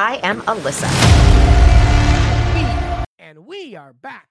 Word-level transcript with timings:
I 0.00 0.20
am 0.22 0.42
Alyssa. 0.42 0.86
And 3.18 3.46
we 3.46 3.74
are 3.74 3.92
back 3.92 4.28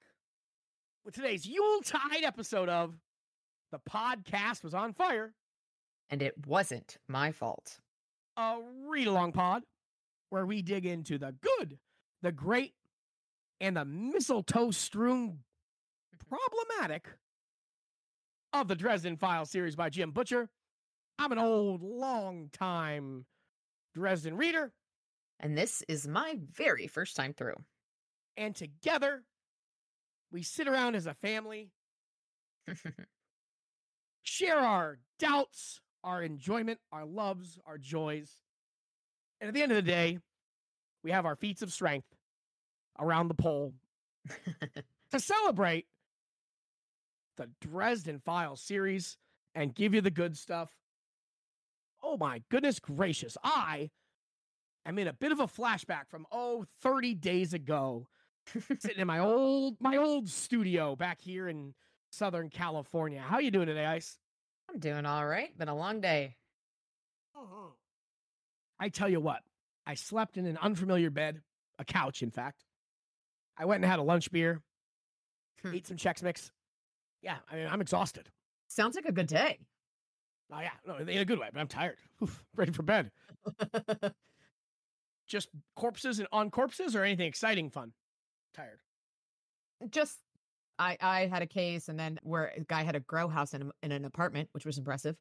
with 1.03 1.13
today's 1.13 1.45
Yuletide 1.45 2.23
episode 2.23 2.69
of 2.69 2.95
The 3.73 3.79
Podcast 3.79 4.63
Was 4.63 4.73
on 4.73 4.93
Fire, 4.93 5.33
And 6.09 6.21
it 6.21 6.35
wasn't 6.47 6.97
my 7.09 7.33
fault. 7.33 7.79
a 8.37 8.59
read 8.85 9.07
along 9.07 9.33
pod 9.33 9.63
where 10.29 10.45
we 10.45 10.61
dig 10.61 10.85
into 10.85 11.17
the 11.17 11.35
good, 11.41 11.77
the 12.21 12.31
great, 12.31 12.73
and 13.59 13.75
the 13.75 13.83
mistletoe 13.83 14.71
strewn 14.71 15.31
mm-hmm. 15.31 16.33
problematic 16.33 17.09
of 18.53 18.69
the 18.69 18.75
Dresden 18.75 19.17
Files 19.17 19.51
series 19.51 19.75
by 19.75 19.89
Jim 19.89 20.11
Butcher. 20.11 20.47
I'm 21.19 21.33
an 21.33 21.39
old, 21.39 21.83
long 21.83 22.51
time 22.53 23.25
Dresden 23.93 24.37
reader, 24.37 24.71
And 25.39 25.57
this 25.57 25.83
is 25.87 26.07
my 26.07 26.37
very 26.51 26.87
first 26.87 27.15
time 27.15 27.33
through. 27.33 27.55
and 28.35 28.55
together 28.55 29.23
we 30.31 30.43
sit 30.43 30.67
around 30.67 30.95
as 30.95 31.05
a 31.07 31.13
family, 31.13 31.71
share 34.23 34.59
our 34.59 34.99
doubts, 35.19 35.79
our 36.03 36.21
enjoyment, 36.21 36.79
our 36.91 37.05
loves, 37.05 37.59
our 37.65 37.77
joys. 37.77 38.31
And 39.39 39.47
at 39.47 39.53
the 39.53 39.61
end 39.63 39.71
of 39.71 39.77
the 39.77 39.81
day, 39.81 40.19
we 41.03 41.11
have 41.11 41.25
our 41.25 41.35
feats 41.35 41.61
of 41.61 41.71
strength 41.71 42.07
around 42.99 43.27
the 43.27 43.33
pole 43.35 43.73
to 45.11 45.19
celebrate 45.19 45.85
the 47.37 47.49
Dresden 47.61 48.19
Files 48.19 48.61
series 48.61 49.17
and 49.55 49.73
give 49.73 49.93
you 49.93 50.01
the 50.01 50.11
good 50.11 50.37
stuff. 50.37 50.69
Oh 52.03 52.17
my 52.17 52.43
goodness 52.49 52.79
gracious. 52.79 53.37
I 53.43 53.91
am 54.87 54.97
in 54.99 55.07
a 55.07 55.13
bit 55.13 55.31
of 55.31 55.39
a 55.39 55.47
flashback 55.47 56.07
from 56.09 56.25
oh 56.31 56.65
30 56.81 57.15
days 57.15 57.53
ago 57.53 58.07
sitting 58.79 58.99
in 58.99 59.07
my 59.07 59.19
old 59.19 59.75
my 59.81 59.97
old 59.97 60.29
studio 60.29 60.95
back 60.95 61.21
here 61.21 61.47
in 61.49 61.73
Southern 62.11 62.49
California. 62.49 63.19
How 63.21 63.39
you 63.39 63.51
doing 63.51 63.67
today, 63.67 63.85
Ice? 63.85 64.17
I'm 64.69 64.79
doing 64.79 65.05
all 65.05 65.25
right. 65.25 65.55
Been 65.57 65.67
a 65.67 65.75
long 65.75 66.01
day. 66.01 66.35
I 68.79 68.89
tell 68.89 69.09
you 69.09 69.19
what, 69.19 69.41
I 69.85 69.95
slept 69.95 70.37
in 70.37 70.45
an 70.45 70.57
unfamiliar 70.57 71.09
bed, 71.09 71.41
a 71.79 71.85
couch, 71.85 72.21
in 72.21 72.31
fact. 72.31 72.63
I 73.57 73.65
went 73.65 73.83
and 73.83 73.89
had 73.89 73.99
a 73.99 74.03
lunch 74.03 74.31
beer, 74.31 74.61
Hmm. 75.63 75.73
ate 75.73 75.87
some 75.87 75.97
Chex 75.97 76.21
Mix. 76.21 76.51
Yeah, 77.21 77.37
I 77.51 77.55
mean, 77.55 77.67
I'm 77.67 77.81
exhausted. 77.81 78.29
Sounds 78.67 78.95
like 78.95 79.05
a 79.05 79.11
good 79.11 79.27
day. 79.27 79.59
Oh 80.51 80.59
yeah, 80.59 80.71
no, 80.85 80.95
in 80.97 81.09
a 81.17 81.25
good 81.25 81.39
way, 81.39 81.49
but 81.51 81.59
I'm 81.59 81.67
tired. 81.67 81.97
Oof, 82.23 82.43
ready 82.55 82.71
for 82.71 82.83
bed. 82.83 83.11
Just 85.27 85.49
corpses 85.75 86.19
and 86.19 86.27
on 86.31 86.49
corpses, 86.51 86.95
or 86.95 87.03
anything 87.03 87.27
exciting 87.27 87.69
fun? 87.69 87.91
Tired. 88.53 88.79
Just, 89.89 90.17
I 90.79 90.97
I 91.01 91.25
had 91.27 91.41
a 91.41 91.47
case, 91.47 91.89
and 91.89 91.99
then 91.99 92.19
where 92.23 92.53
a 92.55 92.61
guy 92.61 92.83
had 92.83 92.95
a 92.95 92.99
grow 93.01 93.27
house 93.27 93.53
in, 93.53 93.63
a- 93.63 93.71
in 93.85 93.91
an 93.91 94.05
apartment, 94.05 94.49
which 94.53 94.65
was 94.65 94.77
impressive. 94.77 95.15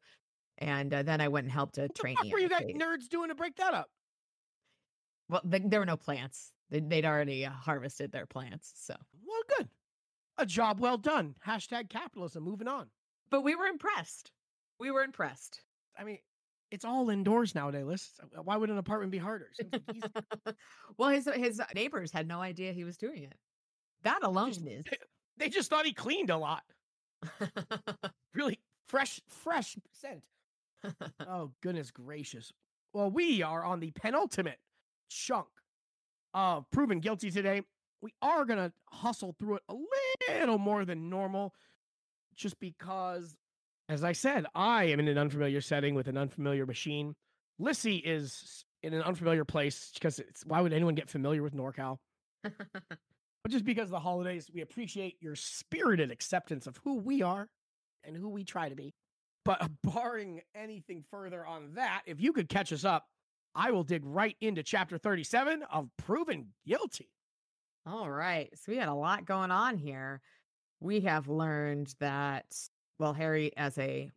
And 0.58 0.94
uh, 0.94 1.02
then 1.02 1.20
I 1.20 1.28
went 1.28 1.44
and 1.44 1.52
helped 1.52 1.76
a 1.78 1.82
What 1.82 1.94
trainee. 1.94 2.16
fuck 2.16 2.32
were 2.32 2.38
you 2.38 2.48
guys 2.48 2.62
case. 2.62 2.76
nerds 2.76 3.08
doing 3.10 3.28
to 3.28 3.34
break 3.34 3.56
that 3.56 3.74
up? 3.74 3.88
Well, 5.28 5.42
th- 5.50 5.64
there 5.66 5.80
were 5.80 5.86
no 5.86 5.96
plants. 5.96 6.52
They, 6.70 6.80
they'd 6.80 7.04
already 7.04 7.44
uh, 7.44 7.50
harvested 7.50 8.12
their 8.12 8.26
plants. 8.26 8.72
So, 8.76 8.94
Well, 9.26 9.40
good. 9.58 9.68
A 10.38 10.46
job 10.46 10.80
well 10.80 10.98
done. 10.98 11.34
Hashtag 11.46 11.90
capitalism. 11.90 12.44
Moving 12.44 12.68
on. 12.68 12.86
but 13.30 13.42
we 13.42 13.54
were 13.54 13.66
impressed. 13.66 14.30
We 14.78 14.90
were 14.90 15.02
impressed. 15.02 15.60
I 15.98 16.04
mean, 16.04 16.18
it's 16.70 16.84
all 16.84 17.10
indoors 17.10 17.54
nowadays. 17.54 18.10
Uh, 18.36 18.42
Why 18.42 18.56
would 18.56 18.70
an 18.70 18.78
apartment 18.78 19.12
be 19.12 19.18
harder? 19.18 19.50
Like 19.72 20.56
well, 20.98 21.10
his 21.10 21.28
his 21.34 21.60
neighbors 21.74 22.10
had 22.12 22.26
no 22.26 22.40
idea 22.40 22.72
he 22.72 22.84
was 22.84 22.96
doing 22.96 23.24
it. 23.24 23.34
That 24.02 24.22
alone 24.22 24.52
Just- 24.52 24.66
is. 24.66 24.84
they 25.36 25.48
just 25.48 25.70
thought 25.70 25.86
he 25.86 25.92
cleaned 25.92 26.30
a 26.30 26.36
lot. 26.38 26.62
Really 28.34 28.58
fresh, 28.88 29.18
fresh 29.28 29.76
scent. 29.92 30.22
Oh, 31.26 31.52
goodness 31.62 31.90
gracious. 31.90 32.52
Well, 32.92 33.10
we 33.10 33.42
are 33.42 33.64
on 33.64 33.80
the 33.80 33.92
penultimate 33.92 34.58
chunk 35.08 35.46
of 36.34 36.70
proven 36.70 37.00
guilty 37.00 37.30
today. 37.30 37.62
We 38.02 38.12
are 38.20 38.44
going 38.44 38.58
to 38.58 38.70
hustle 38.90 39.34
through 39.38 39.56
it 39.56 39.62
a 39.70 39.74
little 40.38 40.58
more 40.58 40.84
than 40.84 41.08
normal 41.08 41.54
just 42.34 42.60
because, 42.60 43.34
as 43.88 44.04
I 44.04 44.12
said, 44.12 44.46
I 44.54 44.84
am 44.84 45.00
in 45.00 45.08
an 45.08 45.18
unfamiliar 45.18 45.60
setting 45.60 45.94
with 45.94 46.08
an 46.08 46.16
unfamiliar 46.16 46.66
machine. 46.66 47.14
Lissy 47.58 47.96
is 47.96 48.64
in 48.82 48.94
an 48.94 49.02
unfamiliar 49.02 49.44
place 49.44 49.90
because 49.94 50.18
it's 50.18 50.44
why 50.44 50.60
would 50.60 50.72
anyone 50.72 50.94
get 50.94 51.08
familiar 51.08 51.42
with 51.42 51.54
NorCal? 51.54 51.98
But 53.46 53.52
just 53.52 53.64
because 53.64 53.84
of 53.84 53.90
the 53.92 54.00
holidays, 54.00 54.50
we 54.52 54.60
appreciate 54.60 55.18
your 55.20 55.36
spirited 55.36 56.10
acceptance 56.10 56.66
of 56.66 56.80
who 56.82 56.96
we 56.96 57.22
are 57.22 57.48
and 58.02 58.16
who 58.16 58.28
we 58.28 58.42
try 58.42 58.68
to 58.68 58.74
be. 58.74 58.92
But 59.44 59.62
uh, 59.62 59.68
barring 59.84 60.40
anything 60.52 61.04
further 61.12 61.46
on 61.46 61.74
that, 61.74 62.02
if 62.06 62.20
you 62.20 62.32
could 62.32 62.48
catch 62.48 62.72
us 62.72 62.84
up, 62.84 63.04
I 63.54 63.70
will 63.70 63.84
dig 63.84 64.02
right 64.04 64.36
into 64.40 64.64
chapter 64.64 64.98
37 64.98 65.62
of 65.72 65.88
Proven 65.96 66.48
Guilty. 66.66 67.08
All 67.86 68.10
right. 68.10 68.50
So 68.56 68.72
we 68.72 68.78
had 68.78 68.88
a 68.88 68.94
lot 68.94 69.26
going 69.26 69.52
on 69.52 69.76
here. 69.78 70.20
We 70.80 71.02
have 71.02 71.28
learned 71.28 71.94
that, 72.00 72.46
well, 72.98 73.12
Harry, 73.12 73.52
as 73.56 73.78
a 73.78 74.10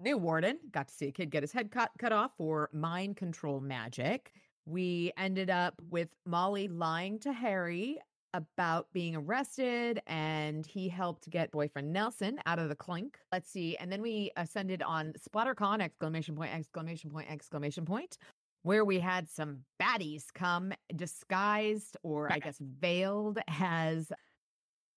new 0.00 0.18
warden, 0.18 0.58
got 0.70 0.88
to 0.88 0.94
see 0.94 1.08
a 1.08 1.12
kid 1.12 1.30
get 1.30 1.42
his 1.42 1.52
head 1.52 1.70
cut, 1.70 1.90
cut 1.98 2.12
off 2.12 2.32
for 2.36 2.68
mind 2.72 3.16
control 3.16 3.60
magic. 3.60 4.32
We 4.66 5.12
ended 5.16 5.50
up 5.50 5.80
with 5.90 6.08
Molly 6.26 6.68
lying 6.68 7.18
to 7.20 7.32
Harry 7.32 7.98
about 8.34 8.86
being 8.92 9.14
arrested, 9.14 10.00
and 10.06 10.64
he 10.64 10.88
helped 10.88 11.28
get 11.28 11.50
boyfriend 11.50 11.92
Nelson 11.92 12.38
out 12.46 12.58
of 12.58 12.68
the 12.68 12.74
clink. 12.74 13.18
Let's 13.30 13.50
see. 13.50 13.76
And 13.76 13.92
then 13.92 14.00
we 14.00 14.30
ascended 14.36 14.82
on 14.82 15.12
SplatterCon! 15.12 15.80
Exclamation 15.80 16.34
point! 16.34 16.54
Exclamation 16.54 17.10
point! 17.10 17.30
Exclamation 17.30 17.84
point! 17.84 18.18
where 18.62 18.84
we 18.84 18.98
had 19.00 19.28
some 19.28 19.58
baddies 19.80 20.26
come 20.32 20.72
disguised 20.94 21.96
or 22.02 22.32
I 22.32 22.38
guess 22.38 22.58
veiled 22.60 23.38
as 23.48 24.12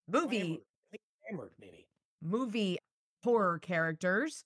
movie 0.08 0.62
Hammered. 1.30 1.52
Maybe. 1.60 1.88
movie 2.22 2.78
horror 3.26 3.60
characters. 3.60 4.46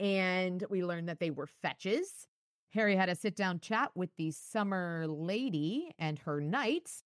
And 0.00 0.64
we 0.70 0.84
learned 0.84 1.08
that 1.08 1.20
they 1.20 1.30
were 1.30 1.46
fetches. 1.46 2.26
Harry 2.72 2.96
had 2.96 3.08
a 3.08 3.14
sit 3.14 3.36
down 3.36 3.60
chat 3.60 3.90
with 3.94 4.10
the 4.16 4.30
summer 4.30 5.04
lady 5.06 5.92
and 5.98 6.18
her 6.20 6.40
knights, 6.40 7.04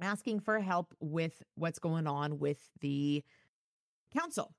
asking 0.00 0.40
for 0.40 0.58
help 0.60 0.94
with 0.98 1.42
what's 1.54 1.78
going 1.78 2.06
on 2.06 2.38
with 2.38 2.58
the 2.80 3.22
council 4.12 4.54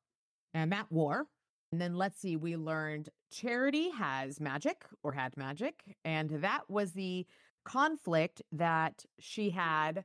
and 0.54 0.70
Matt 0.70 0.92
War. 0.92 1.26
And 1.72 1.82
then 1.82 1.96
let's 1.96 2.20
see, 2.20 2.38
we 2.38 2.58
learned 2.58 3.10
Charity 3.32 3.92
has 3.92 4.40
magic 4.40 4.84
or 5.04 5.14
had 5.14 5.38
magic. 5.38 5.96
And 6.04 6.30
that 6.42 6.70
was 6.70 6.94
the 6.94 7.26
conflict 7.64 8.42
that 8.52 9.06
she 9.20 9.52
had 9.52 10.04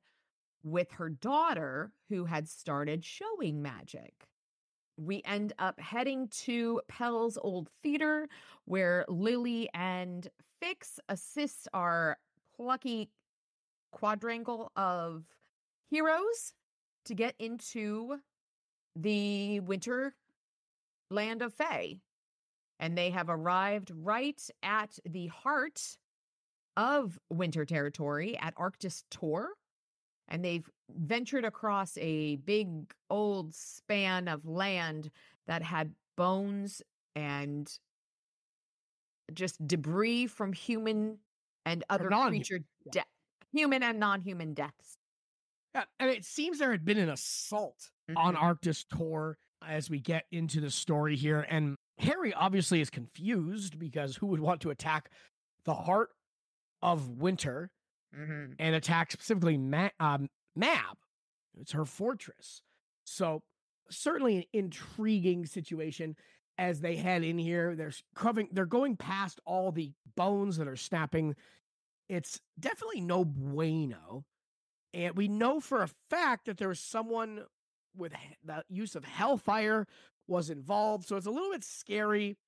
with 0.62 0.92
her 0.92 1.08
daughter 1.08 1.92
who 2.08 2.24
had 2.24 2.48
started 2.48 3.04
showing 3.04 3.62
magic. 3.62 4.28
We 4.98 5.22
end 5.24 5.52
up 5.58 5.78
heading 5.78 6.28
to 6.44 6.80
Pell's 6.88 7.38
old 7.40 7.68
theater 7.82 8.28
where 8.64 9.04
Lily 9.08 9.68
and 9.74 10.28
Fix 10.60 10.98
assist 11.08 11.68
our 11.74 12.18
plucky 12.56 13.10
quadrangle 13.92 14.72
of 14.76 15.24
heroes 15.90 16.54
to 17.04 17.14
get 17.14 17.34
into 17.38 18.18
the 18.94 19.60
winter 19.60 20.14
land 21.10 21.42
of 21.42 21.52
Fae. 21.52 22.00
And 22.80 22.96
they 22.96 23.10
have 23.10 23.28
arrived 23.28 23.92
right 23.94 24.42
at 24.62 24.98
the 25.04 25.28
heart 25.28 25.98
of 26.76 27.18
winter 27.30 27.64
territory 27.64 28.36
at 28.38 28.54
Arctis 28.56 29.04
Tor. 29.10 29.50
And 30.28 30.44
they've 30.44 30.68
ventured 30.90 31.44
across 31.44 31.96
a 31.98 32.36
big 32.36 32.94
old 33.10 33.54
span 33.54 34.28
of 34.28 34.46
land 34.46 35.10
that 35.46 35.62
had 35.62 35.94
bones 36.16 36.82
and 37.14 37.78
just 39.32 39.66
debris 39.66 40.26
from 40.26 40.52
human 40.52 41.18
and 41.64 41.84
other 41.90 42.08
creature 42.08 42.60
death, 42.90 43.06
human 43.52 43.82
and 43.82 43.98
non-human 43.98 44.54
deaths. 44.54 44.98
Yeah, 45.74 45.84
and 45.98 46.10
it 46.10 46.24
seems 46.24 46.58
there 46.58 46.70
had 46.70 46.84
been 46.84 46.98
an 46.98 47.10
assault 47.10 47.90
on 48.14 48.34
Mhm. 48.34 48.38
Arctis 48.38 48.86
Tor 48.88 49.36
as 49.62 49.90
we 49.90 50.00
get 50.00 50.26
into 50.30 50.60
the 50.60 50.70
story 50.70 51.16
here. 51.16 51.40
And 51.50 51.76
Harry 51.98 52.32
obviously 52.32 52.80
is 52.80 52.88
confused 52.88 53.78
because 53.78 54.16
who 54.16 54.26
would 54.28 54.40
want 54.40 54.60
to 54.62 54.70
attack 54.70 55.10
the 55.64 55.74
heart 55.74 56.10
of 56.82 57.10
winter 57.18 57.70
Mhm. 58.14 58.54
and 58.58 58.74
attack 58.76 59.10
specifically 59.10 59.58
Ma- 59.58 59.90
um, 59.98 60.28
Mab? 60.56 60.96
It's 61.60 61.72
her 61.72 61.84
fortress. 61.84 62.62
So, 63.04 63.42
certainly 63.90 64.38
an 64.38 64.44
intriguing 64.52 65.46
situation 65.46 66.16
as 66.58 66.80
they 66.80 66.96
head 66.96 67.22
in 67.22 67.38
here. 67.38 67.74
They're 67.76 67.92
covering, 68.14 68.48
they're 68.52 68.66
going 68.66 68.96
past 68.96 69.40
all 69.44 69.72
the 69.72 69.92
bones 70.16 70.56
that 70.56 70.68
are 70.68 70.76
snapping 70.76 71.34
It's 72.08 72.40
definitely 72.58 73.00
no 73.00 73.24
bueno. 73.24 74.24
And 74.94 75.16
we 75.16 75.28
know 75.28 75.60
for 75.60 75.82
a 75.82 75.90
fact 76.10 76.46
that 76.46 76.56
there 76.56 76.68
was 76.68 76.80
someone 76.80 77.44
with 77.96 78.12
the 78.44 78.64
use 78.68 78.94
of 78.94 79.04
hellfire 79.04 79.86
was 80.26 80.50
involved. 80.50 81.06
So 81.06 81.16
it's 81.16 81.26
a 81.26 81.30
little 81.30 81.50
bit 81.52 81.64
scary. 81.64 82.38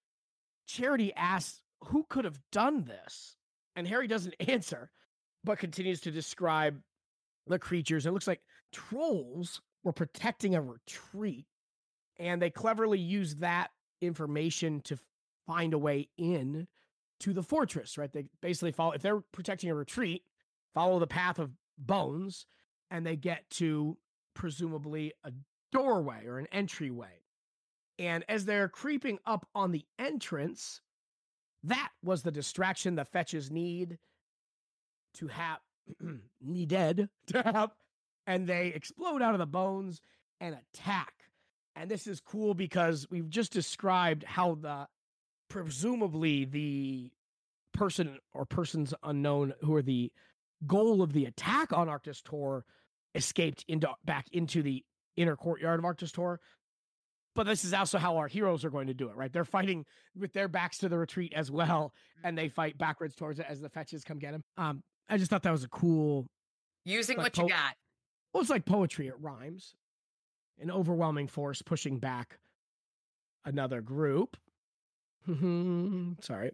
Charity 0.67 1.13
asks, 1.15 1.63
Who 1.85 2.05
could 2.09 2.25
have 2.25 2.41
done 2.53 2.85
this? 2.85 3.37
And 3.77 3.87
Harry 3.87 4.07
doesn't 4.07 4.35
answer, 4.49 4.91
but 5.45 5.59
continues 5.59 6.01
to 6.03 6.11
describe 6.11 6.81
the 7.49 7.59
creatures. 7.59 8.07
It 8.07 8.13
looks 8.13 8.27
like 8.27 8.41
trolls 8.73 9.61
were 9.85 9.93
protecting 9.93 10.55
a 10.55 10.63
retreat, 10.63 11.47
and 12.19 12.41
they 12.41 12.51
cleverly 12.51 12.99
used 12.99 13.41
that 13.41 13.71
information 14.01 14.81
to 14.83 14.99
find 15.47 15.75
a 15.75 15.79
way 15.79 16.09
in 16.17 16.67
to 17.21 17.33
the 17.33 17.43
fortress, 17.43 17.99
right? 17.99 18.13
They 18.13 18.27
basically 18.41 18.73
follow, 18.73 18.93
if 18.93 19.03
they're 19.03 19.23
protecting 19.33 19.71
a 19.71 19.75
retreat, 19.75 20.23
follow 20.75 20.99
the 20.99 21.07
path 21.07 21.39
of 21.39 21.51
bones, 21.79 22.47
and 22.91 23.05
they 23.05 23.17
get 23.17 23.49
to 23.51 23.97
presumably 24.35 25.13
a 25.25 25.33
doorway 25.73 26.27
or 26.27 26.39
an 26.39 26.47
entryway. 26.53 27.23
And 27.99 28.25
as 28.29 28.45
they're 28.45 28.69
creeping 28.69 29.19
up 29.27 29.49
on 29.55 29.73
the 29.73 29.85
entrance, 29.99 30.81
that 31.65 31.91
was 32.05 32.23
the 32.23 32.31
distraction 32.31 32.95
the 32.95 33.05
fetches 33.05 33.51
need 33.51 33.99
to 35.15 35.27
have 35.27 35.59
needed 36.41 37.09
to 37.29 37.43
have 37.43 37.71
and 38.29 38.47
they 38.47 38.69
explode 38.69 39.23
out 39.23 39.35
of 39.35 39.39
the 39.39 39.47
bones 39.47 40.03
and 40.39 40.55
attack. 40.55 41.15
And 41.75 41.91
this 41.91 42.07
is 42.07 42.21
cool 42.21 42.55
because 42.55 43.07
we've 43.11 43.31
just 43.31 43.53
described 43.53 44.23
how 44.23 44.57
the 44.57 44.87
presumably 45.49 46.45
the 46.45 47.11
person 47.73 48.19
or 48.35 48.45
persons 48.45 48.93
unknown 49.03 49.55
who 49.63 49.75
are 49.75 49.83
the 49.83 50.13
goal 50.67 51.01
of 51.01 51.15
the 51.15 51.25
attack 51.25 51.73
on 51.73 51.89
Arctis 51.89 52.23
Tor 52.23 52.67
escaped 53.15 53.65
into 53.67 53.89
back 54.05 54.27
into 54.31 54.63
the 54.63 54.85
inner 55.17 55.37
courtyard 55.37 55.79
of 55.79 55.85
Arctis 55.87 56.13
Tor. 56.13 56.39
But 57.35 57.47
this 57.47 57.65
is 57.65 57.73
also 57.73 57.99
how 57.99 58.19
our 58.19 58.29
heroes 58.29 58.65
are 58.65 58.71
going 58.71 58.89
to 58.89 58.95
do 58.95 59.09
it, 59.09 59.17
right? 59.17 59.33
They're 59.33 59.45
fighting 59.45 59.87
with 60.15 60.35
their 60.35 60.49
backs 60.49 60.79
to 60.79 60.89
the 60.89 60.99
retreat 60.99 61.33
as 61.35 61.51
well, 61.51 61.95
and 62.23 62.37
they 62.37 62.49
fight 62.49 62.77
backwards 62.77 63.15
towards 63.15 63.39
it 63.39 63.47
as 63.49 63.61
the 63.61 63.71
fetches 63.71 64.05
come 64.05 64.19
get 64.19 64.33
them. 64.33 64.45
Um, 64.57 64.83
I 65.09 65.17
just 65.17 65.31
thought 65.31 65.43
that 65.43 65.51
was 65.51 65.65
a 65.65 65.69
cool. 65.69 66.27
Using 66.85 67.17
Like 67.17 67.37
what 67.37 67.39
you 67.39 67.49
got. 67.49 67.75
Well, 68.33 68.41
it's 68.41 68.51
like 68.51 68.65
poetry; 68.65 69.09
it 69.09 69.15
rhymes. 69.21 69.75
An 70.61 70.71
overwhelming 70.71 71.29
force 71.29 71.63
pushing 71.63 71.99
back 71.99 72.39
another 73.45 73.81
group. 73.81 74.37
Sorry, 75.29 76.53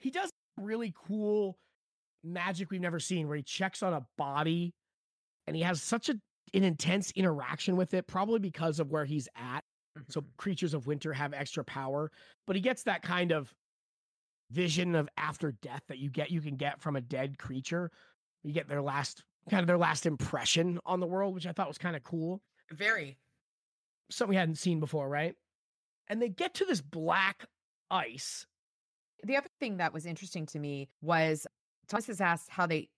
he 0.00 0.10
does 0.10 0.30
really 0.58 0.92
cool 0.94 1.56
magic 2.24 2.70
we've 2.70 2.80
never 2.80 3.00
seen, 3.00 3.26
where 3.28 3.36
he 3.36 3.42
checks 3.42 3.82
on 3.82 3.92
a 3.92 4.06
body, 4.18 4.74
and 5.46 5.56
he 5.56 5.62
has 5.62 5.82
such 5.82 6.08
a 6.08 6.14
an 6.54 6.64
intense 6.64 7.10
interaction 7.12 7.76
with 7.76 7.94
it, 7.94 8.06
probably 8.06 8.38
because 8.38 8.78
of 8.78 8.90
where 8.90 9.04
he's 9.06 9.28
at. 9.36 9.64
So 10.08 10.20
Mhm. 10.20 10.36
creatures 10.36 10.74
of 10.74 10.86
winter 10.86 11.12
have 11.14 11.32
extra 11.32 11.64
power, 11.64 12.10
but 12.46 12.56
he 12.56 12.60
gets 12.62 12.82
that 12.84 13.02
kind 13.02 13.32
of 13.32 13.54
vision 14.52 14.94
of 14.94 15.08
after 15.16 15.52
death 15.52 15.82
that 15.88 15.98
you 15.98 16.10
get 16.10 16.30
you 16.30 16.40
can 16.40 16.56
get 16.56 16.80
from 16.80 16.96
a 16.96 17.00
dead 17.00 17.38
creature. 17.38 17.90
You 18.42 18.52
get 18.52 18.68
their 18.68 18.82
last 18.82 19.24
kind 19.50 19.60
of 19.60 19.66
their 19.66 19.78
last 19.78 20.06
impression 20.06 20.78
on 20.84 21.00
the 21.00 21.06
world, 21.06 21.34
which 21.34 21.46
I 21.46 21.52
thought 21.52 21.68
was 21.68 21.78
kind 21.78 21.96
of 21.96 22.02
cool. 22.02 22.42
very. 22.70 23.16
Something 24.10 24.30
we 24.30 24.36
hadn't 24.36 24.56
seen 24.56 24.78
before, 24.78 25.08
right? 25.08 25.34
And 26.08 26.20
they 26.20 26.28
get 26.28 26.54
to 26.54 26.64
this 26.64 26.82
black 26.82 27.46
ice. 27.90 28.46
The 29.24 29.36
other 29.36 29.48
thing 29.58 29.78
that 29.78 29.92
was 29.92 30.04
interesting 30.04 30.46
to 30.46 30.58
me 30.58 30.88
was 31.00 31.46
Thomas 31.88 32.08
has 32.08 32.20
asked 32.20 32.50
how 32.50 32.66
they, 32.66 32.88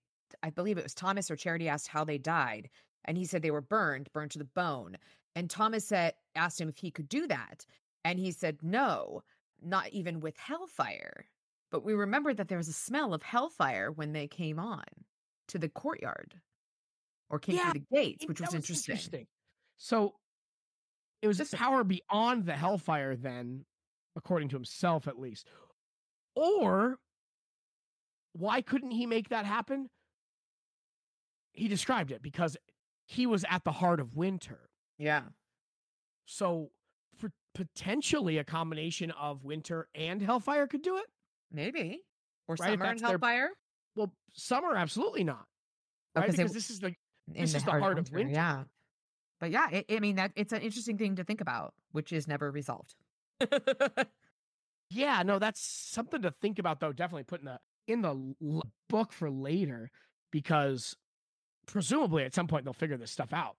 I 0.43 0.51
believe 0.51 0.79
it 0.79 0.83
was 0.83 0.95
Thomas 0.95 1.31
or 1.31 1.37
Charity 1.37 1.69
asked 1.69 1.89
how 1.89 2.05
they 2.05 2.19
died. 2.19 2.69
And 3.05 3.17
he 3.17 3.27
said 3.27 3.43
they 3.43 3.51
were 3.51 3.61
burned, 3.61 4.11
burned 4.13 4.31
to 4.33 4.39
the 4.39 4.45
bone. 4.45 4.97
And 5.37 5.51
Thomas 5.51 5.85
said, 5.85 6.15
asked 6.35 6.61
him 6.61 6.69
if 6.69 6.79
he 6.79 6.91
could 6.91 7.09
do 7.09 7.27
that. 7.29 7.67
And 8.05 8.19
he 8.19 8.33
said, 8.33 8.59
no, 8.63 9.23
not 9.63 9.91
even 9.91 10.21
with 10.21 10.37
hellfire. 10.37 11.27
But 11.75 11.85
we 11.85 11.95
remember 11.95 12.33
that 12.33 12.47
there 12.47 12.57
was 12.57 12.69
a 12.69 12.73
smell 12.73 13.13
of 13.13 13.25
hellfire 13.25 13.91
when 13.91 14.13
they 14.13 14.29
came 14.29 14.61
on 14.61 14.85
to 15.49 15.59
the 15.59 15.69
courtyard 15.69 16.41
or 17.29 17.41
came 17.41 17.57
Yeah, 17.57 17.73
through 17.73 17.81
the 17.81 17.97
gates, 17.97 18.29
which 18.29 18.39
that 18.39 18.53
was 18.53 18.55
interesting. 18.55 19.27
So 19.77 20.15
it 21.21 21.27
was 21.27 21.39
this 21.39 21.53
a 21.53 21.57
power 21.57 21.83
beyond 21.83 22.47
the 22.47 22.53
hellfire, 22.53 23.17
then, 23.17 23.65
according 24.15 24.51
to 24.51 24.57
himself 24.57 25.09
at 25.09 25.19
least. 25.19 25.49
Or 26.37 27.01
why 28.35 28.63
couldn't 28.63 28.93
he 28.93 29.05
make 29.05 29.31
that 29.31 29.45
happen? 29.45 29.91
He 31.55 31.67
described 31.67 32.13
it 32.13 32.23
because 32.23 32.57
he 33.05 33.27
was 33.27 33.45
at 33.51 33.65
the 33.65 33.73
heart 33.73 33.99
of 33.99 34.15
winter. 34.15 34.71
Yeah. 34.97 35.23
So 36.25 36.71
for 37.17 37.33
potentially 37.53 38.39
a 38.39 38.45
combination 38.45 39.11
of 39.11 39.43
winter 39.43 39.89
and 39.93 40.23
hellfire 40.23 40.69
could 40.69 40.83
do 40.83 40.99
it. 40.99 41.07
Maybe. 41.55 42.01
Or 42.49 42.57
Right, 42.59 42.73
summer 42.73 42.73
and 42.73 42.83
that's 42.83 43.01
their- 43.01 43.11
hellfire. 43.11 43.51
Well, 43.97 44.13
summer 44.35 44.75
absolutely 44.77 45.25
not. 45.25 45.47
Oh, 46.17 46.21
Right? 46.21 46.31
they 46.31 46.37
Because 46.37 46.53
this 46.53 46.69
is 46.71 46.81
the 46.81 46.95
This 47.29 47.55
is 47.55 47.65
the 47.65 47.71
heart 47.71 47.99
of 47.99 48.11
winter. 48.11 48.33
Yeah. 48.35 48.65
But 49.41 49.51
yeah, 49.51 49.69
it, 49.71 49.87
I 49.91 50.01
mean 50.01 50.17
that 50.17 50.33
it's 50.37 50.53
an 50.53 50.61
interesting 50.63 50.99
thing 50.99 51.17
to 51.17 51.25
think 51.25 51.41
about, 51.41 51.73
which 51.93 52.13
is 52.13 52.27
never 52.29 52.51
resolved. 52.51 52.95
Yeah, 54.91 55.23
no, 55.25 55.39
that's 55.39 55.61
something 55.61 56.23
to 56.23 56.31
think 56.31 56.59
about 56.59 56.79
though. 56.79 56.93
Definitely 56.93 57.25
put 57.25 57.41
in 57.41 57.47
the 57.47 57.59
in 57.89 58.03
the 58.03 58.11
l- 58.43 58.63
book 58.89 59.13
for 59.13 59.31
later 59.31 59.91
because 60.31 60.95
presumably 61.67 62.23
at 62.25 62.35
some 62.35 62.47
point 62.47 62.65
they'll 62.65 62.75
figure 62.75 62.97
this 62.97 63.11
stuff 63.11 63.33
out. 63.33 63.57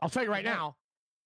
I'll 0.00 0.10
tell 0.10 0.22
you 0.22 0.30
right 0.30 0.44
Yeah. 0.44 0.54
now, 0.54 0.76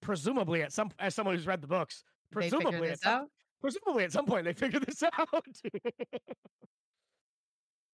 presumably 0.00 0.62
at 0.62 0.72
some 0.72 0.90
as 0.98 1.14
someone 1.14 1.34
who's 1.34 1.46
read 1.46 1.60
the 1.60 1.66
books, 1.66 2.04
presumably 2.30 2.90
at 2.90 3.00
some. 3.00 3.26
Presumably 3.60 4.04
at 4.04 4.12
some 4.12 4.26
point 4.26 4.44
they 4.44 4.52
figure 4.54 4.80
this 4.80 5.02
out. 5.02 5.28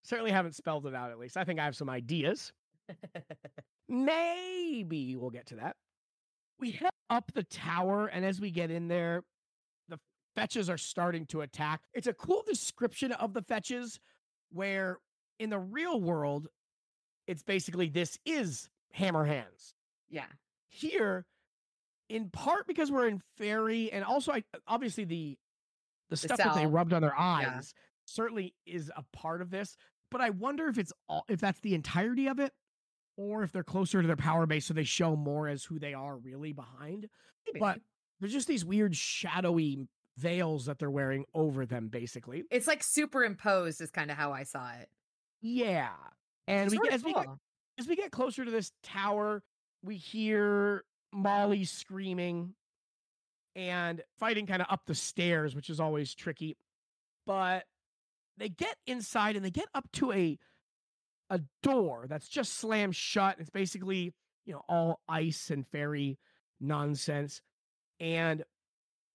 Certainly 0.05 0.33
haven't 0.33 0.57
spelled 0.57 0.87
it 0.87 0.95
out 0.95 1.11
at 1.11 1.19
least. 1.19 1.37
I 1.37 1.45
think 1.45 1.61
I 1.61 1.65
have 1.65 1.77
some 1.77 1.89
ideas. 1.89 2.53
Maybe 3.89 5.17
we'll 5.17 5.31
get 5.31 5.47
to 5.47 5.57
that. 5.57 5.77
We 6.59 6.73
head 6.73 6.91
up 7.11 7.31
the 7.35 7.45
tower, 7.45 8.07
and 8.07 8.25
as 8.25 8.41
we 8.41 8.51
get 8.51 8.71
in 8.71 8.89
there, 8.89 9.23
the 9.89 9.99
fetches 10.35 10.69
are 10.71 10.79
starting 10.79 11.27
to 11.27 11.41
attack. 11.43 11.83
It's 11.95 12.07
a 12.07 12.13
cool 12.13 12.43
description 12.47 13.13
of 13.13 13.33
the 13.35 13.43
fetches 13.43 14.01
where 14.51 14.99
in 15.39 15.51
the 15.51 15.59
real 15.59 16.01
world, 16.01 16.49
it's 17.27 17.43
basically 17.43 17.89
this 17.89 18.19
is 18.25 18.69
hammer 18.93 19.25
hands. 19.25 19.75
yeah. 20.11 20.25
Here, 20.69 21.27
in 22.09 22.31
part 22.31 22.67
because 22.67 22.91
we're 22.91 23.09
in 23.09 23.21
fairy, 23.37 23.93
and 23.93 24.05
also 24.05 24.33
I 24.33 24.43
obviously 24.67 25.05
the 25.05 25.37
the 26.13 26.29
stuff 26.29 26.39
that 26.39 26.55
they 26.55 26.67
rubbed 26.67 26.93
on 26.93 27.03
their 27.03 27.15
Yeah. 27.17 27.57
eyes 27.57 27.75
certainly 28.07 28.55
is 28.67 28.91
a 28.97 29.03
part 29.13 29.41
of 29.43 29.51
this. 29.51 29.77
But 30.11 30.21
I 30.21 30.31
wonder 30.31 30.69
if 30.69 30.79
it's 30.79 30.93
all 31.09 31.25
if 31.29 31.41
that's 31.41 31.61
the 31.61 31.75
entirety 31.75 32.27
of 32.29 32.39
it, 32.39 32.53
or 33.17 33.43
if 33.43 33.53
they're 33.53 33.65
closer 33.65 34.01
to 34.03 34.07
their 34.07 34.17
power 34.17 34.47
base, 34.47 34.67
so 34.67 34.75
they 34.75 34.85
show 34.85 35.17
more 35.17 35.49
as 35.49 35.65
who 35.65 35.79
they 35.79 35.95
are 35.95 36.17
really 36.17 36.53
behind. 36.53 37.09
Maybe. 37.47 37.61
But 37.61 37.81
there's 38.21 38.33
just 38.33 38.47
these 38.49 38.65
weird 38.65 38.95
shadowy 38.95 39.89
veils 40.19 40.67
that 40.67 40.79
they're 40.79 40.91
wearing 40.91 41.25
over 41.35 41.65
them, 41.65 41.89
basically. 41.89 42.45
it's 42.51 42.67
like 42.67 42.83
superimposed 42.85 43.81
is 43.81 43.91
kind 43.91 44.11
of 44.11 44.17
how 44.19 44.33
I 44.33 44.43
saw 44.45 44.71
it. 44.73 44.89
Yeah, 45.41 45.91
and 46.47 46.71
we 46.71 46.79
get, 46.79 46.95
of 46.95 47.05
we 47.05 47.15
get 47.15 47.27
as 47.79 47.89
we 47.89 47.97
get 47.97 48.13
closer 48.13 48.45
to 48.45 48.51
this 48.51 48.71
tower, 48.83 49.43
we 49.83 49.97
hear 49.97 50.85
Molly 51.13 51.65
screaming 51.65 52.55
and 53.55 54.03
fighting 54.19 54.47
kind 54.47 54.63
of 54.63 54.69
up 54.71 54.83
the 54.87 54.95
stairs, 54.95 55.55
which 55.55 55.71
is 55.71 55.81
always 55.81 56.15
tricky. 56.15 56.57
But 57.27 57.65
they 58.39 58.49
get 58.49 58.77
inside 58.87 59.37
and 59.37 59.45
they 59.45 59.51
get 59.51 59.69
up 59.75 59.91
to 59.93 60.13
a 60.13 60.39
a 61.31 61.41
door 61.63 62.07
that's 62.09 62.29
just 62.29 62.55
slammed 62.55 62.95
shut. 62.95 63.37
It's 63.39 63.49
basically, 63.49 64.13
you 64.45 64.53
know, 64.53 64.63
all 64.69 65.01
ice 65.09 65.51
and 65.51 65.67
fairy 65.67 66.19
nonsense. 66.61 67.41
And 68.01 68.45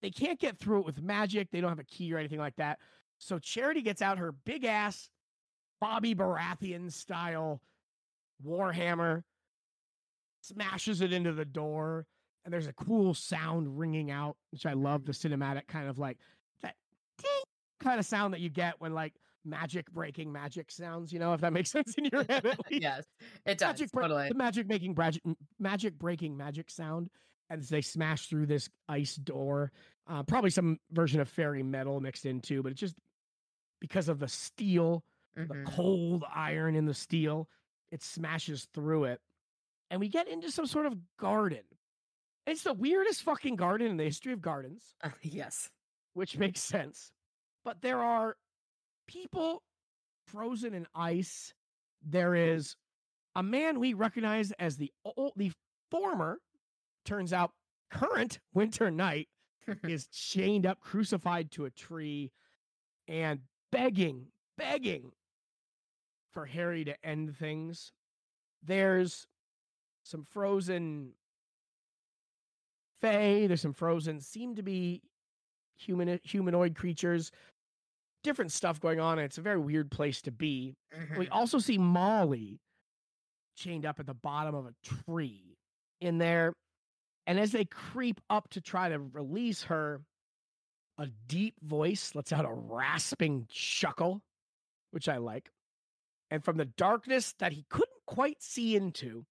they 0.01 0.10
can't 0.10 0.39
get 0.39 0.58
through 0.58 0.79
it 0.79 0.86
with 0.86 1.01
magic. 1.01 1.51
They 1.51 1.62
don't 1.62 1.70
have 1.70 1.79
a 1.79 1.84
key 1.84 2.12
or 2.13 2.17
anything 2.17 2.39
like 2.39 2.56
that. 2.56 2.79
So 3.20 3.38
Charity 3.38 3.82
gets 3.82 4.01
out 4.01 4.17
her 4.17 4.32
big 4.32 4.65
ass 4.65 5.10
Bobby 5.79 6.15
Baratheon 6.15 6.91
style 6.91 7.62
warhammer, 8.46 9.24
smashes 10.41 11.01
it 11.01 11.13
into 11.13 11.34
the 11.34 11.46
door, 11.46 12.06
and 12.48 12.54
there's 12.54 12.68
a 12.68 12.72
cool 12.74 13.13
sound 13.13 13.77
ringing 13.77 14.10
out, 14.10 14.38
which 14.51 14.66
I 14.66 14.72
love 14.72 15.04
the 15.04 15.12
cinematic 15.12 15.68
kind 15.68 15.89
of 15.89 16.00
like 16.00 16.18
that 16.62 16.75
ting 17.22 17.30
kind 17.82 18.00
of 18.00 18.06
sound 18.06 18.34
that 18.34 18.39
you 18.39 18.48
get 18.48 18.75
when 18.80 18.94
like 18.94 19.16
magic 19.44 19.92
breaking 19.92 20.32
magic 20.32 20.72
sounds, 20.72 21.12
you 21.12 21.20
know, 21.20 21.34
if 21.34 21.42
that 21.42 21.51
makes 21.51 21.70
sense 21.72 21.94
in 21.98 22.06
your 22.06 22.24
head 22.24 22.58
yes, 22.70 23.04
it 23.46 23.58
does 23.58 23.68
Magic 23.82 23.92
totally. 23.92 24.30
the 24.30 24.34
magic 24.36 24.66
making 24.66 24.96
magic 24.98 25.22
magic 25.60 26.00
breaking 26.00 26.38
magic 26.38 26.72
sound 26.72 27.10
as 27.50 27.68
they 27.68 27.82
smash 27.82 28.27
through 28.30 28.46
this 28.46 28.70
ice 28.88 29.16
door. 29.18 29.74
Uh, 30.08 30.24
probably 30.24 30.50
some 30.50 30.80
version 30.92 31.20
of 31.20 31.27
fairy 31.27 31.63
metal 31.63 32.00
mixed 32.00 32.25
into, 32.25 32.63
but 32.63 32.72
it's 32.72 32.80
just 32.80 32.96
because 33.82 34.08
of 34.08 34.20
the 34.20 34.27
steel 34.30 35.04
the 35.36 35.44
Mhm. 35.44 35.66
cold 35.66 36.24
iron 36.34 36.75
in 36.77 36.86
the 36.86 36.94
steel. 36.94 37.50
It 37.92 38.01
smashes 38.01 38.70
through 38.74 39.04
it. 39.04 39.20
And 39.92 40.00
we 40.00 40.08
get 40.08 40.30
into 40.30 40.50
some 40.50 40.66
sort 40.66 40.86
of 40.86 40.96
garden. 41.18 41.63
It's 42.48 42.63
the 42.63 42.74
weirdest 42.74 43.24
fucking 43.24 43.58
garden 43.58 43.88
in 43.92 43.98
the 43.98 44.06
history 44.06 44.32
of 44.34 44.42
gardens, 44.42 44.96
Uh, 45.04 45.10
yes. 45.22 45.70
which 46.13 46.38
makes 46.38 46.62
sense. 46.62 47.12
But 47.66 47.82
there 47.82 48.01
are 48.01 48.38
people 49.08 49.62
frozen 50.27 50.74
in 50.74 50.88
ice. 50.96 51.54
There 52.01 52.34
is 52.36 52.75
a 53.36 53.44
man 53.44 53.80
we 53.80 53.94
recognize 53.94 54.51
as 54.54 54.77
the 54.77 54.92
old, 55.04 55.34
the 55.36 55.51
former, 55.92 56.39
turns 57.04 57.34
out 57.34 57.51
current 57.92 58.39
Winter 58.54 58.89
Knight 58.92 59.27
is 59.84 60.08
chained 60.08 60.66
up, 60.66 60.80
crucified 60.80 61.51
to 61.51 61.66
a 61.66 61.70
tree, 61.70 62.32
and 63.10 63.42
begging, 63.74 64.32
begging 64.58 65.12
for 66.32 66.46
Harry 66.46 66.86
to 66.86 67.06
end 67.06 67.36
things. 67.38 67.92
There's 68.63 69.27
some 70.04 70.24
frozen 70.32 71.13
fae, 73.01 73.48
there's 73.48 73.62
some 73.62 73.74
frozen, 73.74 74.20
seem 74.20 74.56
to 74.56 74.63
be 74.63 75.01
human 75.77 76.20
humanoid 76.24 76.75
creatures, 76.75 77.32
different 78.24 78.51
stuff 78.51 78.80
going 78.80 79.00
on. 79.00 79.20
It's 79.20 79.38
a 79.38 79.42
very 79.42 79.60
weird 79.60 79.92
place 79.92 80.22
to 80.24 80.32
be. 80.32 80.75
We 81.18 81.27
Mhm. 81.27 81.32
also 81.32 81.60
see 81.60 81.77
Molly 81.77 82.60
chained 83.56 83.86
up 83.86 84.00
at 84.00 84.06
the 84.06 84.13
bottom 84.13 84.56
of 84.56 84.66
a 84.66 84.74
tree 84.84 85.56
in 86.00 86.18
there. 86.18 86.54
And 87.25 87.39
as 87.39 87.51
they 87.51 87.66
creep 87.66 88.22
up 88.30 88.50
to 88.50 88.62
try 88.62 88.89
to 88.89 89.00
release 89.00 89.63
her, 89.63 90.01
a 90.98 91.08
deep 91.08 91.60
voice 91.62 92.16
lets 92.16 92.32
out 92.32 92.46
a 92.46 92.54
rasping 92.54 93.46
chuckle, 93.50 94.22
which 94.92 95.08
I 95.08 95.18
like. 95.18 95.51
And 96.32 96.44
from 96.44 96.58
the 96.58 96.66
darkness 96.66 97.34
that 97.39 97.51
he 97.54 97.63
couldn't 97.70 98.06
quite 98.06 98.42
see 98.42 98.75
into 98.75 99.25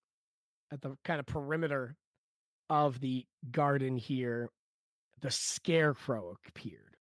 at 0.70 0.80
the 0.82 0.96
kind 1.04 1.20
of 1.20 1.26
perimeter 1.26 1.96
of 2.68 3.00
the 3.00 3.24
garden 3.50 3.96
here, 3.96 4.50
the 5.20 5.30
scarecrow 5.30 6.36
appeared. 6.48 6.96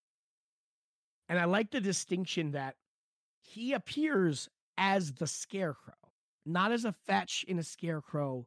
And 1.27 1.39
I 1.39 1.45
like 1.45 1.72
the 1.72 1.81
distinction 1.81 2.51
that 2.51 2.75
he 3.41 3.74
appears 3.74 4.48
as 4.77 5.13
the 5.13 5.27
scarecrow, 5.27 5.93
not 6.45 6.72
as 6.72 6.86
a 6.86 6.91
fetch 6.91 7.43
in 7.48 7.57
a 7.60 7.63
scarecrow. 7.63 8.45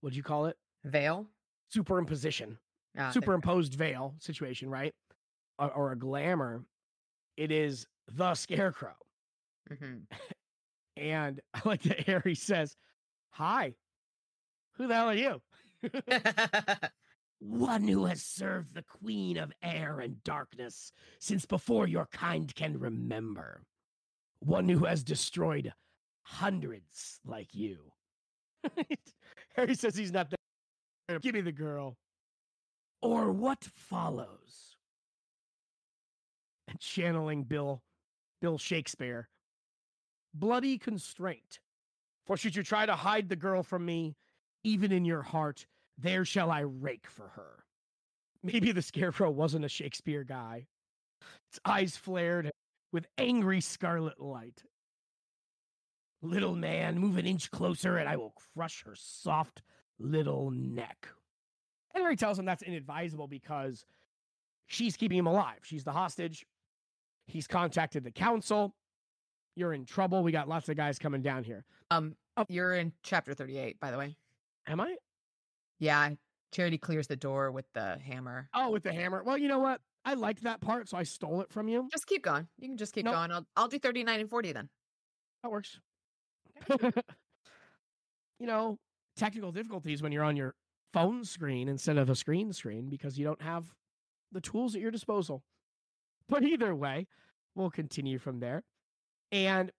What 0.00 0.10
do 0.12 0.16
you 0.16 0.22
call 0.22 0.46
it? 0.46 0.56
Veil. 0.84 1.26
Superimposition, 1.74 2.56
Ah, 2.96 3.10
superimposed 3.10 3.74
veil 3.74 4.14
situation, 4.20 4.70
right? 4.70 4.94
Or, 5.58 5.70
or 5.72 5.92
a 5.92 5.98
glamour. 5.98 6.64
It 7.36 7.50
is 7.50 7.86
the 8.12 8.34
scarecrow. 8.34 8.94
Mhm. 9.70 10.02
And 10.98 11.42
I 11.52 11.60
like 11.66 11.82
that 11.82 12.06
Harry 12.06 12.34
says, 12.34 12.74
Hi, 13.32 13.74
who 14.76 14.86
the 14.86 14.94
hell 14.94 15.10
are 15.10 15.14
you? 15.14 15.42
One 17.38 17.86
who 17.86 18.06
has 18.06 18.22
served 18.22 18.74
the 18.74 18.82
queen 18.82 19.36
of 19.36 19.52
air 19.62 20.00
and 20.00 20.22
darkness 20.24 20.92
since 21.18 21.44
before 21.44 21.86
your 21.86 22.06
kind 22.06 22.54
can 22.54 22.78
remember. 22.78 23.62
One 24.40 24.68
who 24.68 24.84
has 24.84 25.04
destroyed 25.04 25.72
hundreds 26.22 27.20
like 27.24 27.54
you. 27.54 27.92
Harry 29.56 29.74
says 29.74 29.96
he's 29.96 30.12
not 30.12 30.30
there. 30.30 31.18
Give 31.20 31.34
me 31.34 31.40
the 31.40 31.52
girl. 31.52 31.96
Or 33.02 33.30
what 33.30 33.64
follows? 33.64 34.76
And 36.68 36.80
channeling 36.80 37.44
Bill, 37.44 37.82
Bill 38.40 38.58
Shakespeare. 38.58 39.28
Bloody 40.34 40.78
constraint. 40.78 41.60
For 42.26 42.36
should 42.36 42.56
you 42.56 42.62
try 42.62 42.86
to 42.86 42.96
hide 42.96 43.28
the 43.28 43.36
girl 43.36 43.62
from 43.62 43.84
me, 43.84 44.16
even 44.64 44.90
in 44.90 45.04
your 45.04 45.22
heart, 45.22 45.66
there 45.98 46.24
shall 46.24 46.50
I 46.50 46.60
rake 46.60 47.06
for 47.08 47.28
her. 47.34 47.64
Maybe 48.42 48.72
the 48.72 48.82
scarecrow 48.82 49.30
wasn't 49.30 49.64
a 49.64 49.68
Shakespeare 49.68 50.24
guy. 50.24 50.66
Its 51.50 51.58
eyes 51.64 51.96
flared 51.96 52.50
with 52.92 53.06
angry 53.18 53.60
scarlet 53.60 54.20
light. 54.20 54.62
Little 56.22 56.54
man, 56.54 56.98
move 56.98 57.18
an 57.18 57.26
inch 57.26 57.50
closer 57.50 57.98
and 57.98 58.08
I 58.08 58.16
will 58.16 58.34
crush 58.54 58.82
her 58.84 58.94
soft 58.96 59.62
little 59.98 60.50
neck. 60.50 61.08
Henry 61.94 62.16
tells 62.16 62.38
him 62.38 62.44
that's 62.44 62.62
inadvisable 62.62 63.28
because 63.28 63.84
she's 64.66 64.96
keeping 64.96 65.18
him 65.18 65.26
alive. 65.26 65.58
She's 65.62 65.84
the 65.84 65.92
hostage. 65.92 66.44
He's 67.26 67.46
contacted 67.46 68.04
the 68.04 68.10
council. 68.10 68.74
You're 69.56 69.72
in 69.72 69.84
trouble. 69.86 70.22
We 70.22 70.32
got 70.32 70.48
lots 70.48 70.68
of 70.68 70.76
guys 70.76 70.98
coming 70.98 71.22
down 71.22 71.44
here. 71.44 71.64
Um, 71.90 72.14
Oh. 72.38 72.44
you're 72.50 72.74
in 72.74 72.92
chapter 73.02 73.32
38, 73.32 73.80
by 73.80 73.90
the 73.90 73.96
way. 73.96 74.14
Am 74.66 74.78
I? 74.78 74.96
Yeah, 75.78 76.10
Charity 76.52 76.78
clears 76.78 77.06
the 77.06 77.16
door 77.16 77.50
with 77.50 77.66
the 77.74 77.98
hammer. 77.98 78.48
Oh, 78.54 78.70
with 78.70 78.82
the 78.82 78.92
hammer. 78.92 79.22
Well, 79.22 79.36
you 79.36 79.48
know 79.48 79.58
what? 79.58 79.80
I 80.04 80.14
liked 80.14 80.44
that 80.44 80.60
part, 80.60 80.88
so 80.88 80.96
I 80.96 81.02
stole 81.02 81.40
it 81.40 81.50
from 81.52 81.68
you. 81.68 81.88
Just 81.90 82.06
keep 82.06 82.22
going. 82.22 82.46
You 82.58 82.68
can 82.68 82.76
just 82.76 82.94
keep 82.94 83.04
Nope. 83.04 83.14
going. 83.14 83.32
I'll 83.32 83.46
I'll 83.56 83.68
do 83.68 83.78
39 83.78 84.20
and 84.20 84.30
40 84.30 84.52
then. 84.52 84.68
That 85.42 85.50
works. 85.50 85.78
you 86.80 88.46
know, 88.46 88.78
technical 89.16 89.52
difficulties 89.52 90.02
when 90.02 90.12
you're 90.12 90.24
on 90.24 90.36
your 90.36 90.54
phone 90.92 91.24
screen 91.24 91.68
instead 91.68 91.98
of 91.98 92.08
a 92.08 92.14
screen 92.14 92.52
screen 92.52 92.88
because 92.88 93.18
you 93.18 93.24
don't 93.24 93.42
have 93.42 93.74
the 94.32 94.40
tools 94.40 94.74
at 94.74 94.80
your 94.80 94.90
disposal. 94.90 95.42
But 96.28 96.42
either 96.42 96.74
way, 96.74 97.06
we'll 97.54 97.70
continue 97.70 98.18
from 98.18 98.40
there. 98.40 98.64
And 99.32 99.70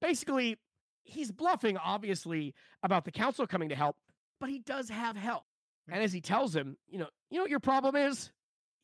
basically, 0.00 0.56
he's 1.04 1.30
bluffing, 1.30 1.76
obviously, 1.76 2.54
about 2.82 3.04
the 3.04 3.10
council 3.12 3.46
coming 3.46 3.68
to 3.68 3.74
help, 3.74 3.96
but 4.42 4.50
he 4.50 4.58
does 4.58 4.88
have 4.90 5.16
help. 5.16 5.44
And 5.88 6.02
as 6.02 6.12
he 6.12 6.20
tells 6.20 6.54
him, 6.54 6.76
you 6.88 6.98
know, 6.98 7.06
you 7.30 7.36
know 7.38 7.44
what 7.44 7.50
your 7.50 7.60
problem 7.60 7.94
is? 7.94 8.32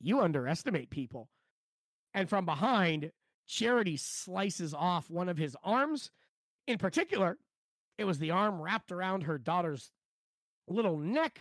You 0.00 0.21
underestimate 0.21 0.88
people. 0.88 1.29
And 2.15 2.29
from 2.29 2.47
behind, 2.47 3.11
Charity 3.49 3.97
slices 3.97 4.73
off 4.73 5.11
one 5.11 5.29
of 5.29 5.37
his 5.37 5.57
arms. 5.65 6.12
In 6.69 6.79
particular, 6.79 7.38
it 7.99 8.05
was 8.05 8.21
the 8.21 8.31
arm 8.31 8.62
wrapped 8.62 8.93
around 8.93 9.23
her 9.23 9.37
daughter's 9.37 9.91
little 10.69 10.97
neck. 10.97 11.41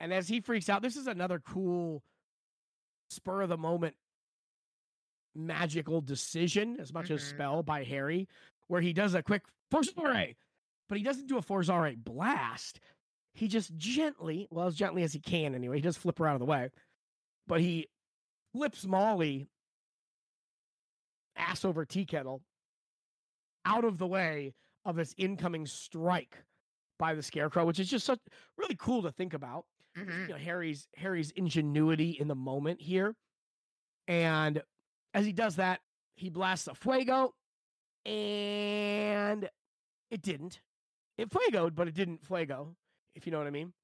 And 0.00 0.12
as 0.12 0.26
he 0.26 0.40
freaks 0.40 0.68
out, 0.68 0.82
this 0.82 0.96
is 0.96 1.06
another 1.06 1.38
cool 1.38 2.02
spur 3.10 3.42
of 3.42 3.50
the 3.50 3.56
moment 3.56 3.94
magical 5.36 6.00
decision 6.00 6.80
as 6.80 6.92
much 6.92 7.12
as 7.12 7.22
Mhm. 7.22 7.28
spell 7.30 7.62
by 7.62 7.84
Harry, 7.84 8.26
where 8.66 8.80
he 8.80 8.92
does 8.92 9.14
a 9.14 9.22
quick 9.22 9.44
Forzare, 9.70 10.34
but 10.88 10.98
he 10.98 11.04
doesn't 11.04 11.28
do 11.28 11.38
a 11.38 11.42
Forzare 11.42 11.96
blast. 12.02 12.80
He 13.34 13.48
just 13.48 13.76
gently, 13.76 14.48
well, 14.50 14.66
as 14.66 14.74
gently 14.74 15.02
as 15.02 15.12
he 15.12 15.20
can 15.20 15.54
anyway, 15.54 15.76
he 15.76 15.82
does 15.82 15.96
flip 15.96 16.18
her 16.18 16.26
out 16.26 16.34
of 16.34 16.40
the 16.40 16.46
way, 16.46 16.70
but 17.46 17.60
he 17.60 17.88
flips 18.52 18.84
Molly 18.84 19.48
ass 21.36 21.64
over 21.64 21.84
tea 21.84 22.04
kettle 22.04 22.42
out 23.64 23.84
of 23.84 23.98
the 23.98 24.06
way 24.06 24.54
of 24.84 24.96
this 24.96 25.14
incoming 25.18 25.66
strike 25.66 26.42
by 26.98 27.14
the 27.14 27.22
scarecrow, 27.22 27.64
which 27.64 27.78
is 27.78 27.88
just 27.88 28.06
such 28.06 28.18
really 28.56 28.74
cool 28.76 29.02
to 29.02 29.12
think 29.12 29.34
about. 29.34 29.66
Mhm. 29.94 30.22
You 30.22 30.28
know, 30.28 30.36
Harry's 30.36 30.88
Harry's 30.96 31.30
ingenuity 31.32 32.10
in 32.10 32.28
the 32.28 32.34
moment 32.34 32.80
here. 32.80 33.14
And 34.08 34.62
as 35.14 35.26
he 35.26 35.32
does 35.32 35.56
that, 35.56 35.80
he 36.16 36.30
blasts 36.30 36.66
a 36.66 36.74
fuego, 36.74 37.34
and 38.04 39.48
it 40.10 40.22
didn't. 40.22 40.60
It 41.18 41.30
fuegoed, 41.30 41.74
but 41.74 41.88
it 41.88 41.94
didn't 41.94 42.24
fuego, 42.24 42.76
if 43.18 43.26
you 43.26 43.32
know 43.32 43.38
what 43.38 43.46
I 43.46 43.50
mean. 43.50 43.72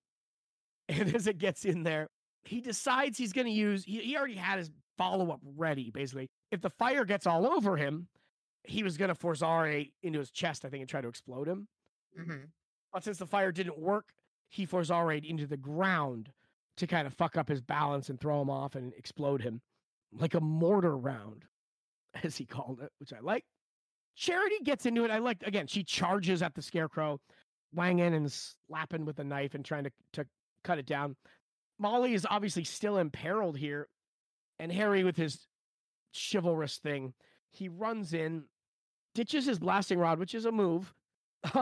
And 0.87 1.15
as 1.15 1.27
it 1.27 1.39
gets 1.39 1.65
in 1.65 1.83
there, 1.83 2.09
he 2.45 2.61
decides 2.61 3.17
he's 3.17 3.33
going 3.33 3.47
to 3.47 3.53
use, 3.53 3.85
he, 3.85 4.01
he 4.01 4.19
already 4.19 4.35
had 4.35 4.59
his 4.59 4.71
follow 4.99 5.31
up 5.31 5.41
ready, 5.57 5.91
basically. 5.91 6.29
If 6.51 6.61
the 6.61 6.69
fire 6.69 7.07
gets 7.07 7.27
all 7.27 7.47
over 7.47 7.79
him, 7.79 8.07
he 8.65 8.83
was 8.83 8.99
going 8.99 9.09
to 9.09 9.15
forzare 9.15 9.91
into 10.03 10.19
his 10.19 10.31
chest, 10.31 10.63
I 10.63 10.69
think, 10.69 10.83
and 10.83 10.89
try 10.89 11.01
to 11.01 11.09
explode 11.09 11.49
him. 11.49 11.69
Mhm. 12.19 12.49
But 12.93 13.03
since 13.03 13.17
the 13.17 13.27
fire 13.27 13.51
didn't 13.51 13.79
work, 13.79 14.13
he 14.51 14.67
forced 14.67 14.91
Alraid 14.91 15.25
into 15.25 15.47
the 15.47 15.57
ground 15.57 16.31
to 16.77 16.87
kind 16.87 17.07
of 17.07 17.15
fuck 17.15 17.37
up 17.37 17.49
his 17.49 17.63
balance 17.63 18.11
and 18.11 18.21
throw 18.21 18.43
him 18.43 18.51
off 18.51 18.75
and 18.75 18.93
explode 18.95 19.41
him 19.41 19.63
like 20.13 20.35
a 20.35 20.41
mortar 20.41 20.99
round, 20.99 21.47
as 22.23 22.37
he 22.37 22.45
called 22.45 22.81
it, 22.83 22.93
which 22.99 23.13
I 23.15 23.21
like. 23.21 23.45
Charity 24.17 24.59
gets 24.63 24.85
into 24.85 25.05
it. 25.05 25.11
I 25.11 25.19
like 25.19 25.43
again, 25.45 25.67
she 25.67 25.83
charges 25.83 26.43
at 26.43 26.55
the 26.55 26.63
scarecrow, 26.63 27.21
wanging 27.75 28.15
and 28.15 28.31
slapping 28.31 29.05
with 29.05 29.19
a 29.19 29.25
knife 29.25 29.55
and 29.55 29.65
trying 29.65 29.85
to, 29.85 29.93
to 30.15 30.27
cut 30.63 30.79
it 30.79 30.87
down. 30.87 31.17
Molly 31.79 32.15
is 32.15 32.27
obviously 32.29 32.65
still 32.65 32.99
imperiled 32.99 33.59
here, 33.59 33.89
and 34.59 34.71
Harry, 34.73 35.05
with 35.05 35.17
his 35.17 35.47
chivalrous 36.33 36.79
thing, 36.79 37.13
he 37.51 37.69
runs 37.69 38.15
in, 38.15 38.45
ditches 39.15 39.47
his 39.47 39.59
blasting 39.59 39.99
rod, 39.99 40.19
which 40.19 40.35
is 40.35 40.45
a 40.45 40.53
move. 40.53 40.95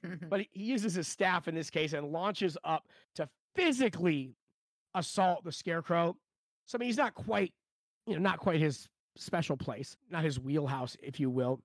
but 0.28 0.40
he- 0.40 0.48
he 0.52 0.64
uses 0.64 0.94
his 0.94 1.08
staff 1.08 1.48
in 1.48 1.54
this 1.54 1.70
case 1.70 1.92
and 1.92 2.08
launches 2.12 2.56
up 2.64 2.88
to 3.16 3.28
physically 3.54 4.34
assault 4.94 5.44
the 5.44 5.52
scarecrow. 5.52 6.16
So 6.66 6.76
I 6.76 6.80
mean, 6.80 6.88
he's 6.88 6.96
not 6.96 7.14
quite, 7.14 7.52
you 8.06 8.14
know, 8.14 8.20
not 8.20 8.38
quite 8.38 8.60
his 8.60 8.88
special 9.16 9.56
place, 9.56 9.96
not 10.10 10.24
his 10.24 10.38
wheelhouse, 10.40 10.96
if 11.02 11.20
you 11.20 11.30
will. 11.30 11.60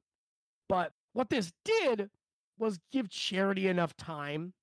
But 0.70 0.92
what 1.14 1.30
this 1.30 1.52
did 1.64 2.10
was 2.58 2.80
give 2.92 3.10
Charity 3.10 3.68
enough 3.68 3.96
time 3.98 4.54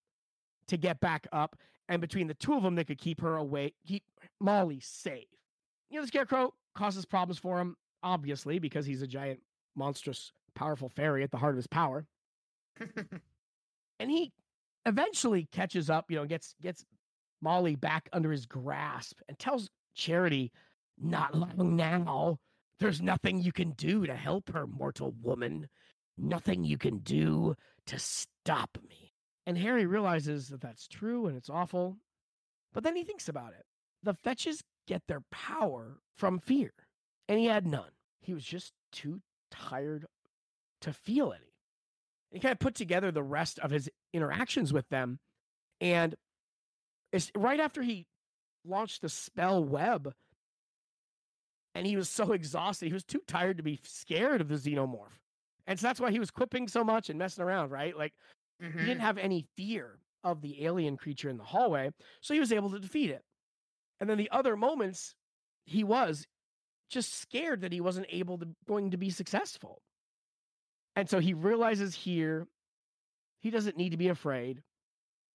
to 0.68 0.76
get 0.76 1.00
back 1.00 1.26
up, 1.32 1.56
and 1.88 2.00
between 2.00 2.26
the 2.26 2.34
two 2.34 2.54
of 2.54 2.62
them, 2.62 2.74
they 2.74 2.84
could 2.84 2.98
keep 2.98 3.20
her 3.20 3.36
away, 3.36 3.74
keep 3.86 4.04
Molly 4.40 4.80
safe. 4.80 5.26
You 5.90 5.96
know, 5.96 6.02
the 6.02 6.08
Scarecrow 6.08 6.54
causes 6.74 7.04
problems 7.04 7.38
for 7.38 7.60
him, 7.60 7.76
obviously, 8.02 8.58
because 8.58 8.86
he's 8.86 9.02
a 9.02 9.06
giant, 9.06 9.40
monstrous, 9.76 10.32
powerful 10.54 10.88
fairy 10.88 11.22
at 11.22 11.30
the 11.30 11.36
heart 11.36 11.54
of 11.54 11.58
his 11.58 11.66
power. 11.66 12.06
and 14.00 14.10
he 14.10 14.32
eventually 14.86 15.48
catches 15.52 15.90
up, 15.90 16.10
you 16.10 16.16
know, 16.16 16.24
gets 16.24 16.54
gets 16.62 16.84
Molly 17.40 17.76
back 17.76 18.08
under 18.12 18.32
his 18.32 18.46
grasp 18.46 19.20
and 19.28 19.38
tells 19.38 19.68
Charity, 19.94 20.50
"Not 20.98 21.34
long 21.34 21.76
now. 21.76 22.38
There's 22.80 23.00
nothing 23.00 23.40
you 23.40 23.52
can 23.52 23.70
do 23.72 24.06
to 24.06 24.14
help 24.14 24.50
her, 24.50 24.66
mortal 24.66 25.14
woman. 25.22 25.68
Nothing 26.16 26.64
you 26.64 26.78
can 26.78 26.98
do 26.98 27.54
to 27.86 27.98
stop 27.98 28.78
me." 28.88 29.12
And 29.46 29.58
Harry 29.58 29.86
realizes 29.86 30.48
that 30.48 30.60
that's 30.60 30.88
true 30.88 31.26
and 31.26 31.36
it's 31.36 31.50
awful. 31.50 31.98
But 32.72 32.82
then 32.82 32.96
he 32.96 33.04
thinks 33.04 33.28
about 33.28 33.52
it. 33.52 33.66
The 34.02 34.14
fetches 34.14 34.62
get 34.86 35.06
their 35.06 35.22
power 35.30 36.00
from 36.16 36.38
fear, 36.38 36.72
and 37.28 37.38
he 37.38 37.46
had 37.46 37.66
none. 37.66 37.90
He 38.20 38.34
was 38.34 38.44
just 38.44 38.72
too 38.92 39.20
tired 39.50 40.06
to 40.80 40.92
feel 40.92 41.32
any. 41.32 41.54
He 42.30 42.40
kind 42.40 42.52
of 42.52 42.58
put 42.58 42.74
together 42.74 43.12
the 43.12 43.22
rest 43.22 43.58
of 43.60 43.70
his 43.70 43.88
interactions 44.12 44.72
with 44.72 44.88
them. 44.88 45.20
And 45.80 46.16
it's 47.12 47.30
right 47.36 47.60
after 47.60 47.82
he 47.82 48.06
launched 48.64 49.02
the 49.02 49.08
spell 49.08 49.62
web 49.62 50.12
and 51.74 51.86
he 51.86 51.96
was 51.96 52.08
so 52.08 52.32
exhausted, 52.32 52.86
he 52.86 52.92
was 52.92 53.04
too 53.04 53.22
tired 53.26 53.58
to 53.58 53.62
be 53.62 53.80
scared 53.84 54.40
of 54.40 54.48
the 54.48 54.56
xenomorph. 54.56 55.20
And 55.66 55.78
so 55.78 55.86
that's 55.86 56.00
why 56.00 56.10
he 56.10 56.18
was 56.18 56.30
quipping 56.30 56.68
so 56.68 56.84
much 56.84 57.08
and 57.10 57.18
messing 57.18 57.44
around, 57.44 57.70
right? 57.70 57.96
Like 57.96 58.14
Mhm. 58.60 58.80
he 58.80 58.86
didn't 58.86 59.00
have 59.00 59.18
any 59.18 59.42
fear 59.56 59.98
of 60.22 60.40
the 60.40 60.64
alien 60.64 60.96
creature 60.96 61.28
in 61.28 61.36
the 61.36 61.44
hallway, 61.44 61.90
so 62.20 62.34
he 62.34 62.40
was 62.40 62.52
able 62.52 62.70
to 62.70 62.78
defeat 62.80 63.10
it. 63.10 63.24
And 64.00 64.08
then 64.08 64.18
the 64.18 64.30
other 64.30 64.56
moments, 64.56 65.14
he 65.66 65.84
was 65.84 66.26
just 66.88 67.14
scared 67.14 67.62
that 67.62 67.72
he 67.72 67.80
wasn't 67.80 68.06
able 68.10 68.38
to 68.38 68.54
going 68.66 68.90
to 68.90 68.96
be 68.96 69.10
successful. 69.10 69.82
And 70.96 71.08
so 71.08 71.18
he 71.18 71.34
realizes 71.34 71.94
here 71.94 72.46
he 73.40 73.50
doesn't 73.50 73.76
need 73.76 73.90
to 73.90 73.96
be 73.96 74.08
afraid. 74.08 74.62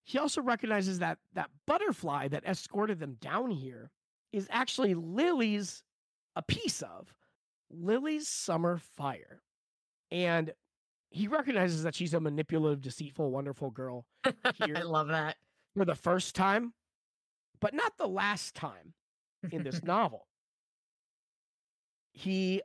He 0.06 0.17
also 0.17 0.41
recognizes 0.41 0.99
that 0.99 1.19
that 1.34 1.51
butterfly 1.67 2.30
that 2.30 2.45
escorted 2.45 2.99
them 2.99 3.15
down 3.15 3.51
here 3.51 3.91
is 4.32 4.47
actually 4.49 4.93
Lily's 4.93 5.84
a 6.36 6.41
piece 6.41 6.82
of 6.82 7.13
Lily's 7.69 8.27
summer 8.27 8.77
fire. 8.77 9.41
And 10.12 10.54
he 11.12 11.28
recognizes 11.28 11.84
that 11.84 11.95
she's 11.95 12.13
a 12.13 12.19
manipulative, 12.19 12.82
deceitful, 12.82 13.32
wonderful 13.32 13.72
girl 13.72 14.06
I 14.24 14.82
love 14.84 15.08
that. 15.10 15.38
for 15.76 15.86
the 15.86 15.95
first 15.95 16.36
time, 16.36 16.74
but 17.60 17.74
not 17.74 17.93
the 17.98 18.08
last 18.08 18.56
time 18.56 18.93
in 19.52 19.63
this 19.63 19.84
novel. 19.84 20.28
He 22.13 22.62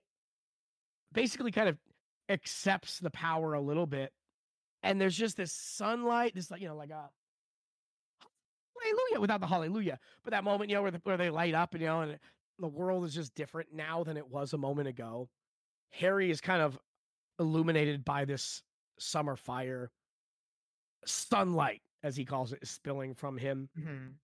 basically 1.12 1.52
kind 1.52 1.68
of 1.68 1.78
accepts 2.28 2.98
the 2.98 3.10
power 3.10 3.54
a 3.54 3.60
little 3.60 3.86
bit. 3.86 4.12
And 4.82 5.00
there's 5.00 5.16
just 5.16 5.36
this 5.36 5.52
sunlight, 5.52 6.34
this 6.34 6.50
like, 6.50 6.60
you 6.60 6.68
know, 6.68 6.76
like 6.76 6.90
a 6.90 7.08
hallelujah 8.84 9.20
without 9.20 9.40
the 9.40 9.46
hallelujah. 9.46 9.98
But 10.22 10.32
that 10.32 10.44
moment, 10.44 10.70
you 10.70 10.76
know, 10.76 10.82
where, 10.82 10.90
the, 10.90 11.00
where 11.04 11.16
they 11.16 11.30
light 11.30 11.54
up, 11.54 11.72
and, 11.72 11.80
you 11.80 11.88
know, 11.88 12.00
and 12.02 12.18
the 12.58 12.68
world 12.68 13.04
is 13.04 13.14
just 13.14 13.34
different 13.34 13.70
now 13.72 14.04
than 14.04 14.16
it 14.16 14.28
was 14.28 14.52
a 14.52 14.58
moment 14.58 14.88
ago. 14.88 15.28
Harry 15.90 16.30
is 16.30 16.40
kind 16.40 16.60
of 16.60 16.78
illuminated 17.38 18.04
by 18.04 18.24
this 18.24 18.62
summer 18.98 19.36
fire. 19.36 19.90
Sunlight, 21.06 21.82
as 22.02 22.16
he 22.16 22.24
calls 22.24 22.52
it, 22.52 22.60
is 22.62 22.70
spilling 22.70 23.14
from 23.14 23.36
him 23.36 23.68
Mhm. 23.76 24.14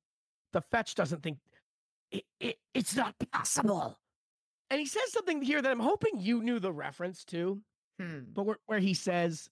the 0.52 0.60
fetch 0.62 0.94
doesn't 0.94 1.22
think 1.22 1.38
it, 2.10 2.24
it, 2.40 2.58
it's 2.74 2.96
not 2.96 3.14
possible. 3.30 4.00
And 4.70 4.80
he 4.80 4.86
says 4.86 5.12
something 5.12 5.42
here 5.42 5.60
that 5.62 5.70
I'm 5.70 5.78
hoping 5.80 6.18
you 6.18 6.42
knew 6.42 6.58
the 6.58 6.72
reference 6.72 7.24
to, 7.26 7.62
Hmm. 7.98 8.32
but 8.32 8.44
where, 8.44 8.58
where 8.66 8.78
he 8.80 8.94
says, 8.94 9.48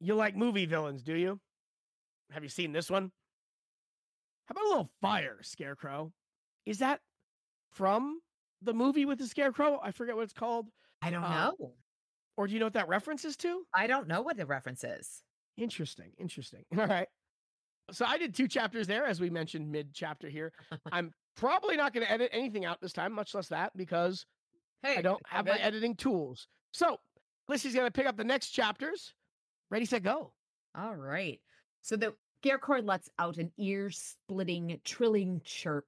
You 0.00 0.14
like 0.16 0.34
movie 0.36 0.66
villains, 0.66 1.02
do 1.04 1.14
you? 1.14 1.40
Have 2.30 2.42
you 2.42 2.48
seen 2.48 2.72
this 2.72 2.90
one? 2.90 3.12
How 4.46 4.52
about 4.52 4.64
a 4.64 4.68
little 4.68 4.90
fire, 5.00 5.40
Scarecrow? 5.42 6.12
Is 6.66 6.78
that 6.80 7.00
from 7.70 8.20
the 8.60 8.74
movie 8.74 9.04
with 9.04 9.18
the 9.18 9.26
Scarecrow? 9.28 9.78
I 9.82 9.92
forget 9.92 10.16
what 10.16 10.22
it's 10.24 10.32
called. 10.32 10.68
I 11.00 11.10
don't 11.10 11.22
Uh, 11.24 11.52
know. 11.58 11.76
Or 12.36 12.46
do 12.46 12.54
you 12.54 12.60
know 12.60 12.66
what 12.66 12.74
that 12.74 12.88
reference 12.88 13.24
is 13.24 13.36
to? 13.38 13.62
I 13.74 13.86
don't 13.86 14.08
know 14.08 14.22
what 14.22 14.36
the 14.36 14.46
reference 14.46 14.84
is. 14.84 15.22
Interesting. 15.56 16.12
Interesting. 16.18 16.64
All 16.78 16.86
right. 16.86 17.08
So 17.90 18.06
I 18.06 18.16
did 18.16 18.34
two 18.34 18.48
chapters 18.48 18.86
there, 18.86 19.04
as 19.04 19.20
we 19.20 19.28
mentioned 19.28 19.70
mid 19.70 19.92
chapter 19.92 20.28
here. 20.28 20.52
I'm 20.92 21.12
probably 21.36 21.76
not 21.76 21.92
going 21.92 22.06
to 22.06 22.12
edit 22.12 22.30
anything 22.32 22.64
out 22.64 22.80
this 22.80 22.92
time, 22.92 23.12
much 23.12 23.34
less 23.34 23.48
that, 23.48 23.76
because 23.76 24.24
Hey, 24.82 24.96
I 24.96 25.02
don't 25.02 25.22
have 25.26 25.46
my 25.46 25.58
editing 25.58 25.94
tools. 25.94 26.48
So 26.72 26.98
Lissy's 27.48 27.74
going 27.74 27.86
to 27.86 27.92
pick 27.92 28.06
up 28.06 28.16
the 28.16 28.24
next 28.24 28.50
chapters. 28.50 29.14
Ready, 29.70 29.84
set, 29.84 30.02
go. 30.02 30.32
All 30.76 30.96
right. 30.96 31.40
So 31.82 31.96
the 31.96 32.14
scarecrow 32.40 32.80
lets 32.80 33.08
out 33.18 33.38
an 33.38 33.52
ear 33.58 33.90
splitting, 33.90 34.80
trilling 34.84 35.40
chirp 35.44 35.86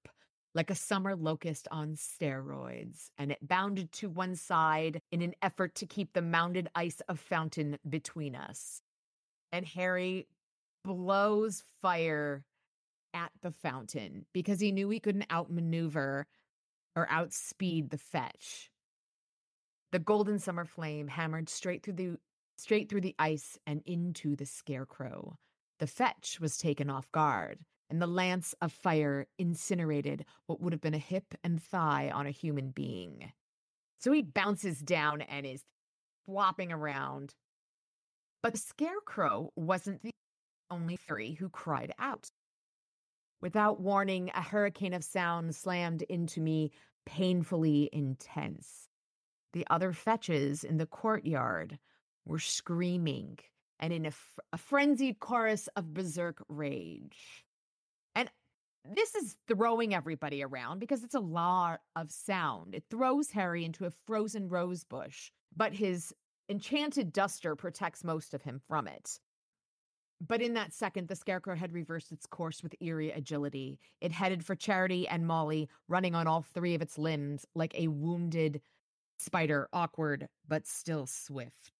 like 0.54 0.70
a 0.70 0.74
summer 0.74 1.16
locust 1.16 1.66
on 1.70 1.96
steroids, 1.96 3.10
and 3.18 3.32
it 3.32 3.46
bounded 3.46 3.90
to 3.92 4.08
one 4.08 4.36
side 4.36 5.00
in 5.10 5.20
an 5.20 5.34
effort 5.42 5.74
to 5.76 5.86
keep 5.86 6.12
the 6.12 6.22
mounded 6.22 6.68
ice 6.74 7.00
of 7.08 7.18
fountain 7.18 7.78
between 7.88 8.36
us. 8.36 8.80
And 9.52 9.66
Harry 9.66 10.28
blows 10.84 11.64
fire 11.82 12.44
at 13.12 13.32
the 13.42 13.50
fountain 13.50 14.26
because 14.32 14.60
he 14.60 14.72
knew 14.72 14.88
he 14.90 15.00
couldn't 15.00 15.32
outmaneuver 15.32 16.26
or 16.96 17.10
outspeed 17.10 17.90
the 17.90 17.98
fetch. 17.98 18.70
The 19.92 19.98
golden 19.98 20.38
summer 20.38 20.64
flame 20.64 21.08
hammered 21.08 21.48
straight 21.48 21.82
through 21.82 21.94
the 21.94 22.16
straight 22.56 22.88
through 22.88 23.00
the 23.00 23.16
ice 23.18 23.58
and 23.66 23.82
into 23.86 24.36
the 24.36 24.46
scarecrow. 24.46 25.36
The 25.80 25.86
fetch 25.88 26.38
was 26.40 26.56
taken 26.56 26.88
off 26.88 27.10
guard, 27.10 27.58
and 27.90 28.00
the 28.00 28.06
lance 28.06 28.54
of 28.60 28.72
fire 28.72 29.26
incinerated 29.38 30.24
what 30.46 30.60
would 30.60 30.72
have 30.72 30.80
been 30.80 30.94
a 30.94 30.98
hip 30.98 31.34
and 31.42 31.62
thigh 31.62 32.10
on 32.12 32.26
a 32.26 32.30
human 32.30 32.70
being. 32.70 33.32
So 34.00 34.12
he 34.12 34.22
bounces 34.22 34.80
down 34.80 35.22
and 35.22 35.46
is 35.46 35.62
flopping 36.26 36.72
around. 36.72 37.34
But 38.42 38.52
the 38.52 38.58
scarecrow 38.58 39.52
wasn't 39.56 40.02
the 40.02 40.10
only 40.70 40.96
three 40.96 41.34
who 41.34 41.48
cried 41.48 41.92
out. 41.98 42.28
Without 43.40 43.80
warning, 43.80 44.30
a 44.34 44.42
hurricane 44.42 44.94
of 44.94 45.04
sound 45.04 45.54
slammed 45.54 46.02
into 46.02 46.40
me, 46.40 46.72
painfully 47.06 47.90
intense. 47.92 48.88
The 49.52 49.66
other 49.70 49.92
fetches 49.92 50.64
in 50.64 50.78
the 50.78 50.86
courtyard 50.86 51.78
were 52.24 52.38
screaming 52.38 53.38
and 53.78 53.92
in 53.92 54.04
a, 54.06 54.08
f- 54.08 54.38
a 54.52 54.58
frenzied 54.58 55.20
chorus 55.20 55.68
of 55.76 55.92
berserk 55.92 56.42
rage. 56.48 57.43
This 58.84 59.14
is 59.14 59.36
throwing 59.48 59.94
everybody 59.94 60.42
around 60.42 60.78
because 60.78 61.02
it's 61.02 61.14
a 61.14 61.20
lot 61.20 61.80
of 61.96 62.10
sound. 62.10 62.74
It 62.74 62.84
throws 62.90 63.30
Harry 63.30 63.64
into 63.64 63.86
a 63.86 63.90
frozen 63.90 64.48
rose 64.48 64.84
bush, 64.84 65.30
but 65.56 65.72
his 65.72 66.12
enchanted 66.50 67.12
duster 67.12 67.56
protects 67.56 68.04
most 68.04 68.34
of 68.34 68.42
him 68.42 68.60
from 68.68 68.86
it. 68.86 69.18
But 70.20 70.42
in 70.42 70.54
that 70.54 70.74
second, 70.74 71.08
the 71.08 71.16
scarecrow 71.16 71.56
had 71.56 71.72
reversed 71.72 72.12
its 72.12 72.26
course 72.26 72.62
with 72.62 72.74
eerie 72.80 73.10
agility. 73.10 73.78
It 74.02 74.12
headed 74.12 74.44
for 74.44 74.54
Charity 74.54 75.08
and 75.08 75.26
Molly, 75.26 75.68
running 75.88 76.14
on 76.14 76.26
all 76.26 76.42
three 76.42 76.74
of 76.74 76.82
its 76.82 76.98
limbs 76.98 77.46
like 77.54 77.74
a 77.74 77.88
wounded 77.88 78.60
spider, 79.18 79.68
awkward 79.72 80.28
but 80.46 80.66
still 80.66 81.06
swift. 81.06 81.72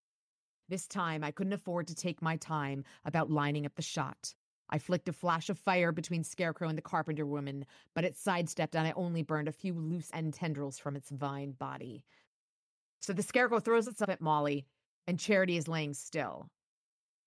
This 0.69 0.87
time, 0.87 1.23
I 1.23 1.31
couldn't 1.31 1.53
afford 1.53 1.89
to 1.89 1.95
take 1.95 2.23
my 2.23 2.37
time 2.37 2.85
about 3.05 3.31
lining 3.31 3.67
up 3.67 3.75
the 3.77 3.83
shot. 3.83 4.35
I 4.71 4.79
flicked 4.79 5.09
a 5.09 5.13
flash 5.13 5.51
of 5.51 5.59
fire 5.59 5.93
between 5.93 6.25
Scarecrow 6.25 6.69
and 6.69 6.79
the 6.79 6.83
Carpenter 6.83 7.27
woman, 7.27 7.67
but 7.95 8.05
it 8.05 8.17
sidestepped 8.17 8.75
and 8.75 8.87
I 8.87 8.93
only 8.93 9.23
burned 9.23 9.49
a 9.49 9.53
few 9.53 9.75
loose 9.75 10.11
end 10.13 10.35
tendrils 10.35 10.79
from 10.79 10.97
its 10.97 11.11
vine 11.11 11.53
body. 11.53 12.05
So 13.01 13.13
the 13.13 13.23
Scarecrow 13.23 13.61
throws 13.61 13.87
itself 13.87 14.09
at 14.09 14.21
Molly, 14.21 14.65
and 15.07 15.19
Charity 15.19 15.57
is 15.57 15.69
laying 15.69 15.93
still. 15.93 16.49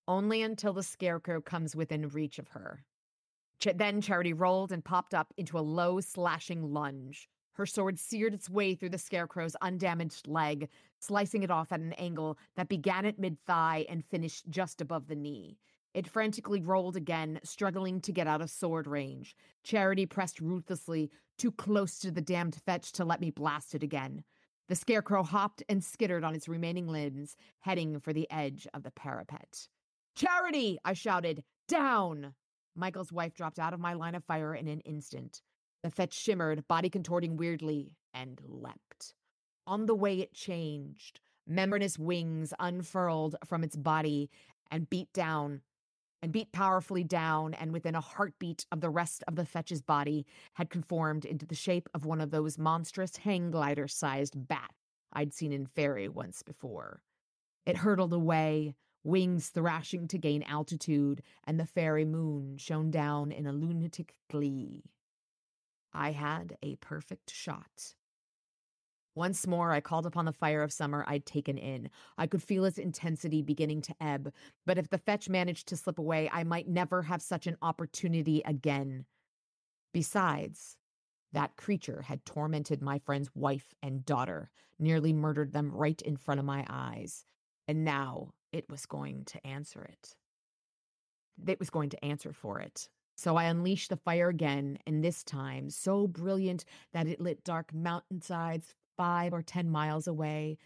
Only 0.08 0.42
until 0.42 0.74
the 0.74 0.84
Scarecrow 0.84 1.42
comes 1.42 1.76
within 1.76 2.10
reach 2.10 2.40
of 2.40 2.50
her. 2.50 2.84
Ch- 3.60 3.76
then 3.76 4.02
Charity 4.02 4.34
rolled 4.34 4.72
and 4.72 4.84
popped 4.84 5.14
up 5.14 5.34
into 5.38 5.60
a 5.60 5.62
low, 5.62 6.00
slashing 6.00 6.74
lunge. 6.74 7.30
Her 7.54 7.66
sword 7.66 8.00
seared 8.00 8.34
its 8.34 8.50
way 8.50 8.76
through 8.76 8.90
the 8.90 8.98
Scarecrow's 8.98 9.56
undamaged 9.62 10.28
leg, 10.28 10.70
slicing 11.00 11.44
it 11.44 11.52
off 11.52 11.72
at 11.72 11.80
an 11.80 11.94
angle 11.94 12.38
that 12.56 12.70
began 12.70 13.06
at 13.06 13.20
mid 13.20 13.40
thigh 13.46 13.86
and 13.90 14.06
finished 14.06 14.50
just 14.50 14.82
above 14.82 15.08
the 15.08 15.16
knee. 15.16 15.58
It 15.98 16.08
frantically 16.08 16.62
rolled 16.62 16.96
again, 16.96 17.40
struggling 17.44 18.02
to 18.02 18.12
get 18.12 18.28
out 18.28 18.40
of 18.40 18.52
sword 18.52 18.86
range. 18.86 19.36
Charity 19.64 20.06
pressed 20.06 20.40
ruthlessly, 20.40 21.10
too 21.40 21.52
close 21.52 21.98
to 21.98 22.12
the 22.12 22.22
damned 22.22 22.54
fetch 22.54 22.92
to 22.92 23.04
let 23.04 23.20
me 23.20 23.32
blast 23.32 23.74
it 23.74 23.82
again. 23.82 24.24
The 24.68 24.76
scarecrow 24.76 25.24
hopped 25.24 25.64
and 25.68 25.84
skittered 25.84 26.24
on 26.24 26.36
its 26.36 26.48
remaining 26.48 26.88
limbs, 26.88 27.36
heading 27.62 28.00
for 28.00 28.14
the 28.14 28.30
edge 28.30 28.68
of 28.76 28.84
the 28.84 28.92
parapet. 28.92 29.68
Charity! 30.16 30.78
I 30.86 30.94
shouted. 30.94 31.44
Down! 31.68 32.36
Michael's 32.76 33.12
wife 33.12 33.34
dropped 33.34 33.58
out 33.58 33.74
of 33.74 33.80
my 33.80 33.94
line 33.94 34.14
of 34.14 34.24
fire 34.24 34.54
in 34.54 34.68
an 34.68 34.82
instant. 34.82 35.42
The 35.82 35.90
fetch 35.90 36.14
shimmered, 36.14 36.68
body 36.68 36.92
contorting 36.92 37.38
weirdly, 37.38 37.96
and 38.14 38.40
leapt. 38.46 39.16
On 39.66 39.88
the 39.88 39.96
way, 39.96 40.20
it 40.20 40.32
changed. 40.32 41.22
Membranous 41.48 41.98
wings 41.98 42.54
unfurled 42.60 43.36
from 43.44 43.64
its 43.64 43.76
body 43.76 44.30
and 44.70 44.90
beat 44.92 45.12
down, 45.12 45.62
and 46.22 46.32
beat 46.32 46.52
powerfully 46.52 47.04
down, 47.04 47.54
and 47.54 47.72
within 47.72 47.96
a 47.96 48.02
heartbeat 48.02 48.66
of 48.72 48.82
the 48.82 48.90
rest 48.90 49.24
of 49.28 49.36
the 49.36 49.46
fetch's 49.46 49.82
body 49.82 50.26
had 50.54 50.70
conformed 50.70 51.26
into 51.26 51.46
the 51.46 51.56
shape 51.56 51.90
of 51.94 52.06
one 52.06 52.22
of 52.22 52.32
those 52.32 52.58
monstrous 52.58 53.18
hang 53.18 53.52
glider 53.52 53.88
sized 53.88 54.48
bats 54.48 54.74
I'd 55.14 55.34
seen 55.34 55.52
in 55.52 55.66
Fairy 55.66 56.08
once 56.10 56.44
before. 56.44 57.02
It 57.66 57.78
hurtled 57.78 58.14
away, 58.14 58.76
wings 59.04 59.50
thrashing 59.50 60.08
to 60.08 60.18
gain 60.18 60.44
altitude, 60.44 61.22
and 61.46 61.60
the 61.60 61.66
fairy 61.66 62.06
moon 62.06 62.58
shone 62.58 62.92
down 62.92 63.32
in 63.32 63.46
a 63.46 63.54
lunatic 63.54 64.16
glee. 64.30 64.84
I 65.94 66.12
had 66.12 66.58
a 66.62 66.76
perfect 66.76 67.32
shot. 67.32 67.96
Once 69.18 69.48
more, 69.48 69.72
I 69.72 69.82
called 69.82 70.06
upon 70.06 70.26
the 70.26 70.32
fire 70.32 70.62
of 70.62 70.72
summer 70.72 71.04
I'd 71.08 71.26
taken 71.26 71.58
in. 71.58 71.90
I 72.20 72.28
could 72.28 72.44
feel 72.44 72.66
its 72.66 72.78
intensity 72.78 73.42
beginning 73.42 73.82
to 73.82 73.96
ebb, 74.00 74.32
but 74.64 74.78
if 74.78 74.92
the 74.92 75.00
fetch 75.00 75.28
managed 75.28 75.68
to 75.70 75.76
slip 75.76 75.98
away, 75.98 76.30
I 76.32 76.44
might 76.44 76.68
never 76.68 77.02
have 77.02 77.24
such 77.24 77.48
an 77.48 77.58
opportunity 77.64 78.44
again. 78.46 79.06
Besides, 79.92 80.78
that 81.34 81.56
creature 81.56 82.04
had 82.04 82.26
tormented 82.26 82.84
my 82.84 83.00
friend's 83.00 83.32
wife 83.34 83.74
and 83.82 84.06
daughter, 84.06 84.52
nearly 84.78 85.14
murdered 85.14 85.52
them 85.52 85.72
right 85.72 86.00
in 86.04 86.16
front 86.16 86.40
of 86.40 86.46
my 86.46 86.64
eyes, 86.70 87.26
and 87.68 87.84
now 87.84 88.34
it 88.52 88.70
was 88.70 88.86
going 88.86 89.26
to 89.26 89.48
answer 89.48 89.82
it. 89.82 90.16
It 91.48 91.58
was 91.58 91.72
going 91.72 91.90
to 91.90 92.06
answer 92.06 92.34
for 92.34 92.60
it. 92.60 92.88
So 93.16 93.36
I 93.36 93.46
unleashed 93.46 93.90
the 93.90 93.98
fire 93.98 94.30
again, 94.30 94.78
and 94.86 95.04
this 95.04 95.24
time 95.24 95.72
so 95.72 96.06
brilliant 96.06 96.66
that 96.94 97.08
it 97.08 97.20
lit 97.20 97.44
dark 97.44 97.74
mountainsides 97.74 98.76
five 98.98 99.34
or 99.34 99.42
ten 99.42 99.70
miles 99.70 100.08
away, 100.08 100.58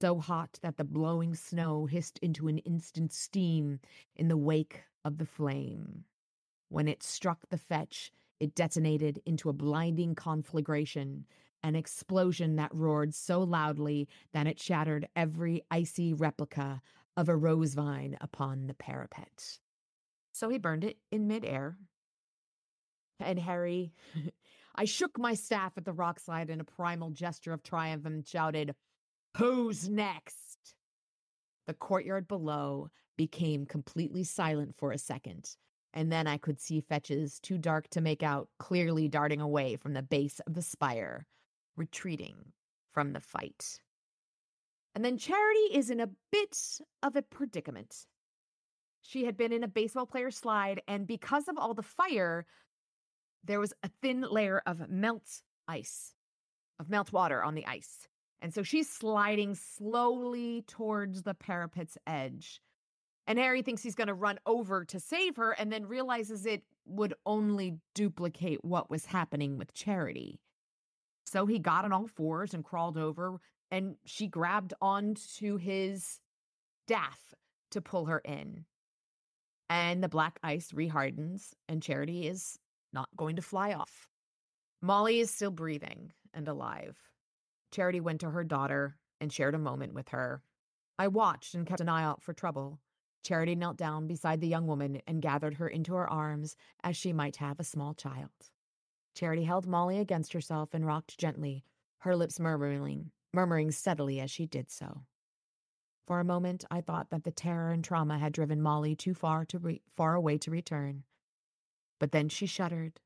so 0.00 0.20
hot 0.20 0.58
that 0.62 0.76
the 0.76 0.84
blowing 0.84 1.34
snow 1.34 1.86
hissed 1.86 2.18
into 2.18 2.46
an 2.46 2.58
instant 2.58 3.12
steam 3.12 3.80
in 4.14 4.28
the 4.28 4.36
wake 4.36 4.82
of 5.04 5.18
the 5.18 5.26
flame. 5.26 6.04
When 6.68 6.86
it 6.86 7.02
struck 7.02 7.48
the 7.48 7.58
fetch, 7.58 8.12
it 8.38 8.54
detonated 8.54 9.20
into 9.26 9.48
a 9.48 9.54
blinding 9.54 10.14
conflagration, 10.14 11.26
an 11.62 11.74
explosion 11.74 12.56
that 12.56 12.74
roared 12.74 13.14
so 13.14 13.42
loudly 13.42 14.08
that 14.32 14.46
it 14.46 14.60
shattered 14.60 15.08
every 15.16 15.62
icy 15.70 16.12
replica 16.12 16.80
of 17.16 17.28
a 17.28 17.34
rose 17.34 17.74
vine 17.74 18.16
upon 18.20 18.68
the 18.68 18.74
parapet. 18.74 19.58
So 20.32 20.48
he 20.48 20.58
burned 20.58 20.84
it 20.84 20.98
in 21.10 21.26
midair. 21.26 21.76
And 23.18 23.40
Harry 23.40 23.92
I 24.78 24.84
shook 24.84 25.18
my 25.18 25.34
staff 25.34 25.72
at 25.76 25.84
the 25.84 25.92
rock 25.92 26.20
slide 26.20 26.50
in 26.50 26.60
a 26.60 26.64
primal 26.64 27.10
gesture 27.10 27.52
of 27.52 27.64
triumph 27.64 28.06
and 28.06 28.24
shouted, 28.24 28.76
Who's 29.36 29.88
next? 29.88 30.76
The 31.66 31.74
courtyard 31.74 32.28
below 32.28 32.88
became 33.16 33.66
completely 33.66 34.22
silent 34.22 34.76
for 34.78 34.92
a 34.92 34.98
second, 34.98 35.50
and 35.94 36.12
then 36.12 36.28
I 36.28 36.36
could 36.36 36.60
see 36.60 36.80
fetches 36.80 37.40
too 37.40 37.58
dark 37.58 37.88
to 37.90 38.00
make 38.00 38.22
out 38.22 38.50
clearly 38.60 39.08
darting 39.08 39.40
away 39.40 39.74
from 39.74 39.94
the 39.94 40.02
base 40.02 40.38
of 40.46 40.54
the 40.54 40.62
spire, 40.62 41.26
retreating 41.76 42.36
from 42.92 43.14
the 43.14 43.20
fight. 43.20 43.80
And 44.94 45.04
then 45.04 45.18
Charity 45.18 45.74
is 45.74 45.90
in 45.90 45.98
a 45.98 46.10
bit 46.30 46.56
of 47.02 47.16
a 47.16 47.22
predicament. 47.22 48.06
She 49.02 49.24
had 49.24 49.36
been 49.36 49.52
in 49.52 49.64
a 49.64 49.68
baseball 49.68 50.06
player 50.06 50.30
slide, 50.30 50.82
and 50.86 51.04
because 51.04 51.48
of 51.48 51.58
all 51.58 51.74
the 51.74 51.82
fire, 51.82 52.46
there 53.44 53.60
was 53.60 53.72
a 53.82 53.90
thin 54.02 54.22
layer 54.22 54.62
of 54.66 54.88
melt 54.88 55.42
ice, 55.66 56.14
of 56.78 56.90
melt 56.90 57.12
water 57.12 57.42
on 57.42 57.54
the 57.54 57.66
ice. 57.66 58.08
And 58.40 58.54
so 58.54 58.62
she's 58.62 58.88
sliding 58.88 59.54
slowly 59.54 60.62
towards 60.66 61.22
the 61.22 61.34
parapet's 61.34 61.98
edge. 62.06 62.60
And 63.26 63.38
Harry 63.38 63.62
thinks 63.62 63.82
he's 63.82 63.94
going 63.94 64.08
to 64.08 64.14
run 64.14 64.38
over 64.46 64.84
to 64.86 65.00
save 65.00 65.36
her 65.36 65.52
and 65.52 65.70
then 65.72 65.86
realizes 65.86 66.46
it 66.46 66.62
would 66.86 67.14
only 67.26 67.78
duplicate 67.94 68.64
what 68.64 68.90
was 68.90 69.04
happening 69.04 69.58
with 69.58 69.74
Charity. 69.74 70.40
So 71.26 71.44
he 71.44 71.58
got 71.58 71.84
on 71.84 71.92
all 71.92 72.06
fours 72.06 72.54
and 72.54 72.64
crawled 72.64 72.96
over, 72.96 73.38
and 73.70 73.96
she 74.06 74.28
grabbed 74.28 74.72
onto 74.80 75.58
his 75.58 76.20
daff 76.86 77.34
to 77.72 77.82
pull 77.82 78.06
her 78.06 78.20
in. 78.20 78.64
And 79.68 80.02
the 80.02 80.08
black 80.08 80.38
ice 80.42 80.72
rehardens, 80.72 81.52
and 81.68 81.82
Charity 81.82 82.26
is 82.26 82.58
not 82.92 83.08
going 83.16 83.36
to 83.36 83.42
fly 83.42 83.72
off. 83.72 84.08
Molly 84.80 85.20
is 85.20 85.30
still 85.30 85.50
breathing 85.50 86.12
and 86.32 86.46
alive. 86.48 86.96
Charity 87.72 88.00
went 88.00 88.20
to 88.20 88.30
her 88.30 88.44
daughter 88.44 88.96
and 89.20 89.32
shared 89.32 89.54
a 89.54 89.58
moment 89.58 89.94
with 89.94 90.08
her. 90.10 90.42
I 90.98 91.08
watched 91.08 91.54
and 91.54 91.66
kept 91.66 91.80
an 91.80 91.88
eye 91.88 92.04
out 92.04 92.22
for 92.22 92.32
trouble. 92.32 92.80
Charity 93.22 93.54
knelt 93.54 93.76
down 93.76 94.06
beside 94.06 94.40
the 94.40 94.48
young 94.48 94.66
woman 94.66 95.00
and 95.06 95.22
gathered 95.22 95.54
her 95.54 95.68
into 95.68 95.94
her 95.94 96.08
arms 96.08 96.56
as 96.82 96.96
she 96.96 97.12
might 97.12 97.36
have 97.36 97.60
a 97.60 97.64
small 97.64 97.94
child. 97.94 98.30
Charity 99.14 99.44
held 99.44 99.66
Molly 99.66 99.98
against 99.98 100.32
herself 100.32 100.72
and 100.72 100.86
rocked 100.86 101.18
gently, 101.18 101.64
her 101.98 102.14
lips 102.14 102.38
murmuring, 102.38 103.10
murmuring 103.34 103.72
steadily 103.72 104.20
as 104.20 104.30
she 104.30 104.46
did 104.46 104.70
so. 104.70 105.02
For 106.06 106.20
a 106.20 106.24
moment, 106.24 106.64
I 106.70 106.80
thought 106.80 107.10
that 107.10 107.24
the 107.24 107.30
terror 107.30 107.70
and 107.70 107.84
trauma 107.84 108.18
had 108.18 108.32
driven 108.32 108.62
Molly 108.62 108.96
too 108.96 109.14
far 109.14 109.44
to 109.46 109.58
re- 109.58 109.82
far 109.96 110.14
away 110.14 110.38
to 110.38 110.50
return. 110.50 111.04
But 111.98 112.12
then 112.12 112.28
she 112.28 112.46
shuddered, 112.46 113.00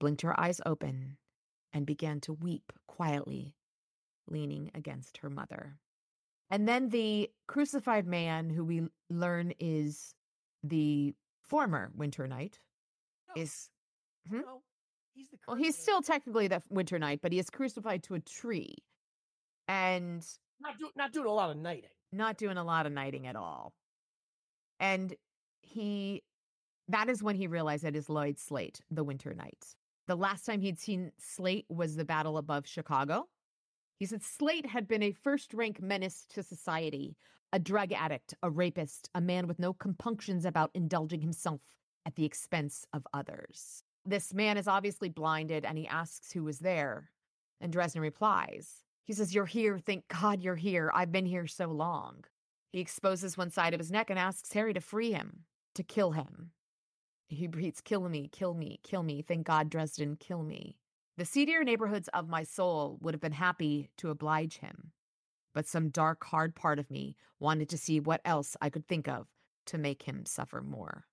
blinked 0.00 0.22
her 0.22 0.38
eyes 0.38 0.60
open, 0.66 1.16
and 1.72 1.86
began 1.86 2.20
to 2.22 2.32
weep 2.32 2.72
quietly, 2.86 3.54
leaning 4.28 4.70
against 4.74 5.18
her 5.18 5.30
mother. 5.30 5.78
And 6.50 6.68
then 6.68 6.90
the 6.90 7.30
crucified 7.46 8.06
man, 8.06 8.50
who 8.50 8.64
we 8.64 8.82
learn 9.10 9.52
is 9.58 10.14
the 10.62 11.14
former 11.42 11.90
Winter 11.94 12.26
Knight, 12.26 12.60
No. 13.28 13.42
is 13.42 13.70
No, 14.30 14.38
Hmm? 14.38 14.56
he's 15.14 15.28
the 15.30 15.38
well, 15.46 15.56
he's 15.56 15.76
still 15.76 16.00
technically 16.02 16.48
the 16.48 16.62
Winter 16.70 16.98
Knight, 16.98 17.20
but 17.22 17.32
he 17.32 17.38
is 17.38 17.50
crucified 17.50 18.02
to 18.04 18.14
a 18.14 18.20
tree 18.20 18.76
and 19.68 20.26
not 20.60 20.78
do, 20.78 20.90
not 20.96 21.12
doing 21.12 21.26
a 21.26 21.32
lot 21.32 21.50
of 21.50 21.56
knighting. 21.56 21.90
not 22.12 22.36
doing 22.38 22.56
a 22.56 22.64
lot 22.64 22.86
of 22.86 22.92
knighting 22.92 23.26
at 23.26 23.36
all. 23.36 23.74
And 24.80 25.14
he 25.62 26.22
that 26.88 27.08
is 27.08 27.22
when 27.22 27.36
he 27.36 27.46
realized 27.46 27.84
that 27.84 27.96
is 27.96 28.10
Lloyd 28.10 28.38
Slate, 28.38 28.80
the 28.90 29.04
Winter 29.04 29.34
Knight. 29.34 29.74
The 30.06 30.16
last 30.16 30.44
time 30.44 30.60
he'd 30.60 30.78
seen 30.78 31.12
Slate 31.18 31.66
was 31.68 31.96
the 31.96 32.04
battle 32.04 32.36
above 32.36 32.66
Chicago. 32.66 33.28
He 33.98 34.06
said 34.06 34.22
Slate 34.22 34.66
had 34.66 34.86
been 34.86 35.02
a 35.02 35.12
first 35.12 35.54
rank 35.54 35.80
menace 35.80 36.26
to 36.34 36.42
society, 36.42 37.16
a 37.52 37.58
drug 37.58 37.92
addict, 37.92 38.34
a 38.42 38.50
rapist, 38.50 39.08
a 39.14 39.20
man 39.20 39.46
with 39.46 39.58
no 39.58 39.72
compunctions 39.72 40.44
about 40.44 40.70
indulging 40.74 41.20
himself 41.20 41.60
at 42.04 42.16
the 42.16 42.24
expense 42.24 42.84
of 42.92 43.06
others. 43.14 43.82
This 44.04 44.34
man 44.34 44.58
is 44.58 44.68
obviously 44.68 45.08
blinded 45.08 45.64
and 45.64 45.78
he 45.78 45.86
asks 45.86 46.32
who 46.32 46.44
was 46.44 46.58
there. 46.58 47.10
And 47.60 47.72
Dresden 47.72 48.02
replies, 48.02 48.82
He 49.04 49.14
says, 49.14 49.34
You're 49.34 49.46
here. 49.46 49.78
Thank 49.78 50.08
God 50.08 50.42
you're 50.42 50.56
here. 50.56 50.90
I've 50.94 51.12
been 51.12 51.24
here 51.24 51.46
so 51.46 51.68
long. 51.68 52.24
He 52.72 52.80
exposes 52.80 53.38
one 53.38 53.50
side 53.50 53.72
of 53.72 53.80
his 53.80 53.90
neck 53.90 54.10
and 54.10 54.18
asks 54.18 54.52
Harry 54.52 54.74
to 54.74 54.80
free 54.80 55.12
him, 55.12 55.44
to 55.76 55.82
kill 55.82 56.12
him. 56.12 56.50
He 57.28 57.46
repeats, 57.46 57.80
Kill 57.80 58.08
me, 58.08 58.28
kill 58.32 58.54
me, 58.54 58.80
kill 58.82 59.02
me. 59.02 59.22
Thank 59.22 59.46
God, 59.46 59.70
Dresden, 59.70 60.16
kill 60.16 60.42
me. 60.42 60.76
The 61.16 61.24
seedier 61.24 61.62
neighborhoods 61.62 62.08
of 62.08 62.28
my 62.28 62.42
soul 62.42 62.98
would 63.00 63.14
have 63.14 63.20
been 63.20 63.32
happy 63.32 63.90
to 63.98 64.10
oblige 64.10 64.58
him, 64.58 64.92
but 65.54 65.66
some 65.66 65.90
dark, 65.90 66.24
hard 66.24 66.56
part 66.56 66.78
of 66.78 66.90
me 66.90 67.16
wanted 67.38 67.68
to 67.68 67.78
see 67.78 68.00
what 68.00 68.20
else 68.24 68.56
I 68.60 68.68
could 68.68 68.88
think 68.88 69.06
of 69.06 69.28
to 69.66 69.78
make 69.78 70.02
him 70.02 70.26
suffer 70.26 70.60
more. 70.60 71.04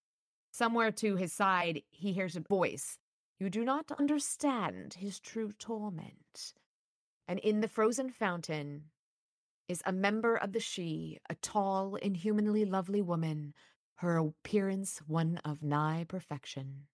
Somewhere 0.51 0.91
to 0.91 1.15
his 1.15 1.31
side, 1.31 1.83
he 1.91 2.13
hears 2.13 2.35
a 2.35 2.41
voice. 2.41 2.97
You 3.39 3.49
do 3.49 3.63
not 3.63 3.91
understand 3.97 4.95
his 4.95 5.19
true 5.19 5.51
torment. 5.57 6.53
And 7.27 7.39
in 7.39 7.61
the 7.61 7.67
frozen 7.67 8.09
fountain 8.09 8.85
is 9.67 9.81
a 9.85 9.93
member 9.93 10.35
of 10.35 10.51
the 10.51 10.59
Sidhe, 10.59 11.17
a 11.29 11.35
tall, 11.35 11.95
inhumanly 11.95 12.65
lovely 12.65 13.01
woman, 13.01 13.53
her 14.01 14.17
appearance 14.17 14.99
one 15.05 15.37
of 15.45 15.61
nigh 15.61 16.03
perfection. 16.07 16.87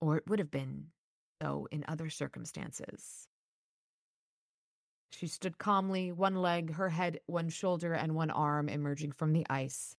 Or 0.00 0.16
it 0.16 0.24
would 0.26 0.40
have 0.40 0.50
been, 0.50 0.86
though 1.40 1.68
in 1.70 1.84
other 1.86 2.10
circumstances. 2.10 3.28
She 5.12 5.28
stood 5.28 5.58
calmly, 5.58 6.10
one 6.10 6.34
leg, 6.34 6.74
her 6.74 6.88
head, 6.88 7.20
one 7.26 7.50
shoulder, 7.50 7.94
and 7.94 8.16
one 8.16 8.30
arm 8.32 8.68
emerging 8.68 9.12
from 9.12 9.32
the 9.32 9.46
ice. 9.48 9.94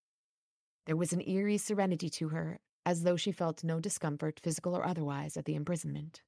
There 0.85 0.97
was 0.97 1.13
an 1.13 1.25
eerie 1.25 1.57
serenity 1.57 2.09
to 2.09 2.27
her, 2.27 2.59
as 2.85 3.03
though 3.03 3.15
she 3.15 3.31
felt 3.31 3.63
no 3.63 3.79
discomfort, 3.79 4.41
physical 4.43 4.75
or 4.75 4.85
otherwise, 4.85 5.37
at 5.37 5.45
the 5.45 5.55
imprisonment. 5.55 6.21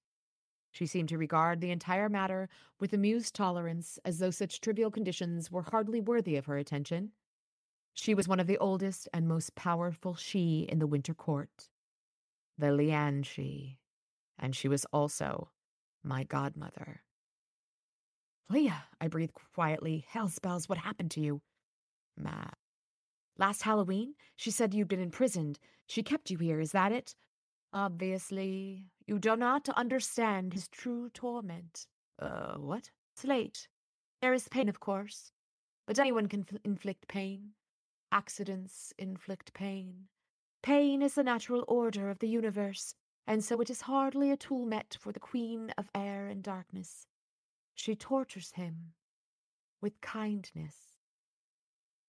She 0.71 0.85
seemed 0.85 1.09
to 1.09 1.17
regard 1.17 1.59
the 1.59 1.71
entire 1.71 2.07
matter 2.07 2.47
with 2.79 2.93
amused 2.93 3.35
tolerance, 3.35 3.99
as 4.05 4.19
though 4.19 4.31
such 4.31 4.61
trivial 4.61 4.89
conditions 4.89 5.51
were 5.51 5.63
hardly 5.63 5.99
worthy 5.99 6.37
of 6.37 6.45
her 6.45 6.57
attention. 6.57 7.11
She 7.99 8.13
was 8.13 8.27
one 8.27 8.39
of 8.39 8.45
the 8.45 8.59
oldest 8.59 9.09
and 9.11 9.27
most 9.27 9.55
powerful 9.55 10.13
Sidhe 10.13 10.69
in 10.69 10.77
the 10.77 10.85
Winter 10.85 11.15
Court, 11.15 11.69
the 12.55 12.67
Leanansidhe, 12.67 13.77
and 14.37 14.55
she 14.55 14.67
was 14.67 14.85
also 14.93 15.49
my 16.03 16.23
godmother. 16.23 17.01
Leah, 18.49 18.85
I 19.01 19.07
breathed 19.07 19.33
quietly. 19.55 20.05
Hell 20.07 20.29
spells, 20.29 20.69
what 20.69 20.77
happened 20.77 21.09
to 21.11 21.21
you? 21.21 21.41
Mab. 22.15 22.53
Last 23.35 23.63
Halloween, 23.63 24.13
she 24.35 24.51
said 24.51 24.75
you'd 24.75 24.87
been 24.87 25.01
imprisoned. 25.01 25.59
She 25.87 26.03
kept 26.03 26.29
you 26.29 26.37
here, 26.37 26.59
is 26.59 26.73
that 26.73 26.91
it? 26.91 27.15
Obviously, 27.73 28.85
you 29.07 29.17
do 29.17 29.35
not 29.35 29.69
understand 29.69 30.53
his 30.53 30.67
true 30.67 31.09
torment. 31.09 31.87
Uh, 32.19 32.57
what? 32.57 32.91
It's 33.15 33.25
late. 33.25 33.67
There 34.21 34.33
is 34.33 34.47
pain, 34.47 34.69
of 34.69 34.79
course. 34.79 35.31
But 35.87 35.97
anyone 35.97 36.27
can 36.27 36.45
inflict 36.63 37.07
pain. 37.07 37.53
Accidents 38.11 38.93
inflict 38.97 39.53
pain. 39.53 40.07
Pain 40.63 41.01
is 41.01 41.15
the 41.15 41.23
natural 41.23 41.63
order 41.67 42.09
of 42.09 42.19
the 42.19 42.29
universe, 42.29 42.95
and 43.25 43.43
so 43.43 43.59
it 43.59 43.69
is 43.69 43.81
hardly 43.81 44.31
a 44.31 44.37
tool 44.37 44.65
met 44.65 44.97
for 44.99 45.11
the 45.11 45.19
Queen 45.19 45.73
of 45.77 45.89
Air 45.93 46.27
and 46.27 46.41
Darkness. 46.41 47.05
She 47.75 47.95
tortures 47.95 48.53
him 48.53 48.93
with 49.81 49.99
kindness. 50.01 50.75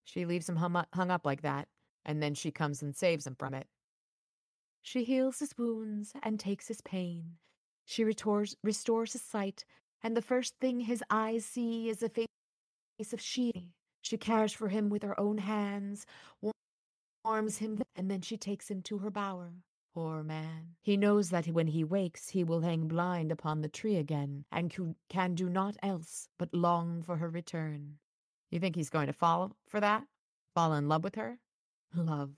She 0.05 0.25
leaves 0.25 0.49
him 0.49 0.57
hung 0.57 0.77
up, 0.77 0.89
hung 0.95 1.11
up 1.11 1.27
like 1.27 1.43
that, 1.43 1.69
and 2.05 2.23
then 2.23 2.35
she 2.35 2.51
comes 2.51 2.81
and 2.81 2.97
saves 2.97 3.27
him 3.27 3.37
from 3.39 3.53
it. 3.53 3.67
She 4.83 5.05
heals 5.05 5.41
his 5.41 5.59
wounds 5.59 6.13
and 6.23 6.41
takes 6.41 6.69
his 6.69 6.81
pain. 6.81 7.37
She 7.85 8.05
restores, 8.05 8.57
restores 8.63 9.13
his 9.13 9.23
sight, 9.23 9.65
and 10.03 10.17
the 10.17 10.23
first 10.23 10.55
thing 10.61 10.81
his 10.81 11.03
eyes 11.11 11.45
see 11.45 11.89
is 11.89 11.99
the 11.99 12.09
face 12.09 13.13
of 13.13 13.21
Sidhe. 13.21 13.73
She 14.03 14.17
cares 14.17 14.53
for 14.53 14.69
him 14.69 14.89
with 14.89 15.03
her 15.03 15.19
own 15.19 15.39
hands, 15.39 16.07
warms 17.25 17.59
him, 17.59 17.83
and 17.97 18.11
then 18.11 18.21
she 18.21 18.37
takes 18.37 18.71
him 18.71 18.83
to 18.83 18.99
her 18.99 19.11
bower. 19.11 19.53
Poor 19.95 20.23
man. 20.23 20.77
He 20.81 20.97
knows 20.97 21.31
that 21.31 21.47
when 21.47 21.67
he 21.67 21.83
wakes, 21.83 22.29
he 22.29 22.45
will 22.45 22.61
hang 22.61 22.87
blind 22.87 23.33
upon 23.33 23.61
the 23.61 23.69
tree 23.69 23.97
again, 23.97 24.45
and 24.53 24.73
can 25.09 25.35
do 25.35 25.49
naught 25.49 25.77
else 25.83 26.29
but 26.39 26.55
long 26.55 27.03
for 27.03 27.17
her 27.17 27.29
return. 27.29 27.99
You 28.51 28.61
think 28.61 28.77
he's 28.77 28.91
going 28.91 29.09
to 29.09 29.13
fall 29.13 29.57
for 29.69 29.81
that? 29.81 30.05
Fall 30.55 30.73
in 30.75 30.89
love 30.89 31.05
with 31.05 31.17
her? 31.17 31.39
Love. 31.95 32.31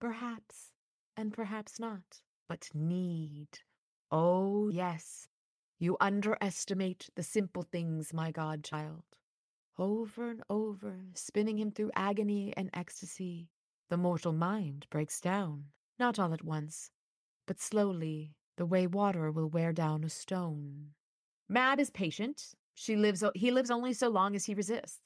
Perhaps, 0.00 0.72
and 1.16 1.32
perhaps 1.32 1.78
not. 1.78 2.22
But 2.48 2.68
need. 2.74 3.48
Oh, 4.10 4.68
yes. 4.68 5.28
You 5.78 5.96
underestimate 6.00 7.08
the 7.14 7.22
simple 7.22 7.62
things, 7.62 8.12
my 8.12 8.30
godchild. 8.30 9.04
Over 9.76 10.30
and 10.30 10.42
over, 10.48 11.06
spinning 11.14 11.58
him 11.58 11.72
through 11.72 11.90
agony 11.96 12.54
and 12.56 12.70
ecstasy, 12.72 13.48
the 13.90 13.96
mortal 13.96 14.32
mind 14.32 14.86
breaks 14.88 15.20
down, 15.20 15.64
not 15.98 16.18
all 16.18 16.32
at 16.32 16.44
once, 16.44 16.90
but 17.46 17.60
slowly, 17.60 18.36
the 18.56 18.66
way 18.66 18.86
water 18.86 19.32
will 19.32 19.48
wear 19.48 19.72
down 19.72 20.04
a 20.04 20.08
stone. 20.08 20.90
Mab 21.48 21.80
is 21.80 21.90
patient. 21.90 22.54
She 22.74 22.94
lives 22.94 23.24
he 23.34 23.50
lives 23.50 23.70
only 23.70 23.92
so 23.92 24.08
long 24.08 24.36
as 24.36 24.44
he 24.44 24.54
resists. 24.54 25.00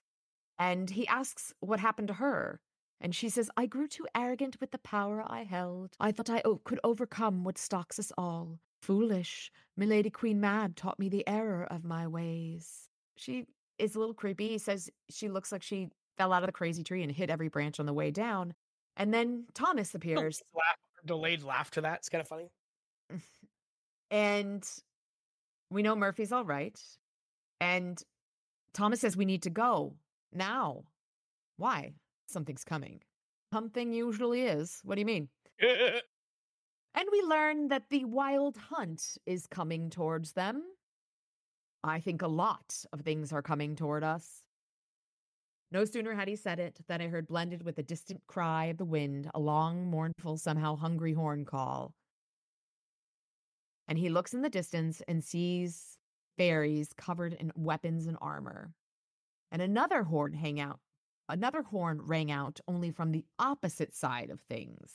And 0.59 0.91
he 0.91 1.07
asks 1.09 1.53
what 1.61 1.81
happened 1.81 2.09
to 2.09 2.15
her. 2.15 2.61
And 3.01 3.15
she 3.15 3.29
says, 3.29 3.51
I 3.57 3.67
grew 3.67 3.87
too 3.87 4.07
arrogant 4.15 4.61
with 4.61 4.73
the 4.73 4.79
power 4.79 5.25
I 5.27 5.45
held. 5.45 5.95
I 6.01 6.13
thought 6.13 6.29
I 6.29 6.43
o- 6.45 6.61
could 6.65 6.81
overcome 6.83 7.45
what 7.45 7.57
stalks 7.57 7.99
us 7.99 8.13
all. 8.19 8.59
Foolish. 8.83 9.53
Milady 9.77 10.11
Queen 10.11 10.41
Mab 10.41 10.75
taught 10.75 10.99
me 10.99 11.09
the 11.09 11.27
error 11.27 11.65
of 11.71 11.85
my 11.85 12.07
ways. 12.07 12.89
She 13.17 13.47
is 13.79 13.95
a 13.95 13.99
little 13.99 14.15
creepy. 14.15 14.49
He 14.49 14.59
says 14.59 14.91
she 15.11 15.29
looks 15.29 15.53
like 15.53 15.63
she 15.63 15.89
fell 16.17 16.33
out 16.33 16.43
of 16.43 16.49
the 16.49 16.53
crazy 16.53 16.83
tree 16.83 17.03
and 17.03 17.13
hit 17.13 17.31
every 17.31 17.49
branch 17.49 17.81
on 17.81 17.87
the 17.87 17.93
way 17.93 18.11
down. 18.11 18.55
And 18.97 19.15
then 19.15 19.47
Thomas 19.55 19.95
appears. 19.95 20.43
Laugh, 20.55 20.77
delayed 21.07 21.43
laugh 21.43 21.71
to 21.73 21.81
that. 21.83 21.99
It's 21.99 22.09
kind 22.09 22.21
of 22.21 22.29
funny. 22.29 22.51
and 24.11 24.69
we 25.71 25.83
know 25.83 25.95
Murphy's 25.97 26.33
all 26.33 26.45
right. 26.45 26.79
And 27.61 28.01
Thomas 28.75 29.01
says 29.01 29.17
we 29.17 29.25
need 29.25 29.43
to 29.43 29.51
go 29.51 29.95
now. 30.33 30.85
Why? 31.57 31.93
Something's 32.29 32.65
coming. 32.65 33.01
Something 33.53 33.93
usually 33.93 34.43
is. 34.43 34.81
What 34.85 34.97
do 34.97 35.01
you 35.01 35.07
mean? 35.07 35.29
and 35.61 37.09
we 37.11 37.23
learn 37.23 37.69
that 37.69 37.85
the 37.91 38.05
wild 38.05 38.57
hunt 38.57 39.17
is 39.27 39.47
coming 39.47 39.91
towards 39.91 40.33
them. 40.33 40.63
I 41.85 42.01
think 42.01 42.23
a 42.23 42.29
lot 42.29 42.85
of 42.93 43.01
things 43.01 43.33
are 43.33 43.43
coming 43.43 43.77
toward 43.77 44.03
us. 44.03 44.43
No 45.71 45.85
sooner 45.85 46.15
had 46.15 46.29
he 46.29 46.37
said 46.37 46.59
it 46.59 46.81
than 46.89 47.01
I 47.01 47.09
heard 47.09 47.29
blended 47.29 47.63
with 47.63 47.77
the 47.77 47.83
distant 47.83 48.23
cry 48.27 48.67
of 48.67 48.79
the 48.79 48.85
wind 48.85 49.31
a 49.35 49.39
long, 49.39 49.91
mournful, 49.91 50.39
somehow 50.39 50.77
hungry 50.77 51.13
horn 51.13 51.45
call. 51.45 51.93
And 53.87 53.99
he 53.99 54.09
looks 54.09 54.35
in 54.35 54.43
the 54.43 54.49
distance 54.49 55.03
and 55.07 55.23
sees 55.23 55.99
fairies 56.37 56.93
covered 56.97 57.35
in 57.35 57.53
weapons 57.55 58.07
and 58.07 58.17
armor. 58.21 58.73
And 59.53 59.63
another 59.63 60.05
horn 60.05 60.33
hang 60.33 60.61
out. 60.61 60.81
Another 61.29 61.63
horn 61.63 62.01
rang 62.03 62.31
out 62.31 62.61
only 62.67 62.91
from 62.91 63.13
the 63.13 63.25
opposite 63.39 63.95
side 63.95 64.31
of 64.31 64.41
things, 64.41 64.93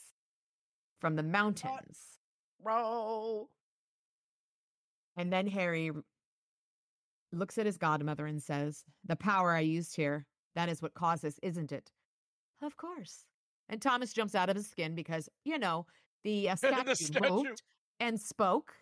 from 1.00 1.14
the 1.14 1.22
mountains. 1.22 2.18
Bro. 2.62 3.48
And 5.16 5.32
then 5.32 5.46
Harry 5.46 5.92
looks 7.38 7.58
at 7.58 7.66
his 7.66 7.78
godmother 7.78 8.26
and 8.26 8.42
says, 8.42 8.84
The 9.04 9.16
power 9.16 9.52
I 9.52 9.60
used 9.60 9.96
here, 9.96 10.26
that 10.54 10.68
is 10.68 10.82
what 10.82 10.94
caused 10.94 11.22
this, 11.22 11.38
isn't 11.42 11.72
it? 11.72 11.90
Of 12.62 12.76
course. 12.76 13.24
And 13.68 13.80
Thomas 13.80 14.12
jumps 14.12 14.34
out 14.34 14.50
of 14.50 14.56
his 14.56 14.68
skin 14.68 14.94
because, 14.94 15.28
you 15.44 15.58
know, 15.58 15.86
the, 16.22 16.50
uh, 16.50 16.56
statue, 16.56 16.84
the 16.84 16.96
statue 16.96 17.30
moved 17.30 17.62
and 18.00 18.20
spoke. 18.20 18.72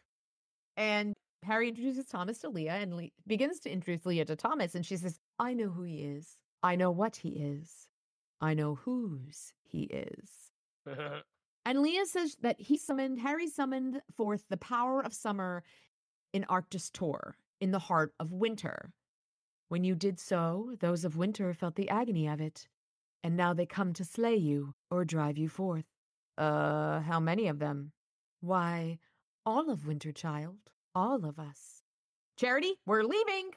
And 0.76 1.14
Harry 1.44 1.68
introduces 1.68 2.06
Thomas 2.06 2.38
to 2.38 2.48
Leah 2.48 2.74
and 2.74 2.94
Le- 2.94 3.08
begins 3.26 3.60
to 3.60 3.70
introduce 3.70 4.06
Leah 4.06 4.24
to 4.26 4.36
Thomas. 4.36 4.74
And 4.74 4.84
she 4.84 4.96
says, 4.96 5.18
I 5.38 5.54
know 5.54 5.68
who 5.68 5.82
he 5.82 5.98
is. 5.98 6.36
I 6.62 6.76
know 6.76 6.90
what 6.90 7.16
he 7.16 7.30
is. 7.30 7.88
I 8.40 8.54
know 8.54 8.76
whose 8.76 9.52
he 9.62 9.82
is. 9.82 10.30
and 11.64 11.80
Leah 11.80 12.06
says 12.06 12.36
that 12.42 12.60
he 12.60 12.76
summoned, 12.76 13.20
Harry 13.20 13.48
summoned 13.48 14.00
forth 14.16 14.44
the 14.48 14.56
power 14.56 15.00
of 15.00 15.12
summer 15.12 15.62
in 16.32 16.44
Arctis 16.44 16.90
Tor, 16.92 17.36
in 17.62 17.70
the 17.70 17.79
heart 17.79 18.12
of 18.18 18.33
winter. 18.33 18.92
When 19.68 19.85
you 19.85 19.94
did 19.94 20.18
so, 20.18 20.75
those 20.81 21.05
of 21.05 21.16
winter 21.16 21.55
felt 21.55 21.77
the 21.77 21.88
agony 21.88 22.27
of 22.27 22.40
it, 22.40 22.66
and 23.22 23.37
now 23.37 23.55
they 23.55 23.66
come 23.66 23.92
to 23.94 24.05
slay 24.05 24.35
you 24.35 24.75
or 24.90 25.05
drive 25.05 25.38
you 25.38 25.48
forth. 25.48 25.85
Uh, 26.37 27.01
how 27.03 27.20
many 27.20 27.46
of 27.46 27.61
them? 27.61 27.92
Why, 28.40 28.98
all 29.46 29.70
of 29.70 29.87
winter, 29.87 30.11
child. 30.11 30.57
All 30.92 31.25
of 31.25 31.38
us. 31.38 31.85
Charity, 32.37 32.75
we're 32.85 33.05
leaving. 33.05 33.53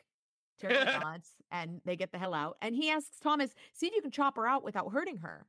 Charity 0.61 0.85
nods, 1.01 1.31
and 1.51 1.81
they 1.83 1.95
get 1.95 2.11
the 2.11 2.19
hell 2.19 2.35
out. 2.35 2.57
And 2.61 2.75
he 2.75 2.91
asks 2.91 3.19
Thomas, 3.19 3.55
see 3.73 3.87
if 3.87 3.95
you 3.95 4.03
can 4.03 4.11
chop 4.11 4.35
her 4.35 4.47
out 4.47 4.63
without 4.63 4.93
hurting 4.93 5.17
her. 5.17 5.47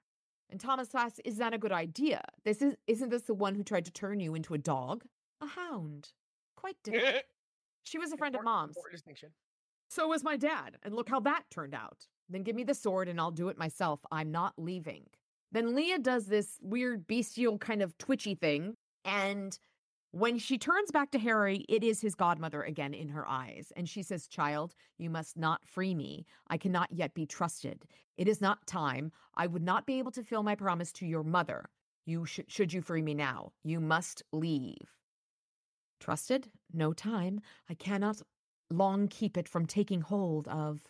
And 0.48 0.58
Thomas 0.58 0.94
asks, 0.94 1.20
is 1.26 1.36
that 1.36 1.52
a 1.52 1.58
good 1.58 1.72
idea? 1.72 2.22
This 2.46 2.62
is 2.62 2.74
isn't 2.86 3.10
this 3.10 3.22
the 3.22 3.34
one 3.34 3.54
who 3.54 3.62
tried 3.62 3.84
to 3.84 3.92
turn 3.92 4.18
you 4.18 4.34
into 4.34 4.54
a 4.54 4.58
dog? 4.58 5.04
A 5.42 5.46
hound. 5.46 6.08
Quite 6.56 6.76
different. 6.82 7.26
She 7.86 7.98
was 7.98 8.12
a 8.12 8.16
friend 8.16 8.34
important, 8.34 8.70
of 8.70 8.76
mom's. 8.76 8.92
distinction. 8.92 9.30
So 9.88 10.08
was 10.08 10.24
my 10.24 10.36
dad, 10.36 10.76
and 10.82 10.94
look 10.94 11.08
how 11.08 11.20
that 11.20 11.44
turned 11.50 11.74
out. 11.74 12.06
Then 12.28 12.42
give 12.42 12.56
me 12.56 12.64
the 12.64 12.74
sword 12.74 13.08
and 13.08 13.20
I'll 13.20 13.30
do 13.30 13.48
it 13.48 13.56
myself. 13.58 14.00
I'm 14.10 14.32
not 14.32 14.54
leaving. 14.58 15.04
Then 15.52 15.76
Leah 15.76 16.00
does 16.00 16.26
this 16.26 16.58
weird 16.60 17.06
bestial 17.06 17.56
kind 17.58 17.82
of 17.82 17.96
twitchy 17.98 18.34
thing, 18.34 18.74
and 19.04 19.56
when 20.10 20.38
she 20.38 20.56
turns 20.56 20.90
back 20.90 21.10
to 21.10 21.18
Harry, 21.18 21.64
it 21.68 21.84
is 21.84 22.00
his 22.00 22.14
godmother 22.14 22.62
again 22.62 22.94
in 22.94 23.08
her 23.08 23.28
eyes. 23.28 23.72
And 23.76 23.88
she 23.88 24.02
says, 24.02 24.26
Child, 24.26 24.74
you 24.98 25.10
must 25.10 25.36
not 25.36 25.60
free 25.66 25.94
me. 25.94 26.24
I 26.48 26.56
cannot 26.56 26.88
yet 26.90 27.12
be 27.12 27.26
trusted. 27.26 27.84
It 28.16 28.26
is 28.26 28.40
not 28.40 28.66
time. 28.66 29.12
I 29.36 29.46
would 29.46 29.62
not 29.62 29.84
be 29.84 29.98
able 29.98 30.12
to 30.12 30.22
fill 30.22 30.42
my 30.42 30.54
promise 30.54 30.90
to 30.92 31.06
your 31.06 31.22
mother. 31.22 31.66
You 32.06 32.24
sh- 32.24 32.40
should 32.48 32.72
you 32.72 32.80
free 32.80 33.02
me 33.02 33.12
now. 33.12 33.52
You 33.62 33.78
must 33.78 34.22
leave. 34.32 34.95
Trusted? 36.06 36.52
No 36.72 36.92
time. 36.92 37.40
I 37.68 37.74
cannot 37.74 38.22
long 38.70 39.08
keep 39.08 39.36
it 39.36 39.48
from 39.48 39.66
taking 39.66 40.02
hold 40.02 40.46
of. 40.46 40.84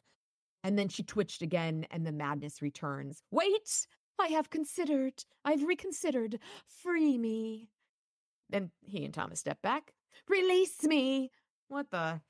And 0.63 0.79
then 0.79 0.89
she 0.89 1.03
twitched 1.03 1.41
again, 1.41 1.87
and 1.91 2.05
the 2.07 2.13
madness 2.13 2.61
returns. 2.61 3.23
Wait! 3.31 3.87
I 4.19 4.27
have 4.27 4.51
considered. 4.51 5.25
I've 5.43 5.63
reconsidered. 5.63 6.39
Free 6.67 7.17
me. 7.17 7.71
Then 8.51 8.71
he 8.83 9.07
and 9.07 9.15
Thomas 9.15 9.41
step 9.41 9.63
back. 9.63 9.95
Release 10.29 10.83
me! 10.83 11.31
What 11.69 11.91
the 11.91 12.21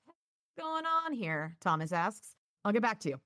going 0.56 0.86
on 0.86 1.12
here? 1.12 1.56
Thomas 1.60 1.90
asks. 1.90 2.36
I'll 2.64 2.70
get 2.70 2.82
back 2.82 3.00
to 3.00 3.08
you 3.08 3.20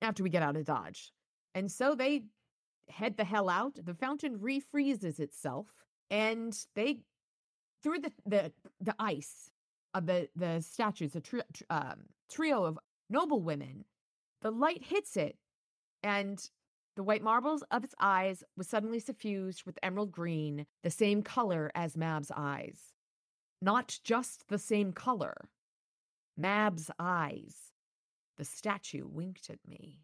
after 0.00 0.22
we 0.22 0.30
get 0.30 0.42
out 0.42 0.56
of 0.56 0.64
Dodge. 0.64 1.12
And 1.54 1.70
so 1.70 1.94
they 1.94 2.22
head 2.88 3.18
the 3.18 3.24
hell 3.24 3.50
out. 3.50 3.74
The 3.74 3.92
fountain 3.92 4.38
refreezes 4.38 5.20
itself, 5.20 5.68
and 6.08 6.56
they 6.74 7.00
through 7.82 8.00
the 8.00 8.12
the 8.26 8.52
the 8.80 8.94
ice 8.98 9.50
of 9.94 10.06
the 10.06 10.28
the 10.36 10.60
statues, 10.60 11.14
a 11.16 11.20
tri- 11.20 11.42
tr- 11.52 11.64
um, 11.70 12.04
trio 12.30 12.64
of 12.64 12.78
noble 13.10 13.42
women. 13.42 13.84
The 14.40 14.50
light 14.50 14.84
hits 14.84 15.16
it, 15.16 15.36
and 16.02 16.42
the 16.96 17.02
white 17.02 17.22
marbles 17.22 17.62
of 17.70 17.84
its 17.84 17.94
eyes 18.00 18.42
was 18.56 18.68
suddenly 18.68 18.98
suffused 18.98 19.64
with 19.64 19.78
emerald 19.82 20.12
green, 20.12 20.66
the 20.82 20.90
same 20.90 21.22
color 21.22 21.70
as 21.74 21.96
Mab's 21.96 22.30
eyes. 22.36 22.92
Not 23.60 23.98
just 24.04 24.48
the 24.48 24.58
same 24.58 24.92
color. 24.92 25.48
Mab's 26.36 26.90
eyes. 26.98 27.72
The 28.36 28.44
statue 28.44 29.06
winked 29.06 29.48
at 29.48 29.58
me. 29.66 30.00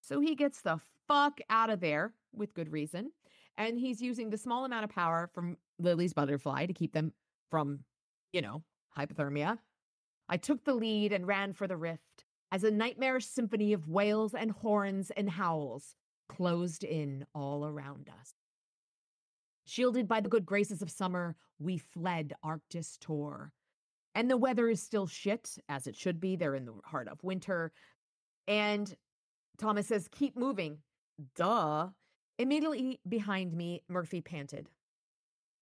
So 0.00 0.20
he 0.20 0.34
gets 0.34 0.60
the 0.60 0.80
fuck 1.06 1.40
out 1.50 1.70
of 1.70 1.80
there 1.80 2.14
with 2.32 2.54
good 2.54 2.72
reason. 2.72 3.12
And 3.56 3.78
he's 3.78 4.02
using 4.02 4.30
the 4.30 4.38
small 4.38 4.64
amount 4.64 4.84
of 4.84 4.90
power 4.90 5.30
from 5.32 5.56
Lily's 5.78 6.12
butterfly 6.12 6.66
to 6.66 6.72
keep 6.72 6.92
them 6.92 7.12
from, 7.50 7.80
you 8.32 8.42
know, 8.42 8.62
hypothermia. 8.96 9.58
I 10.28 10.36
took 10.36 10.64
the 10.64 10.74
lead 10.74 11.12
and 11.12 11.26
ran 11.26 11.52
for 11.52 11.66
the 11.66 11.76
rift 11.76 12.24
as 12.50 12.64
a 12.64 12.70
nightmarish 12.70 13.26
symphony 13.26 13.72
of 13.72 13.88
wails 13.88 14.34
and 14.34 14.50
horns 14.50 15.10
and 15.16 15.28
howls 15.28 15.94
closed 16.28 16.84
in 16.84 17.26
all 17.34 17.66
around 17.66 18.08
us. 18.20 18.34
Shielded 19.66 20.06
by 20.06 20.20
the 20.20 20.28
good 20.28 20.46
graces 20.46 20.82
of 20.82 20.90
summer, 20.90 21.36
we 21.58 21.78
fled 21.78 22.34
Arctis 22.44 22.98
Tor. 23.00 23.52
And 24.14 24.30
the 24.30 24.36
weather 24.36 24.68
is 24.68 24.82
still 24.82 25.06
shit, 25.06 25.58
as 25.68 25.86
it 25.86 25.96
should 25.96 26.20
be. 26.20 26.36
They're 26.36 26.54
in 26.54 26.66
the 26.66 26.74
heart 26.84 27.08
of 27.08 27.24
winter. 27.24 27.72
And 28.46 28.94
Thomas 29.58 29.88
says, 29.88 30.08
Keep 30.12 30.36
moving. 30.36 30.78
Duh. 31.34 31.88
Immediately 32.38 33.00
behind 33.08 33.54
me, 33.54 33.82
Murphy 33.88 34.20
panted. 34.20 34.68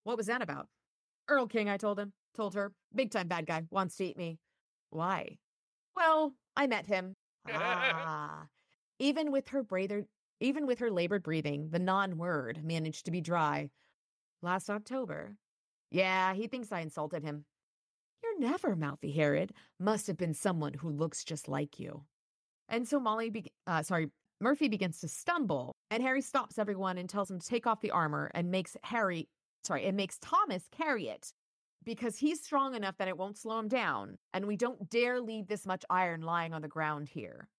What 0.03 0.17
was 0.17 0.27
that 0.27 0.41
about? 0.41 0.67
Erlking, 1.29 1.69
I 1.69 1.77
told 1.77 1.99
him. 1.99 2.13
Told 2.35 2.55
her. 2.55 2.73
Big 2.93 3.11
time 3.11 3.27
bad 3.27 3.45
guy. 3.45 3.63
Wants 3.69 3.95
to 3.97 4.05
eat 4.05 4.17
me. 4.17 4.39
Why? 4.89 5.37
Well, 5.95 6.33
I 6.55 6.67
met 6.67 6.85
him. 6.87 7.15
Ah. 7.51 8.45
even 8.99 9.31
with 9.31 9.49
her 9.49 9.63
breather, 9.63 10.05
even 10.39 10.65
with 10.65 10.79
her 10.79 10.89
labored 10.89 11.23
breathing, 11.23 11.69
the 11.71 11.79
non-word 11.79 12.63
managed 12.63 13.05
to 13.05 13.11
be 13.11 13.21
dry. 13.21 13.69
Last 14.41 14.69
October. 14.69 15.35
Yeah, 15.91 16.33
he 16.33 16.47
thinks 16.47 16.71
I 16.71 16.79
insulted 16.81 17.23
him. 17.23 17.45
You're 18.23 18.39
never 18.39 18.75
mouthy, 18.75 19.11
Herod. 19.11 19.51
Must 19.79 20.07
have 20.07 20.17
been 20.17 20.33
someone 20.33 20.73
who 20.73 20.89
looks 20.89 21.23
just 21.23 21.47
like 21.47 21.79
you. 21.79 22.03
And 22.69 22.87
so 22.87 22.99
Molly, 22.99 23.29
be- 23.29 23.51
uh, 23.67 23.83
sorry, 23.83 24.07
Murphy 24.39 24.67
begins 24.69 24.99
to 25.01 25.07
stumble, 25.07 25.75
and 25.91 26.01
Harry 26.01 26.21
stops 26.21 26.57
everyone 26.57 26.97
and 26.97 27.09
tells 27.09 27.29
him 27.29 27.39
to 27.39 27.47
take 27.47 27.67
off 27.67 27.81
the 27.81 27.91
armor 27.91 28.31
and 28.33 28.49
makes 28.49 28.75
Harry, 28.83 29.27
sorry, 29.63 29.85
it 29.85 29.93
makes 29.93 30.17
Thomas 30.19 30.63
carry 30.71 31.07
it 31.07 31.33
because 31.83 32.17
he's 32.17 32.41
strong 32.41 32.75
enough 32.75 32.97
that 32.97 33.07
it 33.07 33.17
won't 33.17 33.37
slow 33.37 33.59
him 33.59 33.67
down, 33.67 34.17
and 34.33 34.45
we 34.45 34.55
don't 34.55 34.89
dare 34.89 35.19
leave 35.19 35.47
this 35.47 35.65
much 35.65 35.83
iron 35.89 36.21
lying 36.21 36.53
on 36.53 36.61
the 36.61 36.67
ground 36.67 37.09
here. 37.09 37.49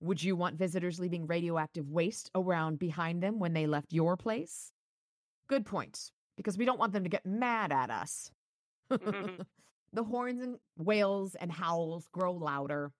Would 0.00 0.22
you 0.22 0.34
want 0.34 0.56
visitors 0.56 0.98
leaving 0.98 1.26
radioactive 1.26 1.88
waste 1.90 2.30
around 2.34 2.78
behind 2.78 3.22
them 3.22 3.38
when 3.38 3.52
they 3.52 3.66
left 3.66 3.92
your 3.92 4.16
place? 4.16 4.72
Good 5.48 5.66
point, 5.66 6.10
because 6.36 6.56
we 6.56 6.64
don't 6.64 6.78
want 6.78 6.92
them 6.92 7.04
to 7.04 7.10
get 7.10 7.26
mad 7.26 7.70
at 7.70 7.90
us. 7.90 8.30
the 8.88 10.04
horns 10.04 10.42
and 10.42 10.56
wails 10.78 11.34
and 11.34 11.52
howls 11.52 12.08
grow 12.12 12.32
louder. 12.32 12.92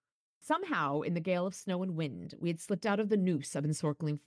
Somehow, 0.43 1.01
in 1.03 1.15
the 1.15 1.21
gale 1.21 1.47
of 1.47 1.55
snow 1.55 1.83
and 1.83 1.97
wind, 1.97 2.35
we 2.41 2.49
had 2.49 2.61
slipped 2.61 2.87
out 2.87 3.01
of 3.01 3.09
the 3.09 3.17
noose 3.17 3.55
of 3.55 3.65
encircling 3.65 4.21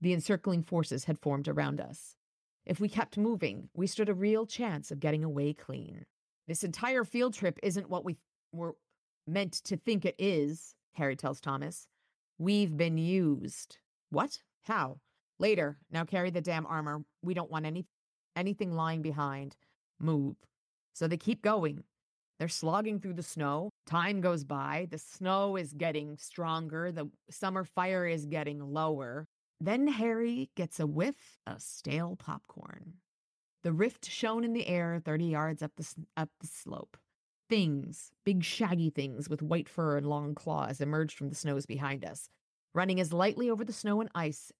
the 0.00 0.12
encircling 0.12 0.64
forces 0.64 1.04
had 1.04 1.16
formed 1.16 1.46
around 1.46 1.80
us. 1.80 2.16
If 2.64 2.80
we 2.80 2.88
kept 2.88 3.18
moving, 3.18 3.68
we 3.74 3.86
stood 3.86 4.08
a 4.08 4.14
real 4.14 4.46
chance 4.46 4.90
of 4.90 5.00
getting 5.00 5.24
away 5.24 5.52
clean. 5.52 6.04
This 6.46 6.64
entire 6.64 7.04
field 7.04 7.34
trip 7.34 7.58
isn't 7.62 7.90
what 7.90 8.04
we 8.04 8.16
were 8.52 8.74
meant 9.26 9.52
to 9.64 9.76
think 9.76 10.04
it 10.04 10.14
is, 10.18 10.74
Harry 10.94 11.16
tells 11.16 11.40
Thomas. 11.40 11.86
We've 12.38 12.76
been 12.76 12.98
used. 12.98 13.78
What? 14.10 14.42
How? 14.64 14.98
Later. 15.38 15.78
Now 15.90 16.04
carry 16.04 16.30
the 16.30 16.40
damn 16.40 16.66
armor. 16.66 17.02
We 17.22 17.34
don't 17.34 17.50
want 17.50 17.66
any 17.66 17.86
anything 18.36 18.72
lying 18.72 19.02
behind. 19.02 19.56
Move. 20.00 20.36
So 20.94 21.06
they 21.06 21.16
keep 21.16 21.42
going. 21.42 21.84
They're 22.38 22.48
slogging 22.48 23.00
through 23.00 23.14
the 23.14 23.22
snow. 23.22 23.70
Time 23.86 24.20
goes 24.20 24.44
by. 24.44 24.88
The 24.90 24.98
snow 24.98 25.56
is 25.56 25.72
getting 25.72 26.16
stronger. 26.16 26.90
The 26.90 27.08
summer 27.30 27.64
fire 27.64 28.06
is 28.06 28.26
getting 28.26 28.60
lower. 28.60 29.26
Then 29.64 29.86
Harry 29.86 30.50
gets 30.56 30.80
a 30.80 30.88
whiff 30.88 31.38
of 31.46 31.62
stale 31.62 32.16
popcorn. 32.16 32.94
The 33.62 33.72
rift 33.72 34.10
shone 34.10 34.42
in 34.42 34.54
the 34.54 34.66
air 34.66 35.00
30 35.04 35.26
yards 35.26 35.62
up 35.62 35.70
the, 35.76 35.86
up 36.16 36.30
the 36.40 36.48
slope. 36.48 36.96
Things, 37.48 38.10
big 38.24 38.42
shaggy 38.42 38.90
things 38.90 39.28
with 39.28 39.40
white 39.40 39.68
fur 39.68 39.96
and 39.96 40.04
long 40.04 40.34
claws, 40.34 40.80
emerged 40.80 41.16
from 41.16 41.28
the 41.28 41.36
snows 41.36 41.64
behind 41.64 42.04
us, 42.04 42.28
running 42.74 42.98
as 42.98 43.12
lightly 43.12 43.48
over 43.48 43.64
the 43.64 43.72
snow 43.72 44.00
and 44.00 44.10
ice 44.16 44.50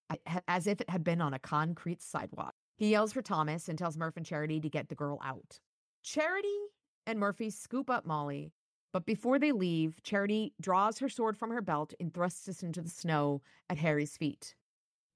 as 0.46 0.68
if 0.68 0.80
it 0.80 0.88
had 0.88 1.02
been 1.02 1.20
on 1.20 1.34
a 1.34 1.40
concrete 1.40 2.00
sidewalk. 2.00 2.54
He 2.76 2.90
yells 2.90 3.12
for 3.12 3.22
Thomas 3.22 3.68
and 3.68 3.76
tells 3.76 3.98
Murph 3.98 4.16
and 4.16 4.24
Charity 4.24 4.60
to 4.60 4.70
get 4.70 4.88
the 4.88 4.94
girl 4.94 5.18
out. 5.24 5.58
Charity 6.04 6.60
and 7.08 7.18
Murphy 7.18 7.50
scoop 7.50 7.90
up 7.90 8.06
Molly, 8.06 8.52
but 8.92 9.04
before 9.04 9.40
they 9.40 9.50
leave, 9.50 10.00
Charity 10.04 10.52
draws 10.60 11.00
her 11.00 11.08
sword 11.08 11.36
from 11.36 11.50
her 11.50 11.62
belt 11.62 11.92
and 11.98 12.14
thrusts 12.14 12.46
it 12.46 12.62
into 12.62 12.82
the 12.82 12.88
snow 12.88 13.42
at 13.68 13.78
Harry's 13.78 14.16
feet 14.16 14.54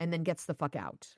and 0.01 0.13
then 0.13 0.23
gets 0.23 0.45
the 0.45 0.55
fuck 0.55 0.77
out. 0.77 1.09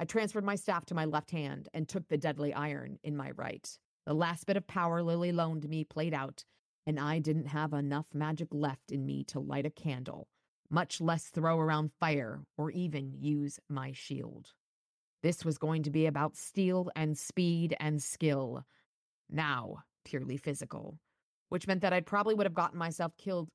I 0.00 0.04
transferred 0.04 0.44
my 0.44 0.56
staff 0.56 0.84
to 0.86 0.94
my 0.94 1.04
left 1.04 1.30
hand 1.30 1.68
and 1.72 1.88
took 1.88 2.08
the 2.08 2.18
deadly 2.18 2.52
iron 2.52 2.98
in 3.02 3.16
my 3.16 3.30
right. 3.32 3.68
The 4.06 4.14
last 4.14 4.46
bit 4.46 4.56
of 4.56 4.66
power 4.66 5.02
Lily 5.02 5.32
loaned 5.32 5.68
me 5.68 5.84
played 5.84 6.12
out, 6.12 6.44
and 6.86 6.98
I 6.98 7.18
didn't 7.20 7.46
have 7.46 7.72
enough 7.72 8.06
magic 8.12 8.48
left 8.50 8.90
in 8.90 9.06
me 9.06 9.24
to 9.24 9.40
light 9.40 9.66
a 9.66 9.70
candle, 9.70 10.28
much 10.68 11.00
less 11.00 11.28
throw 11.28 11.58
around 11.58 11.92
fire 12.00 12.44
or 12.58 12.70
even 12.70 13.14
use 13.14 13.60
my 13.68 13.92
shield. 13.92 14.52
This 15.22 15.44
was 15.44 15.56
going 15.56 15.84
to 15.84 15.90
be 15.90 16.04
about 16.04 16.36
steel 16.36 16.90
and 16.94 17.16
speed 17.16 17.74
and 17.80 18.02
skill. 18.02 18.64
Now, 19.30 19.84
purely 20.04 20.36
physical, 20.36 20.98
which 21.48 21.66
meant 21.66 21.80
that 21.80 21.94
I 21.94 22.00
probably 22.00 22.34
would 22.34 22.46
have 22.46 22.52
gotten 22.52 22.78
myself 22.78 23.16
killed 23.16 23.48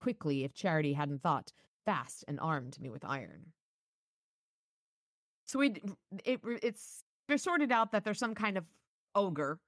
quickly 0.00 0.44
if 0.44 0.54
Charity 0.54 0.92
hadn't 0.92 1.22
thought 1.22 1.52
fast 1.84 2.24
and 2.28 2.38
armed 2.38 2.78
me 2.80 2.90
with 2.90 3.04
iron. 3.04 3.52
So 5.46 5.58
we 5.58 5.74
it 6.24 6.40
it's 6.62 7.02
they're 7.28 7.38
sorted 7.38 7.72
out 7.72 7.92
that 7.92 8.04
there's 8.04 8.18
some 8.18 8.34
kind 8.34 8.56
of 8.56 8.64
ogre 9.14 9.58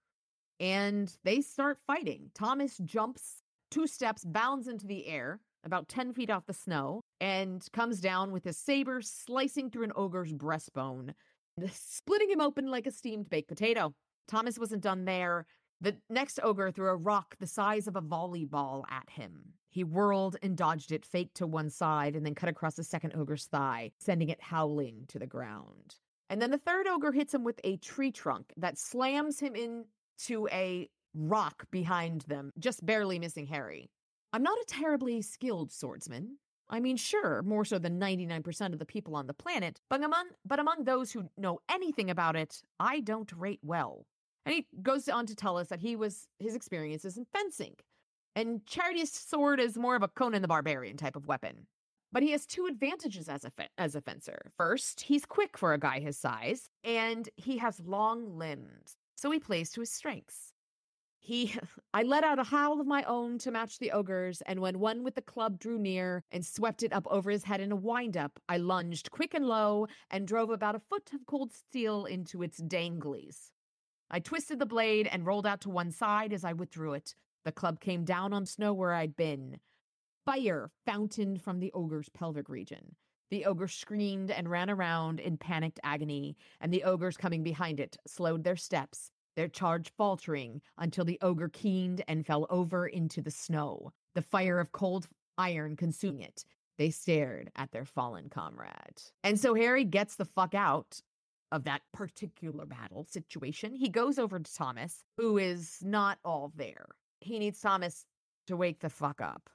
and 0.60 1.12
they 1.24 1.40
start 1.40 1.78
fighting. 1.86 2.30
Thomas 2.34 2.78
jumps 2.78 3.42
two 3.70 3.86
steps, 3.86 4.24
bounds 4.24 4.68
into 4.68 4.86
the 4.86 5.06
air 5.06 5.40
about 5.64 5.88
10 5.88 6.12
feet 6.12 6.30
off 6.30 6.46
the 6.46 6.54
snow, 6.54 7.02
and 7.20 7.66
comes 7.72 8.00
down 8.00 8.30
with 8.30 8.44
his 8.44 8.56
saber 8.56 9.02
slicing 9.02 9.70
through 9.70 9.84
an 9.84 9.92
ogre's 9.96 10.32
breastbone, 10.32 11.12
splitting 11.72 12.30
him 12.30 12.40
open 12.40 12.70
like 12.70 12.86
a 12.86 12.92
steamed 12.92 13.28
baked 13.28 13.48
potato. 13.48 13.94
Thomas 14.26 14.58
wasn't 14.58 14.82
done 14.82 15.04
there. 15.04 15.46
The 15.80 15.96
next 16.10 16.40
ogre 16.42 16.70
threw 16.70 16.88
a 16.88 16.96
rock 16.96 17.36
the 17.38 17.46
size 17.46 17.86
of 17.86 17.96
a 17.96 18.02
volleyball 18.02 18.84
at 18.90 19.10
him. 19.10 19.54
He 19.70 19.84
whirled 19.84 20.36
and 20.42 20.56
dodged 20.56 20.92
it, 20.92 21.04
faked 21.04 21.36
to 21.36 21.46
one 21.46 21.70
side, 21.70 22.16
and 22.16 22.24
then 22.24 22.34
cut 22.34 22.48
across 22.48 22.74
the 22.74 22.84
second 22.84 23.14
ogre's 23.14 23.46
thigh, 23.46 23.92
sending 23.98 24.28
it 24.28 24.40
howling 24.40 25.04
to 25.08 25.18
the 25.18 25.26
ground. 25.26 25.96
And 26.30 26.42
then 26.42 26.50
the 26.50 26.58
third 26.58 26.86
ogre 26.86 27.12
hits 27.12 27.34
him 27.34 27.44
with 27.44 27.60
a 27.64 27.76
tree 27.78 28.10
trunk 28.10 28.52
that 28.56 28.78
slams 28.78 29.40
him 29.40 29.54
into 29.54 30.48
a 30.52 30.88
rock 31.14 31.64
behind 31.70 32.22
them, 32.22 32.52
just 32.58 32.84
barely 32.84 33.18
missing 33.18 33.46
Harry. 33.46 33.90
I'm 34.32 34.42
not 34.42 34.58
a 34.58 34.64
terribly 34.66 35.22
skilled 35.22 35.72
swordsman. 35.72 36.38
I 36.70 36.80
mean, 36.80 36.98
sure, 36.98 37.42
more 37.42 37.64
so 37.64 37.78
than 37.78 37.98
99% 37.98 38.74
of 38.74 38.78
the 38.78 38.84
people 38.84 39.16
on 39.16 39.26
the 39.26 39.32
planet, 39.32 39.80
but 39.88 40.04
among, 40.04 40.28
but 40.44 40.58
among 40.58 40.84
those 40.84 41.12
who 41.12 41.30
know 41.38 41.60
anything 41.70 42.10
about 42.10 42.36
it, 42.36 42.62
I 42.78 43.00
don't 43.00 43.32
rate 43.32 43.60
well. 43.62 44.04
And 44.44 44.54
he 44.54 44.66
goes 44.82 45.08
on 45.08 45.24
to 45.26 45.34
tell 45.34 45.56
us 45.56 45.68
that 45.68 45.80
he 45.80 45.96
was 45.96 46.28
his 46.38 46.54
experiences 46.54 47.16
in 47.16 47.26
fencing. 47.32 47.74
And 48.36 48.64
Charity's 48.66 49.12
sword 49.12 49.60
is 49.60 49.76
more 49.76 49.96
of 49.96 50.02
a 50.02 50.08
Conan 50.08 50.42
the 50.42 50.48
Barbarian 50.48 50.96
type 50.96 51.16
of 51.16 51.26
weapon. 51.26 51.66
But 52.10 52.22
he 52.22 52.30
has 52.30 52.46
two 52.46 52.66
advantages 52.66 53.28
as 53.28 53.44
a 53.44 53.50
fe- 53.50 53.68
as 53.76 53.94
a 53.94 54.00
fencer. 54.00 54.50
First, 54.56 55.02
he's 55.02 55.26
quick 55.26 55.58
for 55.58 55.74
a 55.74 55.78
guy 55.78 56.00
his 56.00 56.16
size, 56.16 56.70
and 56.82 57.28
he 57.36 57.58
has 57.58 57.80
long 57.80 58.38
limbs, 58.38 58.96
so 59.16 59.30
he 59.30 59.38
plays 59.38 59.70
to 59.72 59.80
his 59.80 59.92
strengths. 59.92 60.52
He 61.18 61.54
I 61.92 62.04
let 62.04 62.24
out 62.24 62.38
a 62.38 62.44
howl 62.44 62.80
of 62.80 62.86
my 62.86 63.02
own 63.02 63.36
to 63.40 63.50
match 63.50 63.78
the 63.78 63.92
ogre's, 63.92 64.40
and 64.42 64.60
when 64.60 64.78
one 64.78 65.04
with 65.04 65.16
the 65.16 65.22
club 65.22 65.58
drew 65.58 65.78
near 65.78 66.22
and 66.32 66.46
swept 66.46 66.82
it 66.82 66.94
up 66.94 67.06
over 67.10 67.30
his 67.30 67.44
head 67.44 67.60
in 67.60 67.72
a 67.72 67.76
wind-up, 67.76 68.40
I 68.48 68.56
lunged 68.56 69.10
quick 69.10 69.34
and 69.34 69.44
low 69.46 69.88
and 70.10 70.26
drove 70.26 70.48
about 70.48 70.76
a 70.76 70.80
foot 70.80 71.10
of 71.12 71.26
cold 71.26 71.52
steel 71.52 72.06
into 72.06 72.42
its 72.42 72.58
danglies. 72.60 73.50
I 74.10 74.20
twisted 74.20 74.58
the 74.58 74.64
blade 74.64 75.06
and 75.06 75.26
rolled 75.26 75.46
out 75.46 75.60
to 75.62 75.68
one 75.68 75.90
side 75.90 76.32
as 76.32 76.44
I 76.44 76.54
withdrew 76.54 76.94
it. 76.94 77.14
The 77.48 77.52
club 77.52 77.80
came 77.80 78.04
down 78.04 78.34
on 78.34 78.44
snow 78.44 78.74
where 78.74 78.92
I'd 78.92 79.16
been. 79.16 79.58
Fire 80.26 80.70
fountained 80.84 81.40
from 81.40 81.60
the 81.60 81.72
ogre's 81.72 82.10
pelvic 82.10 82.46
region. 82.50 82.94
The 83.30 83.46
ogre 83.46 83.68
screamed 83.68 84.30
and 84.30 84.50
ran 84.50 84.68
around 84.68 85.18
in 85.18 85.38
panicked 85.38 85.80
agony, 85.82 86.36
and 86.60 86.70
the 86.70 86.84
ogres 86.84 87.16
coming 87.16 87.42
behind 87.42 87.80
it 87.80 87.96
slowed 88.06 88.44
their 88.44 88.54
steps, 88.54 89.10
their 89.34 89.48
charge 89.48 89.90
faltering 89.96 90.60
until 90.76 91.06
the 91.06 91.18
ogre 91.22 91.48
keened 91.48 92.04
and 92.06 92.26
fell 92.26 92.46
over 92.50 92.86
into 92.86 93.22
the 93.22 93.30
snow, 93.30 93.94
the 94.14 94.20
fire 94.20 94.60
of 94.60 94.72
cold 94.72 95.08
iron 95.38 95.74
consuming 95.74 96.20
it. 96.20 96.44
They 96.76 96.90
stared 96.90 97.50
at 97.56 97.72
their 97.72 97.86
fallen 97.86 98.28
comrade. 98.28 99.00
And 99.24 99.40
so 99.40 99.54
Harry 99.54 99.84
gets 99.84 100.16
the 100.16 100.26
fuck 100.26 100.54
out 100.54 101.00
of 101.50 101.64
that 101.64 101.80
particular 101.94 102.66
battle 102.66 103.06
situation. 103.08 103.74
He 103.74 103.88
goes 103.88 104.18
over 104.18 104.38
to 104.38 104.54
Thomas, 104.54 105.02
who 105.16 105.38
is 105.38 105.78
not 105.82 106.18
all 106.26 106.52
there. 106.54 106.88
He 107.20 107.38
needs 107.38 107.60
Thomas 107.60 108.06
to 108.46 108.56
wake 108.56 108.80
the 108.80 108.90
fuck 108.90 109.20
up. 109.20 109.50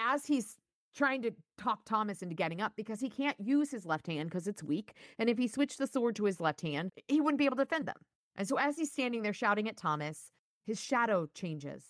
As 0.00 0.26
he's 0.26 0.56
trying 0.94 1.22
to 1.22 1.30
talk 1.58 1.84
Thomas 1.84 2.22
into 2.22 2.34
getting 2.34 2.60
up 2.60 2.72
because 2.76 3.00
he 3.00 3.10
can't 3.10 3.38
use 3.38 3.70
his 3.70 3.84
left 3.84 4.06
hand 4.06 4.30
because 4.30 4.46
it's 4.46 4.62
weak. 4.62 4.94
And 5.18 5.28
if 5.28 5.36
he 5.36 5.46
switched 5.46 5.78
the 5.78 5.86
sword 5.86 6.16
to 6.16 6.24
his 6.24 6.40
left 6.40 6.62
hand, 6.62 6.90
he 7.06 7.20
wouldn't 7.20 7.38
be 7.38 7.44
able 7.44 7.56
to 7.56 7.64
defend 7.64 7.86
them. 7.86 7.96
And 8.34 8.48
so 8.48 8.56
as 8.56 8.76
he's 8.76 8.90
standing 8.90 9.22
there 9.22 9.32
shouting 9.32 9.68
at 9.68 9.76
Thomas, 9.76 10.30
his 10.66 10.80
shadow 10.80 11.28
changes 11.34 11.84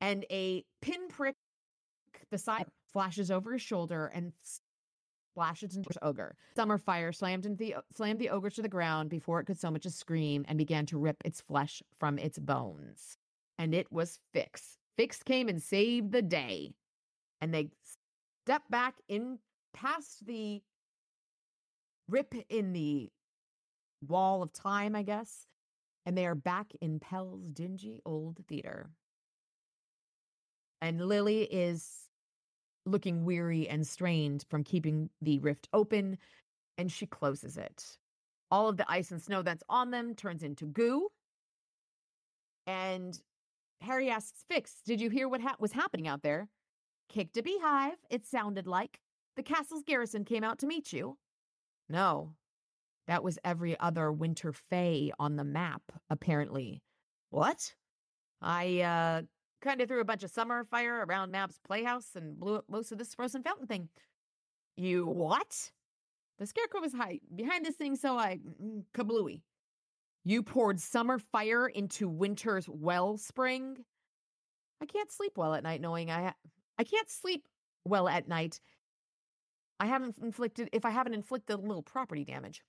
and 0.00 0.24
a 0.30 0.64
pinprick 0.82 1.36
the 2.30 2.38
side 2.38 2.66
flashes 2.92 3.30
over 3.30 3.52
his 3.52 3.62
shoulder 3.62 4.10
and 4.14 4.32
splashes 5.32 5.76
into 5.76 5.90
ogre. 6.02 6.34
Summer 6.56 6.78
fire 6.78 7.12
slammed 7.12 7.46
into 7.46 7.58
the 7.58 7.76
slammed 7.94 8.18
the 8.18 8.30
ogre 8.30 8.50
to 8.50 8.62
the 8.62 8.68
ground 8.68 9.10
before 9.10 9.40
it 9.40 9.44
could 9.44 9.58
so 9.58 9.70
much 9.70 9.86
as 9.86 9.94
scream 9.94 10.44
and 10.48 10.58
began 10.58 10.86
to 10.86 10.98
rip 10.98 11.16
its 11.24 11.40
flesh 11.40 11.82
from 11.98 12.18
its 12.18 12.38
bones. 12.38 13.18
And 13.58 13.74
it 13.74 13.90
was 13.90 14.18
Fix. 14.32 14.76
Fix 14.96 15.22
came 15.22 15.48
and 15.48 15.62
saved 15.62 16.12
the 16.12 16.22
day. 16.22 16.74
And 17.40 17.52
they 17.52 17.70
stepped 18.44 18.70
back 18.70 18.94
in 19.08 19.38
past 19.74 20.26
the 20.26 20.62
rip 22.08 22.34
in 22.48 22.72
the 22.72 23.10
wall 24.06 24.42
of 24.42 24.52
time, 24.52 24.94
I 24.94 25.02
guess, 25.02 25.46
and 26.04 26.16
they 26.16 26.26
are 26.26 26.34
back 26.34 26.72
in 26.80 27.00
Pell's 27.00 27.48
dingy 27.48 28.00
old 28.04 28.38
theater. 28.48 28.90
And 30.80 31.06
Lily 31.06 31.42
is 31.42 32.08
looking 32.84 33.24
weary 33.24 33.68
and 33.68 33.86
strained 33.86 34.44
from 34.48 34.62
keeping 34.62 35.10
the 35.20 35.38
rift 35.40 35.68
open, 35.72 36.18
and 36.78 36.90
she 36.90 37.06
closes 37.06 37.56
it. 37.56 37.98
All 38.50 38.68
of 38.68 38.76
the 38.76 38.88
ice 38.88 39.10
and 39.10 39.20
snow 39.20 39.42
that's 39.42 39.64
on 39.68 39.90
them 39.90 40.14
turns 40.14 40.42
into 40.42 40.66
goo. 40.66 41.08
And 42.66 43.20
Harry 43.80 44.10
asks 44.10 44.44
Fix, 44.48 44.82
Did 44.84 45.00
you 45.00 45.10
hear 45.10 45.28
what 45.28 45.40
ha- 45.40 45.56
was 45.58 45.72
happening 45.72 46.08
out 46.08 46.22
there? 46.22 46.48
Kicked 47.08 47.36
a 47.36 47.42
beehive, 47.42 47.98
it 48.10 48.26
sounded 48.26 48.66
like. 48.66 49.00
The 49.36 49.42
castle's 49.42 49.82
garrison 49.82 50.24
came 50.24 50.42
out 50.42 50.58
to 50.60 50.66
meet 50.66 50.92
you. 50.92 51.18
No, 51.88 52.32
that 53.06 53.22
was 53.22 53.38
every 53.44 53.78
other 53.78 54.10
winter 54.10 54.52
fae 54.52 55.10
on 55.18 55.36
the 55.36 55.44
map, 55.44 55.82
apparently. 56.10 56.82
What? 57.30 57.74
I, 58.40 58.80
uh, 58.80 59.22
kind 59.60 59.80
of 59.80 59.88
threw 59.88 60.00
a 60.00 60.04
bunch 60.04 60.22
of 60.22 60.30
summer 60.30 60.64
fire 60.64 61.04
around 61.06 61.32
Mab's 61.32 61.58
playhouse 61.64 62.10
and 62.14 62.38
blew 62.38 62.56
up 62.56 62.64
most 62.68 62.92
of 62.92 62.98
this 62.98 63.14
frozen 63.14 63.42
fountain 63.42 63.66
thing. 63.66 63.88
You 64.76 65.06
what? 65.06 65.70
The 66.38 66.46
scarecrow 66.46 66.80
was 66.80 66.92
high 66.92 67.20
behind 67.34 67.64
this 67.64 67.76
thing, 67.76 67.96
so 67.96 68.18
I 68.18 68.38
mm, 68.62 68.84
kablooey. 68.94 69.40
You 70.28 70.42
poured 70.42 70.80
summer 70.80 71.20
fire 71.20 71.68
into 71.68 72.08
winter's 72.08 72.68
wellspring. 72.68 73.76
I 74.82 74.86
can't 74.86 75.12
sleep 75.12 75.38
well 75.38 75.54
at 75.54 75.62
night 75.62 75.80
knowing 75.80 76.10
I 76.10 76.22
ha- 76.24 76.34
I 76.76 76.82
can't 76.82 77.08
sleep 77.08 77.46
well 77.84 78.08
at 78.08 78.26
night. 78.26 78.60
I 79.78 79.86
haven't 79.86 80.18
inflicted 80.18 80.68
if 80.72 80.84
I 80.84 80.90
haven't 80.90 81.14
inflicted 81.14 81.56
a 81.56 81.62
little 81.62 81.84
property 81.84 82.24
damage. 82.24 82.60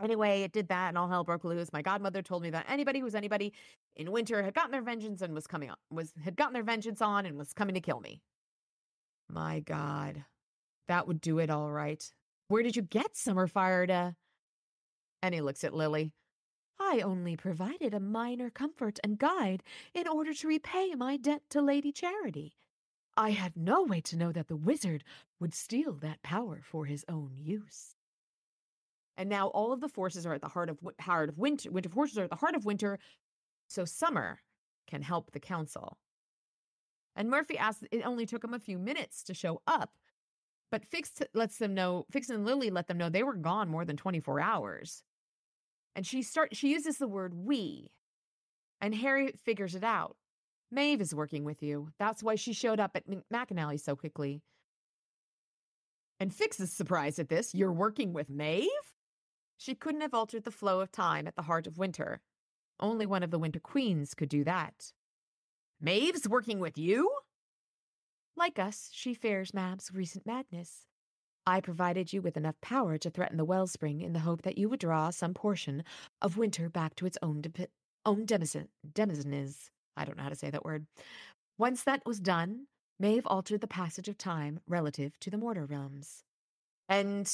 Anyway, 0.00 0.42
it 0.42 0.52
did 0.52 0.68
that 0.68 0.90
and 0.90 0.96
all 0.96 1.08
hell 1.08 1.24
broke 1.24 1.42
loose. 1.42 1.72
My 1.72 1.82
godmother 1.82 2.22
told 2.22 2.44
me 2.44 2.50
that 2.50 2.64
anybody 2.68 3.00
who's 3.00 3.16
anybody 3.16 3.52
in 3.96 4.12
winter 4.12 4.40
had 4.40 4.54
gotten 4.54 4.70
their 4.70 4.82
vengeance 4.82 5.22
and 5.22 5.34
was 5.34 5.48
coming 5.48 5.68
on 5.68 5.76
was 5.90 6.12
had 6.22 6.36
gotten 6.36 6.54
their 6.54 6.62
vengeance 6.62 7.02
on 7.02 7.26
and 7.26 7.38
was 7.38 7.52
coming 7.52 7.74
to 7.74 7.80
kill 7.80 7.98
me. 7.98 8.22
My 9.28 9.58
God. 9.58 10.24
That 10.86 11.08
would 11.08 11.20
do 11.20 11.40
it 11.40 11.50
all 11.50 11.72
right. 11.72 12.08
Where 12.46 12.62
did 12.62 12.76
you 12.76 12.82
get 12.82 13.16
summer 13.16 13.48
fire 13.48 13.84
to? 13.88 14.14
And 15.24 15.34
he 15.34 15.40
looks 15.40 15.64
at 15.64 15.74
Lily. 15.74 16.12
I 16.82 17.02
only 17.04 17.36
provided 17.36 17.92
a 17.92 18.00
minor 18.00 18.48
comfort 18.48 18.98
and 19.04 19.18
guide 19.18 19.62
in 19.94 20.08
order 20.08 20.32
to 20.32 20.48
repay 20.48 20.94
my 20.94 21.18
debt 21.18 21.42
to 21.50 21.60
Lady 21.60 21.92
Charity. 21.92 22.54
I 23.16 23.30
had 23.30 23.54
no 23.54 23.82
way 23.82 24.00
to 24.00 24.16
know 24.16 24.32
that 24.32 24.48
the 24.48 24.56
wizard 24.56 25.04
would 25.38 25.52
steal 25.52 25.92
that 25.94 26.22
power 26.22 26.62
for 26.64 26.86
his 26.86 27.04
own 27.06 27.32
use. 27.36 27.96
And 29.16 29.28
now 29.28 29.48
all 29.48 29.72
of 29.72 29.80
the 29.80 29.88
forces 29.90 30.24
are 30.24 30.32
at 30.32 30.40
the 30.40 30.48
heart 30.48 30.70
of 30.70 30.78
heart 31.00 31.28
of 31.28 31.38
winter. 31.38 31.70
Winter 31.70 31.90
forces 31.90 32.16
are 32.16 32.24
at 32.24 32.30
the 32.30 32.36
heart 32.36 32.54
of 32.54 32.64
winter, 32.64 32.98
so 33.68 33.84
summer 33.84 34.40
can 34.86 35.02
help 35.02 35.32
the 35.32 35.40
council. 35.40 35.98
And 37.14 37.28
Murphy 37.28 37.58
asks, 37.58 37.84
it 37.92 38.06
only 38.06 38.24
took 38.24 38.42
him 38.42 38.54
a 38.54 38.58
few 38.58 38.78
minutes 38.78 39.22
to 39.24 39.34
show 39.34 39.60
up, 39.66 39.90
but 40.70 40.86
Fix 40.86 41.12
lets 41.34 41.58
them 41.58 41.74
know. 41.74 42.06
Fix 42.10 42.30
and 42.30 42.46
Lily 42.46 42.70
let 42.70 42.86
them 42.88 42.96
know 42.96 43.10
they 43.10 43.22
were 43.22 43.34
gone 43.34 43.68
more 43.68 43.84
than 43.84 43.98
twenty 43.98 44.20
four 44.20 44.40
hours. 44.40 45.02
And 45.94 46.06
she 46.06 46.22
start 46.22 46.56
she 46.56 46.70
uses 46.70 46.98
the 46.98 47.08
word 47.08 47.34
we, 47.34 47.90
and 48.80 48.94
Harry 48.94 49.32
figures 49.44 49.74
it 49.74 49.84
out. 49.84 50.16
Maeve 50.70 51.00
is 51.00 51.14
working 51.14 51.44
with 51.44 51.62
you. 51.62 51.88
That's 51.98 52.22
why 52.22 52.36
she 52.36 52.52
showed 52.52 52.78
up 52.78 52.92
at 52.94 53.04
McAnally 53.32 53.80
so 53.80 53.96
quickly. 53.96 54.42
And 56.20 56.32
Fix 56.32 56.60
is 56.60 56.72
surprised 56.72 57.18
at 57.18 57.28
this. 57.28 57.54
You're 57.54 57.72
working 57.72 58.12
with 58.12 58.30
Maeve? 58.30 58.68
She 59.56 59.74
couldn't 59.74 60.02
have 60.02 60.14
altered 60.14 60.44
the 60.44 60.50
flow 60.50 60.80
of 60.80 60.92
time 60.92 61.26
at 61.26 61.34
the 61.34 61.42
heart 61.42 61.66
of 61.66 61.76
winter. 61.76 62.20
Only 62.78 63.04
one 63.04 63.22
of 63.22 63.30
the 63.30 63.38
Winter 63.38 63.60
Queens 63.60 64.14
could 64.14 64.28
do 64.28 64.44
that. 64.44 64.92
Maeve's 65.80 66.28
working 66.28 66.60
with 66.60 66.78
you? 66.78 67.10
Like 68.36 68.58
us, 68.58 68.90
she 68.92 69.12
fears 69.12 69.52
Mab's 69.52 69.90
recent 69.92 70.24
madness. 70.24 70.86
I 71.46 71.60
provided 71.60 72.12
you 72.12 72.22
with 72.22 72.36
enough 72.36 72.60
power 72.60 72.98
to 72.98 73.10
threaten 73.10 73.36
the 73.36 73.44
wellspring 73.44 74.00
in 74.00 74.12
the 74.12 74.20
hope 74.20 74.42
that 74.42 74.58
you 74.58 74.68
would 74.68 74.80
draw 74.80 75.10
some 75.10 75.34
portion 75.34 75.84
of 76.20 76.36
winter 76.36 76.68
back 76.68 76.94
to 76.96 77.06
its 77.06 77.18
own, 77.22 77.40
de- 77.40 77.68
own 78.04 78.26
denizen, 78.26 78.68
denizens. 78.92 79.70
I 79.96 80.04
don't 80.04 80.16
know 80.16 80.22
how 80.22 80.28
to 80.28 80.36
say 80.36 80.50
that 80.50 80.64
word. 80.64 80.86
Once 81.58 81.82
that 81.84 82.02
was 82.06 82.20
done, 82.20 82.66
Maeve 82.98 83.26
altered 83.26 83.60
the 83.60 83.66
passage 83.66 84.08
of 84.08 84.18
time 84.18 84.60
relative 84.66 85.18
to 85.20 85.30
the 85.30 85.38
mortar 85.38 85.64
realms. 85.64 86.24
And 86.88 87.30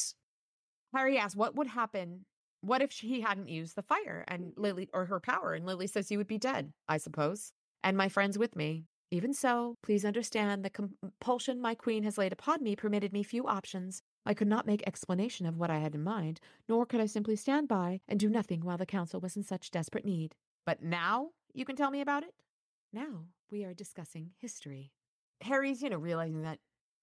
Harry 0.94 1.18
asks, 1.18 1.36
What 1.36 1.56
would 1.56 1.66
happen? 1.68 2.24
What 2.60 2.82
if 2.82 2.92
he 2.92 3.20
hadn't 3.20 3.48
used 3.48 3.76
the 3.76 3.82
fire 3.82 4.24
and 4.26 4.52
Lily 4.56 4.88
or 4.92 5.06
her 5.06 5.20
power? 5.20 5.54
And 5.54 5.66
Lily 5.66 5.86
says, 5.86 6.10
You 6.10 6.18
would 6.18 6.26
be 6.26 6.38
dead, 6.38 6.72
I 6.88 6.98
suppose. 6.98 7.52
And 7.82 7.96
my 7.96 8.08
friends 8.08 8.38
with 8.38 8.56
me. 8.56 8.84
Even 9.10 9.32
so, 9.32 9.76
please 9.82 10.04
understand 10.04 10.64
the 10.64 10.70
compulsion 10.70 11.60
my 11.60 11.76
queen 11.76 12.02
has 12.02 12.18
laid 12.18 12.32
upon 12.32 12.62
me 12.62 12.74
permitted 12.74 13.12
me 13.12 13.22
few 13.22 13.46
options. 13.46 14.02
I 14.24 14.34
could 14.34 14.48
not 14.48 14.66
make 14.66 14.82
explanation 14.84 15.46
of 15.46 15.56
what 15.56 15.70
I 15.70 15.78
had 15.78 15.94
in 15.94 16.02
mind, 16.02 16.40
nor 16.68 16.84
could 16.84 17.00
I 17.00 17.06
simply 17.06 17.36
stand 17.36 17.68
by 17.68 18.00
and 18.08 18.18
do 18.18 18.28
nothing 18.28 18.62
while 18.62 18.78
the 18.78 18.84
council 18.84 19.20
was 19.20 19.36
in 19.36 19.44
such 19.44 19.70
desperate 19.70 20.04
need. 20.04 20.34
But 20.64 20.82
now 20.82 21.30
you 21.54 21.64
can 21.64 21.76
tell 21.76 21.92
me 21.92 22.00
about 22.00 22.24
it? 22.24 22.34
Now 22.92 23.26
we 23.48 23.64
are 23.64 23.74
discussing 23.74 24.30
history. 24.38 24.90
Harry's, 25.42 25.82
you 25.82 25.90
know, 25.90 25.98
realizing 25.98 26.42
that 26.42 26.58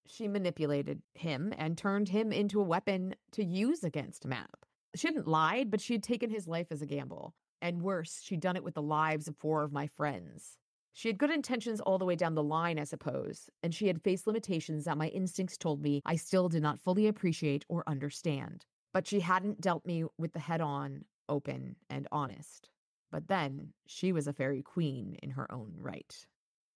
she 0.05 0.27
manipulated 0.27 1.01
him 1.13 1.53
and 1.57 1.77
turned 1.77 2.09
him 2.09 2.33
into 2.33 2.59
a 2.59 2.65
weapon 2.65 3.15
to 3.31 3.45
use 3.45 3.81
against 3.81 4.27
Mab. 4.27 4.49
She 4.93 5.07
hadn't 5.07 5.27
lied, 5.27 5.71
but 5.71 5.79
she 5.79 5.93
had 5.93 6.03
taken 6.03 6.29
his 6.29 6.47
life 6.47 6.67
as 6.69 6.81
a 6.81 6.85
gamble. 6.85 7.33
And 7.61 7.81
worse, 7.81 8.19
she'd 8.21 8.41
done 8.41 8.57
it 8.57 8.63
with 8.63 8.73
the 8.73 8.81
lives 8.81 9.29
of 9.29 9.37
four 9.37 9.63
of 9.63 9.71
my 9.71 9.87
friends. 9.87 10.57
She 10.95 11.09
had 11.09 11.17
good 11.17 11.31
intentions 11.31 11.81
all 11.81 11.97
the 11.97 12.05
way 12.05 12.15
down 12.15 12.35
the 12.35 12.43
line, 12.43 12.77
I 12.77 12.83
suppose, 12.83 13.49
and 13.63 13.73
she 13.73 13.87
had 13.87 14.03
faced 14.03 14.27
limitations 14.27 14.85
that 14.85 14.97
my 14.97 15.07
instincts 15.07 15.57
told 15.57 15.81
me 15.81 16.01
I 16.05 16.15
still 16.15 16.49
did 16.49 16.61
not 16.61 16.79
fully 16.79 17.07
appreciate 17.07 17.65
or 17.67 17.83
understand. 17.87 18.65
But 18.93 19.07
she 19.07 19.19
hadn't 19.19 19.59
dealt 19.59 19.85
me 19.87 20.05
with 20.19 20.33
the 20.33 20.39
head 20.39 20.61
on, 20.61 21.05
open, 21.27 21.77
and 21.89 22.07
honest. 22.11 22.69
But 23.11 23.27
then 23.27 23.73
she 23.87 24.11
was 24.11 24.27
a 24.27 24.33
fairy 24.33 24.61
queen 24.61 25.17
in 25.23 25.31
her 25.31 25.51
own 25.51 25.73
right. 25.77 26.15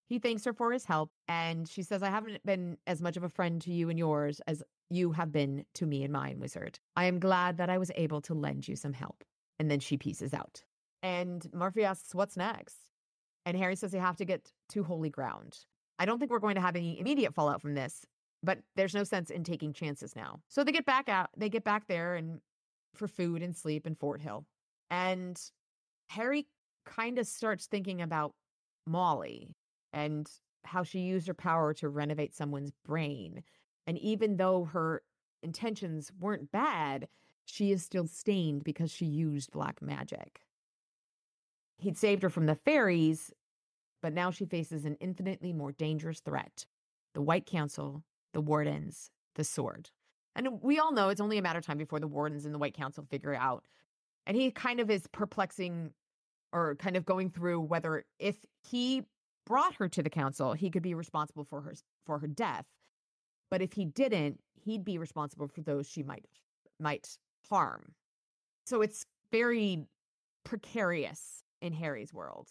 He 0.08 0.18
thanks 0.18 0.44
her 0.46 0.52
for 0.52 0.72
his 0.72 0.84
help, 0.84 1.12
and 1.28 1.68
she 1.68 1.82
says, 1.82 2.02
I 2.02 2.10
haven't 2.10 2.44
been 2.44 2.78
as 2.86 3.00
much 3.00 3.16
of 3.16 3.22
a 3.22 3.28
friend 3.28 3.60
to 3.62 3.72
you 3.72 3.88
and 3.88 3.98
yours 3.98 4.40
as 4.48 4.62
you 4.90 5.12
have 5.12 5.30
been 5.30 5.64
to 5.74 5.86
me 5.86 6.02
and 6.02 6.12
mine, 6.12 6.40
wizard. 6.40 6.80
I 6.96 7.04
am 7.04 7.20
glad 7.20 7.58
that 7.58 7.70
I 7.70 7.78
was 7.78 7.92
able 7.94 8.20
to 8.22 8.34
lend 8.34 8.66
you 8.66 8.74
some 8.74 8.94
help. 8.94 9.22
And 9.58 9.70
then 9.70 9.80
she 9.80 9.96
pieces 9.96 10.34
out. 10.34 10.64
And 11.02 11.46
Murphy 11.52 11.84
asks, 11.84 12.14
What's 12.14 12.36
next? 12.36 12.78
And 13.46 13.56
Harry 13.56 13.76
says 13.76 13.92
they 13.92 13.98
have 13.98 14.16
to 14.16 14.24
get 14.24 14.52
to 14.70 14.82
holy 14.82 15.10
ground. 15.10 15.58
I 15.98 16.04
don't 16.04 16.18
think 16.18 16.30
we're 16.30 16.38
going 16.38 16.54
to 16.54 16.60
have 16.60 16.76
any 16.76 16.98
immediate 16.98 17.34
fallout 17.34 17.60
from 17.62 17.74
this, 17.74 18.04
but 18.42 18.58
there's 18.76 18.94
no 18.94 19.04
sense 19.04 19.30
in 19.30 19.42
taking 19.42 19.72
chances 19.72 20.14
now. 20.14 20.40
So 20.48 20.62
they 20.62 20.72
get 20.72 20.86
back 20.86 21.08
out, 21.08 21.30
they 21.36 21.48
get 21.48 21.64
back 21.64 21.86
there 21.88 22.14
and 22.14 22.40
for 22.94 23.08
food 23.08 23.42
and 23.42 23.56
sleep 23.56 23.86
in 23.86 23.96
Forthill. 23.96 24.44
And 24.90 25.40
Harry 26.08 26.46
kind 26.84 27.18
of 27.18 27.26
starts 27.26 27.66
thinking 27.66 28.00
about 28.00 28.34
Molly 28.86 29.48
and 29.92 30.28
how 30.64 30.82
she 30.82 31.00
used 31.00 31.26
her 31.26 31.34
power 31.34 31.74
to 31.74 31.88
renovate 31.88 32.34
someone's 32.34 32.72
brain. 32.84 33.42
And 33.86 33.98
even 33.98 34.36
though 34.36 34.64
her 34.64 35.02
intentions 35.42 36.10
weren't 36.18 36.50
bad, 36.52 37.08
she 37.44 37.72
is 37.72 37.82
still 37.82 38.06
stained 38.06 38.64
because 38.64 38.90
she 38.90 39.06
used 39.06 39.50
black 39.52 39.80
magic. 39.80 40.40
He'd 41.78 41.96
saved 41.96 42.22
her 42.22 42.30
from 42.30 42.46
the 42.46 42.56
fairies, 42.56 43.32
but 44.02 44.12
now 44.12 44.30
she 44.30 44.44
faces 44.44 44.84
an 44.84 44.96
infinitely 45.00 45.52
more 45.52 45.72
dangerous 45.72 46.20
threat 46.20 46.66
the 47.14 47.22
White 47.22 47.46
Council, 47.46 48.04
the 48.32 48.40
Wardens, 48.40 49.10
the 49.34 49.44
sword. 49.44 49.90
And 50.36 50.62
we 50.62 50.78
all 50.78 50.92
know 50.92 51.08
it's 51.08 51.20
only 51.20 51.38
a 51.38 51.42
matter 51.42 51.58
of 51.58 51.66
time 51.66 51.78
before 51.78 51.98
the 51.98 52.06
Wardens 52.06 52.44
and 52.44 52.54
the 52.54 52.58
White 52.58 52.74
Council 52.74 53.04
figure 53.10 53.34
out. 53.34 53.64
And 54.26 54.36
he 54.36 54.50
kind 54.50 54.78
of 54.78 54.90
is 54.90 55.06
perplexing 55.08 55.92
or 56.52 56.76
kind 56.76 56.96
of 56.96 57.04
going 57.04 57.30
through 57.30 57.60
whether 57.60 58.04
if 58.18 58.36
he 58.62 59.02
brought 59.46 59.74
her 59.76 59.88
to 59.88 60.02
the 60.02 60.10
council, 60.10 60.52
he 60.52 60.70
could 60.70 60.82
be 60.82 60.94
responsible 60.94 61.44
for 61.44 61.62
her 61.62 61.74
for 62.04 62.18
her 62.18 62.26
death. 62.26 62.66
But 63.50 63.62
if 63.62 63.72
he 63.72 63.86
didn't, 63.86 64.38
he'd 64.64 64.84
be 64.84 64.98
responsible 64.98 65.48
for 65.48 65.62
those 65.62 65.88
she 65.88 66.02
might 66.02 66.24
might 66.78 67.18
harm. 67.48 67.94
So 68.66 68.82
it's 68.82 69.06
very 69.32 69.86
precarious 70.44 71.42
in 71.60 71.72
Harry's 71.72 72.12
world. 72.12 72.48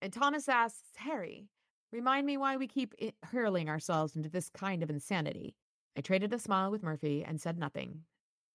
And 0.00 0.12
Thomas 0.12 0.48
asks 0.48 0.88
Harry, 0.96 1.48
Remind 1.92 2.26
me 2.26 2.36
why 2.36 2.56
we 2.56 2.66
keep 2.66 2.94
hurling 3.24 3.68
ourselves 3.68 4.16
into 4.16 4.28
this 4.28 4.50
kind 4.50 4.82
of 4.82 4.90
insanity. 4.90 5.54
I 5.96 6.00
traded 6.00 6.32
a 6.32 6.38
smile 6.38 6.70
with 6.70 6.82
Murphy 6.82 7.24
and 7.24 7.40
said 7.40 7.58
nothing. 7.58 8.02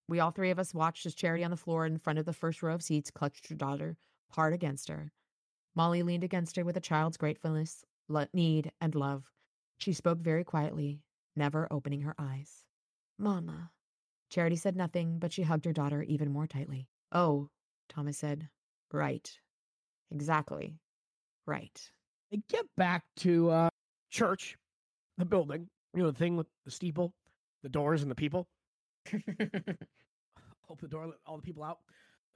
We 0.07 0.19
all 0.19 0.31
three 0.31 0.51
of 0.51 0.59
us 0.59 0.73
watched 0.73 1.05
as 1.05 1.15
Charity 1.15 1.43
on 1.43 1.51
the 1.51 1.57
floor 1.57 1.85
in 1.85 1.97
front 1.97 2.19
of 2.19 2.25
the 2.25 2.33
first 2.33 2.61
row 2.61 2.75
of 2.75 2.83
seats 2.83 3.09
clutched 3.09 3.47
her 3.47 3.55
daughter 3.55 3.97
hard 4.31 4.53
against 4.53 4.89
her. 4.89 5.11
Molly 5.75 6.03
leaned 6.03 6.23
against 6.23 6.55
her 6.55 6.65
with 6.65 6.77
a 6.77 6.81
child's 6.81 7.17
gratefulness, 7.17 7.85
need, 8.33 8.71
and 8.81 8.95
love. 8.95 9.31
She 9.77 9.93
spoke 9.93 10.19
very 10.19 10.43
quietly, 10.43 11.01
never 11.35 11.67
opening 11.71 12.01
her 12.01 12.15
eyes. 12.17 12.65
Mama. 13.17 13.71
Charity 14.29 14.55
said 14.55 14.75
nothing, 14.75 15.19
but 15.19 15.33
she 15.33 15.43
hugged 15.43 15.65
her 15.65 15.73
daughter 15.73 16.03
even 16.03 16.31
more 16.31 16.47
tightly. 16.47 16.87
Oh, 17.11 17.49
Thomas 17.89 18.17
said. 18.17 18.49
Right. 18.91 19.31
Exactly. 20.11 20.75
Right. 21.45 21.79
They 22.31 22.41
get 22.49 22.65
back 22.77 23.03
to 23.17 23.49
uh, 23.49 23.69
church, 24.09 24.57
the 25.17 25.25
building, 25.25 25.67
you 25.93 26.03
know, 26.03 26.11
the 26.11 26.17
thing 26.17 26.37
with 26.37 26.47
the 26.65 26.71
steeple, 26.71 27.13
the 27.63 27.69
doors, 27.69 28.01
and 28.01 28.11
the 28.11 28.15
people. 28.15 28.47
Hope 29.11 30.79
the 30.79 30.87
door 30.87 31.07
let 31.07 31.17
all 31.25 31.35
the 31.37 31.43
people 31.43 31.63
out 31.63 31.79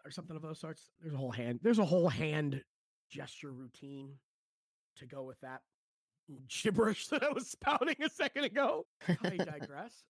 or 0.03 0.11
something 0.11 0.36
of 0.36 0.41
those 0.41 0.59
sorts. 0.59 0.89
There's 1.01 1.13
a 1.13 1.17
whole 1.17 1.32
hand. 1.32 1.59
There's 1.61 1.80
a 1.80 1.86
whole 1.86 2.09
hand 2.09 2.61
gesture 3.09 3.51
routine 3.51 4.11
to 4.97 5.05
go 5.05 5.23
with 5.23 5.39
that 5.41 5.61
gibberish 6.49 7.07
that 7.09 7.23
I 7.23 7.30
was 7.30 7.49
spouting 7.49 7.95
a 8.03 8.09
second 8.09 8.45
ago. 8.45 8.86
I 9.07 9.13
digress. 9.38 10.03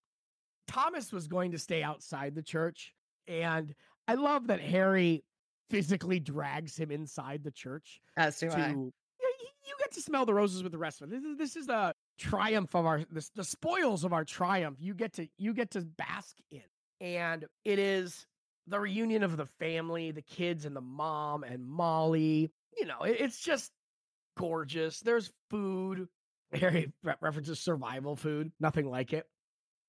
Thomas 0.68 1.12
was 1.12 1.28
going 1.28 1.52
to 1.52 1.60
stay 1.60 1.84
outside 1.84 2.34
the 2.34 2.42
church, 2.42 2.94
and 3.28 3.74
I 4.08 4.16
love 4.16 4.48
that 4.48 4.60
Harry 4.60 5.24
physically 5.70 6.20
drags 6.20 6.78
him 6.78 6.92
inside 6.92 7.44
the 7.44 7.52
church. 7.52 8.02
As 8.18 8.40
do 8.40 8.50
to, 8.50 8.58
I. 8.58 8.70
You, 8.70 8.92
you 9.68 9.74
get 9.80 9.92
to 9.94 10.02
smell 10.02 10.26
the 10.26 10.34
roses 10.34 10.64
with 10.64 10.72
the 10.72 10.78
rest 10.78 11.02
of 11.02 11.12
it. 11.12 11.16
This 11.16 11.24
is, 11.24 11.38
this 11.38 11.56
is 11.56 11.68
the 11.68 11.94
triumph 12.18 12.76
of 12.76 12.86
our 12.86 13.04
this, 13.12 13.30
the 13.36 13.44
spoils 13.44 14.04
of 14.04 14.14
our 14.14 14.24
triumph. 14.24 14.78
You 14.80 14.94
get 14.94 15.14
to 15.14 15.28
you 15.38 15.54
get 15.54 15.72
to 15.72 15.82
bask 15.82 16.36
in, 16.52 16.62
and 17.02 17.46
it 17.64 17.80
is 17.80 18.26
the 18.68 18.80
reunion 18.80 19.24
of 19.24 19.38
the 19.38 19.46
family, 19.46 20.12
the 20.12 20.22
kids 20.22 20.66
and 20.66 20.76
the 20.76 20.82
mom 20.82 21.44
and 21.44 21.66
Molly. 21.66 22.52
You 22.78 22.86
know, 22.86 23.02
it, 23.02 23.18
it's 23.20 23.40
just 23.40 23.72
gorgeous. 24.38 25.00
There's 25.00 25.32
food. 25.50 26.08
Harry 26.54 26.94
references 27.04 27.60
survival 27.60 28.16
food. 28.16 28.52
Nothing 28.60 28.90
like 28.90 29.14
it. 29.14 29.26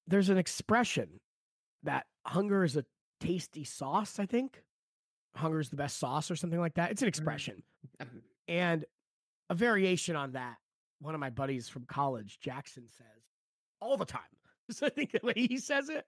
There's 0.09 0.31
an 0.31 0.39
expression 0.39 1.21
that 1.83 2.07
hunger 2.27 2.65
is 2.65 2.77
a 2.77 2.85
tasty 3.21 3.65
sauce. 3.65 4.19
I 4.19 4.27
think 4.27 4.63
hunger 5.37 5.61
is 5.61 5.71
the 5.71 5.77
best 5.77 5.99
sauce 5.99 6.31
or 6.31 6.37
something 6.37 6.61
like 6.61 6.75
that. 6.75 6.91
It's 6.91 7.03
an 7.03 7.07
mm-hmm. 7.07 7.09
expression, 7.09 7.63
and 8.49 8.85
a 9.51 9.55
variation 9.55 10.17
on 10.17 10.33
that. 10.33 10.57
One 11.01 11.15
of 11.15 11.21
my 11.21 11.31
buddies 11.31 11.69
from 11.69 11.85
college, 11.85 12.39
Jackson, 12.41 12.85
says 12.89 13.07
all 13.81 13.97
the 13.97 14.07
time. 14.07 14.23
So 14.69 14.87
I 14.87 14.89
think 14.89 15.13
the 15.13 15.21
way 15.23 15.33
he 15.37 15.59
says 15.59 15.89
it, 15.91 16.05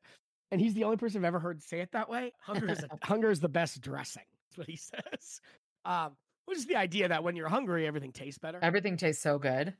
and 0.50 0.60
he's 0.60 0.74
the 0.74 0.82
only 0.82 0.96
person 0.96 1.20
I've 1.20 1.28
ever 1.28 1.38
heard 1.38 1.62
say 1.62 1.78
it 1.78 1.92
that 1.92 2.10
way. 2.10 2.32
Hunger 2.40 2.68
is 2.72 2.82
a, 2.82 2.88
hunger 3.06 3.30
is 3.30 3.38
the 3.38 3.48
best 3.48 3.80
dressing. 3.80 4.24
That's 4.48 4.58
what 4.58 4.66
he 4.68 4.74
says. 4.76 5.40
Um, 5.84 6.16
which 6.46 6.58
is 6.58 6.66
the 6.66 6.74
idea 6.74 7.06
that 7.06 7.22
when 7.22 7.36
you're 7.36 7.48
hungry, 7.48 7.86
everything 7.86 8.10
tastes 8.10 8.38
better. 8.38 8.58
Everything 8.60 8.96
tastes 8.96 9.22
so 9.22 9.38
good. 9.38 9.74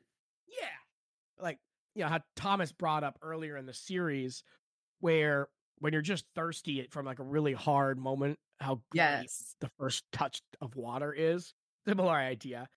Yeah, 0.47 1.43
like 1.43 1.59
you 1.97 2.05
know 2.05 2.09
how 2.09 2.21
Thomas 2.37 2.71
brought 2.71 3.03
up 3.03 3.19
earlier 3.21 3.57
in 3.57 3.67
the 3.67 3.75
series, 3.75 4.45
where 5.01 5.49
when 5.81 5.93
you're 5.93 6.03
just 6.03 6.25
thirsty 6.35 6.87
from 6.91 7.07
like 7.07 7.19
a 7.19 7.25
really 7.25 7.53
hard 7.53 7.99
moment, 7.99 8.39
how 8.61 8.81
yes 8.93 9.55
the 9.61 9.71
first 9.79 10.05
touch 10.13 10.41
of 10.61 10.77
water 10.77 11.13
is. 11.13 11.55
Similar 11.87 12.15
idea. 12.15 12.69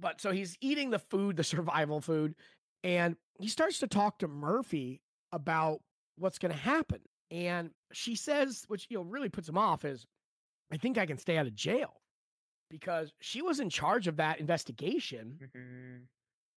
But 0.00 0.20
so 0.20 0.32
he's 0.32 0.56
eating 0.60 0.90
the 0.90 0.98
food, 0.98 1.36
the 1.36 1.44
survival 1.44 2.00
food, 2.00 2.34
and 2.82 3.16
he 3.38 3.48
starts 3.48 3.78
to 3.80 3.86
talk 3.86 4.18
to 4.18 4.28
Murphy 4.28 5.00
about 5.32 5.80
what's 6.16 6.38
going 6.38 6.52
to 6.52 6.58
happen. 6.58 7.00
And 7.30 7.70
she 7.92 8.14
says, 8.16 8.64
which 8.68 8.86
you 8.90 8.98
know 8.98 9.04
really 9.04 9.28
puts 9.28 9.48
him 9.48 9.58
off, 9.58 9.84
is 9.84 10.04
I 10.72 10.76
think 10.76 10.98
I 10.98 11.06
can 11.06 11.18
stay 11.18 11.38
out 11.38 11.46
of 11.46 11.54
jail 11.54 12.00
because 12.70 13.12
she 13.20 13.42
was 13.42 13.60
in 13.60 13.70
charge 13.70 14.08
of 14.08 14.16
that 14.16 14.40
investigation 14.40 15.38
mm-hmm. 15.40 16.04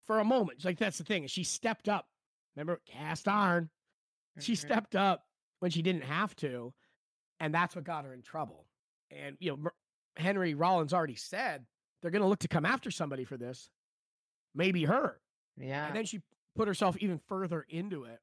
for 0.06 0.20
a 0.20 0.26
moment. 0.26 0.66
Like 0.66 0.80
that's 0.80 0.98
the 0.98 1.04
thing. 1.04 1.28
She 1.28 1.44
stepped 1.44 1.90
up. 1.90 2.08
Remember, 2.56 2.82
cast 2.88 3.28
iron. 3.28 3.66
Mm-hmm. 3.66 4.42
She 4.42 4.56
stepped 4.56 4.96
up 4.96 5.27
when 5.60 5.72
she 5.72 5.82
didn't 5.82 6.04
have 6.04 6.36
to, 6.38 6.74
and 7.40 7.54
that's 7.54 7.76
what 7.76 7.84
got 7.84 8.06
her 8.06 8.14
in 8.14 8.22
trouble. 8.22 8.66
And 9.12 9.38
you 9.40 9.52
know, 9.52 9.70
Henry 10.16 10.54
Rollins 10.54 10.94
already 10.94 11.16
said 11.16 11.66
they're 12.02 12.12
going 12.12 12.22
to 12.22 12.28
look 12.28 12.40
to 12.40 12.48
come 12.48 12.66
after 12.66 12.92
somebody 12.92 13.24
for 13.24 13.38
this. 13.38 13.70
Maybe 14.56 14.86
her. 14.86 15.20
Yeah. 15.58 15.88
And 15.88 15.96
then 15.96 16.06
she 16.06 16.22
put 16.56 16.68
herself 16.68 16.98
even 17.00 17.20
further 17.28 17.66
into 17.70 18.04
it 18.06 18.20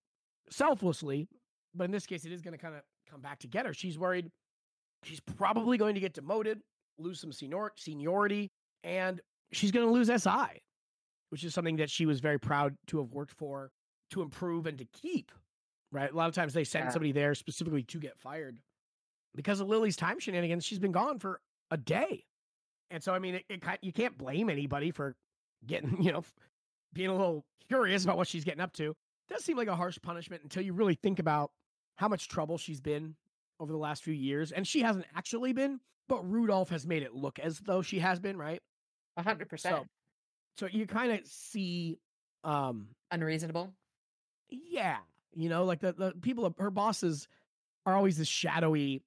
selflessly, 0.51 1.29
but 1.75 1.85
in 1.85 1.91
this 1.91 2.07
case, 2.07 2.25
it 2.25 2.33
is 2.33 2.43
going 2.43 2.53
to 2.53 2.59
kind 2.59 2.75
of 2.75 2.83
come 3.09 3.21
back 3.21 3.39
to 3.41 3.47
get 3.47 3.67
her. 3.67 3.75
She's 3.75 3.99
worried 3.99 4.31
she's 5.05 5.21
probably 5.21 5.79
going 5.79 5.95
to 5.95 6.01
get 6.01 6.15
demoted, 6.15 6.61
lose 6.99 7.21
some 7.21 7.33
senior- 7.33 7.73
seniority, 7.77 8.51
and 8.83 9.21
she's 9.53 9.71
going 9.71 9.87
to 9.87 9.93
lose 9.93 10.09
SI, 10.09 10.63
which 11.31 11.45
is 11.45 11.55
something 11.55 11.77
that 11.77 11.91
she 11.91 12.07
was 12.07 12.21
very 12.21 12.39
proud 12.39 12.77
to 12.89 12.99
have 12.99 13.11
worked 13.11 13.33
for 13.33 13.71
to 14.11 14.23
improve 14.23 14.67
and 14.67 14.79
to 14.79 14.85
keep. 14.87 15.31
Right. 15.95 16.11
A 16.11 16.17
lot 16.17 16.29
of 16.29 16.35
times 16.35 16.53
they 16.53 16.65
send 16.65 16.87
yeah. 16.87 16.91
somebody 16.91 17.13
there 17.13 17.37
specifically 17.37 17.85
to 17.85 18.01
get 18.01 18.19
fired 18.19 18.59
because 19.33 19.61
of 19.61 19.69
Lily's 19.69 19.95
time 19.95 20.19
shenanigans. 20.19 20.65
She's 20.65 20.81
been 20.81 20.91
gone 20.91 21.21
for 21.21 21.41
a 21.71 21.77
day. 21.77 22.25
And 22.91 23.01
so, 23.01 23.15
I 23.15 23.21
mean, 23.21 23.37
it, 23.37 23.45
it, 23.49 23.63
you 23.81 23.93
can't 23.93 24.19
blame 24.19 24.51
anybody 24.51 24.91
for 24.91 25.15
getting, 25.65 25.97
you 26.03 26.11
know, 26.11 26.25
being 26.93 27.11
a 27.11 27.13
little 27.13 27.45
curious 27.69 28.03
about 28.03 28.17
what 28.17 28.27
she's 28.27 28.43
getting 28.43 28.61
up 28.61 28.73
to 28.73 28.97
does 29.29 29.45
seem 29.45 29.57
like 29.57 29.69
a 29.69 29.77
harsh 29.77 29.97
punishment 30.03 30.43
until 30.43 30.65
you 30.65 30.73
really 30.73 30.97
think 30.97 31.21
about 31.21 31.53
how 31.95 32.09
much 32.09 32.29
trouble 32.29 32.59
she's 32.59 32.81
been 32.81 33.15
over 33.61 33.71
the 33.71 33.79
last 33.79 34.03
few 34.03 34.13
years. 34.13 34.51
And 34.51 34.67
she 34.67 34.83
hasn't 34.83 35.07
actually 35.15 35.53
been, 35.53 35.79
but 36.09 36.29
Rudolph 36.29 36.71
has 36.71 36.89
made 36.89 37.05
it 37.05 37.15
look 37.15 37.39
as 37.39 37.61
though 37.61 37.83
she 37.83 38.01
has 38.01 38.19
been, 38.19 38.37
right? 38.37 38.61
A 39.17 39.23
hundred 39.23 39.49
percent. 39.49 39.87
So 40.59 40.67
you 40.67 40.89
kind 40.89 41.13
of 41.13 41.21
see 41.25 41.99
um 42.43 42.89
unreasonable. 43.13 43.73
Yeah. 44.51 44.99
You 45.37 45.49
know, 45.49 45.65
like 45.65 45.81
the, 45.81 45.93
the 45.93 46.13
people 46.21 46.55
her 46.59 46.71
bosses 46.71 47.29
are 47.87 47.95
always 47.95 48.17
this 48.17 48.29
shadowy 48.29 49.03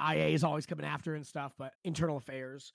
IA 0.00 0.28
is 0.28 0.44
always 0.44 0.66
coming 0.66 0.86
after 0.86 1.14
and 1.14 1.26
stuff, 1.26 1.52
but 1.58 1.72
internal 1.84 2.16
affairs. 2.16 2.72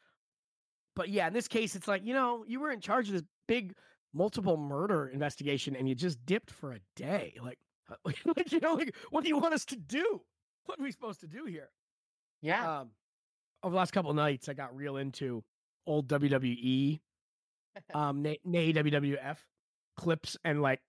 But 0.95 1.09
yeah, 1.09 1.27
in 1.27 1.33
this 1.33 1.47
case, 1.47 1.75
it's 1.75 1.87
like, 1.87 2.05
you 2.05 2.13
know, 2.13 2.45
you 2.47 2.59
were 2.59 2.71
in 2.71 2.79
charge 2.79 3.07
of 3.07 3.13
this 3.13 3.23
big 3.47 3.75
multiple 4.13 4.57
murder 4.57 5.07
investigation 5.07 5.75
and 5.75 5.89
you 5.89 5.95
just 5.95 6.25
dipped 6.25 6.51
for 6.51 6.73
a 6.73 6.79
day. 6.95 7.33
Like, 7.41 7.59
like 8.05 8.51
you 8.51 8.59
know, 8.59 8.73
like 8.73 8.95
what 9.09 9.23
do 9.23 9.29
you 9.29 9.37
want 9.37 9.53
us 9.53 9.65
to 9.65 9.75
do? 9.75 10.21
What 10.65 10.79
are 10.79 10.83
we 10.83 10.91
supposed 10.91 11.21
to 11.21 11.27
do 11.27 11.45
here? 11.45 11.69
Yeah. 12.41 12.79
Um, 12.79 12.89
over 13.63 13.73
the 13.73 13.77
last 13.77 13.91
couple 13.91 14.11
of 14.11 14.15
nights, 14.15 14.47
I 14.47 14.53
got 14.53 14.75
real 14.75 14.97
into 14.97 15.43
old 15.87 16.07
WWE, 16.07 16.99
um, 17.93 18.21
nay, 18.21 18.39
nay 18.43 18.73
WWF 18.73 19.37
clips 19.97 20.37
and 20.43 20.61
like 20.61 20.81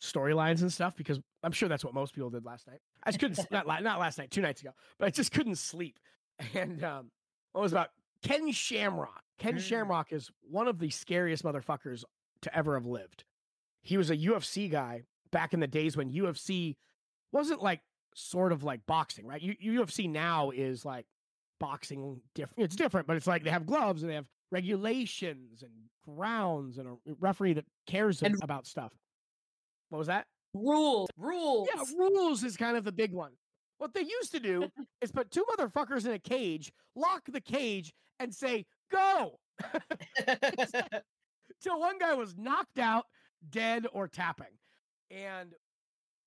storylines 0.00 0.62
and 0.62 0.72
stuff 0.72 0.96
because 0.96 1.20
I'm 1.42 1.52
sure 1.52 1.68
that's 1.68 1.84
what 1.84 1.94
most 1.94 2.14
people 2.14 2.30
did 2.30 2.44
last 2.44 2.66
night. 2.66 2.80
I 3.04 3.10
just 3.10 3.20
couldn't 3.20 3.50
not 3.50 3.66
not 3.82 3.98
last 3.98 4.18
night, 4.18 4.30
two 4.30 4.40
nights 4.40 4.60
ago, 4.60 4.70
but 4.98 5.06
I 5.06 5.10
just 5.10 5.32
couldn't 5.32 5.56
sleep. 5.56 5.98
And 6.54 6.82
um, 6.82 7.10
what 7.52 7.60
was 7.60 7.72
about 7.72 7.88
Ken 8.22 8.50
Shamrock? 8.50 9.22
Ken 9.38 9.56
mm. 9.56 9.60
Shamrock 9.60 10.10
is 10.10 10.30
one 10.40 10.68
of 10.68 10.78
the 10.78 10.88
scariest 10.88 11.44
motherfuckers 11.44 12.02
to 12.40 12.56
ever 12.56 12.74
have 12.74 12.86
lived. 12.86 13.24
He 13.82 13.98
was 13.98 14.10
a 14.10 14.16
UFC 14.16 14.70
guy 14.70 15.02
back 15.32 15.52
in 15.52 15.60
the 15.60 15.66
days 15.66 15.98
when 15.98 16.10
UFC 16.10 16.76
wasn't 17.30 17.62
like 17.62 17.80
sort 18.14 18.52
of 18.52 18.64
like 18.64 18.86
boxing, 18.86 19.26
right? 19.26 19.42
U- 19.42 19.82
UFC 19.82 20.10
now 20.10 20.48
is 20.50 20.84
like 20.84 21.04
boxing 21.58 22.20
different. 22.34 22.64
It's 22.64 22.76
different, 22.76 23.06
but 23.06 23.16
it's 23.16 23.26
like 23.26 23.44
they 23.44 23.50
have 23.50 23.66
gloves 23.66 24.02
and 24.02 24.10
they 24.10 24.14
have 24.14 24.26
regulations 24.50 25.62
and 25.62 25.72
grounds 26.04 26.78
and 26.78 26.88
a 26.88 26.96
referee 27.20 27.54
that 27.54 27.66
cares 27.86 28.22
and 28.22 28.42
about 28.42 28.66
stuff. 28.66 28.92
What 29.90 29.98
was 29.98 30.06
that? 30.08 30.26
Rules. 30.54 31.08
Rules. 31.16 31.68
Yeah, 31.72 31.82
rules 31.96 32.42
is 32.42 32.56
kind 32.56 32.76
of 32.76 32.84
the 32.84 32.92
big 32.92 33.12
one. 33.12 33.32
What 33.78 33.94
they 33.94 34.02
used 34.02 34.32
to 34.32 34.40
do 34.40 34.68
is 35.00 35.12
put 35.12 35.30
two 35.30 35.44
motherfuckers 35.56 36.06
in 36.06 36.12
a 36.12 36.18
cage, 36.18 36.72
lock 36.96 37.22
the 37.30 37.40
cage, 37.40 37.92
and 38.18 38.34
say, 38.34 38.64
go. 38.90 39.38
Till 41.62 41.78
one 41.78 41.98
guy 41.98 42.14
was 42.14 42.36
knocked 42.36 42.78
out, 42.78 43.04
dead, 43.50 43.86
or 43.92 44.08
tapping. 44.08 44.46
And 45.10 45.52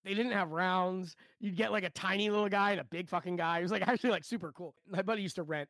they 0.04 0.14
didn't 0.14 0.34
have 0.34 0.52
rounds. 0.52 1.16
You'd 1.40 1.56
get 1.56 1.72
like 1.72 1.84
a 1.84 1.90
tiny 1.90 2.30
little 2.30 2.50
guy 2.50 2.72
and 2.72 2.82
a 2.82 2.86
big 2.86 3.10
fucking 3.10 3.38
guy. 3.38 3.60
It 3.60 3.64
was 3.64 3.72
like 3.72 3.88
actually 3.88 4.12
like 4.12 4.26
super 4.26 4.52
cool. 4.52 4.76
My 4.88 5.02
buddy 5.02 5.22
used 5.22 5.36
to 5.36 5.44
rent 5.44 5.70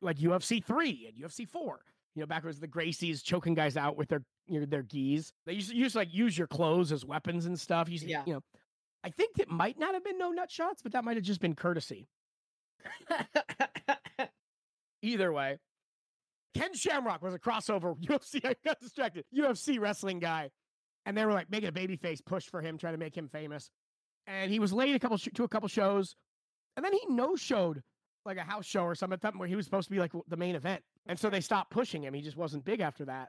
like 0.00 0.18
UFC 0.18 0.64
three 0.64 1.08
and 1.08 1.30
UFC 1.30 1.48
four. 1.48 1.80
You 2.14 2.20
know, 2.20 2.26
back 2.26 2.42
when 2.42 2.48
was 2.48 2.60
the 2.60 2.68
Gracies 2.68 3.22
choking 3.24 3.54
guys 3.54 3.76
out 3.76 3.96
with 3.96 4.08
their 4.08 4.22
you 4.46 4.60
know, 4.60 4.66
their 4.66 4.82
gis. 4.82 5.32
They 5.46 5.54
used 5.54 5.70
to, 5.70 5.76
used 5.76 5.92
to 5.92 5.98
like 6.00 6.12
use 6.12 6.36
your 6.36 6.46
clothes 6.48 6.92
as 6.92 7.04
weapons 7.04 7.46
and 7.46 7.58
stuff. 7.58 7.88
You, 7.88 7.98
Yeah. 8.02 8.22
you 8.26 8.34
know, 8.34 8.40
I 9.04 9.10
think 9.10 9.38
it 9.38 9.48
might 9.48 9.78
not 9.78 9.94
have 9.94 10.04
been 10.04 10.18
no 10.18 10.30
nut 10.30 10.50
shots, 10.50 10.82
but 10.82 10.92
that 10.92 11.04
might 11.04 11.16
have 11.16 11.24
just 11.24 11.40
been 11.40 11.54
courtesy. 11.54 12.08
Either 15.02 15.32
way, 15.32 15.58
Ken 16.54 16.74
Shamrock 16.74 17.22
was 17.22 17.34
a 17.34 17.38
crossover 17.38 17.96
UFC. 18.06 18.44
I 18.44 18.54
got 18.64 18.78
distracted. 18.80 19.24
UFC 19.36 19.80
wrestling 19.80 20.18
guy, 20.20 20.50
and 21.06 21.16
they 21.16 21.24
were 21.26 21.32
like 21.32 21.50
making 21.50 21.68
a 21.68 21.72
babyface 21.72 22.24
push 22.24 22.44
for 22.46 22.60
him, 22.60 22.78
trying 22.78 22.94
to 22.94 22.98
make 22.98 23.16
him 23.16 23.28
famous. 23.28 23.70
And 24.26 24.50
he 24.50 24.60
was 24.60 24.72
late 24.72 24.94
a 24.94 24.98
couple 25.00 25.16
sh- 25.16 25.28
to 25.34 25.44
a 25.44 25.48
couple 25.48 25.68
shows, 25.68 26.14
and 26.76 26.84
then 26.84 26.92
he 26.92 27.00
no 27.08 27.34
showed 27.34 27.82
like 28.24 28.36
a 28.36 28.42
house 28.42 28.66
show 28.66 28.82
or 28.84 28.94
something 28.94 29.18
where 29.36 29.48
he 29.48 29.56
was 29.56 29.64
supposed 29.64 29.88
to 29.88 29.92
be 29.92 29.98
like 29.98 30.12
the 30.28 30.36
main 30.36 30.54
event. 30.54 30.82
And 31.06 31.18
so 31.18 31.30
they 31.30 31.40
stopped 31.40 31.70
pushing 31.70 32.02
him. 32.02 32.14
He 32.14 32.22
just 32.22 32.36
wasn't 32.36 32.64
big 32.64 32.80
after 32.80 33.04
that. 33.06 33.28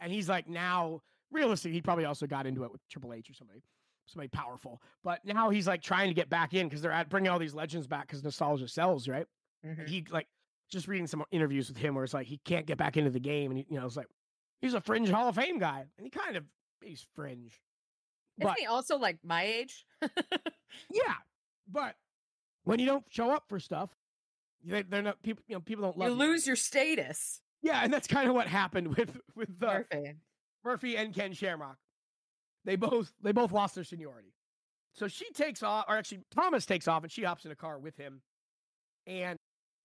And 0.00 0.12
he's 0.12 0.28
like 0.28 0.48
now, 0.48 1.00
realistically, 1.30 1.72
he 1.72 1.80
probably 1.82 2.04
also 2.04 2.26
got 2.26 2.46
into 2.46 2.64
it 2.64 2.72
with 2.72 2.86
Triple 2.88 3.12
H 3.14 3.30
or 3.30 3.34
somebody, 3.34 3.62
somebody 4.06 4.28
powerful. 4.28 4.82
But 5.02 5.24
now 5.24 5.50
he's 5.50 5.66
like 5.66 5.82
trying 5.82 6.08
to 6.08 6.14
get 6.14 6.28
back 6.28 6.54
in 6.54 6.68
because 6.68 6.82
they're 6.82 6.92
at 6.92 7.08
bringing 7.08 7.30
all 7.30 7.38
these 7.38 7.54
legends 7.54 7.86
back 7.86 8.06
because 8.06 8.22
nostalgia 8.22 8.68
sells, 8.68 9.08
right? 9.08 9.26
Mhm. 9.64 9.78
And 9.80 9.88
he 9.88 10.04
like 10.10 10.28
just 10.70 10.88
reading 10.88 11.06
some 11.06 11.24
interviews 11.30 11.68
with 11.68 11.78
him 11.78 11.94
where 11.94 12.04
it's 12.04 12.14
like 12.14 12.26
he 12.26 12.38
can't 12.44 12.66
get 12.66 12.76
back 12.76 12.96
into 12.96 13.10
the 13.10 13.20
game, 13.20 13.50
and 13.50 13.58
he, 13.58 13.66
you 13.70 13.78
know, 13.80 13.86
it's 13.86 13.96
like 13.96 14.08
he's 14.60 14.74
a 14.74 14.80
fringe 14.80 15.08
Hall 15.08 15.28
of 15.28 15.36
Fame 15.36 15.58
guy, 15.58 15.86
and 15.96 16.04
he 16.04 16.10
kind 16.10 16.36
of 16.36 16.44
he's 16.82 17.06
fringe, 17.14 17.60
Isn't 18.38 18.48
but 18.50 18.58
he 18.58 18.66
also 18.66 18.98
like 18.98 19.18
my 19.24 19.44
age? 19.44 19.86
yeah, 20.90 21.14
but 21.70 21.94
when 22.64 22.78
you 22.80 22.86
don't 22.86 23.04
show 23.08 23.30
up 23.30 23.44
for 23.48 23.58
stuff, 23.60 23.90
they, 24.66 24.82
they're 24.82 25.02
not 25.02 25.22
people. 25.22 25.42
You 25.48 25.56
know, 25.56 25.60
people 25.60 25.84
don't 25.84 25.98
love 25.98 26.08
you 26.10 26.14
lose 26.14 26.46
your 26.46 26.56
status. 26.56 27.40
Yeah, 27.62 27.80
and 27.82 27.92
that's 27.92 28.06
kind 28.06 28.28
of 28.28 28.34
what 28.34 28.46
happened 28.46 28.88
with 28.96 29.18
with 29.34 29.50
uh, 29.62 29.66
Murphy. 29.66 30.14
Murphy 30.64 30.96
and 30.96 31.14
Ken 31.14 31.32
Shamrock. 31.32 31.76
They 32.64 32.76
both 32.76 33.12
they 33.22 33.32
both 33.32 33.52
lost 33.52 33.74
their 33.74 33.84
seniority. 33.84 34.32
So 34.92 35.08
she 35.08 35.30
takes 35.30 35.62
off, 35.62 35.84
or 35.88 35.96
actually 35.96 36.22
Thomas 36.34 36.64
takes 36.64 36.88
off, 36.88 37.02
and 37.02 37.12
she 37.12 37.22
hops 37.22 37.44
in 37.44 37.50
a 37.50 37.56
car 37.56 37.78
with 37.78 37.96
him, 37.96 38.22
and 39.06 39.38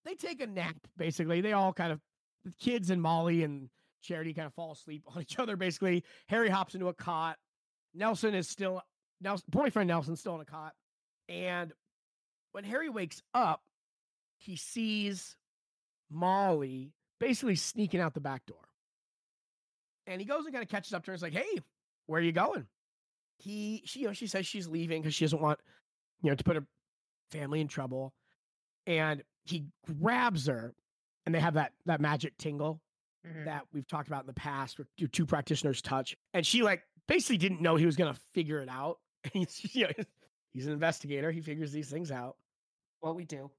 they 0.06 0.16
take 0.16 0.42
a 0.42 0.48
nap. 0.48 0.78
Basically, 0.98 1.42
they 1.42 1.54
all 1.54 1.74
kind 1.74 1.92
of 1.92 2.00
the 2.46 2.54
kids 2.60 2.90
and 2.90 3.02
Molly 3.02 3.44
and 3.44 3.70
Charity 4.02 4.34
kind 4.34 4.48
of 4.48 4.54
fall 4.54 4.72
asleep 4.72 5.04
on 5.16 5.22
each 5.22 5.38
other. 5.38 5.56
Basically, 5.56 6.04
Harry 6.28 6.50
hops 6.50 6.74
into 6.74 6.88
a 6.88 6.94
cot. 6.94 7.38
Nelson 7.94 8.34
is 8.34 8.48
still 8.48 8.82
Nelson 9.20 9.46
boyfriend 9.50 9.88
Nelson's 9.88 10.20
still 10.20 10.36
in 10.36 10.42
a 10.42 10.46
cot, 10.46 10.74
and 11.30 11.74
when 12.54 12.64
Harry 12.64 12.90
wakes 12.90 13.22
up, 13.34 13.62
he 14.42 14.56
sees 14.56 15.38
Molly 16.10 16.94
basically 17.20 17.56
sneaking 17.56 18.00
out 18.00 18.14
the 18.14 18.20
back 18.20 18.46
door. 18.46 18.58
And 20.08 20.20
he 20.20 20.26
goes 20.26 20.46
and 20.46 20.54
kind 20.54 20.64
of 20.64 20.70
catches 20.70 20.94
up 20.94 21.04
to 21.06 21.12
her. 21.12 21.16
He's 21.16 21.22
like, 21.22 21.34
"Hey, 21.34 21.60
where 22.08 22.20
are 22.20 22.24
you 22.24 22.32
going?" 22.32 22.68
He, 23.38 23.84
she, 23.86 24.02
you 24.02 24.08
know, 24.08 24.14
she 24.14 24.28
says 24.28 24.46
she's 24.46 24.68
leaving 24.68 25.02
because 25.02 25.14
she 25.16 25.26
doesn't 25.26 25.42
want, 25.42 25.60
you 26.22 26.30
know, 26.30 26.36
to 26.36 26.44
put 26.44 26.56
her 26.56 26.66
family 27.32 27.62
in 27.62 27.68
trouble. 27.68 28.14
And 28.88 29.24
he 29.46 29.66
grabs 30.00 30.48
her, 30.48 30.74
and 31.26 31.34
they 31.34 31.40
have 31.40 31.54
that 31.54 31.74
that 31.86 32.02
magic 32.02 32.38
tingle 32.38 32.82
Mhm. 33.26 33.46
that 33.46 33.68
we've 33.72 33.88
talked 33.88 34.08
about 34.08 34.22
in 34.22 34.28
the 34.28 34.34
past, 34.34 34.80
where 34.80 34.88
two, 34.98 35.08
two 35.08 35.26
practitioners 35.28 35.82
touch. 35.82 36.18
And 36.34 36.46
she 36.46 36.64
like 36.64 36.84
basically 37.08 37.38
didn't 37.38 37.62
know 37.62 37.76
he 37.76 37.86
was 37.86 37.96
gonna 37.96 38.16
figure 38.34 38.60
it 38.60 38.70
out. 38.70 39.00
He's, 39.34 39.76
you 39.76 39.84
know, 39.86 39.94
he's 40.52 40.66
an 40.66 40.74
investigator. 40.74 41.32
He 41.32 41.42
figures 41.42 41.72
these 41.72 41.92
things 41.92 42.12
out 42.12 42.38
What 43.02 43.16
we 43.16 43.24
do. 43.26 43.52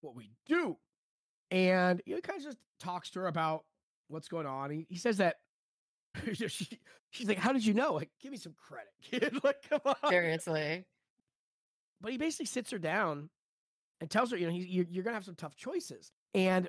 What 0.00 0.14
we 0.14 0.30
do. 0.46 0.76
And 1.50 2.02
he 2.04 2.12
kind 2.20 2.38
of 2.38 2.44
just 2.44 2.58
talks 2.80 3.10
to 3.10 3.20
her 3.20 3.26
about 3.26 3.64
what's 4.08 4.28
going 4.28 4.46
on. 4.46 4.70
He, 4.70 4.86
he 4.88 4.96
says 4.96 5.18
that 5.18 5.36
she, 6.32 6.78
she's 7.10 7.28
like, 7.28 7.38
How 7.38 7.52
did 7.52 7.64
you 7.64 7.74
know? 7.74 7.94
Like, 7.94 8.10
give 8.20 8.32
me 8.32 8.38
some 8.38 8.54
credit, 8.56 8.92
kid. 9.02 9.44
like, 9.44 9.68
come 9.68 9.80
on. 9.84 10.10
Seriously. 10.10 10.84
But 12.00 12.12
he 12.12 12.18
basically 12.18 12.46
sits 12.46 12.70
her 12.70 12.78
down 12.78 13.30
and 14.00 14.10
tells 14.10 14.30
her, 14.30 14.36
you 14.36 14.46
know, 14.46 14.52
he's, 14.52 14.66
you're, 14.66 14.86
you're 14.90 15.04
going 15.04 15.12
to 15.12 15.16
have 15.16 15.24
some 15.24 15.34
tough 15.34 15.56
choices. 15.56 16.12
And, 16.34 16.68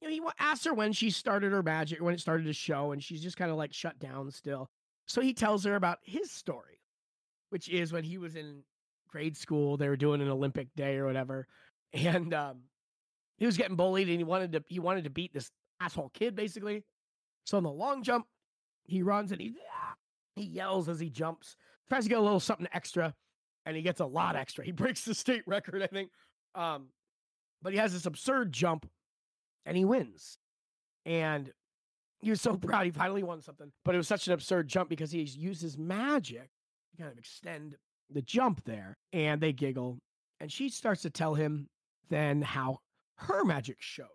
you 0.00 0.08
know, 0.08 0.14
he 0.14 0.20
asks 0.38 0.66
her 0.66 0.74
when 0.74 0.92
she 0.92 1.10
started 1.10 1.52
her 1.52 1.62
magic, 1.62 2.02
when 2.02 2.12
it 2.12 2.20
started 2.20 2.44
to 2.44 2.52
show, 2.52 2.92
and 2.92 3.02
she's 3.02 3.22
just 3.22 3.38
kind 3.38 3.50
of 3.50 3.56
like 3.56 3.72
shut 3.72 3.98
down 3.98 4.30
still. 4.30 4.68
So 5.06 5.22
he 5.22 5.32
tells 5.32 5.64
her 5.64 5.76
about 5.76 5.98
his 6.02 6.30
story, 6.30 6.80
which 7.50 7.68
is 7.68 7.92
when 7.92 8.04
he 8.04 8.18
was 8.18 8.36
in 8.36 8.62
grade 9.08 9.36
school, 9.36 9.76
they 9.76 9.88
were 9.88 9.96
doing 9.96 10.20
an 10.20 10.28
Olympic 10.28 10.68
day 10.76 10.96
or 10.96 11.06
whatever. 11.06 11.46
And 11.96 12.34
um, 12.34 12.58
he 13.38 13.46
was 13.46 13.56
getting 13.56 13.76
bullied 13.76 14.08
and 14.08 14.18
he 14.18 14.24
wanted 14.24 14.52
to 14.52 14.64
he 14.68 14.78
wanted 14.78 15.04
to 15.04 15.10
beat 15.10 15.32
this 15.32 15.50
asshole 15.80 16.10
kid 16.14 16.34
basically. 16.34 16.84
So 17.44 17.58
in 17.58 17.64
the 17.64 17.70
long 17.70 18.02
jump, 18.02 18.26
he 18.84 19.02
runs 19.02 19.32
and 19.32 19.40
he 19.40 19.54
he 20.34 20.44
yells 20.44 20.88
as 20.88 21.00
he 21.00 21.10
jumps, 21.10 21.56
tries 21.88 22.04
to 22.04 22.08
get 22.08 22.18
a 22.18 22.22
little 22.22 22.40
something 22.40 22.68
extra, 22.72 23.14
and 23.64 23.76
he 23.76 23.82
gets 23.82 24.00
a 24.00 24.06
lot 24.06 24.36
extra. 24.36 24.64
He 24.64 24.72
breaks 24.72 25.04
the 25.04 25.14
state 25.14 25.42
record, 25.46 25.82
I 25.82 25.86
think. 25.86 26.10
Um, 26.54 26.88
but 27.62 27.72
he 27.72 27.78
has 27.78 27.92
this 27.92 28.06
absurd 28.06 28.52
jump 28.52 28.88
and 29.64 29.76
he 29.76 29.84
wins. 29.84 30.38
And 31.04 31.52
he 32.20 32.30
was 32.30 32.40
so 32.40 32.56
proud 32.56 32.86
he 32.86 32.92
finally 32.92 33.22
won 33.22 33.42
something. 33.42 33.72
But 33.84 33.94
it 33.94 33.98
was 33.98 34.08
such 34.08 34.26
an 34.26 34.32
absurd 34.32 34.68
jump 34.68 34.88
because 34.88 35.10
he 35.10 35.22
uses 35.22 35.76
magic 35.76 36.48
to 36.90 36.96
kind 36.96 37.10
of 37.10 37.18
extend 37.18 37.76
the 38.10 38.22
jump 38.22 38.64
there. 38.64 38.96
And 39.12 39.40
they 39.40 39.52
giggle. 39.52 39.98
And 40.40 40.50
she 40.50 40.68
starts 40.68 41.02
to 41.02 41.10
tell 41.10 41.34
him 41.34 41.68
then 42.08 42.42
how 42.42 42.78
her 43.16 43.44
magic 43.44 43.76
showed. 43.80 44.06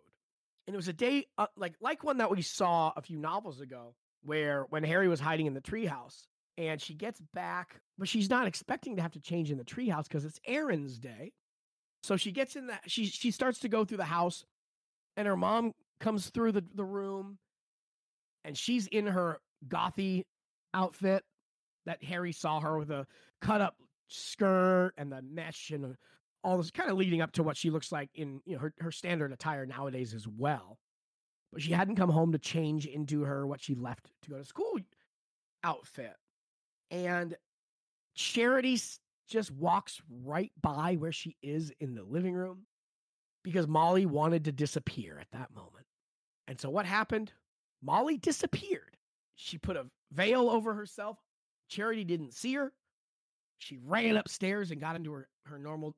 And 0.68 0.74
it 0.74 0.78
was 0.78 0.88
a 0.88 0.94
day 0.94 1.26
uh, 1.38 1.48
like 1.58 1.76
like 1.82 2.04
one 2.04 2.18
that 2.18 2.32
we 2.32 2.42
saw 2.42 2.94
a 2.96 3.02
few 3.02 3.18
novels 3.18 3.62
ago, 3.62 3.96
where 4.24 4.66
when 4.70 4.84
Harry 4.84 5.08
was 5.08 5.20
hiding 5.20 5.48
in 5.48 5.54
the 5.54 5.62
treehouse, 5.62 6.28
and 6.58 6.80
she 6.80 6.94
gets 6.94 7.20
back, 7.34 7.82
but 7.98 8.08
she's 8.08 8.30
not 8.30 8.48
expecting 8.48 8.96
to 8.96 9.02
have 9.02 9.14
to 9.14 9.20
change 9.20 9.52
in 9.52 9.58
the 9.58 9.64
treehouse 9.64 10.04
because 10.04 10.26
it's 10.26 10.39
Aaron's 10.46 11.00
day. 11.00 11.34
So 12.04 12.18
she 12.18 12.32
gets 12.32 12.56
in 12.56 12.68
that 12.68 12.82
she 12.88 13.06
she 13.06 13.32
starts 13.32 13.60
to 13.60 13.70
go 13.70 13.86
through 13.86 13.98
the 13.98 14.04
house, 14.06 14.46
and 15.18 15.28
her 15.28 15.38
mom 15.38 15.74
comes 16.00 16.30
through 16.30 16.52
the, 16.54 16.64
the 16.76 16.86
room, 16.86 17.38
and 18.44 18.58
she's 18.58 18.88
in 18.88 19.08
her 19.08 19.39
gothy 19.68 20.24
outfit 20.74 21.24
that 21.86 22.04
Harry 22.04 22.32
saw 22.32 22.60
her 22.60 22.78
with 22.78 22.92
a 22.92 23.08
cut 23.42 23.62
up 23.62 23.76
skirt 24.08 24.94
and 24.98 25.12
the 25.12 25.22
mesh 25.22 25.72
and 25.72 25.96
all 26.44 26.58
this 26.58 26.72
kind 26.72 26.89
of 26.89 26.98
leading 26.98 27.22
up 27.22 27.32
to 27.34 27.44
what 27.44 27.58
she 27.58 27.70
looks 27.70 27.92
like 27.92 28.10
in 28.16 28.42
you 28.46 28.56
know 28.56 28.60
her, 28.60 28.74
her 28.80 28.92
standard 28.92 29.32
attire 29.32 29.66
nowadays 29.66 30.14
as 30.14 30.28
well. 30.28 30.78
But 31.52 31.62
she 31.62 31.72
hadn't 31.72 31.98
come 31.98 32.10
home 32.10 32.32
to 32.32 32.39
change 32.39 32.86
into 32.86 33.24
her 33.24 33.46
what 33.46 33.62
she 33.62 33.76
left 33.76 34.10
to 34.24 34.30
go 34.30 34.38
to 34.38 34.46
school 34.46 34.80
outfit. 35.64 36.16
And 36.89 37.36
Charity 38.16 38.80
just 39.30 39.52
walks 39.52 40.02
right 40.24 40.52
by 40.62 40.96
where 40.96 41.12
she 41.12 41.36
is 41.42 41.72
in 41.80 41.96
the 41.96 42.04
living 42.04 42.34
room 42.34 42.66
because 43.44 43.68
Molly 43.68 44.06
wanted 44.06 44.46
to 44.46 44.52
disappear 44.52 45.18
at 45.20 45.32
that 45.32 45.54
moment. 45.54 45.86
And 46.48 46.60
so 46.60 46.70
what 46.70 46.86
happened? 46.86 47.32
Molly 47.82 48.18
disappeared. 48.18 48.98
She 49.36 49.58
put 49.58 49.78
a 49.78 49.88
veil 50.12 50.50
over 50.50 50.74
herself. 50.74 51.18
Charity 51.70 52.04
didn't 52.04 52.34
see 52.34 52.54
her. 52.54 52.74
She 53.58 53.78
ran 53.84 54.18
upstairs 54.18 54.72
and 54.72 54.82
got 54.82 54.96
into 54.96 55.14
her, 55.14 55.28
her 55.46 55.58
normal 55.58 55.96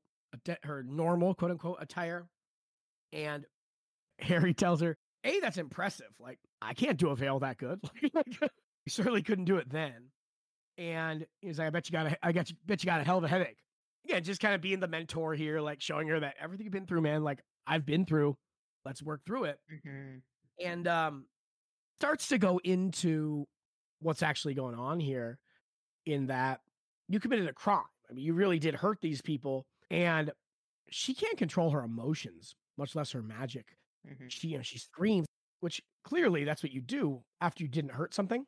her 0.64 0.84
normal 0.84 1.34
quote 1.36 1.52
unquote 1.52 1.78
attire. 1.82 2.28
And 3.12 3.46
Harry 4.20 4.54
tells 4.54 4.82
her, 4.82 4.98
Hey, 5.24 5.40
that's 5.40 5.58
impressive. 5.58 6.12
Like, 6.20 6.40
I 6.62 6.74
can't 6.74 6.98
do 6.98 7.10
a 7.10 7.16
veil 7.16 7.40
that 7.40 7.58
good. 7.58 7.80
like, 8.14 8.28
you 8.42 8.90
certainly 8.90 9.24
couldn't 9.24 9.46
do 9.46 9.58
it 9.58 9.70
then. 9.70 10.12
And 10.78 11.26
he's 11.42 11.60
like, 11.60 11.68
I 11.68 11.70
bet 11.70 11.88
you 11.88 11.94
got 11.94 12.08
a 12.08 12.26
I 12.26 12.32
got 12.32 12.50
you 12.50 12.56
bet 12.66 12.84
you 12.84 12.88
got 12.88 13.02
a 13.02 13.04
hell 13.04 13.20
of 13.20 13.24
a 13.24 13.28
headache. 13.28 13.60
Yeah, 14.04 14.20
just 14.20 14.42
kind 14.42 14.54
of 14.54 14.60
being 14.62 14.80
the 14.82 14.88
mentor 14.88 15.34
here, 15.34 15.62
like 15.62 15.82
showing 15.82 16.08
her 16.10 16.20
that 16.20 16.36
everything 16.40 16.66
you've 16.66 16.74
been 16.74 16.88
through, 16.88 17.02
man, 17.02 17.24
like 17.24 17.42
I've 17.66 17.86
been 17.86 18.06
through. 18.06 18.36
Let's 18.86 19.02
work 19.02 19.22
through 19.26 19.46
it 19.46 19.60
Mhm. 19.72 20.22
and 20.60 20.88
um 20.90 21.26
starts 22.02 22.28
to 22.28 22.38
go 22.38 22.58
into 22.66 23.46
what's 24.00 24.22
actually 24.22 24.56
going 24.56 24.76
on 24.76 25.00
here 25.00 25.40
in 26.06 26.28
that 26.28 26.60
you 27.08 27.20
committed 27.22 27.48
a 27.48 27.54
crime 27.54 27.86
i 28.10 28.14
mean 28.14 28.26
you 28.26 28.34
really 28.34 28.60
did 28.60 28.76
hurt 28.76 29.00
these 29.00 29.22
people 29.22 29.66
and 29.94 30.32
she 30.90 31.14
can't 31.14 31.38
control 31.38 31.70
her 31.70 31.84
emotions 31.84 32.56
much 32.78 32.96
less 32.96 33.12
her 33.12 33.22
magic 33.22 33.78
Mhm. 34.08 34.30
she 34.30 34.50
you 34.50 34.58
know 34.58 34.64
she 34.64 34.78
screams 34.80 35.28
which 35.62 35.82
clearly 36.04 36.44
that's 36.44 36.62
what 36.62 36.74
you 36.74 36.82
do 36.82 37.24
after 37.40 37.64
you 37.64 37.70
didn't 37.70 37.92
hurt 37.92 38.14
something 38.14 38.46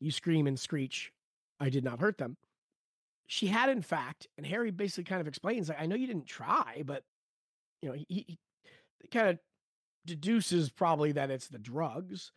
you 0.00 0.10
scream 0.10 0.46
and 0.46 0.58
screech 0.58 1.12
i 1.60 1.68
did 1.68 1.84
not 1.84 2.00
hurt 2.00 2.16
them 2.16 2.36
she 3.26 3.48
had 3.48 3.68
in 3.68 3.82
fact 3.82 4.26
and 4.38 4.46
harry 4.46 4.70
basically 4.70 5.04
kind 5.04 5.20
of 5.20 5.28
explains 5.28 5.68
like 5.68 5.80
i 5.80 5.84
know 5.84 5.96
you 5.96 6.06
didn't 6.06 6.26
try 6.26 6.82
but 6.86 7.02
you 7.82 7.88
know 7.90 7.94
he, 7.94 8.06
he 8.08 8.38
kind 9.10 9.28
of 9.28 9.38
deduces 10.06 10.70
probably 10.70 11.12
that 11.12 11.30
it's 11.30 11.48
the 11.48 11.58
drugs. 11.58 12.30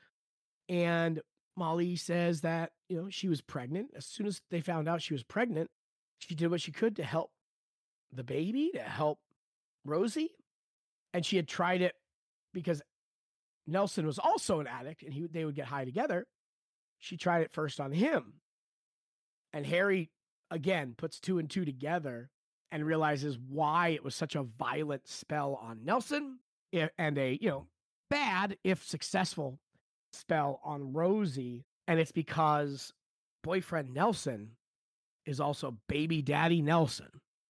And 0.68 1.22
Molly 1.55 1.95
says 1.95 2.41
that, 2.41 2.72
you 2.89 2.97
know, 2.97 3.10
she 3.10 3.28
was 3.28 3.41
pregnant. 3.41 3.91
As 3.95 4.05
soon 4.05 4.26
as 4.26 4.41
they 4.49 4.60
found 4.62 4.88
out 4.88 5.01
she 5.03 5.14
was 5.14 5.24
pregnant, 5.24 5.70
she 6.18 6.34
did 6.36 6.49
what 6.49 6.62
she 6.62 6.72
could 6.72 6.95
to 6.95 7.03
help 7.03 7.30
the 8.14 8.24
baby, 8.24 8.72
to 8.74 8.82
help 8.82 9.20
Rosie. 9.86 10.32
And 11.14 11.26
she 11.26 11.36
had 11.36 11.47
tried 11.47 11.82
it 11.82 11.95
because 12.53 12.82
Nelson 13.68 14.05
was 14.05 14.20
also 14.20 14.60
an 14.60 14.68
addict 14.68 15.03
and 15.03 15.14
he 15.14 15.28
they 15.28 15.45
would 15.45 15.55
get 15.55 15.66
high 15.66 15.86
together. 15.86 16.28
She 16.99 17.18
tried 17.18 17.41
it 17.41 17.51
first 17.51 17.80
on 17.80 17.91
him. 17.91 18.34
And 19.53 19.66
Harry 19.66 20.12
again 20.51 20.93
puts 20.97 21.20
two 21.20 21.39
and 21.39 21.49
two 21.49 21.66
together 21.66 22.30
and 22.72 22.86
realizes 22.86 23.38
why 23.38 23.89
it 23.89 24.03
was 24.03 24.16
such 24.16 24.36
a 24.36 24.43
violent 24.43 25.07
spell 25.07 25.60
on 25.62 25.84
Nelson 25.84 26.39
and 26.72 27.18
a, 27.18 27.38
you 27.41 27.49
know, 27.49 27.68
bad 28.10 28.57
if 28.64 28.86
successful 28.86 29.60
spell 30.14 30.60
on 30.64 30.93
Rosie. 30.93 31.66
And 31.88 31.99
it's 31.99 32.12
because 32.12 32.93
boyfriend 33.43 33.93
Nelson 33.93 34.51
is 35.26 35.39
also 35.39 35.78
baby 35.88 36.22
daddy 36.22 36.62
Nelson, 36.62 37.10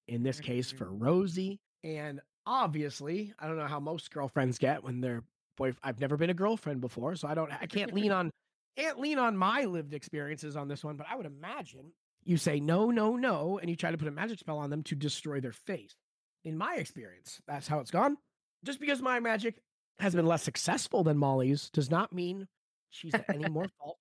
in 0.10 0.24
this 0.24 0.40
case 0.40 0.70
mm-hmm. 0.70 0.78
for 0.78 0.92
Rosie. 0.92 1.60
And 1.84 2.20
obviously, 2.46 3.34
I 3.40 3.48
don't 3.48 3.58
know 3.58 3.68
how 3.68 3.80
most 3.80 4.12
girlfriends 4.12 4.58
get 4.58 4.84
when 4.84 5.02
they're 5.02 5.24
boy. 5.58 5.74
I've 5.84 6.00
never 6.00 6.18
been 6.18 6.30
a 6.30 6.36
girlfriend 6.36 6.82
before, 6.82 7.16
so 7.16 7.28
I 7.28 7.36
don't, 7.36 7.52
I 7.52 7.68
can't 7.68 7.94
lean 7.94 8.12
on, 8.12 8.32
can't 8.78 9.00
lean 9.00 9.20
on 9.20 9.38
my 9.38 9.66
lived 9.66 9.94
experiences 9.94 10.56
on 10.56 10.68
this 10.68 10.84
one, 10.84 10.96
but 10.96 11.08
I 11.10 11.16
would 11.16 11.26
imagine 11.26 11.92
you 12.24 12.38
say 12.38 12.60
no, 12.60 12.92
no, 12.92 13.16
no, 13.16 13.60
and 13.60 13.70
you 13.70 13.76
try 13.76 13.92
to 13.92 13.98
put 13.98 14.08
a 14.08 14.12
magic 14.12 14.40
spell 14.40 14.58
on 14.58 14.70
them 14.70 14.84
to 14.84 14.96
destroy 14.96 15.40
their 15.40 15.52
face. 15.52 15.96
In 16.44 16.58
my 16.58 16.76
experience, 16.76 17.42
that's 17.48 17.68
how 17.68 17.80
it's 17.80 17.92
gone. 17.92 18.18
Just 18.64 18.80
because 18.80 19.02
my 19.02 19.20
magic 19.20 19.62
has 20.00 20.16
been 20.16 20.26
less 20.26 20.44
successful 20.44 21.04
than 21.04 21.18
Molly's 21.18 21.70
does 21.70 21.90
not 21.90 22.14
mean 22.14 22.48
she's 22.90 23.14
at 23.14 23.26
any 23.30 23.50
more 23.50 23.68
fault. 23.80 23.98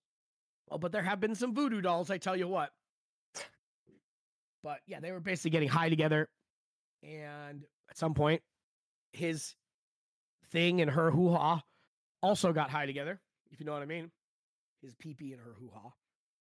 Well, 0.69 0.79
but 0.79 0.93
there 0.93 1.03
have 1.03 1.21
been 1.21 1.35
some 1.35 1.55
voodoo 1.55 1.81
dolls, 1.81 2.11
I 2.11 2.19
tell 2.19 2.37
you 2.37 2.47
what. 2.47 2.71
But 4.63 4.81
yeah, 4.87 5.01
they 5.01 5.13
were 5.13 5.21
basically 5.21 5.51
getting 5.51 5.69
high 5.69 5.89
together. 5.89 6.29
And 7.03 7.65
at 7.91 7.97
some 7.97 8.15
point, 8.15 8.43
his 9.13 9.55
thing 10.51 10.81
and 10.81 10.91
her 10.91 11.11
hoo 11.11 11.33
ha 11.33 11.63
also 12.23 12.53
got 12.53 12.71
high 12.71 12.87
together, 12.87 13.21
if 13.51 13.61
you 13.61 13.67
know 13.67 13.73
what 13.73 13.83
I 13.83 13.87
mean. 13.87 14.11
His 14.83 14.95
pee 14.95 15.15
pee 15.15 15.33
and 15.33 15.41
her 15.41 15.55
hoo 15.59 15.71
ha, 15.73 15.91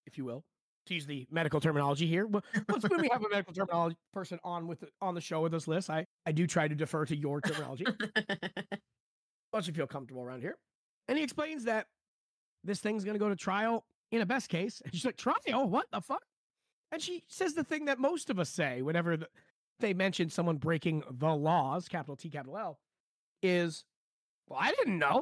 if 0.06 0.18
you 0.18 0.26
will. 0.26 0.44
To 0.88 0.94
use 0.94 1.06
the 1.06 1.28
medical 1.30 1.60
terminology 1.60 2.08
here. 2.08 2.28
But 2.28 2.46
when 2.88 3.02
we 3.02 3.10
have 3.12 3.24
a 3.24 3.30
medical 3.30 3.54
terminology 3.54 3.98
person 4.14 4.40
on 4.44 4.68
with 4.68 4.80
the, 4.80 4.88
on 5.02 5.16
the 5.16 5.22
show 5.22 5.42
with 5.42 5.54
us, 5.54 5.68
list, 5.68 5.90
I, 5.90 6.06
I 6.26 6.32
do 6.32 6.48
try 6.48 6.68
to 6.68 6.76
defer 6.76 7.06
to 7.06 7.16
your 7.16 7.42
terminology. 7.42 7.86
Once 9.54 9.68
you 9.68 9.74
feel 9.74 9.88
comfortable 9.88 10.24
around 10.24 10.42
here. 10.42 10.56
And 11.10 11.18
he 11.18 11.24
explains 11.26 11.66
that 11.66 11.88
this 12.64 12.80
thing's 12.80 13.04
going 13.04 13.16
to 13.16 13.20
go 13.20 13.28
to 13.28 13.36
trial 13.36 13.86
in 14.12 14.22
a 14.22 14.26
best 14.26 14.48
case. 14.50 14.82
And 14.84 14.94
she's 14.94 15.04
like, 15.04 15.18
trial? 15.18 15.68
What 15.68 15.88
the 15.92 16.00
fuck? 16.00 16.24
And 16.92 17.02
she 17.02 17.24
says 17.28 17.54
the 17.54 17.64
thing 17.64 17.86
that 17.86 18.00
most 18.00 18.30
of 18.30 18.40
us 18.40 18.50
say 18.50 18.82
whenever 18.82 19.18
they 19.80 19.94
mention 19.94 20.30
someone 20.30 20.58
breaking 20.58 21.04
the 21.10 21.34
laws, 21.34 21.88
capital 21.88 22.16
T, 22.16 22.30
capital 22.30 22.58
L, 22.58 22.80
is, 23.44 23.84
well, 24.48 24.60
I 24.62 24.72
didn't 24.72 24.98
know. 24.98 25.22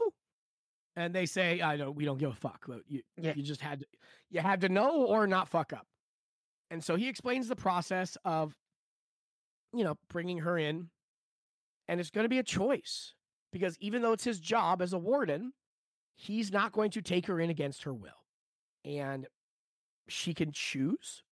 And 0.95 1.13
they 1.13 1.25
say, 1.25 1.61
I 1.61 1.75
know 1.75 1.91
we 1.91 2.05
don't 2.05 2.17
give 2.19 2.31
a 2.31 2.35
fuck. 2.35 2.65
You, 2.87 3.01
Yeah. 3.17 3.33
you 3.35 3.43
just 3.43 3.59
had 3.59 3.81
to, 3.81 3.85
you 4.29 4.39
had 4.39 4.61
to 4.61 4.69
know 4.69 5.05
or 5.05 5.27
not 5.27 5.49
fuck 5.49 5.73
up. 5.73 5.87
And 6.71 6.83
so 6.83 6.95
he 6.95 7.09
explains 7.09 7.47
the 7.47 7.55
process 7.55 8.17
of, 8.23 8.55
you 9.73 9.83
know, 9.83 9.97
bringing 10.09 10.39
her 10.39 10.57
in, 10.57 10.89
and 11.87 11.99
it's 11.99 12.09
going 12.11 12.23
to 12.23 12.29
be 12.29 12.39
a 12.39 12.43
choice 12.43 13.13
because 13.51 13.77
even 13.79 14.01
though 14.01 14.13
it's 14.13 14.23
his 14.23 14.39
job 14.39 14.81
as 14.81 14.93
a 14.93 14.97
warden, 14.97 15.51
he's 16.15 16.51
not 16.51 16.71
going 16.71 16.91
to 16.91 17.01
take 17.01 17.25
her 17.27 17.41
in 17.41 17.49
against 17.49 17.83
her 17.83 17.93
will. 17.93 18.23
And 18.85 19.27
she 20.07 20.33
can 20.33 20.51
choose 20.53 21.23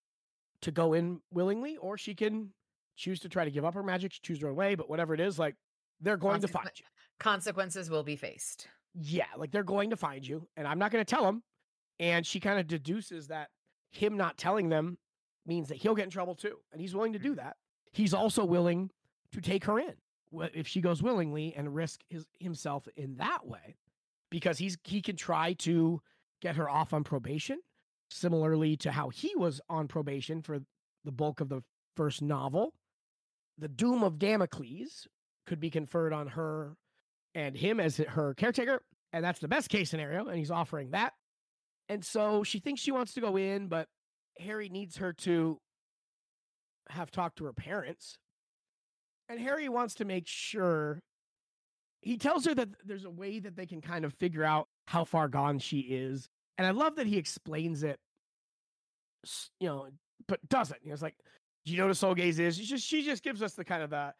to 0.63 0.71
go 0.71 0.93
in 0.93 1.21
willingly, 1.31 1.77
or 1.77 1.97
she 1.97 2.15
can 2.15 2.49
choose 2.95 3.19
to 3.21 3.29
try 3.29 3.45
to 3.45 3.51
give 3.51 3.65
up 3.65 3.73
her 3.73 3.83
magic, 3.83 4.11
choose 4.21 4.41
her 4.41 4.49
own 4.49 4.55
way. 4.55 4.75
But 4.75 4.89
whatever 4.89 5.13
it 5.13 5.19
is, 5.19 5.39
like 5.39 5.55
they're 6.01 6.17
going 6.17 6.41
to 6.41 6.47
find 6.47 6.69
you. 6.75 6.85
Consequences 7.19 7.89
will 7.89 8.03
be 8.03 8.15
faced. 8.15 8.67
Yeah, 8.95 9.25
like 9.37 9.51
they're 9.51 9.63
going 9.63 9.89
to 9.91 9.95
find 9.95 10.27
you, 10.27 10.47
and 10.57 10.67
I'm 10.67 10.79
not 10.79 10.91
going 10.91 11.03
to 11.03 11.09
tell 11.09 11.23
them. 11.23 11.43
And 11.99 12.25
she 12.25 12.39
kind 12.39 12.59
of 12.59 12.67
deduces 12.67 13.27
that 13.27 13.49
him 13.91 14.17
not 14.17 14.37
telling 14.37 14.69
them 14.69 14.97
means 15.45 15.69
that 15.69 15.77
he'll 15.77 15.95
get 15.95 16.05
in 16.05 16.09
trouble 16.09 16.35
too, 16.35 16.57
and 16.71 16.81
he's 16.81 16.95
willing 16.95 17.13
to 17.13 17.19
do 17.19 17.31
mm-hmm. 17.31 17.45
that. 17.45 17.57
He's 17.91 18.13
also 18.13 18.43
willing 18.43 18.89
to 19.31 19.41
take 19.41 19.65
her 19.65 19.79
in 19.79 19.93
if 20.53 20.67
she 20.67 20.81
goes 20.81 21.03
willingly 21.03 21.53
and 21.55 21.75
risk 21.75 22.01
his 22.09 22.25
himself 22.39 22.87
in 22.95 23.15
that 23.17 23.45
way, 23.45 23.75
because 24.31 24.57
he's 24.57 24.77
he 24.83 25.01
can 25.01 25.15
try 25.15 25.53
to 25.53 26.01
get 26.41 26.55
her 26.55 26.69
off 26.69 26.93
on 26.93 27.03
probation, 27.03 27.59
similarly 28.13 28.77
to 28.77 28.91
how 28.91 29.09
he 29.09 29.35
was 29.35 29.59
on 29.69 29.87
probation 29.87 30.41
for 30.41 30.59
the 31.03 31.11
bulk 31.11 31.41
of 31.41 31.49
the 31.49 31.61
first 31.95 32.21
novel. 32.21 32.73
The 33.57 33.67
doom 33.67 34.03
of 34.03 34.19
Damocles 34.19 35.07
could 35.45 35.59
be 35.59 35.69
conferred 35.69 36.13
on 36.13 36.27
her 36.27 36.75
and 37.35 37.57
him 37.57 37.79
as 37.79 37.97
her 37.97 38.33
caretaker. 38.33 38.81
And 39.11 39.23
that's 39.23 39.39
the 39.39 39.47
best 39.47 39.69
case 39.69 39.89
scenario. 39.89 40.27
And 40.27 40.37
he's 40.37 40.51
offering 40.51 40.91
that. 40.91 41.13
And 41.89 42.03
so 42.03 42.43
she 42.43 42.59
thinks 42.59 42.81
she 42.81 42.91
wants 42.91 43.13
to 43.13 43.21
go 43.21 43.35
in, 43.35 43.67
but 43.67 43.87
Harry 44.39 44.69
needs 44.69 44.97
her 44.97 45.13
to 45.13 45.59
have 46.89 47.11
talked 47.11 47.37
to 47.37 47.45
her 47.45 47.53
parents. 47.53 48.17
And 49.29 49.39
Harry 49.39 49.69
wants 49.69 49.95
to 49.95 50.05
make 50.05 50.27
sure 50.27 50.99
he 52.01 52.17
tells 52.17 52.45
her 52.45 52.55
that 52.55 52.69
there's 52.85 53.05
a 53.05 53.09
way 53.09 53.39
that 53.39 53.55
they 53.55 53.65
can 53.65 53.81
kind 53.81 54.05
of 54.05 54.13
figure 54.15 54.43
out 54.43 54.67
how 54.87 55.05
far 55.05 55.27
gone 55.27 55.59
she 55.59 55.79
is. 55.79 56.27
And 56.57 56.67
I 56.67 56.71
love 56.71 56.95
that 56.97 57.07
he 57.07 57.17
explains 57.17 57.83
it, 57.83 57.99
you 59.59 59.67
know, 59.67 59.87
but 60.27 60.47
doesn't. 60.49 60.85
Know, 60.85 60.93
it's 60.93 61.01
like, 61.01 61.15
do 61.65 61.71
you 61.71 61.77
know 61.77 61.85
what 61.85 61.91
a 61.91 61.95
soul 61.95 62.13
gaze 62.13 62.39
is? 62.39 62.57
She 62.57 62.65
just 62.65 62.85
she 62.85 63.03
just 63.03 63.23
gives 63.23 63.41
us 63.41 63.53
the 63.53 63.65
kind 63.65 63.81
of 63.83 63.89
the 63.89 64.13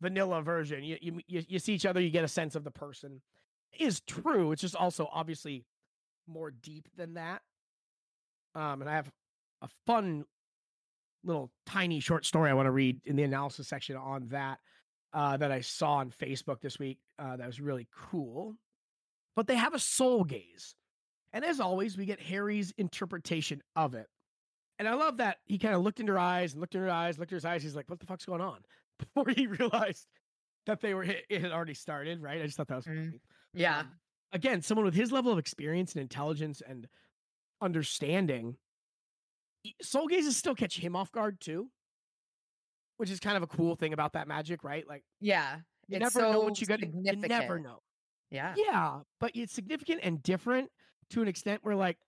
vanilla 0.00 0.42
version. 0.42 0.84
You, 0.84 0.98
you 1.00 1.20
you 1.26 1.42
you 1.48 1.58
see 1.58 1.74
each 1.74 1.86
other, 1.86 2.00
you 2.00 2.10
get 2.10 2.24
a 2.24 2.28
sense 2.28 2.54
of 2.54 2.64
the 2.64 2.70
person. 2.70 3.20
Is 3.78 4.00
true. 4.00 4.52
It's 4.52 4.60
just 4.60 4.76
also 4.76 5.08
obviously 5.12 5.64
more 6.26 6.50
deep 6.50 6.88
than 6.96 7.14
that. 7.14 7.40
Um, 8.54 8.82
and 8.82 8.90
I 8.90 8.94
have 8.94 9.10
a 9.62 9.68
fun 9.86 10.24
little 11.24 11.50
tiny 11.66 12.00
short 12.00 12.26
story 12.26 12.50
I 12.50 12.54
want 12.54 12.66
to 12.66 12.72
read 12.72 13.00
in 13.04 13.16
the 13.16 13.22
analysis 13.22 13.68
section 13.68 13.96
on 13.96 14.28
that 14.28 14.58
uh, 15.12 15.36
that 15.36 15.50
I 15.50 15.60
saw 15.60 15.94
on 15.94 16.10
Facebook 16.10 16.60
this 16.60 16.78
week. 16.78 16.98
Uh, 17.18 17.36
that 17.36 17.46
was 17.46 17.60
really 17.60 17.88
cool. 18.10 18.56
But 19.34 19.46
they 19.46 19.56
have 19.56 19.74
a 19.74 19.78
soul 19.78 20.24
gaze, 20.24 20.74
and 21.32 21.44
as 21.44 21.60
always, 21.60 21.96
we 21.96 22.04
get 22.06 22.20
Harry's 22.20 22.72
interpretation 22.78 23.62
of 23.76 23.94
it. 23.94 24.06
And 24.78 24.88
I 24.88 24.94
love 24.94 25.18
that 25.18 25.38
he 25.44 25.58
kind 25.58 25.74
of 25.74 25.82
looked 25.82 26.00
into 26.00 26.12
her 26.12 26.18
eyes 26.18 26.52
and 26.52 26.60
looked 26.60 26.74
in 26.74 26.80
her 26.80 26.90
eyes, 26.90 27.18
looked 27.18 27.32
at 27.32 27.36
his 27.36 27.44
eyes. 27.44 27.62
He's 27.62 27.76
like, 27.76 27.88
"What 27.88 28.00
the 28.00 28.06
fuck's 28.06 28.24
going 28.24 28.40
on?" 28.40 28.60
Before 28.98 29.24
he 29.34 29.46
realized 29.46 30.06
that 30.66 30.80
they 30.80 30.94
were 30.94 31.04
it 31.04 31.40
had 31.42 31.52
already 31.52 31.74
started. 31.74 32.20
Right? 32.20 32.40
I 32.40 32.46
just 32.46 32.56
thought 32.56 32.68
that 32.68 32.76
was 32.76 32.86
Mm. 32.86 33.20
Yeah. 33.54 33.80
Um, 33.80 33.92
again, 34.32 34.62
someone 34.62 34.84
with 34.84 34.94
his 34.94 35.12
level 35.12 35.30
of 35.32 35.38
experience 35.38 35.92
and 35.94 36.02
intelligence 36.02 36.62
and 36.66 36.88
understanding, 37.60 38.56
soul 39.82 40.06
gazes 40.08 40.36
still 40.36 40.54
catch 40.54 40.78
him 40.78 40.96
off 40.96 41.12
guard 41.12 41.40
too, 41.40 41.70
which 42.96 43.10
is 43.10 43.20
kind 43.20 43.36
of 43.36 43.42
a 43.42 43.46
cool 43.46 43.76
thing 43.76 43.92
about 43.92 44.14
that 44.14 44.26
magic, 44.26 44.64
right? 44.64 44.86
Like 44.88 45.04
Yeah. 45.20 45.58
you 45.88 45.98
never 45.98 46.20
know 46.22 46.40
what 46.40 46.60
you 46.60 46.66
got. 46.66 46.80
You 46.80 47.16
never 47.16 47.58
know. 47.58 47.78
Yeah. 48.30 48.54
Yeah, 48.56 49.00
but 49.20 49.32
it's 49.34 49.52
significant 49.52 50.00
and 50.02 50.22
different 50.22 50.70
to 51.10 51.22
an 51.22 51.28
extent 51.28 51.60
where 51.62 51.76
like 51.76 51.98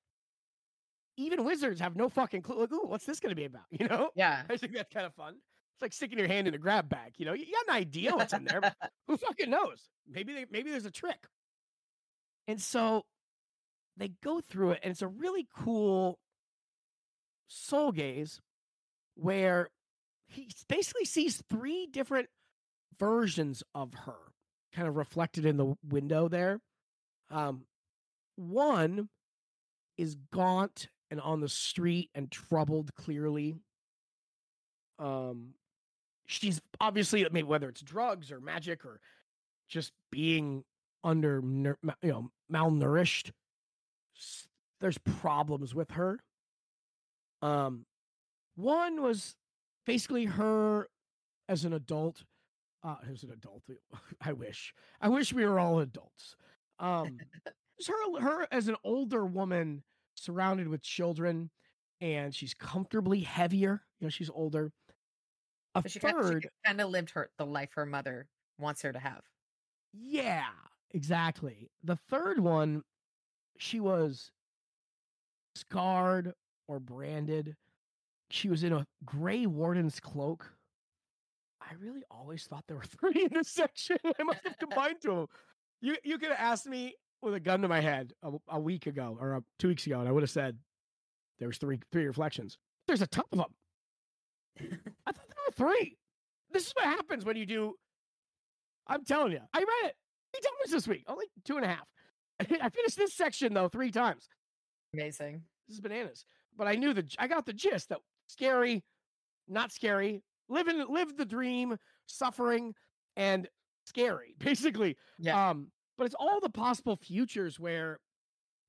even 1.16 1.44
wizards 1.44 1.80
have 1.80 1.96
no 1.96 2.08
fucking 2.08 2.42
clue. 2.42 2.60
Like, 2.60 2.72
ooh, 2.72 2.86
what's 2.86 3.06
this 3.06 3.20
going 3.20 3.30
to 3.30 3.36
be 3.36 3.44
about? 3.44 3.62
You 3.70 3.86
know? 3.86 4.10
Yeah. 4.14 4.42
I 4.48 4.56
think 4.56 4.72
that's 4.72 4.92
kind 4.92 5.06
of 5.06 5.14
fun. 5.14 5.34
It's 5.34 5.82
like 5.82 5.92
sticking 5.92 6.18
your 6.18 6.28
hand 6.28 6.48
in 6.48 6.54
a 6.54 6.58
grab 6.58 6.88
bag. 6.88 7.14
You 7.16 7.26
know, 7.26 7.32
you 7.32 7.46
got 7.46 7.74
an 7.74 7.80
idea 7.80 8.14
what's 8.14 8.32
in 8.32 8.44
there, 8.44 8.60
but 8.60 8.74
who 9.06 9.16
fucking 9.16 9.50
knows? 9.50 9.88
Maybe 10.08 10.32
they, 10.32 10.46
maybe 10.50 10.70
there's 10.70 10.86
a 10.86 10.90
trick. 10.90 11.26
And 12.46 12.60
so 12.60 13.04
they 13.96 14.12
go 14.22 14.40
through 14.40 14.72
it, 14.72 14.80
and 14.82 14.90
it's 14.90 15.02
a 15.02 15.08
really 15.08 15.46
cool 15.56 16.18
soul 17.48 17.92
gaze 17.92 18.40
where 19.14 19.68
he 20.26 20.48
basically 20.68 21.04
sees 21.04 21.42
three 21.48 21.86
different 21.86 22.28
versions 22.98 23.62
of 23.74 23.94
her 23.94 24.16
kind 24.74 24.88
of 24.88 24.96
reflected 24.96 25.46
in 25.46 25.56
the 25.56 25.74
window 25.88 26.28
there. 26.28 26.60
Um, 27.30 27.64
one 28.36 29.08
is 29.96 30.16
gaunt 30.32 30.88
and 31.10 31.20
on 31.20 31.40
the 31.40 31.48
street 31.48 32.10
and 32.14 32.30
troubled 32.30 32.94
clearly. 32.94 33.56
Um, 34.98 35.54
she's 36.26 36.60
obviously 36.80 37.26
maybe 37.30 37.46
whether 37.46 37.68
it's 37.68 37.82
drugs 37.82 38.32
or 38.32 38.40
magic 38.40 38.84
or 38.84 39.00
just 39.68 39.92
being 40.10 40.64
under 41.02 41.42
you 41.42 41.76
know 42.02 42.30
malnourished 42.50 43.30
there's 44.80 44.96
problems 44.98 45.74
with 45.74 45.90
her 45.90 46.18
um 47.42 47.84
one 48.56 49.02
was 49.02 49.34
basically 49.84 50.24
her 50.24 50.88
as 51.48 51.64
an 51.64 51.74
adult 51.74 52.24
uh, 52.84 52.96
as 53.10 53.22
an 53.22 53.30
adult. 53.30 53.62
I 54.20 54.32
wish. 54.32 54.74
I 55.00 55.08
wish 55.08 55.32
we 55.32 55.46
were 55.46 55.58
all 55.58 55.80
adults. 55.80 56.36
Um, 56.78 57.18
just 57.78 57.90
her, 57.90 58.20
her 58.20 58.48
as 58.50 58.68
an 58.68 58.76
older 58.84 59.24
woman 59.26 59.82
surrounded 60.14 60.68
with 60.68 60.82
children, 60.82 61.50
and 62.00 62.34
she's 62.34 62.54
comfortably 62.54 63.20
heavier. 63.20 63.82
You 64.00 64.06
know, 64.06 64.10
she's 64.10 64.30
older. 64.30 64.72
A 65.74 65.82
kind, 65.82 65.90
she 65.90 65.98
third, 65.98 66.48
kind 66.64 66.80
of 66.80 66.90
lived 66.90 67.10
her 67.10 67.30
the 67.38 67.46
life 67.46 67.70
her 67.74 67.86
mother 67.86 68.28
wants 68.58 68.82
her 68.82 68.92
to 68.92 68.98
have. 68.98 69.22
yeah, 69.92 70.50
exactly. 70.92 71.70
The 71.82 71.96
third 71.96 72.40
one, 72.40 72.82
she 73.58 73.80
was 73.80 74.30
scarred 75.56 76.32
or 76.68 76.80
branded. 76.80 77.56
She 78.30 78.48
was 78.48 78.64
in 78.64 78.72
a 78.72 78.86
gray 79.04 79.46
warden's 79.46 80.00
cloak. 80.00 80.52
I 81.60 81.74
really 81.80 82.02
always 82.10 82.44
thought 82.46 82.64
there 82.66 82.76
were 82.76 82.82
three 83.00 83.24
in 83.24 83.30
this 83.32 83.50
section. 83.50 83.96
I 84.18 84.22
must 84.22 84.40
have 84.44 84.58
combined 84.58 84.96
two. 85.02 85.28
You 85.80 85.96
you 86.04 86.18
could 86.18 86.30
have 86.30 86.38
asked 86.40 86.66
me 86.66 86.94
with 87.24 87.34
a 87.34 87.40
gun 87.40 87.62
to 87.62 87.68
my 87.68 87.80
head 87.80 88.12
a, 88.22 88.32
a 88.48 88.60
week 88.60 88.86
ago 88.86 89.16
or 89.20 89.34
uh 89.34 89.40
two 89.58 89.68
weeks 89.68 89.86
ago, 89.86 90.00
and 90.00 90.08
I 90.08 90.12
would 90.12 90.22
have 90.22 90.30
said 90.30 90.58
there 91.38 91.48
was 91.48 91.58
three 91.58 91.80
three 91.92 92.06
reflections. 92.06 92.58
There's 92.86 93.02
a 93.02 93.06
ton 93.06 93.24
of 93.32 93.38
them. 93.38 93.54
I 95.06 95.12
thought 95.12 95.28
there 95.28 95.68
were 95.68 95.74
three. 95.74 95.96
This 96.52 96.66
is 96.66 96.72
what 96.74 96.84
happens 96.84 97.24
when 97.24 97.36
you 97.36 97.46
do. 97.46 97.74
I'm 98.86 99.04
telling 99.04 99.32
you, 99.32 99.40
I 99.52 99.58
read 99.58 99.90
it 99.90 99.96
three 100.32 100.42
times 100.42 100.70
this 100.70 100.86
week, 100.86 101.04
only 101.08 101.26
two 101.44 101.56
and 101.56 101.64
a 101.64 101.68
half. 101.68 101.86
I 102.40 102.68
finished 102.68 102.96
this 102.96 103.14
section 103.14 103.54
though 103.54 103.68
three 103.68 103.90
times. 103.90 104.28
Amazing. 104.92 105.42
This 105.66 105.76
is 105.76 105.80
bananas. 105.80 106.24
But 106.56 106.68
I 106.68 106.74
knew 106.74 106.92
the 106.92 107.04
I 107.18 107.26
got 107.26 107.46
the 107.46 107.52
gist 107.52 107.88
that 107.88 107.98
scary, 108.28 108.84
not 109.48 109.72
scary, 109.72 110.22
living 110.48 110.84
live 110.88 111.16
the 111.16 111.24
dream, 111.24 111.76
suffering, 112.06 112.74
and 113.16 113.48
scary, 113.84 114.34
basically. 114.38 114.96
Yeah. 115.18 115.50
Um, 115.50 115.68
but 115.96 116.04
it's 116.06 116.14
all 116.18 116.40
the 116.40 116.50
possible 116.50 116.96
futures 116.96 117.58
where 117.60 117.98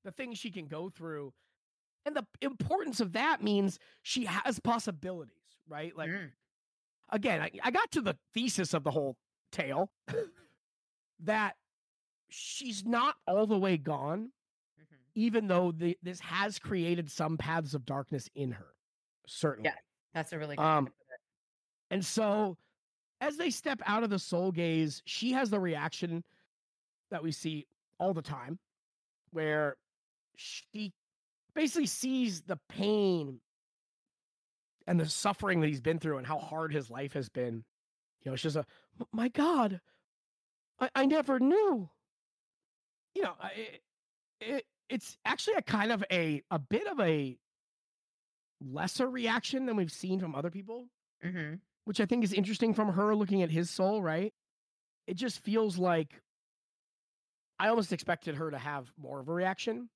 the 0.04 0.12
things 0.12 0.38
she 0.38 0.50
can 0.50 0.66
go 0.66 0.88
through. 0.88 1.32
And 2.04 2.14
the 2.16 2.24
importance 2.40 3.00
of 3.00 3.12
that 3.12 3.42
means 3.42 3.78
she 4.02 4.24
has 4.26 4.60
possibilities, 4.60 5.34
right? 5.68 5.96
Like 5.96 6.10
Mm. 6.10 6.30
again, 7.10 7.40
I, 7.40 7.50
I 7.62 7.70
got 7.70 7.90
to 7.92 8.00
the 8.00 8.16
thesis 8.32 8.74
of 8.74 8.84
the 8.84 8.92
whole 8.92 9.16
tale 9.50 9.90
that 11.20 11.56
she's 12.28 12.84
not 12.84 13.16
all 13.26 13.46
the 13.46 13.58
way 13.58 13.76
gone 13.76 14.32
Mhm. 14.78 14.84
even 15.14 15.46
though 15.48 15.72
the, 15.72 15.96
this 16.02 16.20
has 16.20 16.58
created 16.58 17.10
some 17.10 17.36
paths 17.36 17.74
of 17.74 17.84
darkness 17.84 18.28
in 18.34 18.52
her, 18.52 18.74
certainly. 19.26 19.70
Yeah 19.70 19.76
that's 20.14 20.32
a 20.32 20.38
really 20.38 20.56
good 20.56 20.62
Um, 20.62 20.86
to 20.86 20.92
put 20.92 20.98
it. 21.12 21.20
And 21.90 22.04
so, 22.04 22.56
as 23.20 23.36
they 23.36 23.50
step 23.50 23.80
out 23.84 24.02
of 24.02 24.08
the 24.08 24.18
soul 24.18 24.50
gaze, 24.50 25.02
she 25.04 25.32
has 25.32 25.50
the 25.50 25.60
reaction 25.60 26.24
that 27.10 27.22
we 27.22 27.32
see 27.32 27.66
all 27.98 28.12
the 28.14 28.22
time, 28.22 28.58
where 29.32 29.76
she 30.36 30.92
basically 31.54 31.86
sees 31.86 32.42
the 32.42 32.58
pain 32.68 33.40
and 34.86 35.00
the 35.00 35.06
suffering 35.08 35.60
that 35.60 35.68
he's 35.68 35.80
been 35.80 35.98
through 35.98 36.18
and 36.18 36.26
how 36.26 36.38
hard 36.38 36.72
his 36.72 36.90
life 36.90 37.14
has 37.14 37.28
been. 37.28 37.64
You 38.22 38.30
know, 38.32 38.36
she's 38.36 38.56
a, 38.56 38.64
my 39.12 39.28
God, 39.28 39.80
I, 40.80 40.90
I 40.94 41.06
never 41.06 41.38
knew. 41.40 41.88
You 43.14 43.22
know, 43.22 43.32
it, 43.56 43.80
it 44.40 44.64
it's 44.88 45.16
actually 45.24 45.56
a 45.56 45.62
kind 45.62 45.90
of 45.90 46.04
a 46.12 46.42
a 46.50 46.58
bit 46.58 46.86
of 46.86 47.00
a 47.00 47.38
lesser 48.60 49.08
reaction 49.08 49.66
than 49.66 49.76
we've 49.76 49.92
seen 49.92 50.18
from 50.20 50.34
other 50.34 50.50
people 50.50 50.88
Mhm. 51.24 51.60
which 51.84 52.00
I 52.00 52.06
think 52.06 52.24
is 52.24 52.32
interesting 52.32 52.74
from 52.74 52.92
her 52.92 53.14
looking 53.14 53.42
at 53.42 53.50
his 53.50 53.70
soul, 53.70 54.02
right? 54.02 54.32
It 55.06 55.14
just 55.14 55.40
feels 55.40 55.78
like 55.78 56.20
I 57.58 57.68
almost 57.68 57.92
expected 57.92 58.34
her 58.36 58.50
to 58.50 58.58
have 58.58 58.92
more 58.98 59.20
of 59.20 59.28
a 59.28 59.32
reaction, 59.32 59.90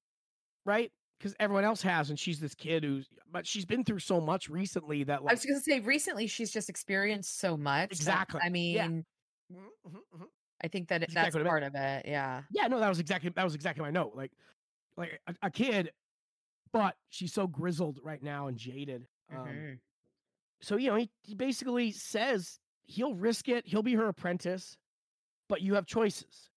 right? 0.66 0.92
Because 1.18 1.36
everyone 1.40 1.64
else 1.64 1.82
has, 1.82 2.10
and 2.10 2.18
she's 2.18 2.40
this 2.40 2.54
kid 2.54 2.84
who's, 2.84 3.08
but 3.30 3.46
she's 3.46 3.66
been 3.66 3.84
through 3.84 4.00
so 4.00 4.20
much 4.20 4.48
recently 4.50 5.04
that 5.04 5.24
like, 5.24 5.30
I 5.30 5.34
was 5.34 5.44
going 5.44 5.58
to 5.58 5.64
say 5.64 5.80
recently 5.80 6.26
she's 6.26 6.50
just 6.52 6.68
experienced 6.68 7.38
so 7.38 7.56
much. 7.56 7.90
Exactly. 7.90 8.40
I 8.40 8.48
mean, 8.48 8.78
Yeah. 8.78 8.90
Mhm, 9.52 9.70
mhm, 9.86 10.02
mhm. 10.14 10.26
I 10.62 10.68
think 10.68 10.88
that 10.88 11.02
That's 11.08 11.36
exactly 11.36 11.42
part 11.44 11.62
of 11.62 11.74
it. 11.74 12.06
Yeah. 12.06 12.44
yeah, 12.50 12.66
no, 12.68 12.80
that 12.80 12.88
was 12.88 13.00
exactly 13.00 13.30
that 13.30 13.44
was 13.44 13.54
exactly 13.54 13.82
my 13.82 13.90
note. 13.90 14.14
Like, 14.14 14.32
like 14.96 15.20
a, 15.26 15.36
a 15.44 15.50
kid, 15.50 15.92
but 16.72 16.96
she's 17.10 17.32
so 17.34 17.46
grizzled 17.48 18.00
right 18.04 18.22
now 18.22 18.48
and 18.48 18.58
jaded. 18.58 19.08
Um, 19.30 19.64
Mhm. 19.64 19.80
so 20.62 20.76
you 20.76 20.88
know 20.90 20.96
he, 20.96 21.10
he 21.22 21.34
basically 21.34 21.92
says 21.92 22.60
he'll 22.84 23.14
risk 23.14 23.48
it 23.48 23.66
he'll 23.66 23.82
be 23.82 23.94
her 23.94 24.08
apprentice 24.08 24.76
but 25.48 25.62
you 25.62 25.74
have 25.74 25.86
choices 25.86 26.49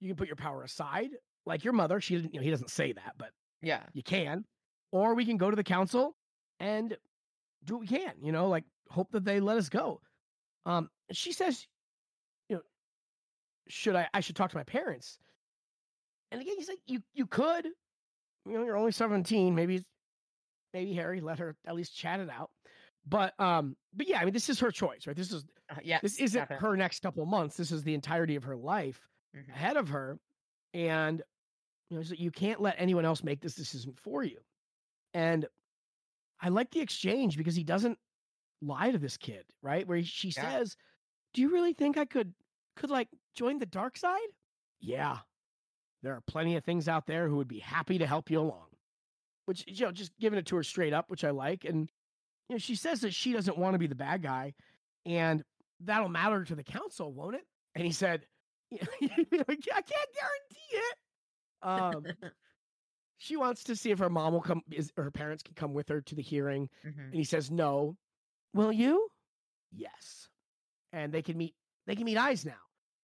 you 0.00 0.08
can 0.08 0.16
put 0.16 0.26
your 0.28 0.36
power 0.36 0.62
aside 0.62 1.10
like 1.46 1.64
your 1.64 1.72
mother 1.72 2.00
she 2.00 2.16
didn't 2.16 2.32
you 2.34 2.40
know 2.40 2.44
he 2.44 2.50
doesn't 2.50 2.70
say 2.70 2.92
that 2.92 3.14
but 3.18 3.30
Yeah. 3.62 3.82
you 3.94 4.02
can 4.02 4.44
or 4.92 5.14
we 5.14 5.24
can 5.24 5.36
go 5.36 5.50
to 5.50 5.56
the 5.56 5.64
council 5.64 6.14
and 6.60 6.96
do 7.64 7.74
what 7.74 7.80
we 7.80 7.86
can 7.86 8.12
you 8.22 8.32
know 8.32 8.48
like 8.48 8.64
hope 8.90 9.10
that 9.12 9.24
they 9.24 9.40
let 9.40 9.56
us 9.56 9.68
go 9.68 10.00
um 10.66 10.88
she 11.12 11.32
says 11.32 11.66
you 12.48 12.56
know 12.56 12.62
should 13.68 13.96
i 13.96 14.08
i 14.14 14.20
should 14.20 14.36
talk 14.36 14.50
to 14.50 14.56
my 14.56 14.64
parents 14.64 15.18
and 16.32 16.40
again 16.40 16.54
he's 16.56 16.68
like 16.68 16.78
you 16.86 17.00
you 17.14 17.26
could 17.26 17.66
you 18.46 18.52
know 18.52 18.64
you're 18.64 18.76
only 18.76 18.92
17 18.92 19.54
maybe 19.54 19.82
maybe 20.72 20.92
harry 20.94 21.20
let 21.20 21.38
her 21.38 21.56
at 21.66 21.74
least 21.74 21.96
chat 21.96 22.20
it 22.20 22.30
out 22.30 22.50
but 23.06 23.38
um 23.40 23.76
but 23.94 24.08
yeah 24.08 24.20
i 24.20 24.24
mean 24.24 24.32
this 24.34 24.48
is 24.48 24.58
her 24.60 24.70
choice 24.70 25.06
right 25.06 25.16
this 25.16 25.32
is 25.32 25.44
Uh, 25.70 25.76
yes. 25.82 26.00
this 26.02 26.18
isn't 26.18 26.40
definitely. 26.42 26.68
her 26.68 26.76
next 26.76 27.00
couple 27.02 27.22
of 27.22 27.28
months 27.28 27.56
this 27.56 27.72
is 27.72 27.82
the 27.82 27.94
entirety 27.94 28.36
of 28.36 28.44
her 28.44 28.56
life 28.56 29.00
Mhm. 29.34 29.48
ahead 29.50 29.76
of 29.76 29.88
her 29.88 30.18
and 30.74 31.22
you 31.90 31.96
know 31.96 32.02
so 32.02 32.14
you 32.14 32.30
can't 32.30 32.60
let 32.60 32.74
anyone 32.78 33.04
else 33.04 33.22
make 33.22 33.40
this 33.40 33.54
decision 33.54 33.92
for 33.94 34.22
you. 34.22 34.38
And 35.14 35.46
i 36.40 36.48
like 36.48 36.70
the 36.70 36.80
exchange 36.80 37.36
because 37.36 37.56
he 37.56 37.64
doesn't 37.64 37.98
lie 38.60 38.90
to 38.90 38.98
this 38.98 39.16
kid 39.16 39.44
right? 39.62 39.86
Where 39.86 40.02
she 40.02 40.28
Yeah. 40.28 40.42
says 40.58 40.76
do 41.34 41.42
you 41.42 41.50
really 41.50 41.72
think 41.74 41.96
i 41.96 42.04
could 42.04 42.34
could 42.76 42.90
like 42.90 43.08
join 43.34 43.58
the 43.58 43.66
dark 43.66 43.96
side? 43.96 44.28
Yeah 44.80 45.20
there 46.02 46.14
are 46.14 46.20
plenty 46.22 46.54
of 46.56 46.64
things 46.64 46.86
out 46.88 47.06
there 47.06 47.28
who 47.28 47.36
would 47.36 47.48
be 47.48 47.58
happy 47.58 47.98
to 47.98 48.06
help 48.06 48.30
you 48.30 48.38
along. 48.40 48.68
Which 49.46 49.64
you 49.66 49.86
know 49.86 49.92
just 49.92 50.16
giving 50.18 50.38
it 50.38 50.46
to 50.46 50.56
her 50.56 50.62
straight 50.62 50.92
up 50.92 51.10
which 51.10 51.24
i 51.24 51.30
like 51.30 51.64
and 51.64 51.90
you 52.48 52.54
know 52.54 52.58
she 52.58 52.74
says 52.76 53.00
that 53.02 53.14
she 53.14 53.32
doesn't 53.32 53.58
want 53.58 53.74
to 53.74 53.78
be 53.78 53.86
the 53.88 53.94
bad 53.94 54.22
guy 54.22 54.54
and 55.06 55.44
that'll 55.80 56.08
matter 56.08 56.44
to 56.44 56.54
the 56.54 56.64
council 56.64 57.12
won't 57.12 57.36
it? 57.36 57.46
And 57.74 57.84
he 57.84 57.92
said 57.92 58.26
i 58.80 59.56
can't 59.56 59.86
guarantee 59.86 60.72
it. 60.72 60.96
Um 61.62 62.04
she 63.16 63.36
wants 63.36 63.64
to 63.64 63.74
see 63.76 63.90
if 63.90 63.98
her 63.98 64.10
mom 64.10 64.32
will 64.32 64.40
come 64.40 64.62
is 64.70 64.92
her 64.96 65.10
parents 65.10 65.42
can 65.42 65.54
come 65.54 65.74
with 65.74 65.88
her 65.88 66.00
to 66.02 66.14
the 66.14 66.22
hearing 66.22 66.68
Mhm. 66.86 67.04
and 67.06 67.14
he 67.14 67.24
says 67.24 67.50
no. 67.50 67.96
Will 68.54 68.72
you? 68.72 69.08
Yes. 69.72 70.28
And 70.92 71.12
they 71.12 71.22
can 71.22 71.36
meet 71.36 71.54
they 71.86 71.96
can 71.96 72.04
meet 72.04 72.16
eyes 72.18 72.44
now 72.44 72.60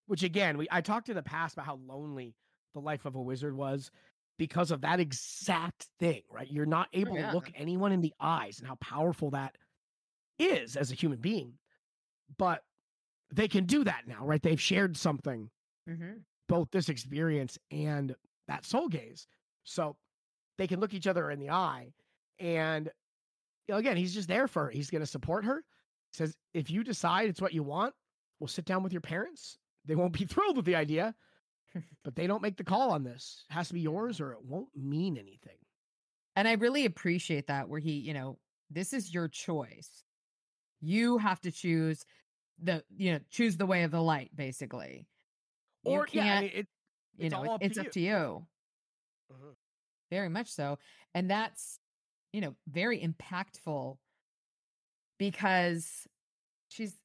which 0.06 0.22
again 0.22 0.58
we 0.58 0.66
i 0.70 0.80
talked 0.80 1.08
in 1.08 1.16
the 1.16 1.22
past 1.22 1.54
about 1.54 1.66
how 1.66 1.78
lonely 1.86 2.34
the 2.74 2.80
life 2.80 3.04
of 3.06 3.14
a 3.14 3.22
wizard 3.22 3.56
was 3.56 3.90
because 4.38 4.70
of 4.70 4.80
that 4.82 5.00
exact 5.00 5.86
thing 6.00 6.22
right? 6.30 6.50
You're 6.50 6.66
not 6.66 6.88
able 6.92 7.16
yeah. 7.16 7.28
to 7.28 7.34
look 7.34 7.50
anyone 7.54 7.92
in 7.92 8.00
the 8.00 8.12
eyes 8.20 8.58
and 8.58 8.68
how 8.68 8.74
powerful 8.76 9.30
that 9.30 9.56
is 10.38 10.76
as 10.76 10.90
a 10.92 10.94
human 10.94 11.18
being 11.18 11.54
but 12.36 12.62
they 13.32 13.48
can 13.48 13.64
do 13.64 13.84
that 13.84 14.06
now 14.06 14.24
right? 14.26 14.42
They've 14.42 14.60
shared 14.60 14.96
something 14.96 15.50
Mhm. 15.88 16.24
both 16.48 16.70
this 16.70 16.88
experience 16.88 17.58
and 17.70 18.14
that 18.48 18.64
soul 18.64 18.88
gaze. 18.88 19.26
So 19.64 19.96
they 20.58 20.66
can 20.66 20.80
look 20.80 20.94
each 20.94 21.06
other 21.06 21.30
in 21.30 21.38
the 21.40 21.50
eye. 21.50 21.94
And 22.38 22.86
you 23.68 23.74
know, 23.74 23.78
again, 23.78 23.96
he's 23.96 24.14
just 24.14 24.28
there 24.28 24.48
for 24.48 24.64
her. 24.66 24.70
He's 24.70 24.90
going 24.90 25.00
to 25.02 25.06
support 25.06 25.44
her. 25.44 25.64
Says, 26.12 26.36
if 26.52 26.70
you 26.70 26.84
decide 26.84 27.28
it's 27.28 27.40
what 27.40 27.54
you 27.54 27.62
want, 27.62 27.94
we'll 28.38 28.48
sit 28.48 28.64
down 28.66 28.82
with 28.82 28.92
your 28.92 29.00
parents. 29.00 29.58
They 29.84 29.94
won't 29.96 30.12
be 30.18 30.24
thrilled 30.26 30.56
with 30.56 30.66
the 30.66 30.76
idea, 30.76 31.14
but 32.04 32.14
they 32.16 32.26
don't 32.26 32.42
make 32.42 32.56
the 32.56 32.64
call 32.64 32.90
on 32.90 33.04
this. 33.04 33.44
It 33.50 33.54
has 33.54 33.68
to 33.68 33.74
be 33.74 33.80
yours 33.80 34.20
or 34.20 34.32
it 34.32 34.42
won't 34.44 34.74
mean 34.76 35.16
anything. 35.16 35.58
And 36.36 36.48
I 36.48 36.52
really 36.54 36.84
appreciate 36.84 37.46
that 37.48 37.68
where 37.68 37.80
he, 37.80 37.92
you 37.92 38.14
know, 38.14 38.38
this 38.70 38.92
is 38.92 39.14
your 39.14 39.28
choice. 39.28 40.04
You 40.80 41.18
have 41.18 41.40
to 41.42 41.52
choose 41.52 42.04
the, 42.58 42.84
you 42.96 43.12
know, 43.12 43.20
choose 43.30 43.56
the 43.56 43.66
way 43.66 43.84
of 43.84 43.90
the 43.90 44.02
light, 44.02 44.30
basically. 44.34 45.08
You 45.84 46.00
Or, 46.00 46.08
yeah, 46.12 46.26
I 46.30 46.36
mean, 46.36 46.50
it, 46.52 46.68
you 47.18 47.30
know, 47.30 47.44
up 47.46 47.64
to 47.66 47.74
it's 47.74 47.76
you. 47.76 47.82
up 47.82 47.90
to 47.92 48.00
you. 48.00 48.46
Mhm. 49.28 49.54
Very 50.10 50.28
much 50.28 50.50
so. 50.50 50.78
And 51.14 51.30
that's, 51.30 51.78
you 52.32 52.40
know, 52.40 52.56
very 52.68 53.00
impactful 53.00 53.98
because 55.18 56.06
she's 56.68 57.00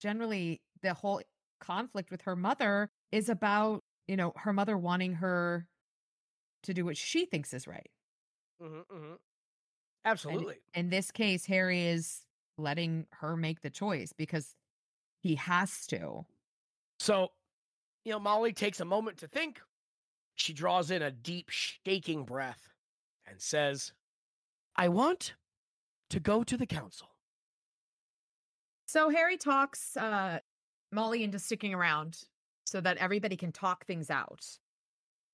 generally 0.00 0.62
the 0.82 0.94
whole 0.94 1.22
conflict 1.60 2.10
with 2.10 2.22
her 2.22 2.36
mother 2.36 2.90
is 3.12 3.28
about, 3.28 3.84
you 4.08 4.16
know, 4.16 4.32
her 4.36 4.52
mother 4.52 4.78
wanting 4.78 5.14
her 5.14 5.68
to 6.64 6.74
do 6.74 6.84
what 6.84 6.96
she 6.96 7.26
thinks 7.26 7.54
is 7.54 7.66
right. 7.68 7.90
Mhm, 8.60 8.84
mhm. 8.90 9.18
Absolutely. 10.04 10.60
In 10.74 10.90
this 10.90 11.10
case, 11.10 11.46
Harry 11.46 11.82
is 11.82 12.26
letting 12.56 13.06
her 13.12 13.36
make 13.36 13.60
the 13.60 13.70
choice 13.70 14.12
because 14.12 14.54
He 15.22 15.36
has 15.36 15.86
to. 15.88 16.26
So, 17.00 17.30
you 18.04 18.12
know, 18.12 18.18
Molly 18.18 18.52
takes 18.52 18.80
a 18.80 18.84
moment 18.84 19.18
to 19.18 19.26
think. 19.26 19.60
She 20.36 20.52
draws 20.52 20.90
in 20.90 21.02
a 21.02 21.10
deep, 21.10 21.48
shaking 21.48 22.24
breath 22.24 22.72
and 23.26 23.40
says, 23.40 23.92
I 24.76 24.88
want 24.88 25.34
to 26.10 26.20
go 26.20 26.42
to 26.42 26.56
the 26.56 26.66
council. 26.66 27.08
So 28.86 29.10
Harry 29.10 29.36
talks 29.36 29.96
uh, 29.96 30.40
Molly 30.92 31.24
into 31.24 31.38
sticking 31.38 31.72
around 31.74 32.24
so 32.64 32.80
that 32.80 32.96
everybody 32.98 33.36
can 33.36 33.52
talk 33.52 33.86
things 33.86 34.10
out. 34.10 34.46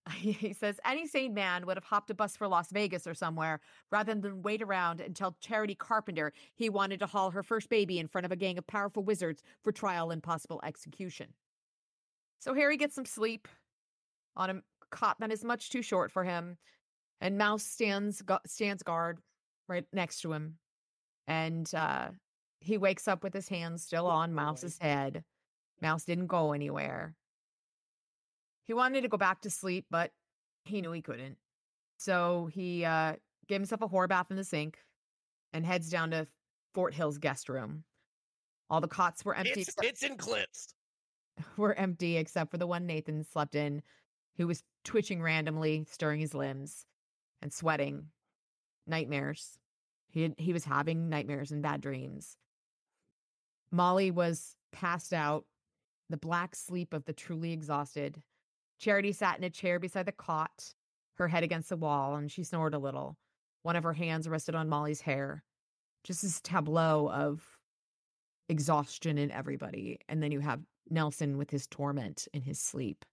He 0.15 0.55
says 0.55 0.81
any 0.85 1.07
sane 1.07 1.35
man 1.35 1.67
would 1.67 1.77
have 1.77 1.85
hopped 1.85 2.11
a 2.11 2.15
bus 2.15 2.37
for 2.37 2.49
Las 2.49 2.71
Vegas 2.73 3.07
or 3.07 3.15
somewhere 3.15 3.61
rather 3.93 4.15
than 4.15 4.43
wait 4.43 4.63
around 4.63 5.01
and 5.01 5.15
tell 5.15 5.37
Charity 5.41 5.75
Carpenter 5.75 6.33
he 6.55 6.69
wanted 6.69 6.99
to 7.01 7.07
haul 7.07 7.31
her 7.31 7.43
first 7.43 7.69
baby 7.69 7.99
in 7.99 8.09
front 8.09 8.25
of 8.25 8.33
a 8.33 8.37
gang 8.37 8.59
of 8.59 8.67
powerful 8.67 9.05
wizards 9.05 9.43
for 9.63 9.73
trial 9.73 10.11
and 10.11 10.23
possible 10.23 10.61
execution. 10.65 11.35
So 12.41 12.55
Harry 12.55 12.77
gets 12.77 12.95
some 12.95 13.05
sleep 13.05 13.47
on 14.37 14.51
a 14.51 14.63
cot 14.91 15.17
that 15.21 15.31
is 15.31 15.45
much 15.45 15.71
too 15.71 15.83
short 15.83 16.11
for 16.11 16.25
him, 16.25 16.57
and 17.21 17.39
Mouse 17.39 17.63
stands 17.63 18.23
gu- 18.23 18.39
stands 18.47 18.83
guard 18.83 19.19
right 19.69 19.85
next 19.93 20.23
to 20.23 20.33
him, 20.33 20.57
and 21.29 21.73
uh, 21.75 22.09
he 22.61 22.79
wakes 22.79 23.07
up 23.09 23.23
with 23.23 23.35
his 23.35 23.49
hands 23.49 23.85
still 23.85 24.07
on 24.07 24.35
Mouse's 24.35 24.79
head. 24.81 25.23
Mouse 25.83 26.05
didn't 26.05 26.27
go 26.27 26.53
anywhere. 26.53 27.15
He 28.67 28.75
wanted 28.75 29.03
to 29.03 29.09
go 29.09 29.17
back 29.17 29.43
to 29.43 29.51
sleep, 29.51 29.87
but 29.91 30.13
he 30.65 30.81
knew 30.81 30.93
he 30.93 31.03
couldn't. 31.03 31.37
So 31.99 32.49
he 32.53 32.85
uh, 32.85 33.15
gave 33.49 33.61
himself 33.61 33.83
a 33.83 33.89
whore 33.89 34.09
bath 34.09 34.27
in 34.31 34.37
the 34.37 34.45
sink 34.45 34.79
and 35.53 35.65
heads 35.67 35.91
down 35.91 36.11
to 36.13 36.27
Forthill's 36.75 37.19
guest 37.19 37.49
room. 37.49 37.85
All 38.71 38.81
the 38.81 38.89
cots 38.89 39.25
were 39.25 39.35
empty. 39.35 39.61
It's, 39.61 39.69
except- 39.71 39.87
it's 39.87 40.03
in 40.03 40.17
clips. 40.17 40.75
were 41.57 41.75
empty 41.75 42.17
except 42.17 42.51
for 42.51 42.59
the 42.59 42.67
one 42.67 42.87
Nathan 42.87 43.25
slept 43.25 43.55
in, 43.55 43.83
who 44.37 44.47
was 44.47 44.63
twitching 44.85 45.23
randomly, 45.23 45.87
stirring 45.91 46.21
his 46.21 46.35
limbs 46.35 46.87
and 47.43 47.53
sweating. 47.53 48.07
Nightmares. 48.87 49.59
He 50.09 50.23
had, 50.23 50.35
he 50.39 50.53
was 50.53 50.65
having 50.65 51.09
nightmares 51.09 51.53
and 51.53 51.63
bad 51.63 51.81
dreams. 51.81 52.37
Molly 53.71 54.11
was 54.11 54.57
passed 54.73 55.13
out, 55.13 55.45
the 56.09 56.17
black 56.17 56.57
sleep 56.57 56.93
of 56.93 57.05
the 57.05 57.13
truly 57.13 57.53
exhausted. 57.53 58.21
Charity 58.81 59.13
sat 59.13 59.39
in 59.39 59.45
a 59.45 59.51
chair 59.51 59.79
beside 59.79 60.07
the 60.07 60.13
cot, 60.13 60.75
her 61.15 61.29
head 61.29 61.45
against 61.45 61.69
the 61.69 61.77
wall, 61.77 62.17
and 62.17 62.31
she 62.31 62.43
snored 62.43 62.75
a 62.75 62.79
little. 62.79 63.17
One 63.63 63.77
of 63.77 63.85
her 63.85 63.93
hands 63.93 64.29
rested 64.29 64.55
on 64.55 64.69
Molly's 64.69 65.03
hair. 65.03 65.45
Just 66.03 66.23
this 66.23 66.41
tableau 66.41 67.11
of 67.11 67.59
exhaustion 68.49 69.19
in 69.19 69.31
everybody. 69.31 69.99
And 70.09 70.23
then 70.23 70.33
you 70.33 70.41
have 70.41 70.61
Nelson 70.91 71.39
with 71.39 71.51
his 71.51 71.67
torment 71.67 72.29
in 72.33 72.43
his 72.43 72.59
sleep. 72.59 73.05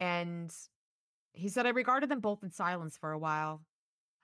And 0.00 0.54
he 1.32 1.48
said, 1.48 1.66
I 1.66 1.70
regarded 1.70 2.08
them 2.10 2.20
both 2.20 2.42
in 2.42 2.50
silence 2.50 2.96
for 2.96 3.12
a 3.12 3.18
while. 3.18 3.62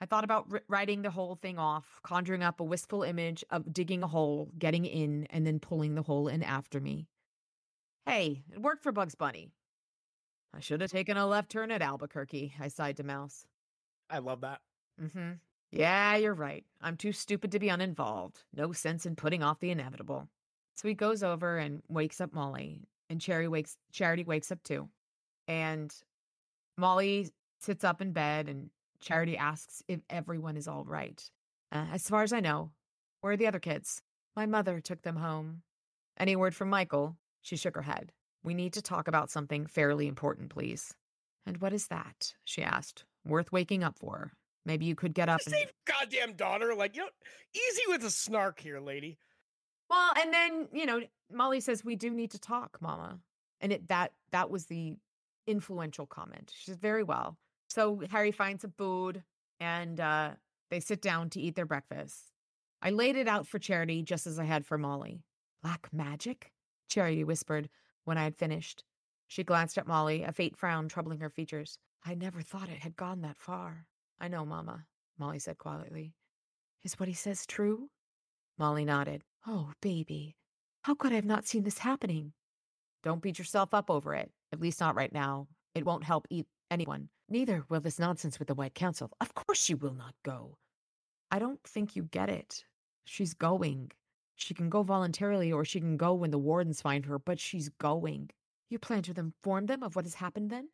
I 0.00 0.06
thought 0.06 0.24
about 0.24 0.50
ri- 0.50 0.60
writing 0.68 1.02
the 1.02 1.10
whole 1.10 1.34
thing 1.34 1.58
off, 1.58 2.00
conjuring 2.02 2.42
up 2.42 2.60
a 2.60 2.64
wistful 2.64 3.02
image 3.02 3.44
of 3.50 3.72
digging 3.72 4.02
a 4.02 4.08
hole, 4.08 4.50
getting 4.58 4.86
in, 4.86 5.26
and 5.30 5.46
then 5.46 5.60
pulling 5.60 5.94
the 5.94 6.02
hole 6.02 6.28
in 6.28 6.42
after 6.42 6.80
me. 6.80 7.08
Hey, 8.06 8.42
it 8.52 8.62
worked 8.62 8.82
for 8.82 8.92
Bugs 8.92 9.14
Bunny. 9.14 9.50
I 10.54 10.60
should 10.60 10.80
have 10.80 10.90
taken 10.90 11.16
a 11.16 11.26
left 11.26 11.50
turn 11.50 11.70
at 11.70 11.82
Albuquerque, 11.82 12.54
I 12.58 12.68
sighed 12.68 12.96
to 12.96 13.04
Mouse. 13.04 13.46
I 14.08 14.18
love 14.18 14.40
that. 14.40 14.60
Mm-hmm. 15.00 15.32
Yeah, 15.70 16.16
you're 16.16 16.34
right. 16.34 16.64
I'm 16.80 16.96
too 16.96 17.12
stupid 17.12 17.52
to 17.52 17.60
be 17.60 17.68
uninvolved. 17.68 18.42
No 18.54 18.72
sense 18.72 19.06
in 19.06 19.14
putting 19.14 19.42
off 19.42 19.60
the 19.60 19.70
inevitable. 19.70 20.28
So 20.76 20.88
he 20.88 20.94
goes 20.94 21.22
over 21.22 21.58
and 21.58 21.82
wakes 21.88 22.20
up 22.20 22.32
Molly, 22.32 22.80
and 23.08 23.20
Cherry 23.20 23.48
wakes 23.48 23.76
Charity 23.92 24.24
wakes 24.24 24.50
up 24.50 24.62
too. 24.62 24.88
And 25.48 25.94
Molly 26.78 27.30
sits 27.60 27.84
up 27.84 28.00
in 28.00 28.12
bed 28.12 28.48
and 28.48 28.70
Charity 29.00 29.36
asks 29.36 29.82
if 29.88 30.00
everyone 30.08 30.56
is 30.56 30.68
all 30.68 30.84
right. 30.84 31.22
Uh, 31.72 31.86
as 31.92 32.08
far 32.08 32.22
as 32.22 32.32
I 32.32 32.40
know, 32.40 32.70
where 33.20 33.32
are 33.32 33.36
the 33.36 33.46
other 33.46 33.58
kids? 33.58 34.02
My 34.36 34.46
mother 34.46 34.80
took 34.80 35.02
them 35.02 35.16
home. 35.16 35.62
Any 36.18 36.36
word 36.36 36.54
from 36.54 36.70
Michael? 36.70 37.16
She 37.42 37.56
shook 37.56 37.74
her 37.74 37.82
head. 37.82 38.12
We 38.42 38.54
need 38.54 38.72
to 38.74 38.82
talk 38.82 39.08
about 39.08 39.30
something 39.30 39.66
fairly 39.66 40.06
important, 40.06 40.50
please. 40.50 40.94
And 41.46 41.58
what 41.58 41.72
is 41.72 41.88
that? 41.88 42.34
She 42.44 42.62
asked. 42.62 43.04
Worth 43.26 43.52
waking 43.52 43.82
up 43.82 43.98
for. 43.98 44.32
Maybe 44.64 44.84
you 44.84 44.94
could 44.94 45.14
get 45.14 45.28
up 45.28 45.40
and. 45.46 45.54
Save 45.54 45.72
goddamn 45.86 46.34
daughter. 46.34 46.74
Like, 46.74 46.96
you 46.96 47.02
know, 47.02 47.08
easy 47.54 47.82
with 47.88 48.02
the 48.02 48.10
snark 48.10 48.60
here, 48.60 48.80
lady. 48.80 49.18
Well, 49.90 50.12
and 50.16 50.32
then, 50.32 50.68
you 50.72 50.86
know, 50.86 51.00
Molly 51.32 51.60
says, 51.60 51.84
We 51.84 51.96
do 51.96 52.10
need 52.10 52.30
to 52.30 52.38
talk, 52.38 52.78
Mama. 52.80 53.18
And 53.60 53.72
it 53.72 53.88
that 53.88 54.12
that 54.30 54.50
was 54.50 54.66
the 54.66 54.96
influential 55.46 56.06
comment. 56.06 56.52
She 56.54 56.70
says, 56.70 56.78
Very 56.78 57.02
well. 57.02 57.36
So 57.68 58.02
Harry 58.10 58.30
finds 58.30 58.62
some 58.62 58.72
food 58.78 59.22
and 59.58 60.00
uh 60.00 60.30
they 60.70 60.80
sit 60.80 61.02
down 61.02 61.30
to 61.30 61.40
eat 61.40 61.56
their 61.56 61.66
breakfast. 61.66 62.30
I 62.80 62.90
laid 62.90 63.16
it 63.16 63.28
out 63.28 63.46
for 63.46 63.58
Charity 63.58 64.02
just 64.02 64.26
as 64.26 64.38
I 64.38 64.44
had 64.44 64.64
for 64.64 64.78
Molly. 64.78 65.24
Black 65.62 65.88
magic? 65.92 66.52
Charity 66.88 67.24
whispered 67.24 67.68
when 68.04 68.16
I 68.16 68.24
had 68.24 68.36
finished. 68.36 68.84
She 69.26 69.44
glanced 69.44 69.76
at 69.78 69.86
Molly, 69.86 70.22
a 70.22 70.32
faint 70.32 70.56
frown 70.56 70.88
troubling 70.88 71.20
her 71.20 71.28
features. 71.28 71.78
I 72.04 72.14
never 72.14 72.40
thought 72.40 72.68
it 72.68 72.78
had 72.78 72.96
gone 72.96 73.20
that 73.20 73.36
far. 73.36 73.86
I 74.20 74.28
know, 74.28 74.46
Mama, 74.46 74.86
Molly 75.18 75.38
said 75.38 75.58
quietly. 75.58 76.14
Is 76.82 76.98
what 76.98 77.08
he 77.08 77.14
says 77.14 77.44
true? 77.46 77.90
Molly 78.58 78.84
nodded. 78.84 79.22
Oh, 79.46 79.72
baby. 79.80 80.36
How 80.82 80.94
could 80.94 81.12
I 81.12 81.16
have 81.16 81.24
not 81.24 81.46
seen 81.46 81.62
this 81.64 81.78
happening? 81.78 82.32
Don't 83.02 83.22
beat 83.22 83.38
yourself 83.38 83.72
up 83.72 83.90
over 83.90 84.14
it, 84.14 84.30
at 84.52 84.60
least 84.60 84.80
not 84.80 84.94
right 84.94 85.12
now. 85.12 85.48
It 85.74 85.86
won't 85.86 86.04
help 86.04 86.26
e- 86.30 86.44
anyone. 86.70 87.08
Neither 87.28 87.64
will 87.68 87.80
this 87.80 87.98
nonsense 87.98 88.38
with 88.38 88.48
the 88.48 88.54
White 88.54 88.74
Council. 88.74 89.10
Of 89.20 89.34
course 89.34 89.62
she 89.62 89.74
will 89.74 89.94
not 89.94 90.14
go. 90.24 90.58
I 91.30 91.38
don't 91.38 91.62
think 91.64 91.96
you 91.96 92.02
get 92.02 92.28
it. 92.28 92.64
She's 93.04 93.34
going. 93.34 93.92
She 94.36 94.52
can 94.54 94.68
go 94.68 94.82
voluntarily 94.82 95.52
or 95.52 95.64
she 95.64 95.80
can 95.80 95.96
go 95.96 96.12
when 96.14 96.30
the 96.30 96.38
wardens 96.38 96.82
find 96.82 97.06
her, 97.06 97.18
but 97.18 97.40
she's 97.40 97.68
going. 97.68 98.30
You 98.68 98.78
plan 98.78 99.02
to 99.02 99.14
inform 99.18 99.66
them 99.66 99.82
of 99.82 99.96
what 99.96 100.04
has 100.04 100.14
happened 100.14 100.50
then? 100.50 100.68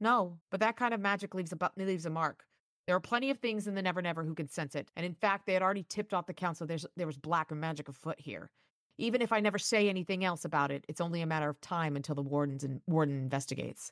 No, 0.00 0.38
but 0.50 0.60
that 0.60 0.76
kind 0.76 0.92
of 0.92 1.00
magic 1.00 1.34
leaves 1.34 1.52
a, 1.52 1.70
leaves 1.76 2.06
a 2.06 2.10
mark. 2.10 2.44
There 2.86 2.96
are 2.96 3.00
plenty 3.00 3.30
of 3.30 3.38
things 3.38 3.66
in 3.66 3.74
the 3.74 3.82
Never 3.82 4.02
Never 4.02 4.24
who 4.24 4.34
can 4.34 4.48
sense 4.48 4.74
it, 4.74 4.90
and 4.94 5.06
in 5.06 5.14
fact, 5.14 5.46
they 5.46 5.54
had 5.54 5.62
already 5.62 5.84
tipped 5.88 6.12
off 6.12 6.26
the 6.26 6.34
council 6.34 6.66
there's, 6.66 6.86
there 6.96 7.06
was 7.06 7.16
black 7.16 7.50
magic 7.50 7.88
afoot 7.88 8.20
here. 8.20 8.50
Even 8.98 9.22
if 9.22 9.32
I 9.32 9.40
never 9.40 9.58
say 9.58 9.88
anything 9.88 10.24
else 10.24 10.44
about 10.44 10.70
it, 10.70 10.84
it's 10.88 11.00
only 11.00 11.20
a 11.20 11.26
matter 11.26 11.48
of 11.48 11.60
time 11.60 11.96
until 11.96 12.14
the 12.14 12.22
wardens 12.22 12.62
and 12.62 12.80
warden 12.86 13.16
investigates. 13.16 13.90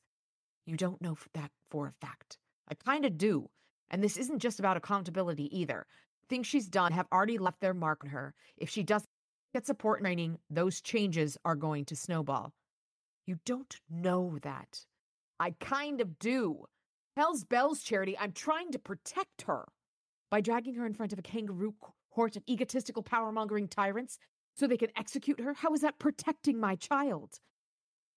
You 0.66 0.76
don't 0.76 1.02
know 1.02 1.16
that 1.34 1.50
for 1.70 1.88
a 1.88 2.06
fact. 2.06 2.38
I 2.68 2.74
kind 2.74 3.04
of 3.04 3.18
do, 3.18 3.48
and 3.90 4.02
this 4.02 4.16
isn't 4.16 4.38
just 4.38 4.60
about 4.60 4.76
accountability 4.76 5.56
either. 5.58 5.86
Things 6.28 6.46
she's 6.46 6.68
done 6.68 6.92
have 6.92 7.06
already 7.12 7.38
left 7.38 7.60
their 7.60 7.74
mark 7.74 8.04
on 8.04 8.10
her. 8.10 8.34
If 8.56 8.70
she 8.70 8.82
doesn't 8.82 9.08
get 9.52 9.66
support 9.66 10.00
and 10.00 10.06
training, 10.06 10.38
those 10.50 10.80
changes 10.80 11.36
are 11.44 11.56
going 11.56 11.84
to 11.86 11.96
snowball. 11.96 12.52
You 13.26 13.38
don't 13.44 13.74
know 13.90 14.38
that. 14.42 14.86
I 15.40 15.54
kind 15.60 16.00
of 16.00 16.18
do. 16.18 16.66
Hell's 17.16 17.44
bells, 17.44 17.82
Charity. 17.82 18.16
I'm 18.18 18.32
trying 18.32 18.72
to 18.72 18.78
protect 18.78 19.42
her 19.42 19.66
by 20.30 20.40
dragging 20.40 20.74
her 20.76 20.86
in 20.86 20.94
front 20.94 21.12
of 21.12 21.18
a 21.18 21.22
kangaroo 21.22 21.74
court 22.10 22.36
of 22.36 22.42
egotistical 22.48 23.02
power 23.02 23.32
mongering 23.32 23.68
tyrants 23.68 24.18
so 24.54 24.66
they 24.66 24.76
can 24.76 24.90
execute 24.96 25.40
her. 25.40 25.54
How 25.54 25.74
is 25.74 25.82
that 25.82 25.98
protecting 25.98 26.58
my 26.58 26.74
child? 26.76 27.40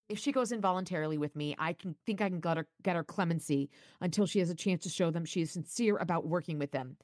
If 0.08 0.20
she 0.20 0.32
goes 0.32 0.52
involuntarily 0.52 1.18
with 1.18 1.36
me, 1.36 1.56
I 1.58 1.74
can 1.74 1.96
think 2.06 2.22
I 2.22 2.30
can 2.30 2.39
get 2.39 2.58
her, 2.58 2.68
get 2.84 2.96
her 2.96 3.04
clemency 3.04 3.70
until 4.00 4.26
she 4.26 4.39
has 4.39 4.50
a 4.50 4.56
chance 4.56 4.84
to 4.84 4.89
show 4.89 5.12
them 5.12 5.26
she 5.26 5.41
is 5.41 5.52
sincere 5.52 5.98
about 5.98 6.28
working 6.28 6.60
with 6.60 6.72
them. 6.72 6.98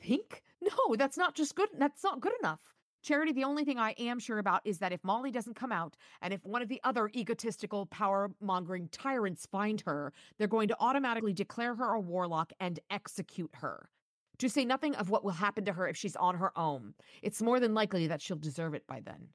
Think? 0.00 0.42
No, 0.62 0.96
that's 0.96 1.18
not 1.18 1.34
just 1.34 1.56
good. 1.56 1.68
That's 1.76 2.04
not 2.04 2.20
good 2.20 2.32
enough. 2.40 2.60
Charity, 3.06 3.30
the 3.30 3.44
only 3.44 3.64
thing 3.64 3.78
I 3.78 3.94
am 3.98 4.18
sure 4.18 4.40
about 4.40 4.62
is 4.64 4.78
that 4.78 4.92
if 4.92 5.04
Molly 5.04 5.30
doesn't 5.30 5.54
come 5.54 5.70
out 5.70 5.96
and 6.22 6.34
if 6.34 6.44
one 6.44 6.60
of 6.60 6.68
the 6.68 6.80
other 6.82 7.08
egotistical, 7.14 7.86
power 7.86 8.32
mongering 8.40 8.88
tyrants 8.90 9.46
find 9.46 9.80
her, 9.82 10.12
they're 10.36 10.48
going 10.48 10.66
to 10.66 10.76
automatically 10.80 11.32
declare 11.32 11.76
her 11.76 11.94
a 11.94 12.00
warlock 12.00 12.52
and 12.58 12.80
execute 12.90 13.52
her. 13.54 13.88
To 14.38 14.48
say 14.50 14.64
nothing 14.64 14.96
of 14.96 15.08
what 15.08 15.22
will 15.22 15.30
happen 15.30 15.64
to 15.66 15.72
her 15.72 15.86
if 15.86 15.96
she's 15.96 16.16
on 16.16 16.34
her 16.34 16.50
own. 16.58 16.94
It's 17.22 17.40
more 17.40 17.60
than 17.60 17.74
likely 17.74 18.08
that 18.08 18.20
she'll 18.20 18.38
deserve 18.38 18.74
it 18.74 18.88
by 18.88 18.98
then. 18.98 19.28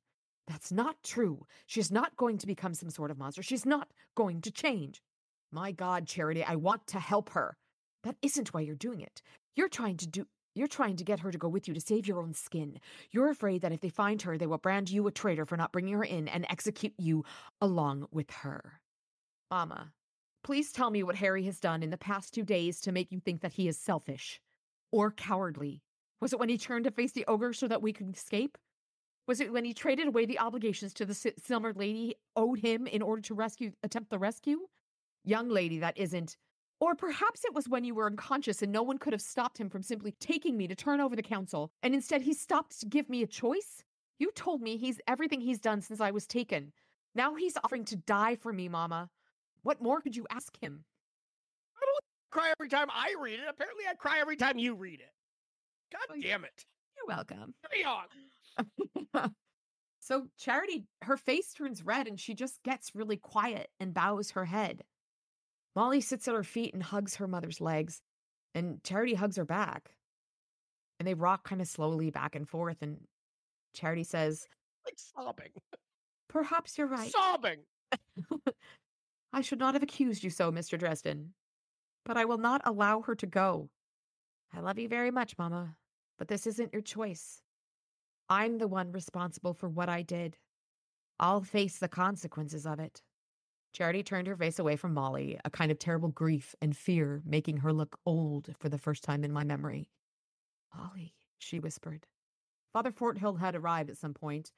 That's 0.47 0.73
not 0.73 1.01
true. 1.01 1.45
She's 1.65 1.93
not 1.93 2.17
going 2.17 2.39
to 2.39 2.47
become 2.47 2.73
some 2.73 2.89
sort 2.89 3.09
of 3.09 3.17
monster. 3.17 3.41
She's 3.41 3.65
not 3.65 3.87
going 4.15 4.41
to 4.41 4.51
change. 4.51 5.01
My 5.49 5.71
God, 5.71 6.07
Charity, 6.07 6.43
I 6.43 6.57
want 6.57 6.87
to 6.87 6.99
help 6.99 7.29
her. 7.29 7.55
That 8.03 8.17
isn't 8.21 8.53
why 8.53 8.61
you're 8.61 8.75
doing 8.75 8.99
it. 8.99 9.21
You're 9.55 9.69
trying 9.69 9.95
to 9.95 10.07
do 10.07 10.27
you're 10.53 10.67
trying 10.67 10.97
to 10.97 11.03
get 11.03 11.19
her 11.19 11.31
to 11.31 11.37
go 11.37 11.47
with 11.47 11.67
you 11.67 11.73
to 11.73 11.81
save 11.81 12.07
your 12.07 12.19
own 12.19 12.33
skin. 12.33 12.79
You're 13.11 13.29
afraid 13.29 13.61
that 13.61 13.71
if 13.71 13.81
they 13.81 13.89
find 13.89 14.21
her, 14.23 14.37
they 14.37 14.47
will 14.47 14.57
brand 14.57 14.89
you 14.89 15.07
a 15.07 15.11
traitor 15.11 15.45
for 15.45 15.57
not 15.57 15.71
bringing 15.71 15.93
her 15.93 16.03
in 16.03 16.27
and 16.27 16.45
execute 16.49 16.93
you 16.97 17.23
along 17.61 18.07
with 18.11 18.29
her. 18.31 18.81
Mama, 19.49 19.91
please 20.43 20.71
tell 20.71 20.89
me 20.89 21.03
what 21.03 21.15
Harry 21.15 21.43
has 21.43 21.59
done 21.59 21.83
in 21.83 21.89
the 21.89 21.97
past 21.97 22.33
two 22.33 22.43
days 22.43 22.81
to 22.81 22.91
make 22.91 23.11
you 23.11 23.19
think 23.19 23.41
that 23.41 23.53
he 23.53 23.67
is 23.67 23.77
selfish 23.77 24.41
or 24.91 25.11
cowardly. 25.11 25.81
Was 26.19 26.33
it 26.33 26.39
when 26.39 26.49
he 26.49 26.57
turned 26.57 26.85
to 26.85 26.91
face 26.91 27.13
the 27.13 27.25
ogre 27.27 27.53
so 27.53 27.67
that 27.67 27.81
we 27.81 27.93
could 27.93 28.13
escape? 28.13 28.57
Was 29.27 29.39
it 29.39 29.53
when 29.53 29.65
he 29.65 29.73
traded 29.73 30.07
away 30.07 30.25
the 30.25 30.39
obligations 30.39 30.93
to 30.95 31.05
the 31.05 31.13
si- 31.13 31.33
lady 31.75 32.15
owed 32.35 32.59
him 32.59 32.87
in 32.87 33.01
order 33.01 33.21
to 33.23 33.33
rescue 33.33 33.71
attempt 33.83 34.09
the 34.09 34.19
rescue? 34.19 34.59
Young 35.23 35.49
lady, 35.49 35.79
that 35.79 35.97
isn't. 35.97 36.37
Or 36.81 36.95
perhaps 36.95 37.45
it 37.45 37.53
was 37.53 37.69
when 37.69 37.83
you 37.83 37.93
were 37.93 38.07
unconscious 38.07 38.63
and 38.63 38.71
no 38.71 38.81
one 38.81 38.97
could 38.97 39.13
have 39.13 39.21
stopped 39.21 39.59
him 39.59 39.69
from 39.69 39.83
simply 39.83 40.13
taking 40.19 40.57
me 40.57 40.67
to 40.67 40.73
turn 40.73 40.99
over 40.99 41.15
the 41.15 41.21
council, 41.21 41.71
and 41.83 41.93
instead 41.93 42.23
he 42.23 42.33
stopped 42.33 42.79
to 42.79 42.87
give 42.87 43.07
me 43.07 43.21
a 43.21 43.27
choice? 43.27 43.83
You 44.17 44.31
told 44.31 44.63
me 44.63 44.77
he's 44.77 44.99
everything 45.07 45.41
he's 45.41 45.59
done 45.59 45.81
since 45.81 46.01
I 46.01 46.09
was 46.09 46.25
taken. 46.25 46.73
Now 47.13 47.35
he's 47.35 47.55
offering 47.63 47.85
to 47.85 47.95
die 47.95 48.35
for 48.35 48.51
me, 48.51 48.67
Mama. 48.67 49.11
What 49.61 49.79
more 49.79 50.01
could 50.01 50.15
you 50.15 50.25
ask 50.31 50.57
him? 50.59 50.83
I 51.77 51.85
don't 51.85 52.03
cry 52.31 52.51
every 52.59 52.69
time 52.69 52.87
I 52.89 53.13
read 53.21 53.39
it. 53.39 53.45
Apparently, 53.47 53.83
I 53.87 53.93
cry 53.93 54.19
every 54.19 54.35
time 54.35 54.57
you 54.57 54.73
read 54.73 55.01
it. 55.01 55.11
God 55.91 56.01
Well, 56.09 56.19
damn 56.19 56.45
it. 56.45 56.65
You're 56.97 57.15
welcome. 57.15 57.53
Carry 57.69 57.85
on. 59.13 59.31
so 59.99 60.27
Charity, 60.39 60.87
her 61.03 61.17
face 61.17 61.53
turns 61.53 61.85
red 61.85 62.07
and 62.07 62.19
she 62.19 62.33
just 62.33 62.63
gets 62.63 62.95
really 62.95 63.17
quiet 63.17 63.69
and 63.79 63.93
bows 63.93 64.31
her 64.31 64.45
head. 64.45 64.83
Molly 65.75 66.01
sits 66.01 66.27
at 66.27 66.35
her 66.35 66.43
feet 66.43 66.73
and 66.73 66.83
hugs 66.83 67.15
her 67.15 67.27
mother's 67.27 67.61
legs, 67.61 68.01
and 68.53 68.83
Charity 68.83 69.13
hugs 69.13 69.37
her 69.37 69.45
back. 69.45 69.91
And 70.99 71.07
they 71.07 71.13
rock 71.13 71.47
kind 71.47 71.61
of 71.61 71.67
slowly 71.67 72.11
back 72.11 72.35
and 72.35 72.47
forth. 72.47 72.77
And 72.81 72.99
Charity 73.73 74.03
says, 74.03 74.45
Like 74.85 74.97
sobbing. 74.97 75.51
Perhaps 76.29 76.77
you're 76.77 76.87
right. 76.87 77.11
Sobbing. 77.11 77.59
I 79.33 79.41
should 79.41 79.59
not 79.59 79.73
have 79.73 79.83
accused 79.83 80.23
you 80.23 80.29
so, 80.29 80.51
Mr. 80.51 80.77
Dresden. 80.77 81.33
But 82.05 82.17
I 82.17 82.25
will 82.25 82.37
not 82.37 82.61
allow 82.65 83.01
her 83.01 83.15
to 83.15 83.25
go. 83.25 83.69
I 84.53 84.59
love 84.59 84.77
you 84.77 84.87
very 84.87 85.11
much, 85.11 85.37
Mama, 85.37 85.75
but 86.17 86.27
this 86.27 86.45
isn't 86.45 86.73
your 86.73 86.81
choice. 86.81 87.41
I'm 88.29 88.57
the 88.57 88.67
one 88.67 88.91
responsible 88.91 89.53
for 89.53 89.69
what 89.69 89.89
I 89.89 90.01
did. 90.01 90.37
I'll 91.19 91.41
face 91.41 91.77
the 91.77 91.87
consequences 91.87 92.65
of 92.65 92.79
it. 92.79 93.01
Charity 93.73 94.03
turned 94.03 94.27
her 94.27 94.35
face 94.35 94.59
away 94.59 94.75
from 94.75 94.93
Molly, 94.93 95.39
a 95.45 95.49
kind 95.49 95.71
of 95.71 95.79
terrible 95.79 96.09
grief 96.09 96.53
and 96.61 96.75
fear 96.75 97.21
making 97.25 97.57
her 97.57 97.71
look 97.71 97.97
old 98.05 98.49
for 98.59 98.67
the 98.67 98.77
first 98.77 99.03
time 99.03 99.23
in 99.23 99.31
my 99.31 99.43
memory. 99.43 99.89
Molly, 100.75 101.13
she 101.37 101.59
whispered. 101.59 102.05
Father 102.73 102.91
Forthill 102.91 103.39
had 103.39 103.55
arrived 103.55 103.89
at 103.89 103.97
some 103.97 104.13
point, 104.13 104.51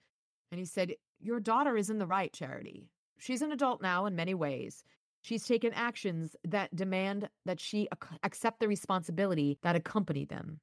and 0.51 0.59
he 0.59 0.65
said, 0.65 0.93
Your 1.19 1.39
daughter 1.39 1.77
is 1.77 1.89
in 1.89 1.99
the 1.99 2.07
right, 2.07 2.33
Charity. 2.33 2.89
She's 3.19 3.41
an 3.41 3.51
adult 3.51 3.81
now 3.81 4.05
in 4.05 4.15
many 4.15 4.33
ways. 4.33 4.83
She's 5.21 5.45
taken 5.45 5.73
actions 5.73 6.35
that 6.43 6.75
demand 6.75 7.29
that 7.45 7.59
she 7.59 7.87
ac- 7.93 8.17
accept 8.23 8.59
the 8.59 8.67
responsibility 8.67 9.57
that 9.61 9.75
accompany 9.75 10.25
them. 10.25 10.59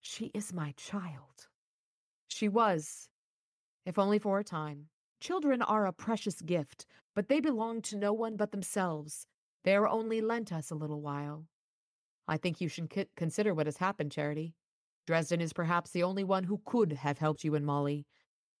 She 0.00 0.30
is 0.34 0.52
my 0.52 0.72
child. 0.76 1.48
She 2.28 2.48
was, 2.48 3.08
if 3.84 3.98
only 3.98 4.18
for 4.18 4.38
a 4.38 4.44
time. 4.44 4.86
Children 5.20 5.62
are 5.62 5.86
a 5.86 5.92
precious 5.92 6.40
gift, 6.40 6.86
but 7.14 7.28
they 7.28 7.40
belong 7.40 7.82
to 7.82 7.96
no 7.96 8.12
one 8.12 8.36
but 8.36 8.52
themselves. 8.52 9.26
They 9.64 9.76
are 9.76 9.88
only 9.88 10.20
lent 10.20 10.52
us 10.52 10.70
a 10.70 10.74
little 10.74 11.00
while. 11.00 11.46
I 12.26 12.36
think 12.36 12.60
you 12.60 12.68
should 12.68 12.92
c- 12.92 13.06
consider 13.16 13.54
what 13.54 13.66
has 13.66 13.76
happened, 13.78 14.12
Charity. 14.12 14.54
Dresden 15.06 15.40
is 15.40 15.52
perhaps 15.52 15.90
the 15.90 16.02
only 16.02 16.24
one 16.24 16.44
who 16.44 16.60
could 16.64 16.92
have 16.92 17.18
helped 17.18 17.44
you 17.44 17.54
and 17.54 17.66
Molly. 17.66 18.06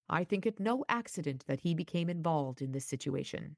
I 0.08 0.24
think 0.24 0.44
it 0.44 0.60
no 0.60 0.84
accident 0.88 1.44
that 1.46 1.60
he 1.60 1.74
became 1.74 2.10
involved 2.10 2.60
in 2.60 2.72
this 2.72 2.84
situation. 2.84 3.56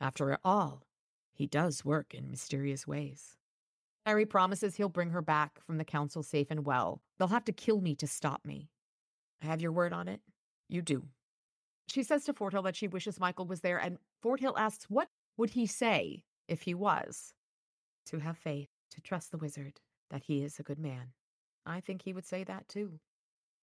After 0.00 0.38
all, 0.44 0.86
he 1.32 1.46
does 1.46 1.84
work 1.84 2.14
in 2.14 2.30
mysterious 2.30 2.86
ways. 2.86 3.36
Harry 4.06 4.24
promises 4.24 4.76
he'll 4.76 4.88
bring 4.88 5.10
her 5.10 5.22
back 5.22 5.60
from 5.66 5.76
the 5.78 5.84
council 5.84 6.22
safe 6.22 6.46
and 6.50 6.64
well. 6.64 7.02
They'll 7.18 7.28
have 7.28 7.44
to 7.44 7.52
kill 7.52 7.80
me 7.80 7.94
to 7.96 8.06
stop 8.06 8.44
me. 8.44 8.70
I 9.42 9.46
have 9.46 9.60
your 9.60 9.72
word 9.72 9.92
on 9.92 10.08
it? 10.08 10.20
You 10.68 10.82
do. 10.82 11.04
She 11.90 12.02
says 12.04 12.24
to 12.24 12.32
Forthill 12.32 12.64
that 12.64 12.76
she 12.76 12.86
wishes 12.86 13.18
Michael 13.18 13.46
was 13.46 13.62
there, 13.62 13.78
and 13.78 13.98
Forthill 14.22 14.56
asks 14.56 14.86
what 14.88 15.08
would 15.36 15.50
he 15.50 15.66
say 15.66 16.22
if 16.46 16.62
he 16.62 16.74
was? 16.74 17.34
To 18.06 18.18
have 18.18 18.38
faith, 18.38 18.68
to 18.92 19.00
trust 19.00 19.30
the 19.30 19.38
wizard, 19.38 19.80
that 20.10 20.22
he 20.22 20.42
is 20.42 20.58
a 20.58 20.62
good 20.62 20.78
man. 20.78 21.12
I 21.66 21.80
think 21.80 22.02
he 22.02 22.12
would 22.12 22.26
say 22.26 22.44
that 22.44 22.68
too. 22.68 23.00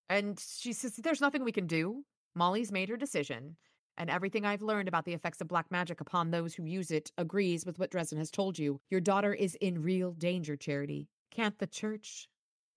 And 0.09 0.39
she 0.39 0.73
says, 0.73 0.95
There's 0.95 1.21
nothing 1.21 1.43
we 1.43 1.51
can 1.51 1.67
do. 1.67 2.03
Molly's 2.35 2.71
made 2.71 2.89
her 2.89 2.97
decision, 2.97 3.55
and 3.97 4.09
everything 4.09 4.45
I've 4.45 4.61
learned 4.61 4.87
about 4.87 5.05
the 5.05 5.13
effects 5.13 5.41
of 5.41 5.47
black 5.47 5.71
magic 5.71 6.01
upon 6.01 6.31
those 6.31 6.53
who 6.53 6.65
use 6.65 6.91
it 6.91 7.11
agrees 7.17 7.65
with 7.65 7.79
what 7.79 7.91
Dresden 7.91 8.17
has 8.17 8.29
told 8.29 8.59
you. 8.59 8.81
Your 8.89 9.01
daughter 9.01 9.33
is 9.33 9.55
in 9.55 9.81
real 9.81 10.11
danger, 10.11 10.55
Charity. 10.57 11.07
Can't 11.31 11.57
the 11.59 11.67
church? 11.67 12.27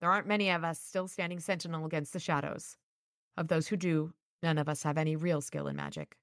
There 0.01 0.11
aren't 0.11 0.27
many 0.27 0.51
of 0.51 0.65
us 0.65 0.81
still 0.81 1.09
standing 1.09 1.41
sentinel 1.41 1.85
against 1.85 2.13
the 2.13 2.21
shadows. 2.21 2.77
Of 3.37 3.49
those 3.49 3.69
who 3.69 3.77
do, 3.77 4.13
none 4.43 4.59
of 4.59 4.69
us 4.69 4.83
have 4.83 4.99
any 4.99 5.17
real 5.17 5.41
skill 5.41 5.67
in 5.67 5.77
magic. 5.77 6.17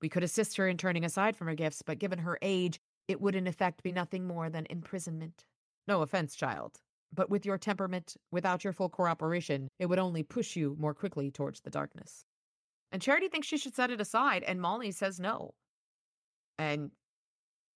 We 0.00 0.08
could 0.08 0.22
assist 0.22 0.56
her 0.56 0.68
in 0.68 0.76
turning 0.76 1.04
aside 1.04 1.36
from 1.36 1.46
her 1.46 1.54
gifts, 1.54 1.82
but 1.82 1.98
given 1.98 2.18
her 2.18 2.38
age, 2.42 2.78
it 3.08 3.20
would 3.20 3.34
in 3.34 3.46
effect 3.46 3.82
be 3.82 3.92
nothing 3.92 4.26
more 4.26 4.50
than 4.50 4.66
imprisonment. 4.70 5.44
No 5.86 6.02
offense, 6.02 6.34
child, 6.34 6.80
but 7.12 7.30
with 7.30 7.46
your 7.46 7.58
temperament, 7.58 8.16
without 8.30 8.64
your 8.64 8.72
full 8.72 8.88
cooperation, 8.88 9.68
it 9.78 9.86
would 9.86 9.98
only 9.98 10.22
push 10.22 10.56
you 10.56 10.76
more 10.78 10.94
quickly 10.94 11.30
towards 11.30 11.60
the 11.60 11.70
darkness. 11.70 12.24
And 12.92 13.02
Charity 13.02 13.28
thinks 13.28 13.46
she 13.46 13.58
should 13.58 13.74
set 13.74 13.90
it 13.90 14.00
aside, 14.00 14.42
and 14.42 14.60
Molly 14.60 14.90
says 14.92 15.20
no. 15.20 15.54
And 16.58 16.90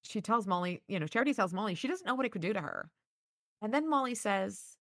she 0.02 0.20
tells 0.20 0.46
Molly, 0.46 0.82
you 0.88 0.98
know, 1.00 1.06
Charity 1.06 1.34
tells 1.34 1.52
Molly 1.52 1.74
she 1.74 1.88
doesn't 1.88 2.06
know 2.06 2.14
what 2.14 2.26
it 2.26 2.30
could 2.32 2.42
do 2.42 2.52
to 2.52 2.60
her. 2.60 2.90
And 3.60 3.74
then 3.74 3.90
Molly 3.90 4.14
says, 4.14 4.76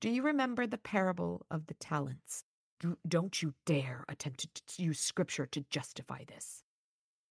Do 0.00 0.10
you 0.10 0.22
remember 0.22 0.66
the 0.66 0.78
parable 0.78 1.46
of 1.50 1.66
the 1.66 1.74
talents? 1.74 2.44
Do, 2.80 2.96
don't 3.06 3.42
you 3.42 3.54
dare 3.66 4.04
attempt 4.08 4.66
to 4.66 4.82
use 4.82 4.98
scripture 4.98 5.46
to 5.46 5.64
justify 5.70 6.24
this. 6.26 6.62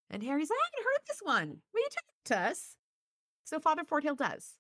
And 0.10 0.24
Harry's, 0.24 0.50
like, 0.50 0.58
I 0.58 0.70
haven't 0.72 0.86
heard 0.86 1.02
this 1.08 1.20
one. 1.22 1.58
Will 1.74 1.82
you 1.82 1.88
tell 2.24 2.44
us? 2.44 2.76
So 3.44 3.60
Father 3.60 3.84
Forthill 3.84 4.18
does. 4.18 4.54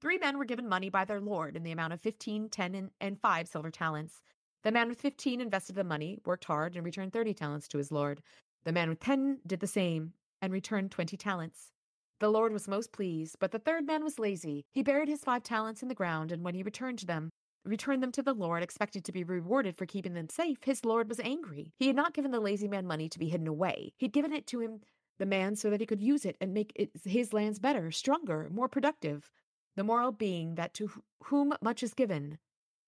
Three 0.00 0.18
men 0.18 0.38
were 0.38 0.44
given 0.44 0.68
money 0.68 0.88
by 0.88 1.04
their 1.04 1.20
lord 1.20 1.56
in 1.56 1.62
the 1.62 1.72
amount 1.72 1.92
of 1.92 2.00
15, 2.00 2.48
10, 2.48 2.74
and, 2.74 2.90
and 3.00 3.20
5 3.20 3.48
silver 3.48 3.70
talents. 3.70 4.22
The 4.62 4.72
man 4.72 4.88
with 4.88 5.00
15 5.00 5.40
invested 5.40 5.74
the 5.74 5.84
money, 5.84 6.18
worked 6.24 6.44
hard, 6.44 6.76
and 6.76 6.84
returned 6.84 7.12
30 7.12 7.34
talents 7.34 7.68
to 7.68 7.78
his 7.78 7.90
lord. 7.90 8.22
The 8.64 8.72
man 8.72 8.90
with 8.90 9.00
10 9.00 9.40
did 9.46 9.60
the 9.60 9.66
same 9.66 10.12
and 10.42 10.52
returned 10.52 10.90
20 10.90 11.16
talents. 11.16 11.72
The 12.20 12.28
lord 12.28 12.52
was 12.52 12.68
most 12.68 12.92
pleased, 12.92 13.36
but 13.40 13.50
the 13.50 13.58
third 13.58 13.86
man 13.86 14.04
was 14.04 14.18
lazy. 14.18 14.64
He 14.72 14.82
buried 14.82 15.08
his 15.08 15.24
five 15.24 15.42
talents 15.42 15.82
in 15.82 15.88
the 15.88 15.94
ground, 15.94 16.30
and 16.32 16.44
when 16.44 16.54
he 16.54 16.62
returned 16.62 16.98
to 16.98 17.06
them, 17.06 17.30
returned 17.64 18.02
them 18.02 18.12
to 18.12 18.22
the 18.22 18.34
lord, 18.34 18.62
expecting 18.62 19.02
to 19.02 19.12
be 19.12 19.24
rewarded 19.24 19.76
for 19.76 19.86
keeping 19.86 20.14
them 20.14 20.28
safe, 20.28 20.58
his 20.64 20.84
lord 20.84 21.08
was 21.08 21.20
angry. 21.20 21.72
He 21.76 21.86
had 21.86 21.96
not 21.96 22.14
given 22.14 22.30
the 22.30 22.40
lazy 22.40 22.68
man 22.68 22.86
money 22.86 23.08
to 23.08 23.18
be 23.18 23.28
hidden 23.28 23.46
away. 23.46 23.92
He'd 23.96 24.12
given 24.12 24.32
it 24.32 24.46
to 24.48 24.60
him, 24.60 24.80
the 25.18 25.26
man, 25.26 25.56
so 25.56 25.70
that 25.70 25.80
he 25.80 25.86
could 25.86 26.00
use 26.00 26.24
it 26.24 26.36
and 26.40 26.54
make 26.54 26.72
it, 26.74 26.90
his 27.04 27.32
lands 27.32 27.58
better, 27.58 27.90
stronger, 27.90 28.48
more 28.50 28.68
productive. 28.68 29.30
The 29.76 29.84
moral 29.84 30.12
being 30.12 30.56
that 30.56 30.74
to 30.74 30.90
whom 31.24 31.54
much 31.62 31.82
is 31.82 31.94
given, 31.94 32.38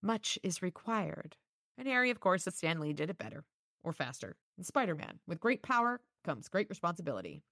much 0.03 0.39
is 0.43 0.63
required. 0.63 1.37
And 1.79 1.87
Harry, 1.87 2.11
of 2.11 2.21
course, 2.21 2.47
as 2.47 2.57
Stan 2.57 2.81
Lee 2.81 2.93
did 2.93 3.11
it 3.11 3.19
better 3.19 3.45
or 3.85 3.93
faster. 3.93 4.37
And 4.57 4.67
Spider 4.67 4.95
Man, 4.95 5.19
with 5.27 5.41
great 5.41 5.63
power 5.63 6.01
comes 6.25 6.49
great 6.49 6.69
responsibility. 6.69 7.43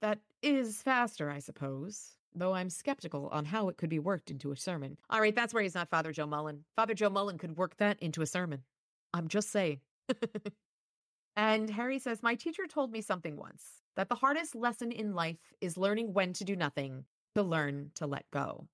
That 0.00 0.18
is 0.42 0.82
faster, 0.82 1.30
I 1.30 1.38
suppose, 1.38 2.16
though 2.34 2.54
I'm 2.54 2.70
skeptical 2.70 3.28
on 3.28 3.44
how 3.44 3.68
it 3.68 3.76
could 3.76 3.90
be 3.90 3.98
worked 3.98 4.30
into 4.30 4.52
a 4.52 4.56
sermon. 4.56 4.98
All 5.10 5.20
right, 5.20 5.34
that's 5.34 5.52
where 5.52 5.62
he's 5.62 5.74
not 5.74 5.90
Father 5.90 6.12
Joe 6.12 6.26
Mullen. 6.26 6.64
Father 6.76 6.94
Joe 6.94 7.10
Mullen 7.10 7.38
could 7.38 7.56
work 7.56 7.76
that 7.78 8.00
into 8.00 8.22
a 8.22 8.26
sermon. 8.26 8.62
I'm 9.14 9.28
just 9.28 9.50
saying. 9.50 9.80
and 11.36 11.70
Harry 11.70 11.98
says, 11.98 12.22
My 12.22 12.34
teacher 12.34 12.66
told 12.66 12.92
me 12.92 13.00
something 13.00 13.36
once 13.36 13.82
that 13.96 14.08
the 14.08 14.14
hardest 14.14 14.54
lesson 14.54 14.90
in 14.90 15.14
life 15.14 15.52
is 15.60 15.76
learning 15.76 16.12
when 16.12 16.32
to 16.32 16.44
do 16.44 16.56
nothing, 16.56 17.04
to 17.34 17.42
learn 17.42 17.90
to 17.94 18.06
let 18.06 18.30
go. 18.30 18.66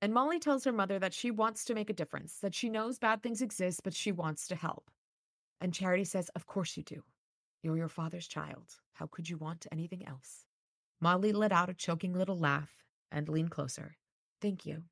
And 0.00 0.12
Molly 0.12 0.38
tells 0.38 0.64
her 0.64 0.72
mother 0.72 0.98
that 0.98 1.14
she 1.14 1.30
wants 1.30 1.64
to 1.64 1.74
make 1.74 1.90
a 1.90 1.94
difference, 1.94 2.38
that 2.40 2.54
she 2.54 2.68
knows 2.68 2.98
bad 2.98 3.22
things 3.22 3.42
exist, 3.42 3.80
but 3.82 3.94
she 3.94 4.12
wants 4.12 4.46
to 4.48 4.54
help. 4.54 4.90
And 5.60 5.72
Charity 5.72 6.04
says, 6.04 6.28
Of 6.36 6.46
course 6.46 6.76
you 6.76 6.82
do. 6.82 7.02
You're 7.62 7.78
your 7.78 7.88
father's 7.88 8.28
child. 8.28 8.66
How 8.92 9.06
could 9.06 9.28
you 9.28 9.38
want 9.38 9.66
anything 9.72 10.06
else? 10.06 10.44
Molly 11.00 11.32
let 11.32 11.52
out 11.52 11.70
a 11.70 11.74
choking 11.74 12.12
little 12.12 12.38
laugh 12.38 12.83
and 13.12 13.28
leaned 13.28 13.50
closer. 13.50 13.96
Thank 14.40 14.66
you. 14.66 14.82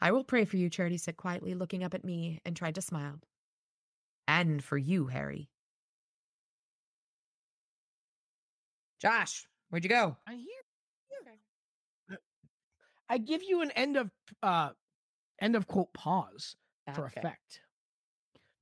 I 0.00 0.12
will 0.12 0.24
pray 0.24 0.44
for 0.44 0.56
you, 0.56 0.70
Charity 0.70 0.96
said 0.98 1.16
quietly, 1.16 1.54
looking 1.54 1.84
up 1.84 1.94
at 1.94 2.04
me 2.04 2.40
and 2.44 2.56
tried 2.56 2.74
to 2.76 2.82
smile. 2.82 3.20
And 4.26 4.62
for 4.62 4.78
you, 4.78 5.06
Harry. 5.08 5.50
Josh, 9.00 9.46
where'd 9.70 9.84
you 9.84 9.90
go? 9.90 10.16
I 10.26 10.34
hear. 10.34 10.46
Okay. 12.10 12.18
I 13.08 13.18
give 13.18 13.42
you 13.42 13.62
an 13.62 13.70
end 13.72 13.96
of 13.96 14.10
uh 14.42 14.70
end 15.40 15.56
of 15.56 15.66
quote 15.66 15.92
pause 15.94 16.56
for 16.94 17.06
Okay. 17.06 17.20
effect. 17.20 17.60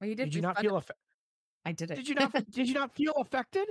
Well, 0.01 0.09
you 0.09 0.15
did. 0.15 0.25
Did 0.27 0.35
you 0.37 0.43
not 0.43 0.59
feel 0.59 0.75
affe- 0.81 0.91
I 1.65 1.73
did 1.73 1.91
it. 1.91 1.97
Did 1.97 2.09
you 2.09 2.15
not 2.15 2.33
did 2.51 2.69
you 2.69 2.75
not 2.75 2.95
feel 2.95 3.13
affected? 3.21 3.69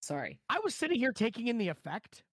Sorry. 0.00 0.40
I 0.48 0.60
was 0.64 0.74
sitting 0.74 0.98
here 0.98 1.12
taking 1.12 1.48
in 1.48 1.58
the 1.58 1.68
effect. 1.68 2.24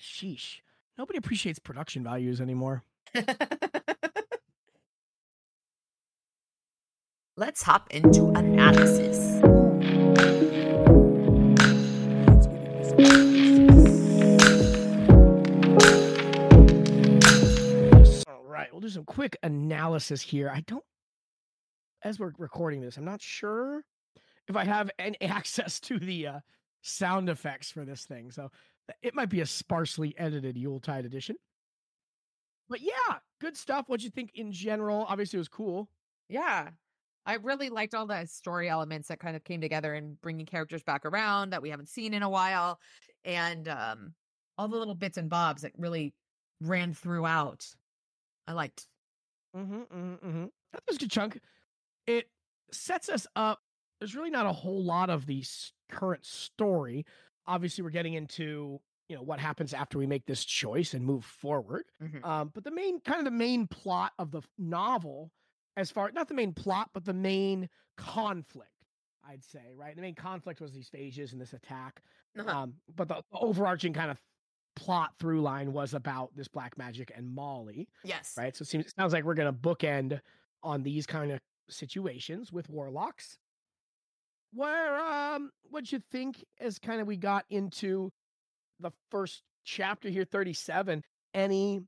Sheesh. 0.00 0.60
Nobody 0.98 1.18
appreciates 1.18 1.58
production 1.58 2.04
values 2.04 2.40
anymore. 2.40 2.84
Let's 7.36 7.62
hop 7.62 7.90
into 7.90 8.28
analysis. 8.28 9.40
All 18.28 18.44
right, 18.44 18.68
we'll 18.70 18.80
do 18.80 18.90
some 18.90 19.04
quick 19.06 19.38
analysis 19.42 20.20
here. 20.20 20.50
I 20.54 20.60
don't, 20.66 20.84
as 22.04 22.18
we're 22.18 22.32
recording 22.36 22.82
this, 22.82 22.98
I'm 22.98 23.06
not 23.06 23.22
sure 23.22 23.82
if 24.46 24.54
I 24.54 24.64
have 24.64 24.90
any 24.98 25.16
access 25.22 25.80
to 25.80 25.98
the 25.98 26.26
uh, 26.26 26.40
sound 26.82 27.30
effects 27.30 27.70
for 27.70 27.86
this 27.86 28.04
thing. 28.04 28.30
So 28.30 28.50
it 29.02 29.14
might 29.14 29.28
be 29.28 29.40
a 29.40 29.46
sparsely 29.46 30.14
edited 30.18 30.56
Yuletide 30.56 31.04
edition. 31.04 31.36
But 32.68 32.80
yeah, 32.80 33.18
good 33.40 33.56
stuff. 33.56 33.84
What'd 33.86 34.04
you 34.04 34.10
think 34.10 34.30
in 34.34 34.52
general? 34.52 35.04
Obviously, 35.08 35.36
it 35.36 35.40
was 35.40 35.48
cool. 35.48 35.88
Yeah. 36.28 36.70
I 37.24 37.34
really 37.34 37.68
liked 37.68 37.94
all 37.94 38.06
the 38.06 38.24
story 38.26 38.68
elements 38.68 39.08
that 39.08 39.20
kind 39.20 39.36
of 39.36 39.44
came 39.44 39.60
together 39.60 39.94
and 39.94 40.20
bringing 40.20 40.46
characters 40.46 40.82
back 40.82 41.04
around 41.04 41.50
that 41.50 41.62
we 41.62 41.70
haven't 41.70 41.88
seen 41.88 42.14
in 42.14 42.22
a 42.22 42.28
while 42.28 42.80
and 43.24 43.68
um 43.68 44.14
all 44.58 44.68
the 44.68 44.76
little 44.76 44.94
bits 44.94 45.16
and 45.16 45.30
bobs 45.30 45.62
that 45.62 45.72
really 45.76 46.14
ran 46.60 46.94
throughout. 46.94 47.66
I 48.46 48.52
liked. 48.52 48.86
Mm-hmm, 49.56 49.80
mm-hmm, 49.82 50.26
mm-hmm. 50.26 50.44
That 50.72 50.82
was 50.88 50.96
a 50.96 51.00
good 51.00 51.10
chunk. 51.10 51.40
It 52.06 52.28
sets 52.70 53.08
us 53.08 53.26
up. 53.36 53.60
There's 53.98 54.16
really 54.16 54.30
not 54.30 54.46
a 54.46 54.52
whole 54.52 54.82
lot 54.82 55.10
of 55.10 55.26
the 55.26 55.44
current 55.90 56.24
story. 56.24 57.06
Obviously, 57.46 57.82
we're 57.82 57.90
getting 57.90 58.14
into 58.14 58.80
you 59.08 59.16
know 59.16 59.22
what 59.22 59.38
happens 59.38 59.74
after 59.74 59.98
we 59.98 60.06
make 60.06 60.24
this 60.26 60.44
choice 60.44 60.94
and 60.94 61.04
move 61.04 61.24
forward. 61.24 61.84
Mhm. 62.02 62.24
Um, 62.24 62.50
but 62.54 62.64
the 62.64 62.70
main 62.70 63.00
kind 63.00 63.18
of 63.18 63.24
the 63.24 63.30
main 63.30 63.66
plot 63.66 64.12
of 64.18 64.30
the 64.30 64.42
novel, 64.58 65.30
as 65.76 65.90
far 65.90 66.10
not 66.12 66.28
the 66.28 66.34
main 66.34 66.54
plot, 66.54 66.90
but 66.94 67.04
the 67.04 67.12
main 67.12 67.68
conflict, 67.96 68.70
I'd 69.24 69.44
say, 69.44 69.74
right? 69.76 69.94
The 69.94 70.02
main 70.02 70.14
conflict 70.14 70.60
was 70.60 70.72
these 70.72 70.88
fetches 70.88 71.32
and 71.32 71.40
this 71.40 71.52
attack. 71.52 72.02
Uh-huh. 72.38 72.50
Um, 72.50 72.74
but 72.96 73.08
the, 73.08 73.22
the 73.30 73.38
overarching 73.38 73.92
kind 73.92 74.10
of 74.10 74.18
plot 74.74 75.12
through 75.18 75.42
line 75.42 75.72
was 75.72 75.92
about 75.92 76.34
this 76.34 76.48
black 76.48 76.78
magic 76.78 77.12
and 77.14 77.28
Molly 77.34 77.88
yes. 78.04 78.34
right? 78.38 78.56
So 78.56 78.62
it 78.62 78.68
seems 78.68 78.86
it 78.86 78.94
sounds 78.96 79.12
like 79.12 79.24
we're 79.24 79.34
gonna 79.34 79.52
bookend 79.52 80.20
on 80.62 80.82
these 80.82 81.06
kind 81.06 81.32
of 81.32 81.40
situations 81.68 82.52
with 82.52 82.68
warlocks. 82.68 83.36
Where 84.52 84.96
um 85.00 85.50
what'd 85.62 85.92
you 85.92 85.98
think 85.98 86.44
as 86.60 86.78
kind 86.78 87.00
of 87.00 87.06
we 87.06 87.16
got 87.16 87.46
into 87.48 88.12
the 88.80 88.92
first 89.10 89.44
chapter 89.64 90.10
here, 90.10 90.24
37? 90.24 91.04
Any 91.34 91.86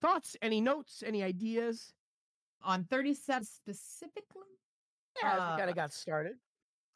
thoughts, 0.00 0.36
any 0.42 0.60
notes, 0.60 1.02
any 1.02 1.22
ideas? 1.22 1.94
On 2.62 2.84
37 2.84 3.44
specifically, 3.46 4.60
Yeah, 5.22 5.40
we 5.46 5.52
kind 5.52 5.68
Uh, 5.68 5.70
of 5.70 5.76
got 5.76 5.92
started. 5.92 6.40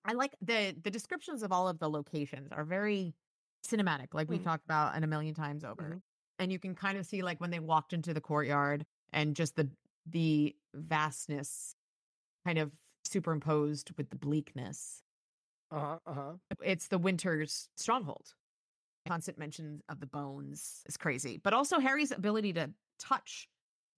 I 0.05 0.12
like 0.12 0.37
the 0.41 0.77
the 0.83 0.91
descriptions 0.91 1.43
of 1.43 1.53
all 1.53 1.69
of 1.69 1.79
the 1.79 1.89
locations 1.89 2.53
are 2.53 2.65
very 2.65 3.15
cinematic, 3.65 4.12
like 4.12 4.29
we've 4.29 4.43
Mhm. 4.43 4.43
talked 4.43 4.65
about 4.65 4.95
and 4.95 5.05
a 5.05 5.09
million 5.09 5.35
times 5.35 5.65
over. 5.65 5.97
Mhm. 5.97 6.03
And 6.39 6.53
you 6.53 6.59
can 6.59 6.75
kind 6.75 6.99
of 6.99 7.07
see 7.07 7.23
like 7.23 7.41
when 7.41 7.51
they 7.51 7.61
walked 7.61 7.93
into 7.93 8.12
the 8.12 8.21
courtyard 8.21 8.87
and 9.12 9.35
just 9.37 9.57
the 9.57 9.71
the 10.07 10.55
vastness 10.75 11.75
kind 12.47 12.59
of 12.59 12.73
superimposed 13.05 13.93
with 13.97 14.10
the 14.10 14.16
bleakness. 14.16 15.02
Uh-huh. 15.70 15.98
Uh-huh. 16.06 16.32
It's 16.62 16.89
the 16.89 16.98
winter's 16.98 17.68
stronghold. 17.76 18.35
Constant 19.06 19.39
mention 19.39 19.82
of 19.89 20.01
the 20.01 20.06
bones 20.06 20.82
is 20.86 20.97
crazy, 20.97 21.39
but 21.43 21.52
also 21.52 21.78
Harry's 21.78 22.10
ability 22.10 22.52
to 22.55 22.70
touch 22.98 23.48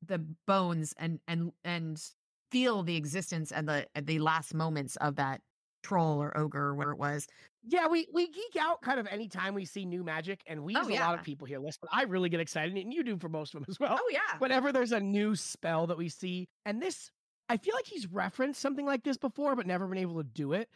the 0.04 0.18
bones 0.46 0.94
and 0.98 1.20
and 1.28 1.52
and 1.64 2.02
feel 2.50 2.82
the 2.82 2.96
existence 2.96 3.52
and 3.52 3.68
the 3.68 3.86
and 3.94 4.06
the 4.06 4.18
last 4.18 4.52
moments 4.54 4.96
of 4.96 5.16
that 5.16 5.40
troll 5.82 6.20
or 6.20 6.36
ogre 6.36 6.60
or 6.60 6.74
whatever 6.74 6.92
it 6.92 6.98
was. 6.98 7.28
Yeah, 7.68 7.86
we 7.86 8.08
we 8.12 8.26
geek 8.28 8.56
out 8.58 8.82
kind 8.82 8.98
of 8.98 9.06
anytime 9.06 9.54
we 9.54 9.64
see 9.64 9.84
new 9.84 10.02
magic, 10.02 10.40
and 10.46 10.64
we 10.64 10.74
Oh, 10.76 10.80
use 10.88 10.98
a 10.98 11.00
lot 11.00 11.18
of 11.18 11.24
people 11.24 11.46
here. 11.46 11.60
Listen, 11.60 11.88
I 11.92 12.02
really 12.02 12.28
get 12.28 12.40
excited, 12.40 12.76
and 12.76 12.92
you 12.92 13.04
do 13.04 13.16
for 13.18 13.28
most 13.28 13.54
of 13.54 13.60
them 13.60 13.66
as 13.68 13.78
well. 13.78 13.96
Oh 14.00 14.10
yeah. 14.12 14.38
whenever 14.38 14.72
there's 14.72 14.92
a 14.92 15.00
new 15.00 15.36
spell 15.36 15.86
that 15.88 15.98
we 15.98 16.08
see, 16.08 16.48
and 16.64 16.82
this, 16.82 17.10
I 17.48 17.56
feel 17.56 17.74
like 17.74 17.86
he's 17.86 18.06
referenced 18.10 18.60
something 18.60 18.84
like 18.86 19.04
this 19.04 19.16
before, 19.16 19.54
but 19.56 19.66
never 19.66 19.86
been 19.86 19.98
able 19.98 20.16
to 20.22 20.24
do 20.28 20.52
it. 20.52 20.68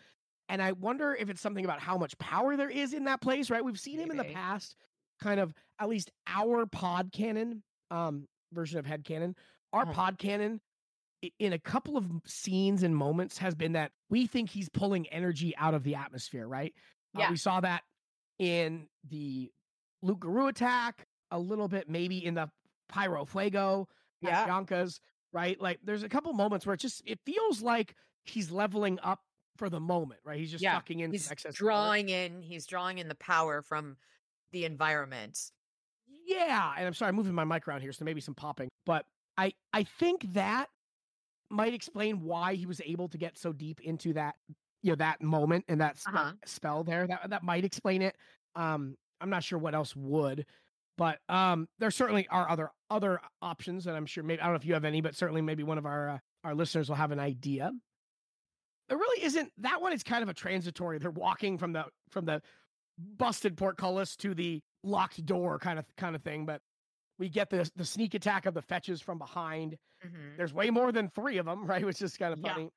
And 0.49 0.61
I 0.63 0.73
wonder 0.73 1.15
if 1.15 1.29
it's 1.31 1.41
something 1.41 1.65
about 1.65 1.81
how 1.81 1.97
much 1.99 2.17
power 2.19 2.57
there 2.57 2.71
is 2.71 2.93
in 2.95 3.05
that 3.05 3.21
place, 3.21 3.51
right? 3.51 3.65
We've 3.65 3.79
seen 3.79 3.99
him 3.99 4.11
in 4.11 4.17
the 4.17 4.25
past, 4.25 4.75
kind 5.21 5.39
of 5.41 5.55
at 5.81 5.89
least 5.89 6.11
our 6.27 6.67
pod 6.67 7.11
canon 7.13 7.63
um, 7.91 8.27
version 8.53 8.79
of 8.79 8.87
head 8.87 9.05
canon. 9.05 9.35
Our 9.73 9.83
Uh-huh. 9.83 9.93
pod 9.93 10.19
canon 10.19 10.61
i- 11.25 11.33
in 11.39 11.53
a 11.53 11.59
couple 11.59 11.97
of 11.97 12.07
scenes 12.27 12.83
and 12.83 12.97
moments 12.97 13.39
has 13.39 13.55
been 13.55 13.73
that 13.73 13.93
we 14.09 14.27
think 14.27 14.51
he's 14.51 14.69
pulling 14.69 15.07
energy 15.09 15.57
out 15.57 15.75
of 15.75 15.83
the 15.85 15.95
atmosphere, 15.97 16.47
right? 16.49 16.73
Uh, 17.17 17.21
Yeah. 17.21 17.31
we 17.31 17.37
saw 17.37 17.61
that 17.61 17.85
in 18.39 18.89
the 19.09 19.53
loup-garou 20.03 20.47
attack, 20.49 21.07
a 21.31 21.39
little 21.39 21.69
bit 21.69 21.89
maybe 21.89 22.25
in 22.25 22.35
the 22.35 22.51
Pyro 22.89 23.25
Fuego 23.25 23.87
Yeah. 24.21 24.47
Bianca's, 24.47 25.01
right? 25.33 25.61
Like 25.61 25.81
there's 25.83 26.03
a 26.03 26.09
couple 26.09 26.33
moments 26.33 26.67
where 26.67 26.75
it 26.75 26.81
just 26.81 27.03
it 27.07 27.21
feels 27.27 27.63
like 27.63 27.95
he's 28.25 28.51
leveling 28.51 28.99
up 29.03 29.23
for 29.57 29.71
the 29.71 29.81
moment, 29.81 30.21
right? 30.25 30.39
He's 30.39 30.51
just 30.51 30.69
Yeah, 30.69 30.71
sucking 30.71 31.01
in 31.01 31.13
He's 31.13 31.29
some 31.29 31.33
excess 31.33 31.57
power. 31.75 31.93
drawing 31.93 32.09
in, 32.09 32.43
he's 32.43 32.67
drawing 32.67 32.99
in 32.99 33.09
the 33.09 33.15
power 33.17 33.63
from 33.63 33.97
the 34.53 34.65
environment. 34.65 35.53
Yeah, 36.07 36.75
and 36.77 36.87
I'm 36.87 36.95
sorry, 36.95 37.09
I'm 37.11 37.17
moving 37.17 37.35
my 37.35 37.45
mic 37.45 37.67
around 37.67 37.81
here, 37.83 37.93
so 37.93 38.05
maybe 38.05 38.21
some 38.21 38.35
popping. 38.35 38.69
But 38.87 39.07
I 39.37 39.53
I 39.73 39.85
think 39.85 40.33
that 40.35 40.69
might 41.51 41.75
explain 41.75 42.23
why 42.23 42.55
he 42.57 42.67
was 42.67 42.81
able 42.83 43.09
to 43.11 43.19
get 43.19 43.39
so 43.39 43.53
deep 43.53 43.81
into 43.83 44.15
that, 44.15 44.37
you 44.83 44.93
know, 44.93 44.97
that 44.97 45.23
moment 45.23 45.67
and 45.69 45.81
that 45.81 45.99
Uh-huh. 46.07 46.35
spell 46.47 46.85
there. 46.85 47.07
That 47.09 47.31
that 47.31 47.45
might 47.45 47.65
explain 47.65 48.03
it. 48.03 48.17
Um, 48.57 48.97
I'm 49.21 49.31
not 49.31 49.45
sure 49.45 49.59
what 49.59 49.75
else 49.75 49.97
would, 49.97 50.47
but 51.01 51.19
um, 51.31 51.67
there 51.79 51.91
certainly 51.91 52.29
are 52.29 52.47
other 52.51 52.71
other 52.91 53.21
options, 53.41 53.87
and 53.87 53.97
I'm 53.97 54.05
sure 54.05 54.23
maybe 54.23 54.39
I 54.43 54.45
don't 54.45 54.53
know 54.53 54.59
if 54.59 54.67
you 54.67 54.75
have 54.75 54.85
any, 54.85 55.01
but 55.01 55.15
certainly 55.15 55.41
maybe 55.41 55.63
one 55.63 55.79
of 55.79 55.87
our 55.87 56.11
uh, 56.11 56.19
our 56.45 56.55
listeners 56.55 56.91
will 56.91 56.97
have 56.97 57.11
an 57.11 57.19
idea. 57.19 57.73
There 58.91 58.99
really 58.99 59.25
isn't 59.25 59.51
that 59.59 59.81
one 59.81 59.95
is 59.95 60.03
kind 60.03 60.23
of 60.23 60.29
a 60.29 60.35
transitory. 60.35 60.99
They're 60.99 61.11
walking 61.11 61.57
from 61.57 61.73
the 61.73 61.87
from 62.11 62.27
the 62.27 62.43
busted 62.99 63.57
portcullis 63.57 64.15
to 64.17 64.35
the 64.35 64.61
locked 64.85 65.25
door 65.25 65.59
kind 65.59 65.79
of 65.79 65.87
kind 65.97 66.15
of 66.15 66.23
thing, 66.23 66.45
but 66.45 66.61
we 67.19 67.31
get 67.31 67.49
the 67.49 67.71
the 67.77 67.85
sneak 67.87 68.13
attack 68.13 68.45
of 68.45 68.53
the 68.53 68.61
fetches 68.63 69.01
from 69.01 69.17
behind. 69.17 69.79
Mhm. 70.05 70.37
There's 70.37 70.53
way 70.53 70.69
more 70.69 70.93
than 70.93 71.09
three 71.09 71.39
of 71.39 71.47
them, 71.47 71.65
right? 71.67 71.83
Which 71.83 72.03
is 72.03 72.15
kind 72.19 72.35
of 72.35 72.41
Yeah. 72.41 72.53
funny. 72.53 72.69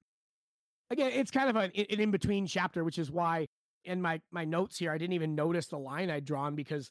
Again, 0.91 1.11
it's 1.11 1.31
kind 1.31 1.49
of 1.49 1.57
an, 1.57 1.71
an 1.75 1.99
in 1.99 2.11
between 2.11 2.47
chapter, 2.47 2.85
which 2.85 2.97
is 2.99 3.11
why 3.11 3.47
in 3.83 4.01
my 4.01 4.21
my 4.31 4.45
notes 4.45 4.77
here 4.77 4.93
I 4.93 4.97
didn't 4.97 5.13
even 5.13 5.35
notice 5.35 5.67
the 5.67 5.77
line 5.77 6.09
I'd 6.09 6.23
drawn 6.23 6.55
because 6.55 6.89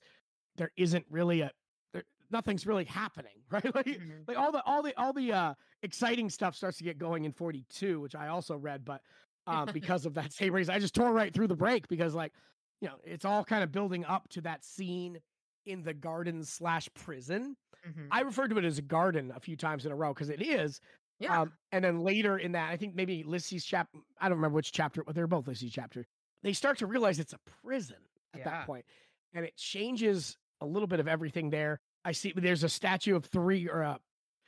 there 0.57 0.70
isn't 0.77 1.07
really 1.11 1.41
a 1.41 1.51
there, 1.93 2.05
nothing's 2.31 2.66
really 2.66 2.85
happening, 2.85 3.33
right? 3.51 3.74
Like 3.74 3.87
Mhm. 3.87 4.27
like 4.29 4.37
all 4.39 4.53
the 4.53 4.62
all 4.65 4.83
the 4.83 4.99
all 4.99 5.12
the 5.12 5.33
uh 5.33 5.55
exciting 5.83 6.31
stuff 6.31 6.55
starts 6.57 6.79
to 6.79 6.85
get 6.85 6.97
going 6.99 7.24
in 7.24 7.33
42 7.33 8.01
which 8.01 8.15
i 8.15 8.29
also 8.29 8.57
read 8.57 8.85
but 8.85 9.01
um 9.49 9.69
because 9.73 10.07
of 10.07 10.15
that 10.15 10.33
same 10.33 10.53
reason 10.55 10.73
i 10.74 10.79
just 10.79 10.95
tore 10.95 11.12
right 11.12 11.35
through 11.35 11.49
the 11.49 11.57
break 11.57 11.89
because 11.89 12.15
like 12.15 12.33
you 12.81 12.87
know 12.89 12.95
it's 13.05 13.24
all 13.24 13.45
kind 13.45 13.65
of 13.65 13.73
building 13.73 14.05
up 14.05 14.29
to 14.29 14.41
that 14.43 14.65
scene 14.65 15.19
in 15.66 15.83
the 15.83 15.93
garden 15.95 16.45
slash 16.45 16.89
prison 16.95 17.57
Mhm. 17.89 18.07
i 18.12 18.20
referred 18.20 18.51
to 18.51 18.59
it 18.59 18.65
as 18.65 18.79
a 18.79 18.83
garden 18.83 19.33
a 19.35 19.41
few 19.41 19.57
times 19.57 19.85
in 19.85 19.91
a 19.91 19.97
row 19.97 20.15
because 20.15 20.31
it 20.31 20.41
is 20.41 20.81
Yeah. 21.19 21.41
um 21.43 21.53
and 21.73 21.85
then 21.85 21.99
later 21.99 22.39
in 22.39 22.53
that 22.53 22.70
i 22.70 22.77
think 22.77 22.95
maybe 22.95 23.24
lissy's 23.24 23.65
chap 23.65 23.89
i 24.20 24.29
don't 24.29 24.39
remember 24.39 24.55
which 24.55 24.70
chapter 24.70 25.03
but 25.03 25.16
they're 25.16 25.27
both 25.27 25.49
lissy's 25.49 25.73
chapter 25.73 26.07
they 26.45 26.53
start 26.53 26.79
to 26.79 26.87
realize 26.87 27.19
it's 27.19 27.33
a 27.33 27.41
prison 27.65 27.97
at 28.35 28.39
Yeah. 28.41 28.51
that 28.51 28.66
point 28.66 28.85
and 29.35 29.45
it 29.45 29.57
changes 29.57 30.37
a 30.62 30.66
little 30.66 30.86
bit 30.86 31.01
of 31.01 31.09
everything 31.09 31.51
there 31.51 31.80
i 32.05 32.12
see 32.12 32.32
there's 32.36 32.62
a 32.64 32.68
statue 32.68 33.16
of 33.16 33.24
three 33.26 33.68
or 33.68 33.82
uh, 33.82 33.98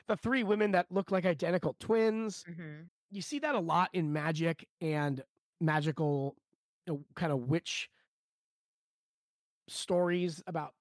the 0.06 0.16
three 0.16 0.42
women 0.44 0.70
that 0.72 0.86
look 0.90 1.10
like 1.10 1.26
identical 1.26 1.74
twins 1.80 2.44
Mhm. 2.48 2.86
you 3.10 3.20
see 3.22 3.38
that 3.40 3.54
a 3.54 3.60
lot 3.60 3.90
in 3.92 4.12
magic 4.12 4.66
and 4.80 5.22
magical 5.60 6.36
you 6.86 6.92
know, 6.94 7.04
kind 7.14 7.32
of 7.32 7.40
witch 7.48 7.88
stories 9.68 10.42
about 10.46 10.74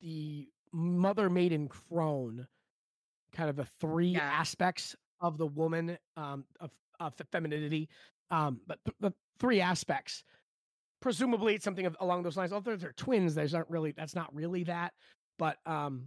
the 0.00 0.48
mother 0.72 1.28
maiden 1.30 1.68
crone 1.68 2.46
kind 3.32 3.50
of 3.50 3.56
the 3.56 3.64
three 3.64 4.08
Yeah. 4.10 4.20
aspects 4.20 4.94
of 5.20 5.38
the 5.38 5.46
woman 5.46 5.98
um 6.16 6.44
of, 6.60 6.70
of 7.00 7.14
femininity 7.32 7.88
um 8.30 8.60
but 8.66 8.78
th- 8.84 8.96
the 9.00 9.12
three 9.38 9.60
aspects 9.60 10.22
presumably 11.00 11.54
it's 11.54 11.64
something 11.64 11.86
of, 11.86 11.96
along 12.00 12.22
those 12.22 12.36
lines 12.36 12.52
although 12.52 12.76
they're 12.76 12.92
twins 12.92 13.34
those 13.34 13.54
aren't 13.54 13.70
really 13.70 13.92
that's 13.92 14.14
not 14.14 14.32
really 14.34 14.64
that 14.64 14.92
but 15.38 15.56
um 15.66 16.06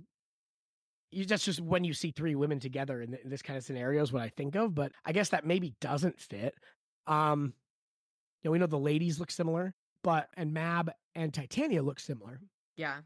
you 1.12 1.26
that's 1.26 1.46
just 1.46 1.62
when 1.62 1.84
you 1.84 1.94
see 1.94 2.12
three 2.12 2.36
women 2.36 2.60
together 2.60 3.02
in, 3.02 3.12
th- 3.12 3.24
in 3.24 3.30
this 3.30 3.42
kind 3.44 3.56
of 3.58 3.64
scenario 3.64 4.02
is 4.02 4.12
what 4.12 4.24
I 4.24 4.30
think 4.30 4.56
of, 4.56 4.74
but 4.74 4.92
I 5.06 5.12
guess 5.12 5.30
that 5.30 5.46
maybe 5.46 5.76
doesn't 5.80 6.20
fit. 6.20 6.56
Um, 7.06 7.54
you 8.42 8.48
know, 8.48 8.52
we 8.52 8.58
know 8.58 8.66
the 8.66 8.80
ladies 8.80 9.20
look 9.20 9.30
similar, 9.30 9.76
but 10.04 10.28
and 10.38 10.52
Mab 10.54 10.92
and 11.14 11.32
Titania 11.32 11.84
look 11.84 12.00
similar, 12.00 12.40
Yeah. 12.78 13.02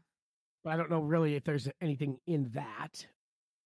but 0.64 0.72
I 0.72 0.76
don't 0.78 0.88
know 0.90 1.02
really 1.02 1.34
if 1.34 1.44
there's 1.44 1.68
anything 1.82 2.16
in 2.26 2.50
that. 2.54 3.06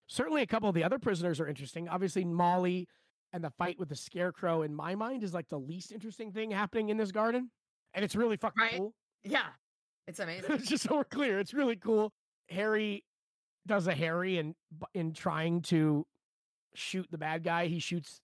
Certainly, 0.08 0.42
a 0.42 0.46
couple 0.48 0.68
of 0.68 0.74
the 0.74 0.82
other 0.82 0.98
prisoners 0.98 1.38
are 1.38 1.46
interesting. 1.46 1.88
Obviously, 1.88 2.24
Molly 2.24 2.88
and 3.32 3.44
the 3.44 3.50
fight 3.50 3.78
with 3.78 3.90
the 3.90 3.96
scarecrow, 3.96 4.62
in 4.62 4.74
my 4.74 4.96
mind, 4.96 5.22
is 5.22 5.32
like 5.32 5.48
the 5.50 5.60
least 5.60 5.92
interesting 5.92 6.32
thing 6.32 6.50
happening 6.50 6.88
in 6.88 6.96
this 6.96 7.12
garden, 7.12 7.48
and 7.94 8.04
it's 8.04 8.14
really 8.16 8.36
fucking 8.36 8.60
Right. 8.62 8.76
cool. 8.78 8.94
Yeah. 9.24 9.48
It's 10.06 10.18
amazing. 10.20 10.52
it's 10.52 10.68
just 10.68 10.84
so 10.84 10.96
we're 10.96 11.04
clear. 11.04 11.38
It's 11.38 11.54
really 11.54 11.76
cool. 11.76 12.12
Harry 12.48 13.04
does 13.66 13.86
a 13.86 13.94
Harry 13.94 14.38
in 14.38 14.54
in 14.94 15.12
trying 15.12 15.62
to 15.62 16.06
shoot 16.74 17.06
the 17.10 17.18
bad 17.18 17.44
guy. 17.44 17.66
He 17.66 17.78
shoots 17.78 18.20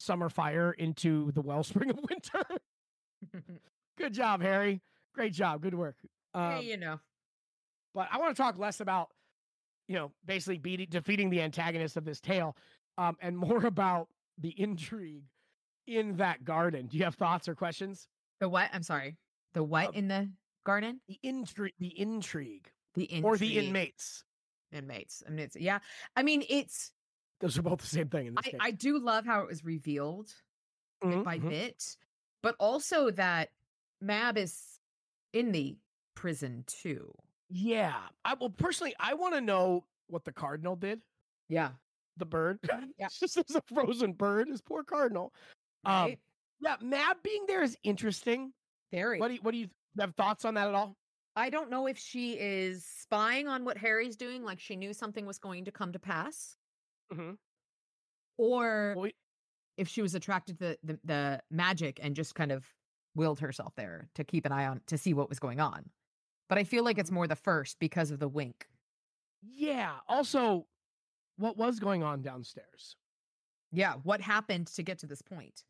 summer 0.00 0.28
fire 0.28 0.72
into 0.72 1.32
the 1.32 1.42
wellspring 1.42 1.90
of 1.90 1.98
winter. 2.08 2.44
Good 3.98 4.14
job, 4.14 4.40
Harry. 4.42 4.80
Great 5.14 5.32
job. 5.32 5.60
Good 5.62 5.74
work. 5.74 5.96
Um, 6.34 6.52
hey, 6.58 6.62
you 6.66 6.76
know. 6.76 7.00
but 7.94 8.08
I 8.12 8.18
want 8.18 8.34
to 8.36 8.40
talk 8.40 8.58
less 8.58 8.80
about, 8.80 9.08
you 9.88 9.96
know, 9.96 10.12
basically 10.24 10.58
beating 10.58 10.86
defeating 10.88 11.30
the 11.30 11.42
antagonist 11.42 11.96
of 11.96 12.04
this 12.04 12.20
tale, 12.20 12.56
um, 12.96 13.16
and 13.20 13.36
more 13.36 13.66
about 13.66 14.08
the 14.38 14.54
intrigue 14.60 15.24
in 15.86 16.16
that 16.18 16.44
garden. 16.44 16.86
Do 16.86 16.96
you 16.96 17.04
have 17.04 17.16
thoughts 17.16 17.48
or 17.48 17.54
questions? 17.54 18.06
The 18.40 18.48
what? 18.48 18.70
I'm 18.72 18.82
sorry. 18.82 19.16
The 19.54 19.62
what 19.64 19.88
Uh, 19.88 19.92
in 19.92 20.08
the 20.08 20.30
garden? 20.64 21.00
The 21.08 21.18
intrigue, 21.22 21.74
the 21.78 21.98
intrigue, 21.98 22.70
The 22.94 23.04
intrigue. 23.04 23.24
or 23.24 23.36
the 23.36 23.58
inmates. 23.58 24.24
Inmates. 24.72 25.22
I 25.26 25.30
mean, 25.30 25.38
it's 25.40 25.56
yeah. 25.56 25.78
I 26.16 26.22
mean, 26.22 26.44
it's. 26.48 26.92
Those 27.40 27.56
are 27.58 27.62
both 27.62 27.80
the 27.80 27.86
same 27.86 28.08
thing 28.08 28.26
in 28.26 28.34
this 28.34 28.46
I, 28.46 28.50
case. 28.50 28.60
I 28.60 28.70
do 28.72 28.98
love 28.98 29.24
how 29.24 29.40
it 29.42 29.46
was 29.48 29.64
revealed 29.64 30.32
bit 31.00 31.10
Mhm, 31.10 31.24
by 31.24 31.38
mhm. 31.38 31.48
bit, 31.48 31.96
but 32.42 32.56
also 32.58 33.10
that 33.12 33.50
Mab 34.00 34.36
is 34.36 34.60
in 35.32 35.52
the 35.52 35.76
prison 36.14 36.64
too. 36.66 37.14
Yeah. 37.48 37.96
I 38.24 38.34
well 38.34 38.50
personally, 38.50 38.94
I 38.98 39.14
want 39.14 39.34
to 39.34 39.40
know 39.40 39.84
what 40.08 40.24
the 40.24 40.32
cardinal 40.32 40.76
did. 40.76 41.00
Yeah. 41.48 41.70
The 42.16 42.26
bird. 42.26 42.58
Yeah. 42.98 43.06
it's 43.06 43.20
just 43.20 43.36
as 43.38 43.54
a 43.54 43.62
frozen 43.72 44.12
bird. 44.14 44.48
His 44.48 44.60
poor 44.60 44.82
cardinal. 44.82 45.32
Um, 45.84 45.94
Right. 45.94 46.18
Yeah, 46.60 46.76
Mab 46.80 47.16
being 47.22 47.44
there 47.46 47.62
is 47.62 47.76
interesting. 47.84 48.52
Very. 48.92 49.18
What 49.20 49.28
do 49.28 49.34
you, 49.34 49.40
what 49.42 49.50
do 49.52 49.58
you 49.58 49.68
have 50.00 50.14
thoughts 50.14 50.44
on 50.44 50.54
that 50.54 50.68
at 50.68 50.74
all? 50.74 50.96
I 51.36 51.50
don't 51.50 51.70
know 51.70 51.86
if 51.86 51.98
she 51.98 52.32
is 52.32 52.84
spying 52.84 53.46
on 53.46 53.64
what 53.64 53.78
Harry's 53.78 54.16
doing, 54.16 54.42
like 54.44 54.58
she 54.58 54.74
knew 54.76 54.92
something 54.92 55.24
was 55.26 55.38
going 55.38 55.64
to 55.66 55.70
come 55.72 55.92
to 55.92 55.98
pass, 55.98 56.56
Mm-hmm. 57.12 57.32
or 58.38 58.92
Well, 58.96 59.02
we- 59.04 59.14
if 59.76 59.88
she 59.88 60.02
was 60.02 60.14
attracted 60.14 60.58
to 60.58 60.64
the, 60.64 60.78
the, 60.82 60.98
the 61.04 61.42
magic 61.50 62.00
and 62.02 62.16
just 62.16 62.34
kind 62.34 62.50
of 62.50 62.66
willed 63.14 63.38
herself 63.40 63.74
there 63.76 64.08
to 64.16 64.24
keep 64.24 64.44
an 64.44 64.52
eye 64.52 64.66
on 64.66 64.80
to 64.88 64.98
see 64.98 65.14
what 65.14 65.28
was 65.28 65.38
going 65.38 65.60
on. 65.60 65.84
But 66.48 66.58
I 66.58 66.64
feel 66.64 66.82
like 66.82 66.98
it's 66.98 67.10
more 67.12 67.26
the 67.28 67.36
first 67.36 67.78
because 67.78 68.10
of 68.10 68.18
the 68.18 68.28
wink. 68.28 68.66
Yeah. 69.42 69.92
Also, 70.08 70.66
what 71.36 71.56
was 71.56 71.78
going 71.78 72.02
on 72.02 72.22
downstairs? 72.22 72.96
Yeah. 73.70 73.94
What 74.02 74.20
happened 74.20 74.66
to 74.68 74.82
get 74.82 74.98
to 75.00 75.06
this 75.06 75.22
point? 75.22 75.62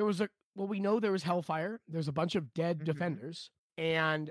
There 0.00 0.06
was 0.06 0.22
a 0.22 0.30
well, 0.54 0.66
we 0.66 0.80
know 0.80 0.98
there 0.98 1.12
was 1.12 1.24
hellfire. 1.24 1.78
There's 1.86 2.08
a 2.08 2.12
bunch 2.12 2.34
of 2.34 2.54
dead 2.54 2.78
Mhm. 2.78 2.84
defenders, 2.86 3.50
and 3.76 4.30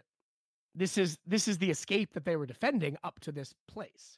this 0.74 0.98
is 0.98 1.20
this 1.28 1.48
is 1.48 1.60
the 1.60 1.70
escape 1.70 2.14
that 2.14 2.26
they 2.26 2.36
were 2.36 2.48
defending 2.48 2.98
up 3.04 3.20
to 3.20 3.32
this 3.32 3.54
place. 3.68 4.18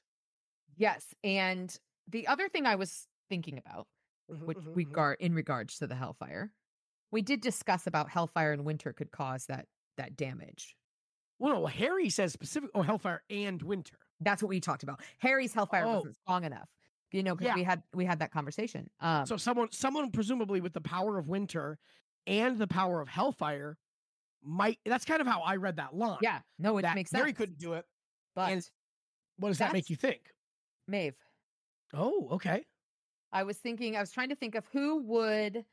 Yes. 0.78 1.14
And 1.26 1.78
the 2.08 2.26
other 2.28 2.48
thing 2.48 2.66
I 2.66 2.76
was 2.76 3.10
thinking 3.30 3.58
about, 3.58 3.90
which 4.28 4.60
Mhm, 4.60 4.74
we 4.74 4.86
mhm, 4.86 4.88
mhm. 4.88 4.88
regard 4.88 5.18
in 5.20 5.34
regards 5.34 5.78
to 5.80 5.88
the 5.88 5.96
hellfire, 5.96 6.54
we 7.12 7.22
did 7.22 7.42
discuss 7.42 7.86
about 7.86 8.10
hellfire 8.10 8.54
and 8.54 8.64
winter 8.64 8.94
could 8.94 9.12
cause 9.12 9.48
that 9.48 9.68
that 9.98 10.16
damage. 10.16 10.78
Well, 11.40 11.54
no, 11.54 11.66
Harry 11.66 12.10
says 12.10 12.32
specific. 12.32 12.70
Oh, 12.74 12.82
hellfire 12.82 13.24
and 13.30 13.62
winter. 13.62 13.98
That's 14.22 14.42
what 14.42 14.48
we 14.50 14.62
talked 14.62 14.84
about. 14.84 15.04
Harry's 15.20 15.54
hellfire 15.54 15.86
Oh. 15.86 15.96
wasn't 15.96 16.16
strong 16.16 16.46
enough. 16.46 16.70
You 17.12 17.24
know, 17.24 17.36
because 17.36 17.48
Yeah. 17.50 17.56
we 17.56 17.64
had 17.64 17.84
we 17.94 18.06
had 18.06 18.20
that 18.20 18.32
conversation. 18.32 18.90
Um, 19.00 19.26
So 19.26 19.38
someone, 19.38 19.72
someone 19.72 20.12
presumably 20.12 20.62
with 20.62 20.74
the 20.74 20.82
power 20.82 21.18
of 21.18 21.28
winter 21.28 21.78
and 22.28 22.58
the 22.58 22.68
power 22.68 23.02
of 23.02 23.08
hellfire, 23.10 23.78
might. 24.42 24.80
That's 24.86 25.06
kind 25.06 25.22
of 25.22 25.28
how 25.28 25.42
I 25.42 25.58
read 25.58 25.76
that 25.78 25.94
line. 25.96 26.20
yeah, 26.22 26.42
no, 26.58 26.78
it 26.78 26.86
makes 26.96 27.12
sense. 27.12 27.20
Harry 27.20 27.34
couldn't 27.34 27.58
do 27.58 27.74
it. 27.74 27.86
but 28.36 28.52
and 28.52 28.70
What 29.38 29.50
does 29.50 29.58
that 29.60 29.74
make 29.74 29.90
you 29.90 29.96
think? 29.96 30.32
Maeve, 30.88 31.16
Oh, 31.94 32.30
okay. 32.32 32.66
I 33.34 33.44
was 33.44 33.58
thinking, 33.58 33.96
I 33.96 34.00
was 34.00 34.12
trying 34.12 34.30
to 34.30 34.36
think 34.36 34.56
of 34.56 34.66
who 34.68 34.98
would, 35.04 35.66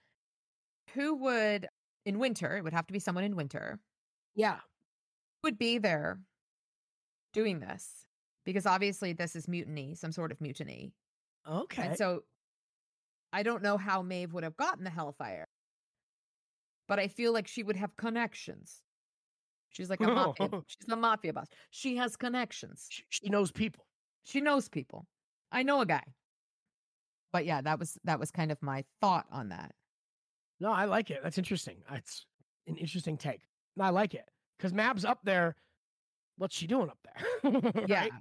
who 0.94 1.15
would 1.16 1.69
in 2.05 2.19
winter. 2.19 2.56
It 2.56 2.62
would 2.65 2.73
have 2.73 2.86
to 2.89 2.93
be 2.93 2.98
someone 2.98 3.24
in 3.24 3.36
winter 3.36 3.81
Yeah. 4.35 4.60
would 5.43 5.59
be 5.59 5.78
there 5.78 6.20
doing 7.32 7.60
this 7.60 8.06
because 8.44 8.66
obviously 8.66 9.12
this 9.12 9.36
is 9.36 9.48
mutiny, 9.48 9.94
some 9.94 10.12
sort 10.12 10.32
of 10.32 10.40
mutiny. 10.40 10.93
Okay. 11.47 11.82
And 11.82 11.97
so 11.97 12.23
I 13.32 13.43
don't 13.43 13.62
know 13.62 13.77
how 13.77 14.02
Maeve 14.02 14.32
would 14.32 14.44
have 14.44 14.56
gotten 14.56 14.85
the 14.85 14.90
Hellfire, 14.90 15.48
but 16.86 16.98
I 16.98 17.09
feel 17.09 17.32
like 17.32 17.48
she 17.48 17.62
would 17.62 17.77
have 17.77 17.97
connections. 17.97 18.82
She's 19.70 19.90
like 19.90 20.01
a 20.01 20.09
mafia. 20.09 20.48
She's 20.66 20.89
a 20.89 20.97
mafia 20.97 21.32
boss. 21.32 21.47
She 21.70 21.97
has 21.97 22.16
connections. 22.16 22.86
she, 22.89 23.05
she 23.10 23.28
knows 23.28 23.52
people. 23.52 23.85
She 24.24 24.40
knows 24.40 24.69
people. 24.69 25.06
I 25.52 25.62
know 25.62 25.81
a 25.81 25.86
guy. 25.86 26.05
But 27.32 27.44
yeah, 27.44 27.60
that 27.60 27.78
was 27.78 27.98
that 28.05 28.19
was 28.19 28.31
kind 28.31 28.51
of 28.51 28.60
my 28.62 28.85
thought 29.01 29.27
on 29.31 29.51
that. 29.51 29.73
No, 30.60 30.73
I 30.73 30.86
like 30.86 31.10
it. 31.10 31.20
That's 31.23 31.39
interesting. 31.39 31.77
Uh, 31.90 31.97
it's 31.97 32.24
an 32.66 32.77
interesting 32.77 33.16
take. 33.16 33.43
I 33.81 33.90
like 33.90 34.15
it 34.15 34.24
because 34.59 34.73
Mab's 34.73 35.05
up 35.05 35.20
there. 35.24 35.55
What's 36.36 36.56
she 36.56 36.66
doing 36.66 36.89
up 36.89 36.98
there? 37.05 37.73
Yeah. 37.86 38.01
Right? 38.01 38.12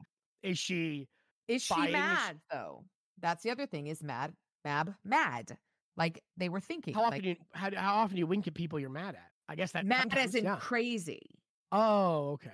Is 0.44 0.60
she? 0.60 1.08
Is 1.48 1.64
she 1.64 1.92
mad 1.92 2.40
though? 2.52 2.84
That's 3.20 3.44
the 3.44 3.52
other 3.52 3.66
thing. 3.66 3.88
Is 3.88 4.04
mad 4.04 4.34
Mab 4.64 4.94
mad? 5.04 5.58
Like 5.96 6.24
they 6.36 6.50
were 6.50 6.60
thinking. 6.60 6.94
How 6.94 7.02
often? 7.02 7.14
like, 7.14 7.24
do 7.24 7.30
you, 7.30 7.36
how, 7.54 7.70
how 7.76 7.96
often 7.96 8.16
do 8.16 8.20
you 8.20 8.28
wink 8.28 8.48
at 8.48 8.54
people 8.54 8.80
you're 8.80 8.90
mad 8.90 9.16
at? 9.16 9.32
I 9.50 9.56
guess 9.56 9.72
that 9.72 9.86
mad 9.86 10.16
as 10.16 10.36
in 10.36 10.44
yeah. 10.44 10.58
crazy. 10.58 11.22
Oh, 11.72 12.32
okay. 12.34 12.52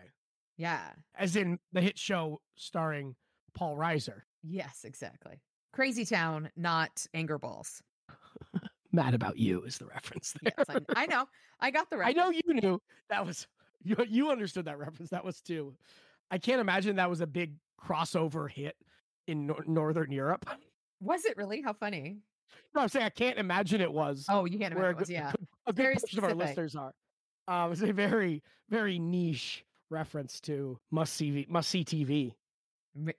Yeah. 0.58 0.82
As 1.16 1.36
in 1.36 1.60
the 1.72 1.82
hit 1.82 1.98
show 1.98 2.40
starring 2.56 3.16
Paul 3.54 3.76
Reiser. 3.76 4.22
Yes, 4.44 4.82
exactly. 4.84 5.42
Crazy 5.72 6.06
Town, 6.06 6.50
not 6.56 7.06
Anger 7.14 7.40
Balls. 7.40 7.82
Mad 8.92 9.16
about 9.16 9.40
you 9.40 9.64
is 9.64 9.80
the 9.80 9.86
reference 9.86 10.36
there. 10.42 10.54
Yes, 10.56 10.68
I, 10.70 11.04
I 11.04 11.06
know. 11.08 11.26
I 11.60 11.72
got 11.72 11.90
the 11.90 11.98
right. 11.98 12.08
I 12.16 12.20
know 12.20 12.30
you 12.30 12.42
knew 12.48 12.82
that 13.10 13.26
was 13.26 13.48
you. 13.82 13.96
You 14.08 14.30
understood 14.30 14.66
that 14.66 14.78
reference. 14.78 15.10
That 15.10 15.26
was 15.26 15.42
too. 15.42 15.74
I 16.30 16.38
can't 16.38 16.62
imagine 16.62 16.98
that 16.98 17.10
was 17.10 17.22
a 17.22 17.28
big 17.28 17.56
crossover 17.84 18.50
hit 18.50 18.76
in 19.28 19.48
nor- 19.48 19.64
Northern 19.68 20.12
Europe. 20.12 20.48
Was 21.00 21.26
it 21.26 21.38
really? 21.38 21.62
How 21.62 21.74
funny. 21.74 22.18
No, 22.76 22.82
I'm 22.82 22.88
saying 22.88 23.06
I 23.06 23.10
can't 23.10 23.38
imagine 23.38 23.82
it 23.82 23.92
was. 23.92 24.26
Oh, 24.30 24.46
you 24.46 24.58
can't 24.58 24.74
imagine. 24.74 24.92
it 24.92 25.00
was, 25.00 25.10
yeah. 25.10 25.32
a 25.68 25.74
good 25.74 25.76
very 25.76 25.96
portion 25.96 26.20
of 26.20 26.24
our 26.24 26.34
listeners 26.34 26.76
are. 26.76 26.94
Um, 27.48 27.72
it's 27.72 27.82
a 27.82 27.92
very, 27.92 28.42
very 28.70 29.00
niche 29.00 29.66
reference 29.90 30.40
to 30.42 30.80
must 30.92 31.14
see 31.14 31.46
must 31.50 31.70
see 31.70 31.84
TV 31.84 32.34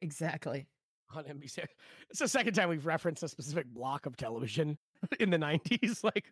Exactly. 0.01 0.67
on 1.15 1.25
NBC. 1.25 1.65
It's 2.11 2.21
the 2.21 2.29
second 2.29 2.55
time 2.55 2.69
we've 2.69 2.87
referenced 2.87 3.23
a 3.23 3.29
specific 3.29 3.67
block 3.67 4.07
of 4.07 4.17
television 4.17 4.79
in 5.21 5.31
the 5.31 5.39
'90s. 5.39 6.03
Like 6.05 6.25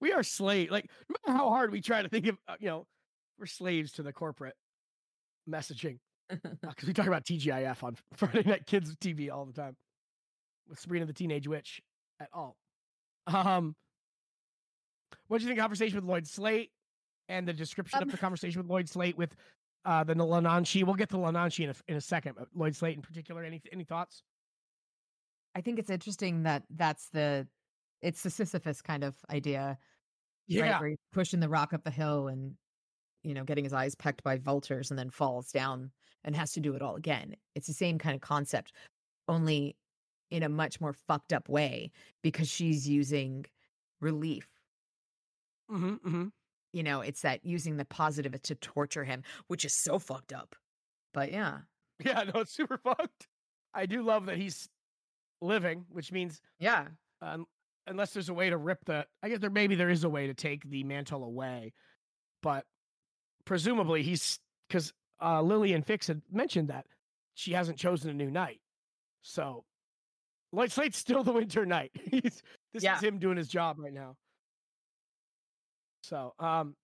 we 0.00 0.12
are 0.12 0.22
slave. 0.22 0.70
Like 0.70 0.88
no 1.08 1.16
matter 1.26 1.38
how 1.38 1.48
hard 1.50 1.72
we 1.72 1.80
try 1.80 2.02
to 2.02 2.08
think 2.08 2.26
of, 2.26 2.38
uh, 2.48 2.54
you 2.58 2.68
know, 2.68 2.86
we're 3.38 3.46
slaves 3.46 3.92
to 3.92 4.02
the 4.02 4.12
corporate 4.12 4.54
messaging 5.48 5.98
because 6.62 6.86
we 6.86 6.92
talk 6.92 7.06
about 7.06 7.24
TGIF 7.24 7.82
on 7.82 7.96
Friday 8.14 8.42
Night 8.48 8.66
Kids 8.66 8.94
TV 8.96 9.30
all 9.30 9.44
the 9.44 9.52
time 9.52 9.76
with 10.68 10.78
Sabrina 10.78 11.06
the 11.06 11.12
Teenage 11.12 11.46
Witch 11.46 11.80
at 12.20 12.28
all. 12.32 12.56
Um, 13.26 13.74
what 15.28 15.38
do 15.38 15.44
you 15.44 15.48
think? 15.48 15.60
Conversation 15.60 15.96
with 15.96 16.04
Lloyd 16.04 16.26
Slate 16.26 16.70
and 17.28 17.46
the 17.46 17.52
description 17.52 17.98
Um, 17.98 18.04
of 18.04 18.12
the 18.12 18.18
conversation 18.18 18.60
with 18.60 18.70
Lloyd 18.70 18.88
Slate 18.88 19.16
with 19.16 19.34
uh, 19.84 20.04
the 20.04 20.14
Leanansidhe. 20.14 20.84
We'll 20.84 20.94
get 20.94 21.10
to 21.10 21.16
Leanansidhe 21.16 21.64
in 21.64 21.70
a, 21.70 21.74
in 21.88 21.96
a 21.96 22.00
second. 22.00 22.34
But 22.38 22.48
Lloyd 22.54 22.74
Slate 22.74 22.96
in 22.96 23.02
particular. 23.02 23.44
Any 23.44 23.62
any 23.72 23.84
thoughts? 23.84 24.22
I 25.54 25.60
think 25.60 25.78
it's 25.78 25.90
interesting 25.90 26.42
that 26.42 26.64
that's 26.70 27.08
the 27.10 27.46
it's 28.02 28.22
the 28.22 28.30
Sisyphus 28.30 28.82
kind 28.82 29.04
of 29.04 29.14
idea, 29.30 29.78
right? 30.62 30.80
Where 30.80 30.88
he's 30.90 30.98
pushing 31.12 31.40
the 31.40 31.48
rock 31.48 31.72
up 31.72 31.84
the 31.84 31.90
hill 31.90 32.28
and 32.28 32.54
you 33.22 33.34
know 33.34 33.44
getting 33.44 33.64
his 33.64 33.72
eyes 33.72 33.94
pecked 33.94 34.22
by 34.22 34.38
vultures 34.38 34.90
and 34.90 34.98
then 34.98 35.10
falls 35.10 35.50
down 35.50 35.90
and 36.26 36.36
has 36.36 36.52
to 36.52 36.60
do 36.60 36.74
it 36.74 36.82
all 36.82 36.96
again. 36.96 37.36
It's 37.54 37.66
the 37.66 37.72
same 37.72 37.98
kind 37.98 38.14
of 38.14 38.20
concept, 38.20 38.72
only 39.28 39.76
in 40.30 40.42
a 40.42 40.48
much 40.48 40.80
more 40.80 40.92
fucked 40.92 41.32
up 41.32 41.48
way 41.48 41.90
because 42.22 42.48
she's 42.48 42.88
using 42.88 43.46
relief. 44.00 44.46
Mm-hmm, 45.70 45.94
mm-hmm. 45.94 46.26
You 46.72 46.82
know, 46.82 47.00
it's 47.00 47.22
that 47.22 47.44
using 47.44 47.78
the 47.78 47.84
positive 47.86 48.40
to 48.42 48.54
torture 48.56 49.04
him, 49.04 49.22
which 49.46 49.64
is 49.64 49.72
so 49.72 49.98
fucked 49.98 50.32
up. 50.32 50.54
But 51.14 51.32
yeah, 51.32 51.60
Yeah, 52.04 52.24
no, 52.34 52.40
it's 52.40 52.52
super 52.52 52.76
fucked. 52.84 53.28
I 53.72 53.86
do 53.86 54.02
love 54.02 54.26
that 54.26 54.36
he's 54.36 54.68
living, 55.40 55.86
which 55.88 56.12
means 56.12 56.42
yeah, 56.58 56.88
um, 57.22 57.46
unless 57.86 58.12
there's 58.12 58.28
a 58.28 58.34
way 58.34 58.50
to 58.50 58.56
rip 58.56 58.84
the 58.84 59.06
i 59.22 59.28
guess 59.28 59.38
there 59.38 59.50
maybe 59.50 59.74
there 59.74 59.90
is 59.90 60.04
a 60.04 60.08
way 60.08 60.26
to 60.26 60.34
take 60.34 60.68
the 60.68 60.84
mantle 60.84 61.24
away 61.24 61.72
but 62.42 62.64
presumably 63.44 64.02
he's 64.02 64.38
because 64.68 64.92
uh 65.20 65.40
lillian 65.42 65.82
fix 65.82 66.06
had 66.06 66.20
mentioned 66.30 66.68
that 66.68 66.86
she 67.34 67.52
hasn't 67.52 67.78
chosen 67.78 68.10
a 68.10 68.14
new 68.14 68.30
knight 68.30 68.60
so 69.22 69.64
Lloyd 70.52 70.70
Slate's 70.70 70.96
still 70.96 71.22
the 71.24 71.32
winter 71.32 71.66
knight 71.66 71.90
he's 72.10 72.42
this 72.72 72.82
Yeah. 72.82 72.96
is 72.96 73.02
him 73.02 73.18
doing 73.18 73.36
his 73.36 73.48
job 73.48 73.76
right 73.78 73.92
now 73.92 74.16
so 76.02 76.34
um 76.38 76.74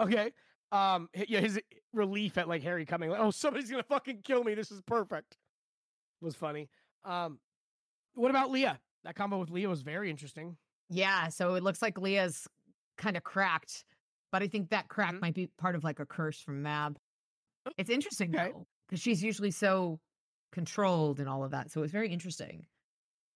okay 0.00 0.32
um 0.72 1.08
yeah 1.28 1.40
his 1.40 1.60
relief 1.92 2.38
at 2.38 2.48
like 2.48 2.62
harry 2.62 2.86
coming 2.86 3.10
like 3.10 3.20
oh 3.20 3.30
somebody's 3.30 3.70
gonna 3.70 3.82
fucking 3.82 4.20
kill 4.24 4.42
me 4.42 4.54
this 4.54 4.70
is 4.70 4.80
perfect 4.82 5.36
was 6.20 6.34
funny. 6.34 6.70
Um, 7.04 7.38
what 8.14 8.30
about 8.30 8.50
Leah? 8.50 8.78
That 9.04 9.14
combo 9.14 9.36
with 9.38 9.50
Leah 9.50 9.68
was 9.68 9.82
very 9.82 10.08
interesting. 10.08 10.56
Yeah, 10.88 11.28
so 11.28 11.54
it 11.54 11.62
looks 11.62 11.82
like 11.82 11.98
Leah's 11.98 12.48
kind 12.96 13.14
of 13.18 13.24
cracked, 13.24 13.84
but 14.32 14.42
I 14.42 14.46
think 14.48 14.70
that 14.70 14.88
crack 14.88 15.12
Mhm. 15.12 15.20
might 15.20 15.34
be 15.34 15.48
part 15.58 15.74
of 15.74 15.84
like 15.84 16.00
a 16.00 16.06
curse 16.06 16.40
from 16.40 16.62
Mab. 16.62 16.98
It's 17.76 17.90
interesting 17.90 18.34
Okay. 18.34 18.50
though, 18.52 18.66
because 18.88 19.00
she's 19.00 19.22
usually 19.22 19.50
so 19.50 20.00
controlled 20.52 21.20
and 21.20 21.28
all 21.28 21.44
of 21.44 21.50
that. 21.52 21.70
So 21.70 21.82
it's 21.82 21.92
very 21.92 22.10
interesting 22.10 22.66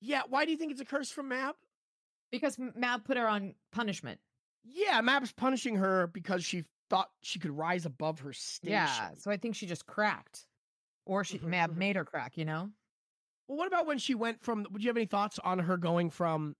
Yeah, 0.00 0.22
why 0.28 0.44
do 0.44 0.50
you 0.52 0.56
think 0.56 0.72
it's 0.72 0.80
a 0.80 0.84
curse 0.84 1.10
from 1.10 1.28
Mab? 1.28 1.56
because 2.30 2.58
Mab 2.58 3.04
put 3.04 3.16
her 3.16 3.26
on 3.26 3.54
punishment. 3.72 4.20
Yeah, 4.64 5.00
Mab's 5.00 5.32
punishing 5.32 5.76
her 5.76 6.06
because 6.08 6.44
she 6.44 6.64
thought 6.90 7.10
she 7.22 7.38
could 7.38 7.50
rise 7.50 7.86
above 7.86 8.20
her 8.20 8.32
station. 8.32 8.74
Yeah, 8.74 9.14
so 9.14 9.30
I 9.30 9.36
think 9.38 9.54
she 9.54 9.66
just 9.66 9.86
cracked, 9.86 10.46
or 11.06 11.24
she 11.24 11.38
Mhm, 11.38 11.44
Mab 11.44 11.70
mhm. 11.72 11.76
made 11.76 11.96
her 11.96 12.04
crack. 12.04 12.36
You 12.36 12.44
know? 12.44 12.70
Well, 13.46 13.56
what 13.58 13.66
about 13.66 13.86
when 13.86 13.98
she 13.98 14.14
went 14.14 14.42
from? 14.42 14.66
Would 14.70 14.82
you 14.84 14.88
have 14.90 14.96
any 14.96 15.06
thoughts 15.06 15.38
on 15.38 15.58
her 15.60 15.78
going 15.78 16.10
from, 16.10 16.54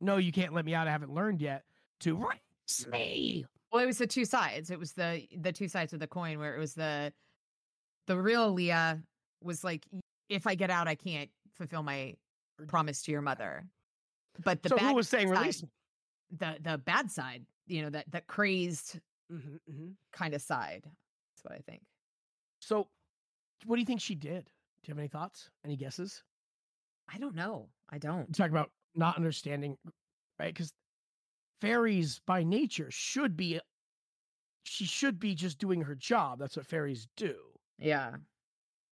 "No, 0.00 0.16
you 0.16 0.32
can't 0.32 0.54
let 0.54 0.64
me 0.64 0.74
out. 0.74 0.88
I 0.88 0.92
haven't 0.92 1.12
learned 1.12 1.40
yet," 1.42 1.66
to 2.00 2.16
"Rinse 2.16 2.86
me." 2.86 3.46
Well, 3.74 3.82
it 3.82 3.86
was 3.86 3.98
the 3.98 4.06
two 4.06 4.24
sides. 4.24 4.70
It 4.70 4.78
was 4.78 4.92
the 4.92 5.26
the 5.36 5.50
two 5.50 5.66
sides 5.66 5.92
of 5.92 5.98
the 5.98 6.06
coin 6.06 6.38
where 6.38 6.54
it 6.54 6.60
was 6.60 6.74
the 6.74 7.12
the 8.06 8.16
real 8.16 8.52
Leah 8.52 9.02
was 9.42 9.64
like, 9.64 9.84
if 10.28 10.46
I 10.46 10.54
get 10.54 10.70
out, 10.70 10.86
I 10.86 10.94
can't 10.94 11.28
fulfill 11.54 11.82
my 11.82 12.14
promise 12.68 13.02
to 13.02 13.10
your 13.12 13.20
mother. 13.20 13.66
But 14.44 14.62
the 14.62 14.68
so 14.68 14.76
bad 14.76 14.90
who 14.90 14.94
was 14.94 15.08
saying 15.08 15.26
side- 15.28 15.40
release 15.40 15.62
me? 15.64 15.68
the 16.30 16.56
the 16.60 16.78
bad 16.78 17.10
side, 17.10 17.44
you 17.66 17.82
know, 17.82 17.90
that 17.90 18.08
that 18.12 18.28
crazed 18.28 19.00
Mhm, 19.32 19.58
mhm. 19.68 19.94
kind 20.12 20.34
of 20.34 20.40
side. 20.42 20.84
That's 20.84 21.42
what 21.44 21.52
I 21.54 21.58
think. 21.68 21.82
So, 22.60 22.88
what 23.64 23.74
do 23.74 23.80
you 23.80 23.86
think 23.86 24.00
she 24.00 24.14
did? 24.14 24.44
Do 24.44 24.88
you 24.88 24.92
have 24.92 24.98
any 25.00 25.08
thoughts? 25.08 25.50
Any 25.64 25.74
guesses? 25.76 26.22
I 27.08 27.18
don't 27.18 27.34
know. 27.34 27.70
I 27.90 27.98
don't. 27.98 28.32
talk 28.36 28.50
about 28.50 28.70
not 28.94 29.16
understanding, 29.16 29.76
right? 30.38 30.54
Because 30.54 30.72
fairies 31.60 32.20
by 32.20 32.42
nature 32.42 32.90
should 32.90 33.36
be, 33.36 33.60
she 34.64 34.84
should 34.84 35.18
be 35.18 35.34
just 35.34 35.58
doing 35.58 35.82
her 35.82 35.94
job. 35.94 36.38
That's 36.38 36.56
what 36.56 36.66
fairies 36.66 37.08
do. 37.16 37.58
Yeah. 37.78 38.16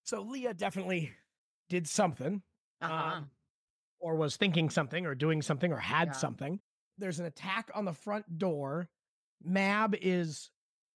So 0.05 0.23
Leah 0.23 0.55
definitely 0.55 1.13
did 1.69 1.89
something, 1.89 2.43
Uh-huh. 2.81 2.93
um, 2.93 3.31
or 4.01 4.17
was 4.17 4.37
thinking 4.37 4.69
something, 4.69 5.07
or 5.07 5.15
doing 5.15 5.43
something, 5.43 5.73
or 5.73 5.79
had 5.79 6.09
Yeah. 6.09 6.13
something. 6.13 6.61
There's 6.99 7.21
an 7.21 7.27
attack 7.27 7.71
on 7.75 7.85
the 7.85 7.93
front 7.93 8.39
door. 8.39 8.91
Mab 9.43 9.95
is 9.95 10.51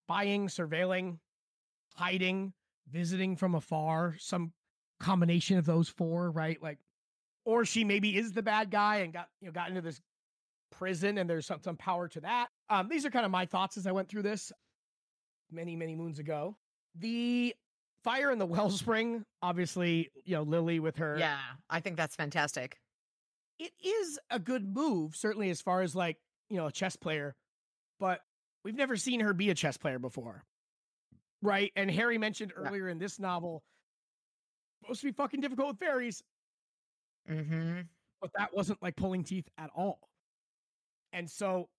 spying, 0.05 0.47
surveilling, 0.47 1.19
hiding, 1.93 2.53
visiting 2.87 3.35
from 3.35 3.55
afar. 3.55 4.17
Some 4.17 4.53
combination 4.99 5.57
of 5.57 5.65
those 5.65 5.89
four, 5.89 6.31
right? 6.31 6.61
Like, 6.61 6.79
or 7.45 7.65
she 7.65 7.83
maybe 7.83 8.17
is 8.17 8.33
the 8.33 8.43
bad 8.43 8.71
guy 8.71 8.97
and 8.97 9.13
got 9.13 9.29
you 9.39 9.47
know 9.47 9.51
got 9.51 9.69
into 9.69 9.81
this 9.81 10.01
prison, 10.77 11.17
and 11.17 11.29
there's 11.29 11.45
some 11.45 11.59
some 11.61 11.77
power 11.77 12.07
to 12.09 12.19
that. 12.21 12.47
Um, 12.69 12.87
these 12.89 13.05
are 13.05 13.09
kind 13.09 13.25
of 13.25 13.31
my 13.31 13.45
thoughts 13.45 13.77
as 13.77 13.87
I 13.87 13.91
went 13.91 14.09
through 14.09 14.23
this 14.23 14.51
many 15.51 15.75
many 15.75 15.95
moons 15.95 16.19
ago. 16.19 16.55
The 16.95 17.55
fire 18.03 18.31
in 18.31 18.39
the 18.39 18.45
wellspring, 18.55 19.23
obviously, 19.41 20.09
you 20.23 20.35
know 20.35 20.43
Lily 20.43 20.79
with 20.79 20.97
her 20.97 21.17
yeah. 21.17 21.39
I 21.69 21.79
think 21.79 21.97
that's 21.97 22.15
fantastic. 22.15 22.77
it 23.59 23.71
is 23.83 24.19
a 24.29 24.39
good 24.39 24.67
move, 24.67 25.15
certainly 25.15 25.49
as 25.49 25.61
far 25.61 25.81
as 25.81 25.95
like, 25.95 26.17
you 26.49 26.57
know, 26.57 26.67
a 26.67 26.71
chess 26.71 26.95
player, 26.95 27.35
but 27.99 28.21
we've 28.63 28.75
never 28.75 28.95
seen 28.97 29.19
her 29.21 29.33
be 29.33 29.49
a 29.49 29.55
chess 29.55 29.77
player 29.77 29.97
before. 29.99 30.43
Right. 31.41 31.71
And 31.75 31.89
Harry 31.91 32.17
mentioned 32.17 32.51
Yeah. 32.57 32.67
earlier 32.67 32.89
in 32.89 32.97
this 32.99 33.17
novel, 33.19 33.63
supposed 34.81 35.01
to 35.01 35.07
be 35.07 35.11
fucking 35.13 35.41
difficult 35.41 35.69
with 35.69 35.79
fairies, 35.79 36.21
Mm-hmm. 37.29 37.81
but 38.21 38.31
that 38.37 38.53
wasn't 38.53 38.81
like 38.83 38.95
pulling 38.95 39.23
teeth 39.23 39.47
at 39.57 39.69
all. 39.75 39.99
And 41.15 41.29
so 41.31 41.69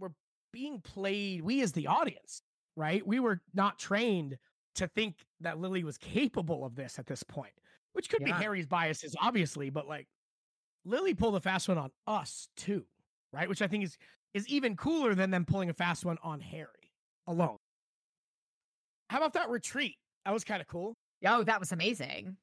we're 0.00 0.10
being 0.52 0.80
played, 0.80 1.42
we 1.42 1.62
as 1.62 1.70
the 1.72 1.86
audience, 1.86 2.42
right? 2.76 3.06
We 3.06 3.20
were 3.20 3.40
not 3.54 3.78
trained 3.78 4.36
to 4.74 4.88
think 4.88 5.24
that 5.40 5.58
Lily 5.60 5.84
was 5.84 5.96
capable 5.96 6.64
of 6.64 6.74
this 6.74 6.98
at 6.98 7.06
this 7.06 7.22
point, 7.22 7.52
which 7.92 8.10
could 8.10 8.20
Yeah. 8.22 8.26
be 8.36 8.42
Harry's 8.42 8.66
biases, 8.66 9.14
obviously, 9.20 9.70
but 9.70 9.86
like 9.86 10.08
Lily 10.84 11.14
pulled 11.14 11.36
a 11.36 11.40
fast 11.40 11.68
one 11.68 11.78
on 11.78 11.92
us 12.08 12.48
too, 12.56 12.84
right? 13.32 13.48
Which 13.48 13.62
I 13.62 13.68
think 13.68 13.84
is 13.84 13.96
is 14.34 14.46
even 14.48 14.76
cooler 14.76 15.14
than 15.14 15.30
them 15.30 15.46
pulling 15.46 15.70
a 15.70 15.74
fast 15.74 16.04
one 16.04 16.18
on 16.22 16.40
Harry 16.40 16.92
alone. 17.26 17.56
How 19.08 19.18
about 19.18 19.32
that 19.34 19.48
retreat? 19.48 19.96
That 20.26 20.32
was 20.34 20.44
kind 20.44 20.60
of 20.60 20.66
cool. 20.66 20.94
Oh, 21.24 21.42
that 21.44 21.58
was 21.60 21.72
amazing. 21.72 22.36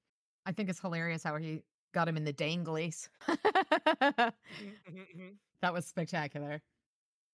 I 0.45 0.53
think 0.53 0.69
it's 0.69 0.79
hilarious 0.79 1.21
how 1.21 1.35
he 1.35 1.61
got 1.93 2.07
him 2.07 2.15
in 2.17 2.23
the 2.23 2.33
danglies. 2.33 3.09
Mm-hmm, 3.27 4.97
mm-hmm. 4.97 5.29
That 5.63 5.73
was 5.73 5.85
spectacular. 5.87 6.61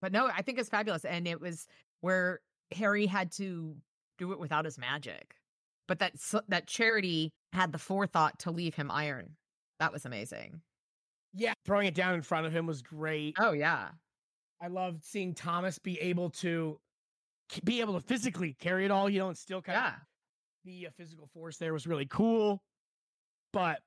But 0.01 0.13
no, 0.13 0.27
I 0.27 0.41
think 0.43 0.59
it's 0.59 0.69
fabulous. 0.69 1.03
And 1.03 1.27
it 1.27 1.41
was 1.41 1.67
where 1.99 2.39
Harry 2.71 3.05
had 3.05 3.31
to 3.33 3.75
do 4.17 4.31
it 4.31 4.39
without 4.39 4.63
his 4.65 4.77
magic. 4.77 5.35
But 5.87 5.99
that 5.99 6.13
that 6.47 6.67
charity 6.67 7.31
had 7.51 7.71
the 7.71 7.79
forethought 7.79 8.39
to 8.39 8.51
leave 8.51 8.75
him 8.75 8.91
iron. 8.91 9.35
That 9.79 9.91
was 9.91 10.05
amazing. 10.05 10.61
Yeah, 11.33 11.53
throwing 11.65 11.87
it 11.87 11.95
down 11.95 12.13
in 12.13 12.21
front 12.21 12.45
of 12.45 12.53
him 12.53 12.65
was 12.65 12.81
great. 12.81 13.35
Oh 13.39 13.51
yeah. 13.51 13.89
I 14.61 14.67
loved 14.67 15.03
seeing 15.03 15.33
Thomas 15.33 15.79
be 15.79 15.99
able 15.99 16.29
to 16.31 16.79
be 17.63 17.81
able 17.81 17.99
to 17.99 18.05
physically 18.05 18.53
carry 18.53 18.85
it 18.85 18.91
all, 18.91 19.09
you 19.09 19.19
know, 19.19 19.27
and 19.29 19.37
still 19.37 19.61
kind 19.61 19.75
Yeah. 19.75 19.95
of 19.95 20.01
be 20.63 20.85
a 20.85 20.91
physical 20.91 21.27
force 21.27 21.57
there 21.57 21.73
was 21.73 21.87
really 21.87 22.05
cool. 22.05 22.61
But 23.53 23.81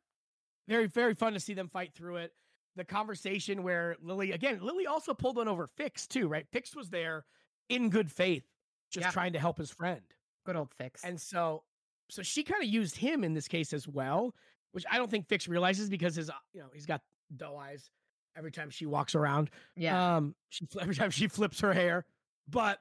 very, 0.69 0.87
very 0.89 1.15
fun 1.15 1.35
to 1.35 1.41
see 1.41 1.55
them 1.55 1.69
fight 1.69 1.95
through 1.95 2.17
it. 2.17 2.33
The 2.77 2.85
conversation 2.85 3.63
where 3.63 3.97
Lily, 4.03 4.33
again, 4.33 4.61
Lily 4.63 4.87
also 4.87 5.13
pulled 5.15 5.37
one 5.37 5.49
over 5.49 5.67
Fix 5.67 6.07
too, 6.07 6.27
right? 6.29 6.47
Fix 6.53 6.75
was 6.75 6.89
there 6.91 7.25
in 7.69 7.91
good 7.91 8.11
faith, 8.11 8.45
just 8.91 9.07
Yeah. 9.07 9.11
trying 9.11 9.33
to 9.35 9.39
help 9.39 9.59
his 9.59 9.71
friend. 9.71 10.03
Good 10.47 10.57
old 10.57 10.73
fix. 10.77 11.05
And 11.05 11.21
so, 11.21 11.63
so 12.11 12.23
she 12.23 12.43
kind 12.43 12.63
of 12.63 12.69
used 12.69 12.97
him 12.97 13.23
in 13.25 13.33
this 13.35 13.47
case 13.47 13.73
as 13.73 13.87
well, 13.87 14.35
which 14.73 14.85
I 14.91 14.97
don't 14.99 15.11
think 15.11 15.29
Fix 15.29 15.47
realizes 15.49 15.89
because 15.89 16.17
his, 16.17 16.31
uh, 16.31 16.35
you 16.53 16.61
know, 16.61 16.69
he's 16.75 16.87
got 16.87 17.03
doe 17.37 17.57
eyes 17.57 17.91
every 18.37 18.51
time 18.51 18.71
she 18.71 18.87
walks 18.87 19.15
around. 19.15 19.51
yeah. 19.77 20.17
Um, 20.17 20.35
she 20.49 20.67
every 20.81 20.95
time 20.95 21.11
she 21.11 21.29
flips 21.29 21.61
her 21.61 21.73
hair, 21.73 22.07
but 22.49 22.81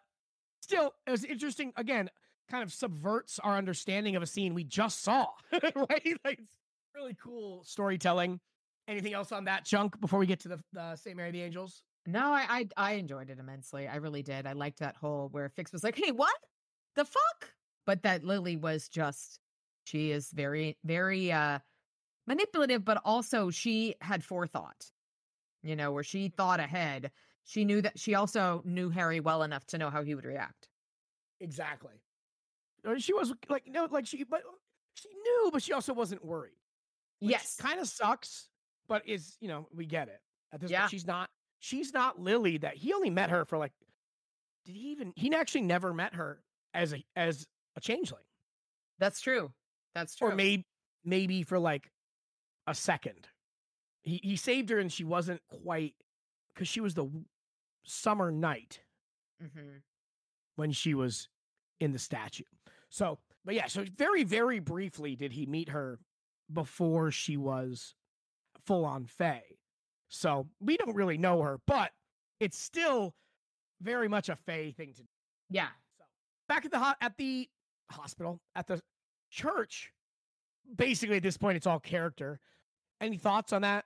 still, 0.61 0.93
it 1.05 1.11
was 1.11 1.23
interesting. 1.25 1.71
Again, 1.75 2.09
kind 2.49 2.63
of 2.63 2.73
subverts 2.73 3.39
our 3.39 3.57
understanding 3.57 4.15
of 4.15 4.23
a 4.23 4.27
scene 4.27 4.53
we 4.53 4.63
just 4.63 5.01
saw, 5.03 5.27
right? 5.53 6.17
Like 6.25 6.39
it's 6.39 6.95
really 6.95 7.15
cool 7.21 7.63
storytelling. 7.63 8.39
Anything 8.91 9.13
else 9.13 9.31
on 9.31 9.45
that 9.45 9.63
chunk 9.63 9.99
before 10.01 10.19
we 10.19 10.25
get 10.25 10.41
to 10.41 10.49
the 10.49 10.59
uh, 10.79 10.95
Saint 10.95 11.15
Mary 11.15 11.29
of 11.29 11.33
the 11.33 11.41
Angels? 11.41 11.83
No, 12.05 12.31
I, 12.33 12.45
I 12.49 12.67
I 12.77 12.91
enjoyed 12.93 13.29
it 13.29 13.39
immensely. 13.39 13.87
I 13.87 13.95
really 13.97 14.21
did. 14.21 14.45
I 14.45 14.53
liked 14.53 14.79
that 14.79 14.95
whole 14.97 15.29
where 15.31 15.47
Fix 15.49 15.71
was 15.71 15.83
like, 15.83 15.95
"Hey, 15.97 16.11
what 16.11 16.35
the 16.95 17.05
fuck?" 17.05 17.53
But 17.85 18.03
that 18.03 18.23
Lily 18.23 18.57
was 18.57 18.89
just 18.89 19.39
she 19.85 20.11
is 20.11 20.29
very 20.31 20.77
very 20.83 21.31
uh 21.31 21.59
manipulative, 22.27 22.83
but 22.83 23.01
also 23.05 23.49
she 23.49 23.95
had 24.01 24.23
forethought. 24.23 24.91
You 25.63 25.75
know, 25.75 25.91
where 25.91 26.03
she 26.03 26.29
thought 26.29 26.59
ahead. 26.59 27.11
She 27.43 27.65
knew 27.65 27.81
that 27.81 27.97
she 27.99 28.15
also 28.15 28.61
knew 28.65 28.89
Harry 28.89 29.19
well 29.19 29.43
enough 29.43 29.65
to 29.67 29.77
know 29.77 29.89
how 29.89 30.03
he 30.03 30.15
would 30.15 30.25
react. 30.25 30.67
Exactly. 31.39 32.01
She 32.97 33.13
was 33.13 33.33
like, 33.49 33.67
no, 33.67 33.87
like 33.89 34.07
she, 34.07 34.23
but 34.23 34.41
she 34.95 35.09
knew, 35.09 35.49
but 35.51 35.61
she 35.61 35.73
also 35.73 35.93
wasn't 35.93 36.23
worried. 36.25 36.53
yes. 37.19 37.57
kind 37.59 37.79
of 37.79 37.87
sucks, 37.87 38.49
but 38.91 39.07
is 39.07 39.37
you 39.39 39.47
know 39.47 39.69
we 39.73 39.85
get 39.85 40.09
it. 40.09 40.19
At 40.51 40.59
this 40.59 40.69
Yeah. 40.69 40.81
point, 40.81 40.91
she's 40.91 41.07
not 41.07 41.29
she's 41.59 41.93
not 41.93 42.19
Lily. 42.19 42.57
That 42.57 42.75
he 42.75 42.93
only 42.93 43.09
met 43.09 43.29
her 43.29 43.45
for 43.45 43.57
like. 43.57 43.71
Did 44.65 44.75
he 44.75 44.91
even? 44.91 45.13
He 45.15 45.33
actually 45.33 45.61
never 45.61 45.93
met 45.93 46.13
her 46.15 46.43
as 46.73 46.93
a 46.93 47.03
as 47.15 47.47
a 47.77 47.79
changeling, 47.79 48.25
That's 48.99 49.21
true. 49.21 49.53
That's 49.95 50.15
true. 50.15 50.27
or 50.27 50.35
maybe 50.35 50.67
maybe 51.05 51.43
for 51.43 51.57
like 51.57 51.89
a 52.67 52.75
second. 52.75 53.29
He 54.03 54.19
he 54.21 54.35
saved 54.35 54.69
her, 54.69 54.79
and 54.79 54.91
she 54.91 55.05
wasn't 55.05 55.41
quite 55.63 55.95
because 56.53 56.67
she 56.67 56.81
was 56.81 56.93
the 56.93 57.09
summer 57.85 58.29
knight 58.29 58.81
mm-hmm. 59.41 59.77
when 60.57 60.73
she 60.73 60.93
was 60.93 61.29
in 61.79 61.93
the 61.93 61.99
statue. 61.99 62.43
So, 62.89 63.19
but 63.45 63.55
yeah, 63.55 63.67
so 63.67 63.85
very, 63.95 64.25
very 64.25 64.59
briefly 64.59 65.15
did 65.15 65.31
he 65.31 65.45
meet 65.45 65.69
her 65.69 65.99
before 66.51 67.09
she 67.09 67.37
was 67.37 67.95
full 68.65 68.85
on 68.85 69.05
Fae. 69.05 69.43
So 70.09 70.47
we 70.59 70.77
don't 70.77 70.95
really 70.95 71.17
know 71.17 71.41
her, 71.41 71.59
but 71.67 71.91
it's 72.39 72.57
still 72.59 73.15
very 73.81 74.07
much 74.07 74.29
a 74.29 74.35
Fae 74.35 74.73
thing 74.77 74.93
to 74.93 75.01
do. 75.03 75.07
Yeah. 75.49 75.67
So 75.97 76.05
back 76.49 76.65
at 76.65 76.71
the 76.71 76.79
ho- 76.79 76.93
at 77.01 77.17
the 77.17 77.49
hospital 77.91 78.41
at 78.55 78.67
the 78.67 78.81
church, 79.31 79.91
basically 80.75 81.17
at 81.17 81.23
this 81.23 81.37
point 81.37 81.57
it's 81.57 81.67
all 81.67 81.79
character. 81.79 82.39
Any 83.01 83.17
thoughts 83.17 83.53
on 83.53 83.63
that? 83.63 83.85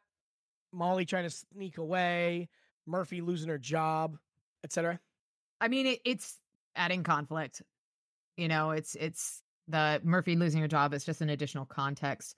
Molly 0.74 1.06
trying 1.06 1.24
to 1.24 1.30
sneak 1.30 1.78
away, 1.78 2.50
Murphy 2.86 3.22
losing 3.22 3.50
her 3.50 3.58
job, 3.58 4.18
etc. 4.64 5.00
I 5.62 5.68
mean, 5.70 5.86
it, 5.88 6.02
it's 6.06 6.40
adding 6.76 7.04
conflict. 7.04 7.62
You 8.38 8.48
know, 8.50 8.72
it's 8.72 8.96
it's 8.96 9.42
the 9.68 10.02
Murphy 10.04 10.36
losing 10.36 10.62
her 10.62 10.68
job 10.68 10.94
is 10.94 11.06
just 11.06 11.22
an 11.22 11.30
additional 11.30 11.66
context. 11.66 12.36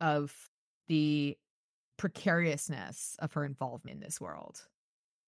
of 0.00 0.34
the 0.88 1.36
precariousness 1.98 3.16
of 3.18 3.34
her 3.34 3.44
involvement 3.44 3.96
in 3.96 4.00
this 4.00 4.20
world. 4.20 4.66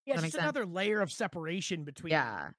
Yeah, 0.07 0.21
it's 0.25 0.35
another 0.35 0.65
layer 0.65 1.03
of 1.03 1.13
separation 1.13 1.85
between 1.85 2.13
Yeah. 2.13 2.51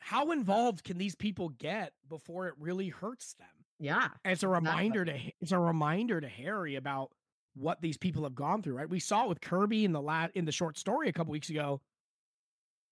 how 0.00 0.32
involved 0.32 0.82
can 0.82 0.98
these 0.98 1.14
people 1.14 1.48
get 1.50 1.92
before 2.08 2.48
it 2.48 2.54
really 2.58 2.88
hurts 2.88 3.34
them? 3.34 3.46
Yeah. 3.78 4.08
And 4.24 4.32
it's 4.32 4.42
a 4.42 4.48
Exactly. 4.48 4.70
reminder 4.70 5.04
to 5.04 5.16
Ha- 5.18 5.30
it's 5.40 5.52
a 5.52 5.58
reminder 5.58 6.20
to 6.20 6.28
Harry 6.28 6.74
about 6.74 7.12
what 7.54 7.80
these 7.80 7.96
people 7.96 8.24
have 8.24 8.34
gone 8.34 8.62
through, 8.62 8.74
right? 8.76 8.88
We 8.88 8.98
saw 9.00 9.24
it 9.24 9.28
with 9.28 9.40
Kirby 9.40 9.84
in 9.84 9.92
the 9.92 10.00
la- 10.02 10.28
in 10.34 10.44
the 10.44 10.52
short 10.52 10.76
story 10.78 11.08
a 11.08 11.12
couple 11.12 11.32
weeks 11.32 11.50
ago. 11.50 11.80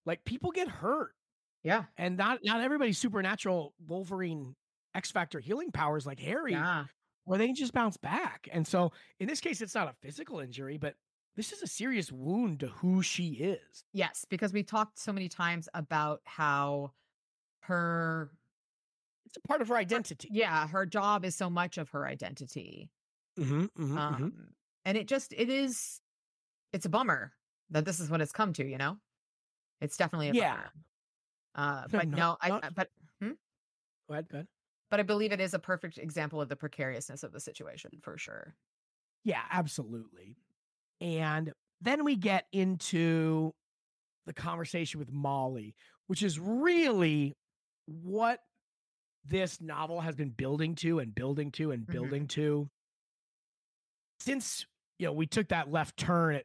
Like 0.07 0.25
people 0.25 0.51
get 0.53 0.69
hurt, 0.69 1.15
Yeah. 1.63 1.87
and 1.97 2.17
not 2.17 2.45
not 2.45 2.61
everybody's 2.61 2.99
supernatural 2.99 3.75
Wolverine 3.87 4.55
X 4.95 5.11
Factor 5.11 5.41
healing 5.41 5.73
powers 5.73 6.07
like 6.07 6.19
Harry, 6.21 6.53
Yeah. 6.53 6.87
Where 7.25 7.39
they 7.39 7.47
can 7.47 7.55
just 7.55 7.73
bounce 7.73 7.97
back. 7.97 8.49
And 8.53 8.67
so 8.67 8.93
in 9.19 9.27
this 9.29 9.41
case, 9.41 9.61
it's 9.61 9.75
not 9.75 9.89
a 9.89 9.95
physical 10.01 10.41
injury, 10.41 10.79
but 10.79 10.95
this 11.37 11.53
is 11.53 11.63
a 11.63 11.67
serious 11.67 12.11
wound 12.11 12.61
to 12.61 12.67
who 12.69 13.03
she 13.03 13.35
is. 13.35 13.85
Yes, 13.93 14.25
because 14.29 14.53
we 14.53 14.63
talked 14.63 14.99
so 14.99 15.13
many 15.13 15.29
times 15.29 15.69
about 15.75 16.21
how 16.25 16.93
her 17.63 18.31
It's 19.27 19.37
a 19.37 19.41
part 19.49 19.61
of 19.63 19.69
her 19.69 19.77
identity. 19.77 20.29
yeah, 20.33 20.67
her 20.67 20.87
job 20.87 21.25
is 21.25 21.37
so 21.37 21.49
much 21.51 21.79
of 21.79 21.91
her 21.91 22.07
identity. 22.07 22.91
hmm 23.37 23.67
hmm 23.77 23.97
Um 23.99 24.55
and 24.85 24.97
it 24.97 25.07
just 25.07 25.33
it 25.33 25.49
is 25.51 26.01
it's 26.73 26.87
a 26.87 26.89
bummer 26.89 27.33
that 27.71 27.85
this 27.85 28.01
is 28.01 28.11
what 28.11 28.21
it's 28.21 28.33
come 28.33 28.53
to, 28.55 28.67
you 28.67 28.79
know? 28.79 28.97
It's 29.81 29.97
definitely 29.97 30.31
a 30.31 30.35
Yeah. 30.35 30.57
bummer. 30.57 30.73
Uh 31.55 31.89
but 31.91 32.09
not- 32.09 32.19
no, 32.19 32.37
I 32.41 32.67
I- 32.67 32.71
but 32.71 32.89
Go 33.21 34.15
ahead, 34.15 34.29
go 34.29 34.39
ahead. 34.39 34.49
But 34.91 35.01
I 35.01 35.05
believe 35.05 35.33
it 35.33 35.41
is 35.41 35.55
a 35.55 35.59
perfect 35.59 35.99
example 35.99 36.41
of 36.41 36.49
the 36.49 36.57
precariousness 36.57 37.23
of 37.23 37.33
the 37.33 37.41
situation 37.41 37.93
for 38.03 38.19
sure. 38.19 38.57
Yeah, 39.25 39.43
absolutely. 39.51 40.37
And 41.01 41.53
then 41.81 42.05
we 42.05 42.17
get 42.17 42.47
into 42.53 43.53
the 44.27 44.35
conversation 44.35 44.99
with 45.01 45.11
Molly, 45.13 45.75
which 46.07 46.23
is 46.23 46.39
really 46.39 47.35
what 47.87 48.41
this 49.25 49.61
novel 49.61 50.01
has 50.01 50.17
been 50.17 50.31
building 50.31 50.75
to 50.77 50.99
and 50.99 51.15
building 51.15 51.53
to 51.53 51.73
and 51.73 51.87
Mhm. 51.87 51.93
building 51.93 52.27
to 52.29 52.69
since 54.21 54.67
you 54.99 55.07
know 55.07 55.13
we 55.13 55.27
took 55.27 55.49
that 55.49 55.71
left 55.71 55.97
turn 55.97 56.35
at 56.37 56.45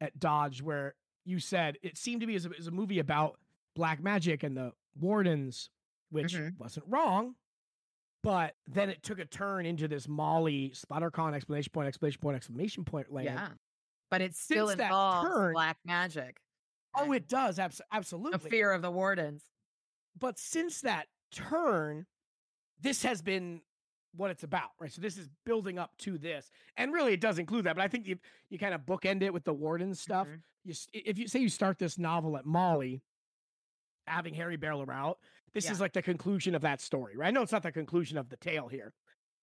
at 0.00 0.18
Dodge 0.18 0.62
where 0.62 0.94
you 1.24 1.38
said 1.40 1.78
it 1.82 1.96
seemed 1.96 2.20
to 2.20 2.26
be 2.26 2.34
as 2.34 2.46
a, 2.46 2.50
as 2.58 2.66
a 2.66 2.70
movie 2.70 2.98
about 2.98 3.38
black 3.74 4.02
magic 4.02 4.42
and 4.42 4.56
the 4.56 4.72
wardens, 4.96 5.70
which 6.10 6.34
Mhm. 6.34 6.58
wasn't 6.58 6.86
wrong. 6.88 7.36
But 8.24 8.54
then 8.66 8.88
it 8.88 9.02
took 9.02 9.18
a 9.18 9.26
turn 9.26 9.66
into 9.66 9.86
this 9.86 10.08
Molly 10.08 10.70
SplatterCon 10.74 11.34
explanation 11.34 11.70
point, 11.72 11.86
explanation 11.88 12.20
point, 12.20 12.36
exclamation 12.36 12.84
point 12.84 13.12
land. 13.12 13.26
Yeah. 13.26 13.48
But 14.10 14.22
it 14.22 14.34
still 14.34 14.68
Since 14.68 14.80
involves 14.80 15.28
turn- 15.28 15.52
black 15.52 15.76
magic. 15.84 16.40
Oh, 16.96 17.12
it 17.12 17.28
does. 17.28 17.58
Abs- 17.58 17.80
the 17.92 18.38
fear 18.38 18.72
of 18.72 18.80
the 18.80 18.90
wardens. 18.90 19.42
But 20.18 20.38
since 20.38 20.80
that 20.82 21.06
turn, 21.32 22.06
this 22.80 23.02
has 23.02 23.20
been 23.20 23.60
what 24.16 24.30
it's 24.30 24.44
about, 24.44 24.70
right? 24.78 24.92
So 24.92 25.02
this 25.02 25.18
is 25.18 25.28
building 25.44 25.78
up 25.78 25.90
to 25.98 26.16
this. 26.16 26.48
And 26.76 26.92
really 26.92 27.12
it 27.12 27.20
does 27.20 27.38
include 27.38 27.64
that, 27.66 27.74
but 27.76 27.82
I 27.82 27.88
think 27.88 28.06
you 28.06 28.16
you 28.48 28.58
kind 28.58 28.72
of 28.74 28.82
bookend 28.82 29.22
it 29.22 29.32
with 29.34 29.44
the 29.44 29.52
warden 29.52 29.92
stuff. 29.94 30.28
Mhm. 30.28 30.40
You 30.64 30.74
if 30.92 31.18
you 31.18 31.26
say 31.28 31.40
you 31.40 31.48
start 31.48 31.78
this 31.78 31.98
novel 31.98 32.36
at 32.36 32.46
Molly 32.46 33.02
having 34.06 34.34
Harry 34.34 34.56
Barrel 34.56 34.88
out, 34.88 35.18
this 35.54 35.64
Yeah. 35.66 35.72
is 35.72 35.80
like 35.80 35.92
the 35.92 36.02
conclusion 36.02 36.54
of 36.54 36.62
that 36.62 36.80
story, 36.80 37.16
right? 37.16 37.28
I 37.28 37.30
know 37.30 37.42
it's 37.42 37.52
not 37.52 37.62
the 37.62 37.72
conclusion 37.72 38.18
of 38.18 38.28
the 38.28 38.36
tale 38.36 38.68
here. 38.68 38.92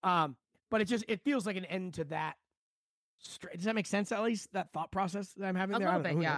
Um, 0.04 0.36
but 0.70 0.82
it 0.82 0.86
just 0.86 1.06
it 1.08 1.22
feels 1.24 1.46
like 1.46 1.56
an 1.58 1.66
end 1.66 1.96
to 1.96 2.04
that. 2.06 2.36
Does 3.54 3.66
that 3.66 3.76
make 3.76 3.86
sense? 3.86 4.12
At 4.12 4.24
least 4.24 4.52
that 4.54 4.72
thought 4.74 4.92
process 4.92 5.34
that 5.34 5.46
I'm 5.46 5.56
having 5.56 5.76
A 5.76 5.80
there. 5.80 5.88
I 5.90 5.98
little 5.98 6.12
don't 6.12 6.22
know, 6.22 6.38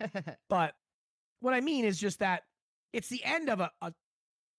bit, 0.00 0.10
who 0.10 0.22
yeah. 0.24 0.34
But 0.48 0.74
what 1.40 1.54
I 1.54 1.60
mean 1.60 1.84
is 1.84 1.98
just 1.98 2.18
that 2.20 2.42
it's 2.92 3.08
the 3.08 3.22
end 3.24 3.48
of 3.48 3.60
a 3.60 3.70
a, 3.80 3.92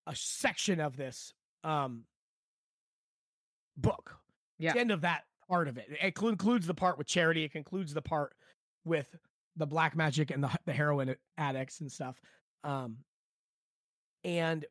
a 0.08 0.16
section 0.16 0.80
of 0.80 0.96
this 0.98 1.34
um 1.64 2.06
book. 3.78 4.18
It's 4.60 4.66
Yeah. 4.66 4.74
the 4.74 4.80
end 4.80 4.92
of 4.92 5.02
that 5.02 5.24
part 5.50 5.68
of 5.68 5.78
it. 5.78 5.88
It 6.02 6.18
cl- 6.18 6.30
includes 6.30 6.68
the 6.68 6.74
part 6.74 6.98
with 6.98 7.08
charity. 7.08 7.44
It 7.44 7.52
concludes 7.52 7.94
the 7.94 8.02
part 8.02 8.34
with 8.86 9.08
the 9.56 9.66
black 9.66 9.96
magic 9.96 10.32
and 10.32 10.44
the 10.44 10.50
the 10.66 10.74
heroin 10.74 11.16
addicts 11.38 11.82
and 11.82 11.92
stuff. 11.92 12.20
Um 12.64 12.98
and 14.23 14.65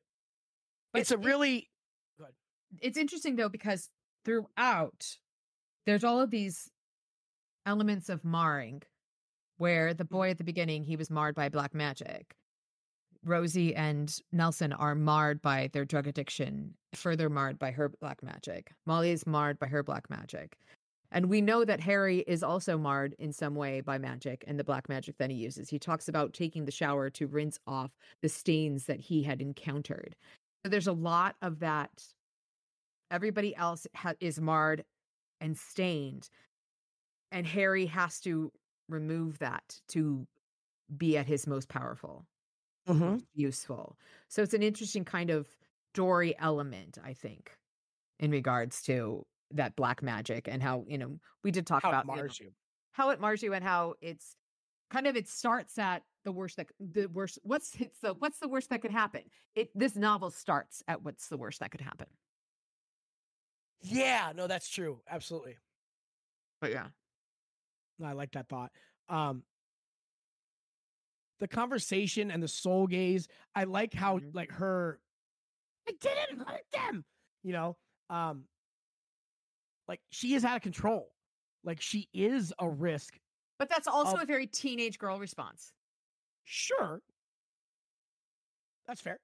But 0.93 1.03
it's 1.03 1.11
a 1.11 1.15
it- 1.15 1.25
really 1.25 1.69
it's 2.81 2.99
interesting 2.99 3.37
though 3.37 3.49
because 3.49 3.89
throughout 4.25 5.17
there's 5.87 6.05
all 6.05 6.21
of 6.21 6.31
these 6.31 6.71
elements 7.67 8.09
of 8.09 8.25
marring 8.25 8.83
where 9.59 9.93
the 9.93 10.05
mm. 10.05 10.11
boy 10.11 10.31
at 10.31 10.39
the 10.39 10.45
beginning 10.45 10.85
he 10.85 10.97
was 10.97 11.11
marred 11.11 11.35
by 11.35 11.49
black 11.49 11.75
magic. 11.75 12.37
Rosie 13.25 13.75
and 13.75 14.17
nelson 14.33 14.73
are 14.73 14.95
marred 14.95 15.43
by 15.43 15.69
their 15.73 15.85
drug 15.85 16.07
addiction 16.07 16.75
further 16.95 17.29
marred 17.29 17.59
by 17.59 17.71
her 17.71 17.89
black 17.89 18.23
magic. 18.23 18.73
Molly 18.87 19.11
is 19.11 19.27
marred 19.27 19.59
by 19.59 19.67
her 19.67 19.83
black 19.83 20.09
magic 20.09 20.57
and 21.13 21.27
we 21.27 21.41
know 21.41 21.65
that 21.65 21.81
harry 21.81 22.19
is 22.21 22.43
also 22.43 22.79
marred 22.79 23.15
in 23.19 23.33
some 23.33 23.55
way 23.55 23.81
by 23.81 23.99
magic 23.99 24.45
and 24.47 24.59
the 24.59 24.65
black 24.65 24.89
magic 24.89 25.17
that 25.19 25.31
he 25.31 25.37
uses. 25.37 25.69
He 25.69 25.79
talks 25.79 26.09
about 26.09 26.33
taking 26.33 26.65
the 26.65 26.73
shower 26.73 27.11
to 27.11 27.27
rinse 27.27 27.59
off 27.67 27.91
the 28.23 28.29
stains 28.29 28.87
that 28.87 29.01
he 29.01 29.23
had 29.23 29.41
encountered. 29.41 30.17
So 30.65 30.71
there's 30.71 30.87
a 30.87 30.93
lot 30.93 31.37
of 31.43 31.61
that. 31.61 31.91
Everybody 33.11 33.57
else 33.57 33.87
ha- 33.95 34.15
is 34.21 34.41
marred 34.41 34.85
and 35.41 35.57
stained 35.57 36.29
and 37.33 37.47
harry 37.47 37.87
has 37.87 38.21
to 38.21 38.53
remove 38.89 39.39
that 39.39 39.81
to 39.89 40.27
be 40.97 41.17
at 41.17 41.27
his 41.27 41.47
most 41.47 41.69
powerful 41.69 42.27
mm-hmm. 42.89 42.99
most 42.99 43.25
useful. 43.35 43.97
So 44.29 44.43
it's 44.43 44.55
an 44.55 44.63
interesting 44.63 45.05
kind 45.05 45.31
of 45.31 45.47
story 45.93 46.35
element 46.39 46.99
i 47.05 47.13
think 47.13 47.53
in 48.21 48.31
regards 48.31 48.83
to 48.83 49.25
that 49.53 49.77
black 49.77 50.03
magic 50.03 50.49
and 50.49 50.63
how 50.63 50.85
you 50.89 50.99
know 50.99 51.19
we 51.43 51.51
did 51.51 51.67
talk 51.67 51.83
how 51.83 51.91
about 51.91 52.05
it 52.05 52.09
you 52.15 52.23
know, 52.23 52.23
mars 52.23 52.41
you. 52.41 52.53
how 52.93 53.11
it 53.11 53.21
mars 53.21 53.43
you 53.43 53.53
and 53.55 53.65
how 53.65 53.95
it's 54.01 54.37
kind 54.91 55.07
of 55.07 55.17
it 55.17 55.29
starts 55.29 55.79
at 55.79 56.05
the 56.25 56.33
worst 56.33 56.57
that 56.57 56.69
the 56.79 57.07
worst 57.07 57.39
what's 57.43 57.75
it's 57.81 58.01
the 58.01 58.15
what's 58.15 58.39
the 58.41 58.49
worst 58.49 58.71
that 58.71 58.83
could 58.83 58.91
happen 58.91 59.23
it 59.55 59.71
this 59.75 59.97
novel 59.97 60.31
starts 60.31 60.83
at 60.89 61.03
what's 61.03 61.29
the 61.29 61.37
worst 61.39 61.61
that 61.61 61.71
could 61.71 61.81
happen 61.81 62.07
Yeah, 63.83 64.33
no, 64.35 64.47
that's 64.47 64.69
true. 64.69 65.03
Absolutely. 65.09 65.57
but 66.61 66.71
yeah 66.71 66.91
No, 67.99 68.07
I 68.07 68.13
like 68.13 68.33
that 68.33 68.49
thought. 68.49 68.73
Um 69.09 69.45
the 71.39 71.49
conversation 71.49 72.31
and 72.31 72.43
the 72.43 72.49
soul 72.49 72.87
gaze. 72.87 73.27
I 73.55 73.65
like 73.65 73.95
how 73.95 74.19
Mhm. 74.19 74.35
like 74.35 74.51
her 74.53 75.01
I 75.89 75.93
didn't 75.93 76.41
hurt 76.47 76.71
them. 76.73 77.07
You 77.43 77.53
know, 77.53 77.79
um 78.11 78.50
like 79.91 80.01
she 80.11 80.35
is 80.35 80.45
out 80.45 80.55
of 80.57 80.63
control. 80.63 81.09
Like 81.65 81.81
she 81.83 82.09
is 82.15 82.53
a 82.61 82.69
risk. 82.71 83.19
But 83.59 83.69
that's 83.69 83.89
also 83.89 84.15
Of- 84.17 84.23
a 84.23 84.25
very 84.25 84.47
teenage 84.47 84.99
girl 84.99 85.19
response. 85.19 85.73
Sure. 86.45 87.03
That's 88.87 89.01
fair. 89.01 89.19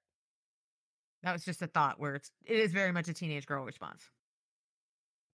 That 1.23 1.31
was 1.33 1.43
just 1.45 1.61
a 1.61 1.67
thought 1.67 1.99
where 1.99 2.15
it's 2.15 2.29
it 2.45 2.57
is 2.59 2.71
very 2.73 2.91
much 2.91 3.07
a 3.07 3.13
teenage 3.13 3.45
girl 3.47 3.63
response. 3.63 4.03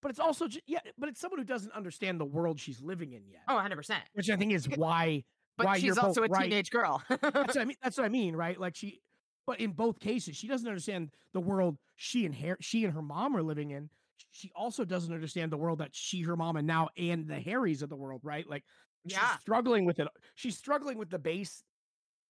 But 0.03 0.11
it's 0.11 0.19
also 0.19 0.47
yeah, 0.67 0.79
but 0.97 1.09
it's 1.09 1.19
someone 1.19 1.39
who 1.39 1.45
doesn't 1.45 1.71
understand 1.73 2.19
the 2.21 2.25
world 2.25 2.59
she's 2.59 2.79
living 2.79 3.13
in 3.13 3.23
yet. 3.27 3.41
Oh, 3.47 3.55
100%. 3.55 3.95
Which 4.13 4.29
I 4.29 4.35
think 4.35 4.53
is 4.53 4.69
why 4.69 5.23
But 5.57 5.65
why 5.65 5.79
she's 5.79 5.97
also 5.97 6.23
a 6.23 6.27
right. 6.27 6.43
teenage 6.43 6.69
girl. 6.69 7.01
that's 7.09 7.23
what 7.33 7.57
I 7.57 7.65
mean. 7.65 7.77
That's 7.81 7.97
what 7.97 8.05
I 8.05 8.09
mean, 8.21 8.35
right? 8.35 8.59
Like 8.59 8.75
she, 8.75 9.01
but 9.47 9.59
in 9.59 9.71
both 9.71 9.99
cases, 9.99 10.35
she 10.37 10.47
doesn't 10.47 10.67
understand 10.67 11.09
the 11.33 11.39
world 11.41 11.77
she 11.95 12.25
and 12.25 12.35
her, 12.35 12.57
she 12.61 12.85
and 12.85 12.93
her 12.93 13.01
mom 13.01 13.35
are 13.35 13.43
living 13.43 13.71
in. 13.71 13.89
She 14.31 14.51
also 14.55 14.83
doesn't 14.85 15.13
understand 15.13 15.51
the 15.51 15.57
world 15.57 15.79
that 15.79 15.89
she, 15.93 16.21
her 16.23 16.35
mom, 16.35 16.55
and 16.57 16.65
now 16.67 16.89
and 16.97 17.27
the 17.27 17.39
Harrys 17.39 17.81
of 17.81 17.89
the 17.89 17.95
world, 17.95 18.21
right? 18.23 18.47
Like 18.49 18.63
yeah. 19.05 19.19
she's 19.31 19.41
struggling 19.41 19.85
with 19.85 19.99
it. 19.99 20.07
She's 20.35 20.57
struggling 20.57 20.97
with 20.97 21.09
the 21.09 21.19
base 21.19 21.63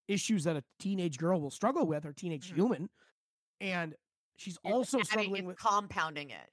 issues 0.08 0.44
that 0.44 0.58
a 0.58 0.64
teenage 0.80 1.18
girl 1.18 1.40
will 1.40 1.52
struggle 1.52 1.86
with, 1.88 2.06
or 2.06 2.12
teenage 2.14 2.52
Mhm. 2.52 2.56
human, 2.56 2.90
and 3.62 3.96
she's 4.36 4.58
also 4.66 5.02
struggling 5.04 5.46
with 5.46 5.58
compounding 5.58 6.30
it. 6.32 6.50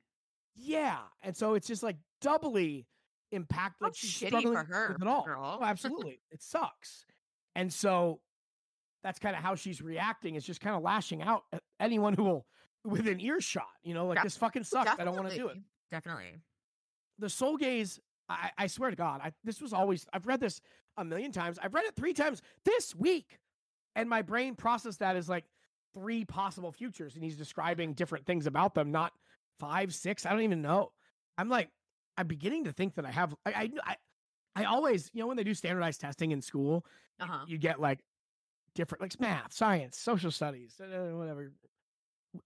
yeah, 0.54 1.00
and 1.22 1.36
so 1.36 1.54
it's 1.54 1.66
just 1.66 1.82
like 1.82 1.96
doubly 2.20 2.86
impact. 3.32 3.80
Like 3.80 3.96
she's 3.96 4.14
struggling 4.14 4.54
for 4.54 4.64
her, 4.64 4.88
with 4.92 5.02
it 5.02 5.08
all. 5.08 5.24
girl. 5.24 5.58
Oh, 5.60 5.64
absolutely, 5.64 6.20
it 6.30 6.42
sucks, 6.42 7.04
and 7.56 7.72
so 7.72 8.20
that's 9.02 9.18
kind 9.18 9.34
of 9.34 9.42
how 9.42 9.56
she's 9.56 9.82
reacting. 9.82 10.36
Is 10.36 10.44
just 10.44 10.60
kind 10.60 10.76
of 10.76 10.82
lashing 10.82 11.22
out 11.22 11.42
at 11.52 11.62
anyone 11.80 12.14
who 12.14 12.22
will 12.22 12.46
within 12.84 13.20
earshot. 13.20 13.66
You 13.82 13.94
know, 13.94 14.06
like 14.06 14.22
this 14.22 14.36
fucking 14.36 14.64
sucks. 14.64 14.98
I 14.98 15.04
don't 15.04 15.16
want 15.16 15.30
to 15.30 15.36
do 15.36 15.48
it. 15.48 15.58
Definitely. 15.90 16.36
The 17.18 17.28
soul 17.28 17.56
gaze. 17.56 18.00
I, 18.28 18.50
I 18.56 18.66
swear 18.68 18.90
to 18.90 18.96
God, 18.96 19.20
I, 19.24 19.32
this 19.42 19.60
was 19.60 19.72
always. 19.72 20.06
I've 20.12 20.26
read 20.26 20.40
this 20.40 20.60
a 20.96 21.04
million 21.04 21.32
times. 21.32 21.58
I've 21.60 21.74
read 21.74 21.84
it 21.84 21.96
three 21.96 22.12
times 22.12 22.42
this 22.64 22.94
week, 22.94 23.40
and 23.96 24.08
my 24.08 24.22
brain 24.22 24.54
processed 24.54 25.00
that 25.00 25.16
as 25.16 25.28
like 25.28 25.44
three 25.94 26.24
possible 26.24 26.70
futures, 26.70 27.16
and 27.16 27.24
he's 27.24 27.36
describing 27.36 27.92
different 27.94 28.24
things 28.26 28.46
about 28.46 28.74
them, 28.74 28.92
not 28.92 29.12
five, 29.58 29.92
six. 29.92 30.24
I 30.24 30.30
don't 30.30 30.42
even 30.42 30.62
know. 30.62 30.92
I'm 31.36 31.48
like, 31.48 31.70
I'm 32.16 32.28
beginning 32.28 32.64
to 32.64 32.72
think 32.72 32.94
that 32.94 33.04
I 33.04 33.10
have. 33.10 33.34
I, 33.44 33.50
I, 33.52 33.70
I, 33.84 33.96
I 34.54 34.64
always, 34.64 35.10
you 35.12 35.20
know, 35.20 35.26
when 35.26 35.36
they 35.36 35.44
do 35.44 35.54
standardized 35.54 36.00
testing 36.00 36.30
in 36.30 36.40
school, 36.40 36.86
Uh 37.18 37.26
huh. 37.26 37.38
you 37.48 37.58
get 37.58 37.80
like 37.80 37.98
different, 38.76 39.02
like 39.02 39.18
math, 39.20 39.52
science, 39.52 39.98
social 39.98 40.30
studies, 40.30 40.76
whatever. 40.78 41.52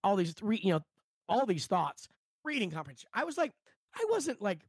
All 0.03 0.17
these, 0.17 0.33
three, 0.33 0.61
you 0.63 0.73
know, 0.73 0.81
all 1.29 1.47
these 1.47 1.67
thoughts, 1.67 2.09
reading 2.45 2.71
comprehension. 2.71 3.09
I 3.13 3.25
was 3.25 3.37
like, 3.37 3.53
I 3.95 4.05
wasn't 4.11 4.43
like, 4.43 4.61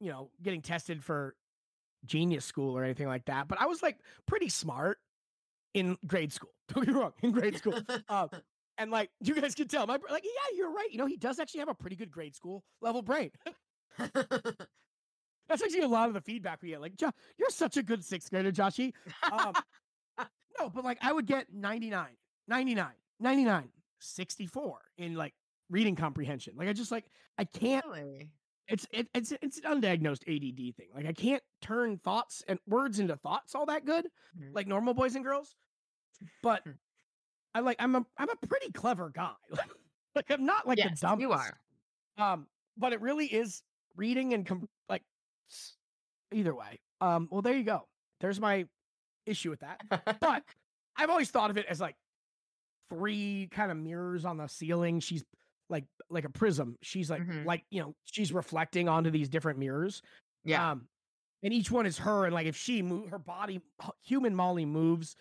you 0.00 0.10
know, 0.10 0.30
getting 0.42 0.62
tested 0.62 1.02
for 1.02 1.34
genius 2.04 2.44
school 2.44 2.76
or 2.76 2.84
anything 2.84 3.08
like 3.08 3.24
that, 3.26 3.48
but 3.48 3.60
I 3.60 3.66
was 3.66 3.82
like 3.82 3.98
pretty 4.26 4.48
smart 4.48 4.98
in 5.74 5.96
grade 6.06 6.32
school. 6.32 6.50
Don't 6.68 6.84
get 6.84 6.94
me 6.94 7.00
wrong, 7.00 7.12
in 7.22 7.32
grade 7.32 7.56
school. 7.56 7.78
Uh, 8.08 8.28
and 8.78 8.90
like 8.90 9.10
you 9.20 9.34
guys 9.34 9.54
can 9.54 9.68
tell, 9.68 9.86
my 9.86 9.98
like, 10.10 10.24
yeah, 10.24 10.56
you're 10.56 10.72
right. 10.72 10.88
You 10.90 10.98
know, 10.98 11.06
he 11.06 11.16
does 11.16 11.38
actually 11.38 11.60
have 11.60 11.68
a 11.68 11.74
pretty 11.74 11.96
good 11.96 12.10
grade 12.10 12.36
school 12.36 12.62
level 12.80 13.02
brain. 13.02 13.30
That's 15.48 15.62
actually 15.62 15.80
a 15.80 15.88
lot 15.88 16.08
of 16.08 16.14
the 16.14 16.20
feedback 16.20 16.60
we 16.62 16.68
get. 16.68 16.80
Like, 16.80 16.96
"Jo- 16.96 17.10
you're 17.38 17.48
such 17.50 17.78
a 17.78 17.82
good 17.82 18.04
sixth 18.04 18.30
grader, 18.30 18.52
Joshy. 18.52 18.92
Um, 19.32 19.54
no, 20.58 20.68
but 20.68 20.84
like 20.84 20.98
I 21.00 21.12
would 21.12 21.26
get 21.26 21.46
99, 21.52 22.06
99, 22.48 22.86
99, 23.20 23.68
64 24.00 24.78
in 24.98 25.14
like 25.14 25.34
reading 25.70 25.96
comprehension. 25.96 26.54
Like 26.56 26.68
I 26.68 26.72
just 26.72 26.90
like 26.92 27.04
I 27.38 27.44
can't. 27.44 27.84
really? 27.86 28.30
It's 28.68 28.86
it, 28.92 29.08
it's 29.14 29.32
it's 29.42 29.58
an 29.58 29.80
undiagnosed 29.80 30.22
ADD 30.28 30.76
thing. 30.76 30.88
Like 30.94 31.06
I 31.06 31.12
can't 31.12 31.42
turn 31.62 31.96
thoughts 31.98 32.42
and 32.48 32.58
words 32.66 32.98
into 33.00 33.16
thoughts 33.16 33.54
all 33.54 33.66
that 33.66 33.84
good, 33.86 34.06
Mhm. 34.38 34.54
like 34.54 34.66
normal 34.66 34.92
boys 34.94 35.14
and 35.14 35.24
girls. 35.24 35.56
But 36.42 36.62
Hmm. 36.64 36.72
I 37.54 37.60
like 37.60 37.76
I'm 37.80 37.94
a 37.96 38.04
I'm 38.18 38.28
a 38.28 38.46
pretty 38.46 38.70
clever 38.72 39.08
guy. 39.10 39.32
like 40.14 40.30
I'm 40.30 40.44
not 40.44 40.66
like 40.68 40.78
yes, 40.78 41.00
the 41.00 41.06
dumbest. 41.06 41.20
you 41.22 41.32
are. 41.32 41.58
Um, 42.18 42.46
but 42.76 42.92
it 42.92 43.00
really 43.00 43.26
is 43.26 43.62
reading 43.96 44.34
and 44.34 44.44
com- 44.46 44.68
like 44.88 45.02
either 46.32 46.54
way. 46.54 46.80
Um, 47.00 47.28
well, 47.30 47.42
there 47.42 47.54
you 47.56 47.64
go. 47.64 47.86
There's 48.20 48.38
my 48.40 48.66
issue 49.24 49.50
with 49.50 49.60
that. 49.60 49.80
But 50.20 50.42
I've 50.96 51.10
always 51.10 51.30
thought 51.30 51.50
of 51.50 51.56
it 51.56 51.66
as 51.66 51.80
like 51.80 51.96
three 52.90 53.48
kind 53.50 53.70
of 53.70 53.76
mirrors 53.76 54.24
on 54.24 54.36
the 54.38 54.46
ceiling. 54.46 55.00
She's 55.00 55.24
like 55.68 55.84
like 56.10 56.24
a 56.24 56.30
prism. 56.30 56.76
She's 56.82 57.10
like 57.10 57.22
Mhm. 57.22 57.44
like 57.44 57.64
you 57.70 57.80
know 57.82 57.94
she's 58.04 58.32
reflecting 58.32 58.88
onto 58.88 59.10
these 59.10 59.28
different 59.28 59.58
mirrors. 59.58 60.02
yeah. 60.44 60.70
Um, 60.72 60.88
and 61.42 61.52
each 61.52 61.70
one 61.70 61.86
is 61.86 61.98
her. 61.98 62.24
And 62.24 62.34
like 62.34 62.46
if 62.46 62.56
she 62.56 62.82
move 62.82 63.10
her 63.10 63.18
body, 63.18 63.60
human 64.02 64.34
Molly 64.34 64.64
moves, 64.66 65.14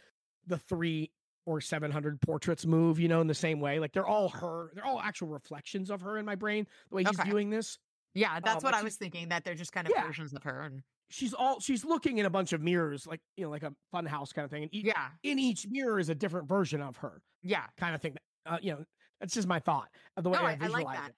the 0.48 0.57
three 0.57 1.11
or 1.45 1.61
700 1.61 2.19
portraits 2.22 2.65
move, 2.65 2.99
you 2.99 3.07
know, 3.07 3.22
in 3.22 3.27
the 3.27 3.34
same 3.35 3.60
way. 3.60 3.80
Like 3.80 3.94
they're 3.94 4.07
all 4.07 4.30
her, 4.30 4.72
they're 4.73 4.85
all 4.85 4.99
actual 4.99 5.27
reflections 5.30 5.89
of 5.91 6.02
her 6.02 6.18
in 6.18 6.26
my 6.26 6.35
brain, 6.35 6.68
the 6.89 6.95
way 6.95 7.03
he's 7.03 7.19
Okay. 7.19 7.30
viewing 7.30 7.49
this. 7.49 7.77
yeah, 8.15 8.39
that's 8.39 8.64
um, 8.64 8.68
what 8.68 8.73
like 8.73 8.81
I 8.81 8.84
was 8.84 8.95
thinking. 8.98 9.30
That 9.30 9.44
they're 9.45 9.53
just 9.56 9.72
kind 9.72 9.85
of 9.88 9.94
Yeah. 9.95 10.06
versions 10.07 10.34
of 10.34 10.44
her. 10.44 10.61
And 10.61 10.81
She's 11.10 11.34
all, 11.34 11.60
she's 11.60 11.86
looking 11.86 12.18
in 12.18 12.26
a 12.26 12.30
bunch 12.30 12.52
of 12.54 12.62
mirrors, 12.62 13.08
like, 13.08 13.22
you 13.38 13.46
know, 13.46 13.50
like 13.50 13.64
a 13.64 13.74
fun 13.92 14.06
house 14.06 14.34
kind 14.34 14.44
of 14.44 14.52
thing. 14.52 14.64
And 14.64 14.74
each, 14.74 14.86
yeah, 14.86 15.08
in 15.24 15.40
each 15.40 15.66
mirror 15.70 16.00
is 16.00 16.10
a 16.10 16.16
different 16.16 16.48
version 16.50 16.82
of 16.82 16.98
her 16.98 17.22
yeah. 17.44 17.64
kind 17.78 17.96
of 17.96 18.02
thing. 18.02 18.16
Uh, 18.46 18.58
you 18.62 18.72
know, 18.74 18.84
that's 19.22 19.34
just 19.34 19.48
my 19.48 19.60
thought 19.60 19.88
of 20.18 20.24
the 20.24 20.30
way 20.30 20.38
No, 20.38 20.46
I 20.46 20.50
I- 20.50 20.54
I 20.54 20.56
visualize 20.58 20.84
like 20.86 20.98
that. 20.98 21.10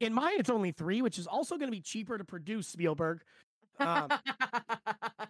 it. 0.00 0.06
In 0.06 0.14
mine, 0.14 0.34
it's 0.38 0.50
only 0.50 0.72
three, 0.72 1.02
which 1.02 1.18
is 1.18 1.26
also 1.26 1.56
going 1.56 1.68
to 1.68 1.76
be 1.76 1.80
cheaper 1.82 2.16
to 2.18 2.24
produce 2.24 2.68
Spielberg. 2.68 3.20
Um, 3.78 4.08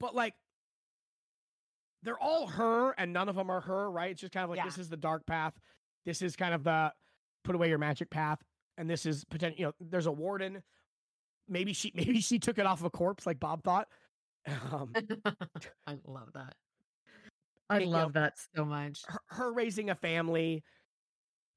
but 0.00 0.14
like 0.14 0.34
they're 2.02 2.18
all 2.18 2.46
her 2.46 2.92
and 2.92 3.12
none 3.12 3.28
of 3.28 3.36
them 3.36 3.50
are 3.50 3.60
her 3.60 3.90
right 3.90 4.12
it's 4.12 4.20
just 4.20 4.32
kind 4.32 4.44
of 4.44 4.50
like 4.50 4.58
Yeah. 4.58 4.64
this 4.66 4.78
is 4.78 4.88
the 4.88 4.96
dark 4.96 5.26
path 5.26 5.54
this 6.04 6.22
is 6.22 6.36
kind 6.36 6.54
of 6.54 6.64
the 6.64 6.92
put 7.44 7.54
away 7.54 7.68
your 7.68 7.78
magic 7.78 8.10
path 8.10 8.38
and 8.78 8.88
this 8.88 9.06
is 9.06 9.24
potential 9.24 9.58
you 9.58 9.66
know 9.66 9.72
there's 9.80 10.06
a 10.06 10.12
warden 10.12 10.62
maybe 11.48 11.72
she 11.72 11.92
maybe 11.94 12.20
she 12.20 12.38
took 12.38 12.58
it 12.58 12.66
off 12.66 12.80
of 12.80 12.86
a 12.86 12.90
corpse 12.90 13.26
like 13.26 13.38
bob 13.40 13.62
thought 13.64 13.88
um, 14.72 14.92
I 15.86 15.96
love 16.06 16.32
that. 16.34 16.54
I 17.68 17.78
you 17.80 17.86
know, 17.86 17.90
love 17.92 18.12
that 18.12 18.34
so 18.54 18.64
much. 18.64 19.02
her, 19.08 19.20
her 19.28 19.52
raising 19.52 19.90
a 19.90 19.94
family 19.96 20.62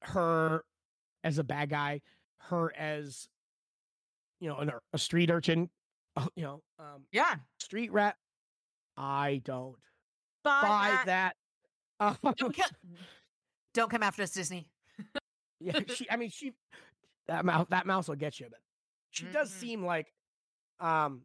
her 0.02 0.64
as 1.22 1.38
a 1.38 1.44
bad 1.44 1.70
guy 1.70 2.00
her 2.38 2.74
as 2.76 3.28
you 4.40 4.48
know 4.48 4.56
an, 4.56 4.72
a 4.92 4.98
street 4.98 5.30
urchin 5.30 5.68
uh, 6.16 6.26
you 6.34 6.42
know 6.42 6.62
um 6.78 7.02
Yeah. 7.12 7.36
street 7.58 7.92
rat 7.92 8.16
i 8.96 9.40
don't 9.44 9.76
Buy, 10.42 10.62
buy 10.62 10.88
that. 11.04 11.06
that 11.06 11.36
uh, 12.00 12.14
Don't, 12.38 12.56
co- 12.56 12.62
don't 13.74 13.90
come 13.90 14.02
after 14.02 14.22
us, 14.22 14.30
Disney. 14.30 14.66
Yeah, 15.60 15.78
she. 15.86 16.10
I 16.10 16.16
mean, 16.16 16.30
she. 16.30 16.54
That 17.28 17.44
mouse. 17.44 17.66
That 17.68 17.86
mouse 17.86 18.08
will 18.08 18.16
get 18.16 18.40
you, 18.40 18.46
but 18.48 18.58
she 19.10 19.24
does 19.26 19.50
Mhm. 19.50 19.54
seem 19.60 19.84
like, 19.84 20.12
um. 20.80 21.22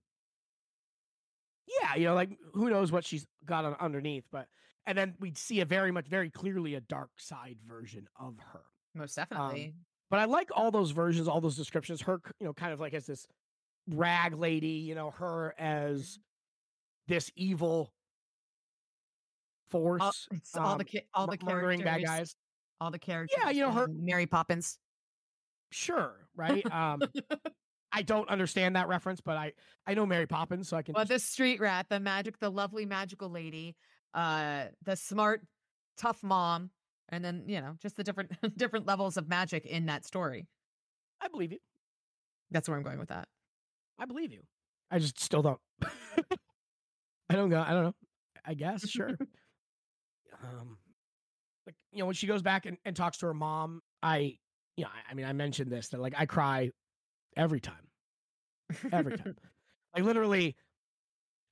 Yeah, 1.82 1.96
you 1.96 2.06
know, 2.06 2.14
like 2.14 2.30
who 2.54 2.70
knows 2.70 2.92
what 2.92 3.04
she's 3.06 3.26
got 3.44 3.66
on 3.66 3.74
underneath, 3.80 4.26
but 4.32 4.48
and 4.86 4.96
then 4.96 5.16
we'd 5.20 5.38
see 5.38 5.62
a 5.62 5.66
very 5.66 5.92
much, 5.92 6.08
very 6.08 6.30
clearly 6.30 6.76
a 6.76 6.82
dark 6.82 7.10
side 7.18 7.58
version 7.66 8.08
of 8.20 8.38
her. 8.54 8.62
Most 8.94 9.16
definitely. 9.16 9.74
But 10.12 10.20
I 10.20 10.26
like 10.26 10.50
all 10.54 10.70
those 10.70 10.92
versions, 10.92 11.28
all 11.28 11.42
those 11.42 11.56
descriptions. 11.58 12.02
Her, 12.02 12.22
you 12.40 12.46
know, 12.46 12.54
kind 12.54 12.72
of 12.72 12.80
like 12.80 12.94
as 12.94 13.08
this 13.08 13.26
rag 13.90 14.36
lady, 14.36 14.68
you 14.68 14.94
know, 14.94 15.10
her 15.12 15.56
as 15.58 16.20
this 17.08 17.32
evil 17.36 17.92
force, 19.70 20.02
all, 20.04 20.14
it's 20.38 20.56
all 20.56 20.78
the 20.78 20.84
um, 20.84 20.88
ca- 20.92 21.08
all 21.16 21.26
the 21.28 21.38
murdering 21.44 21.82
characters, 21.82 22.08
bad 22.08 22.18
guys. 22.18 22.36
all 22.80 22.92
the 22.92 23.00
characters. 23.00 23.36
Yeah, 23.42 23.50
you 23.50 23.62
know, 23.62 23.72
her- 23.72 23.88
Mary 23.88 24.28
Poppins. 24.28 24.78
Sure, 25.72 26.28
right? 26.36 26.64
Um, 26.72 27.02
I 27.96 28.02
don't 28.02 28.28
understand 28.30 28.76
that 28.76 28.90
reference, 28.90 29.22
but 29.22 29.38
I 29.38 29.54
I 29.88 29.94
know 29.94 30.06
Mary 30.06 30.28
Poppins, 30.28 30.68
so 30.68 30.76
I 30.76 30.82
can. 30.82 30.94
Well, 30.94 31.06
just- 31.06 31.26
the 31.26 31.32
street 31.32 31.62
rat, 31.62 31.88
the 31.90 32.00
magic, 32.00 32.40
the 32.40 32.50
lovely 32.50 32.86
magical 32.86 33.30
lady, 33.30 33.78
uh, 34.14 34.66
the 34.84 34.98
smart, 34.98 35.42
tough 35.98 36.22
mom, 36.22 36.72
and 37.08 37.24
then 37.24 37.46
you 37.48 37.62
know 37.62 37.78
just 37.82 37.96
the 37.96 38.04
different 38.04 38.32
different 38.58 38.86
levels 38.86 39.16
of 39.16 39.30
magic 39.30 39.66
in 39.66 39.86
that 39.86 40.06
story. 40.06 40.46
I 41.22 41.30
believe 41.30 41.54
you. 41.54 41.60
That's 42.52 42.68
where 42.68 42.78
I'm 42.78 42.84
going 42.84 43.00
with 43.00 43.10
that. 43.10 43.30
I 43.98 44.04
believe 44.06 44.34
you. 44.34 44.42
I 44.92 45.00
just 45.00 45.20
still 45.20 45.42
don't. 45.42 45.60
I 47.30 47.36
don't 47.36 47.50
go. 47.50 47.64
I 47.66 47.72
don't 47.72 47.84
know. 47.86 47.96
I 48.46 48.56
guess 48.56 48.88
sure. 48.90 49.10
um, 50.44 50.78
like 51.66 51.76
you 51.94 52.00
know 52.00 52.08
when 52.08 52.16
she 52.16 52.28
goes 52.28 52.42
back 52.42 52.66
and, 52.66 52.78
and 52.84 52.94
talks 52.94 53.20
to 53.20 53.28
her 53.28 53.34
mom, 53.34 53.82
I 54.04 54.38
you 54.76 54.84
know 54.84 54.90
I, 54.90 55.12
I 55.12 55.14
mean 55.14 55.26
I 55.26 55.32
mentioned 55.32 55.72
this 55.72 55.88
that 55.90 56.02
like 56.02 56.14
I 56.18 56.26
cry 56.26 56.72
every 57.38 57.60
time, 57.60 57.85
every 58.92 59.18
time. 59.18 59.36
like 59.96 60.04
literally, 60.04 60.56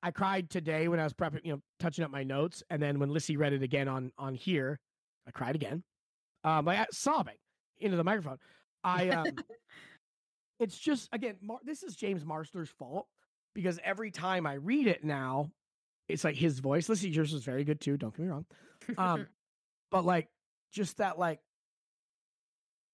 I 0.02 0.12
cried 0.12 0.50
today 0.50 0.88
when 0.88 1.00
I 1.00 1.04
was 1.04 1.14
prepping, 1.14 1.42
you 1.44 1.54
know, 1.54 1.62
touching 1.80 2.04
up 2.04 2.12
my 2.12 2.24
notes, 2.24 2.64
and 2.70 2.82
then 2.82 3.00
when 3.00 3.10
Lissy 3.10 3.38
read 3.38 3.54
it 3.54 3.64
again 3.64 3.88
on 3.88 4.12
on 4.18 4.36
here, 4.36 4.80
I 5.28 5.32
cried 5.32 5.56
again, 5.56 5.84
um, 6.44 6.66
like 6.66 6.88
sobbing 6.92 7.38
into 7.80 7.98
the 7.98 8.04
microphone. 8.04 8.38
I 8.84 9.10
um, 9.10 9.28
it's 10.60 10.78
just 10.78 11.10
again, 11.12 11.36
Mar- 11.42 11.60
this 11.64 11.84
is 11.84 11.96
James 11.96 12.26
Marsters's 12.26 12.70
fault 12.70 13.08
because 13.54 13.80
every 13.84 14.12
time 14.12 14.46
I 14.46 14.56
read 14.56 14.88
it 14.88 15.04
now, 15.04 15.52
it's 16.08 16.24
like 16.24 16.36
his 16.36 16.60
voice. 16.60 16.90
Lissy, 16.90 17.10
yours 17.10 17.34
was 17.34 17.44
very 17.44 17.64
good 17.64 17.80
too. 17.80 17.98
Don't 17.98 18.16
get 18.16 18.24
me 18.24 18.30
wrong, 18.30 18.46
um, 18.98 19.28
but 19.92 20.06
like 20.06 20.28
just 20.72 20.98
that 20.98 21.18
like 21.18 21.40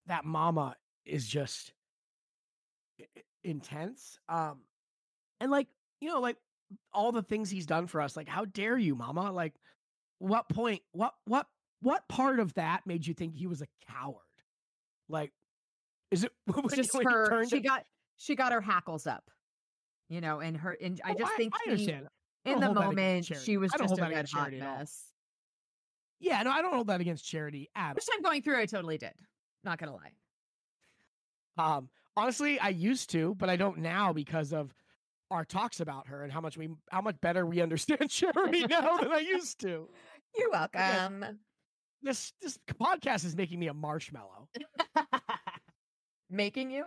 that 0.07 0.25
mama 0.25 0.75
is 1.05 1.25
just 1.27 1.73
intense 3.43 4.19
um 4.27 4.59
and 5.39 5.49
like 5.51 5.67
you 6.01 6.09
know 6.09 6.19
like 6.19 6.37
all 6.93 7.11
the 7.11 7.23
things 7.23 7.49
he's 7.49 7.65
done 7.65 7.87
for 7.87 8.01
us 8.01 8.15
like 8.17 8.27
how 8.27 8.43
dare 8.45 8.77
you 8.77 8.95
mama 8.95 9.31
like 9.31 9.53
what 10.19 10.47
point 10.49 10.81
what 10.91 11.13
what 11.25 11.47
what 11.81 12.07
part 12.09 12.39
of 12.39 12.53
that 12.55 12.85
made 12.85 13.07
you 13.07 13.13
think 13.13 13.33
he 13.33 13.47
was 13.47 13.61
a 13.61 13.67
coward 13.89 14.15
like 15.07 15.31
is 16.11 16.23
it 16.25 16.31
when 16.45 16.65
It's 16.65 16.75
you- 16.77 16.83
just 16.83 17.03
her. 17.03 17.45
She 17.47 17.57
it- 17.57 17.61
got 17.63 17.85
she 18.17 18.35
got 18.35 18.51
her 18.51 18.59
hackles 18.59 19.07
up, 19.07 19.31
you 20.09 20.19
know, 20.19 20.41
and 20.41 20.57
her. 20.57 20.75
And 20.81 20.99
I 21.05 21.11
Oh, 21.11 21.15
just 21.17 21.33
think 21.37 21.53
I 21.55 21.71
understand 21.71 22.07
in 22.43 22.59
the 22.59 22.65
hold 22.65 22.75
that 22.77 22.89
against 22.89 23.29
moment 23.29 23.43
she 23.45 23.55
was 23.57 23.71
just 23.71 23.93
a 23.93 23.95
that 23.95 24.01
red 24.01 24.11
against 24.11 24.33
hot 24.33 24.39
Charity 24.49 24.59
mess. 24.59 25.05
yeah 26.19 26.43
no 26.43 26.51
i 26.51 26.61
don't 26.61 26.73
hold 26.73 26.87
that 26.87 26.99
against 26.99 27.23
charity 27.25 27.69
at 27.77 27.89
all 27.89 27.93
First 27.95 28.09
time 28.11 28.21
going 28.21 28.41
through, 28.41 28.59
I 28.59 28.65
totally 28.65 28.97
did. 28.97 29.13
Not 29.63 29.77
gonna 29.77 29.93
lie. 29.95 30.11
Um, 31.57 31.89
honestly, 32.19 32.59
I 32.59 32.69
used 32.69 33.09
to, 33.11 33.33
but 33.35 33.49
I 33.49 33.55
don't 33.55 33.79
now 33.79 34.13
because 34.13 34.53
of 34.53 34.73
our 35.31 35.45
talks 35.45 35.79
about 35.79 36.07
her 36.07 36.23
and 36.23 36.31
how 36.31 36.41
much 36.41 36.57
we, 36.57 36.69
how 36.91 37.01
much 37.01 37.15
better 37.21 37.45
we 37.45 37.61
understand 37.63 38.09
Charity 38.09 38.65
now 38.67 38.97
than 38.97 39.11
I 39.11 39.19
used 39.19 39.59
to. 39.61 39.87
You're 40.37 40.51
welcome. 40.51 41.39
This 42.01 42.31
this 42.41 42.57
podcast 42.79 43.25
is 43.25 43.35
making 43.35 43.59
me 43.59 43.67
a 43.67 43.73
marshmallow. 43.73 44.47
Making 46.29 46.69
you. 46.69 46.85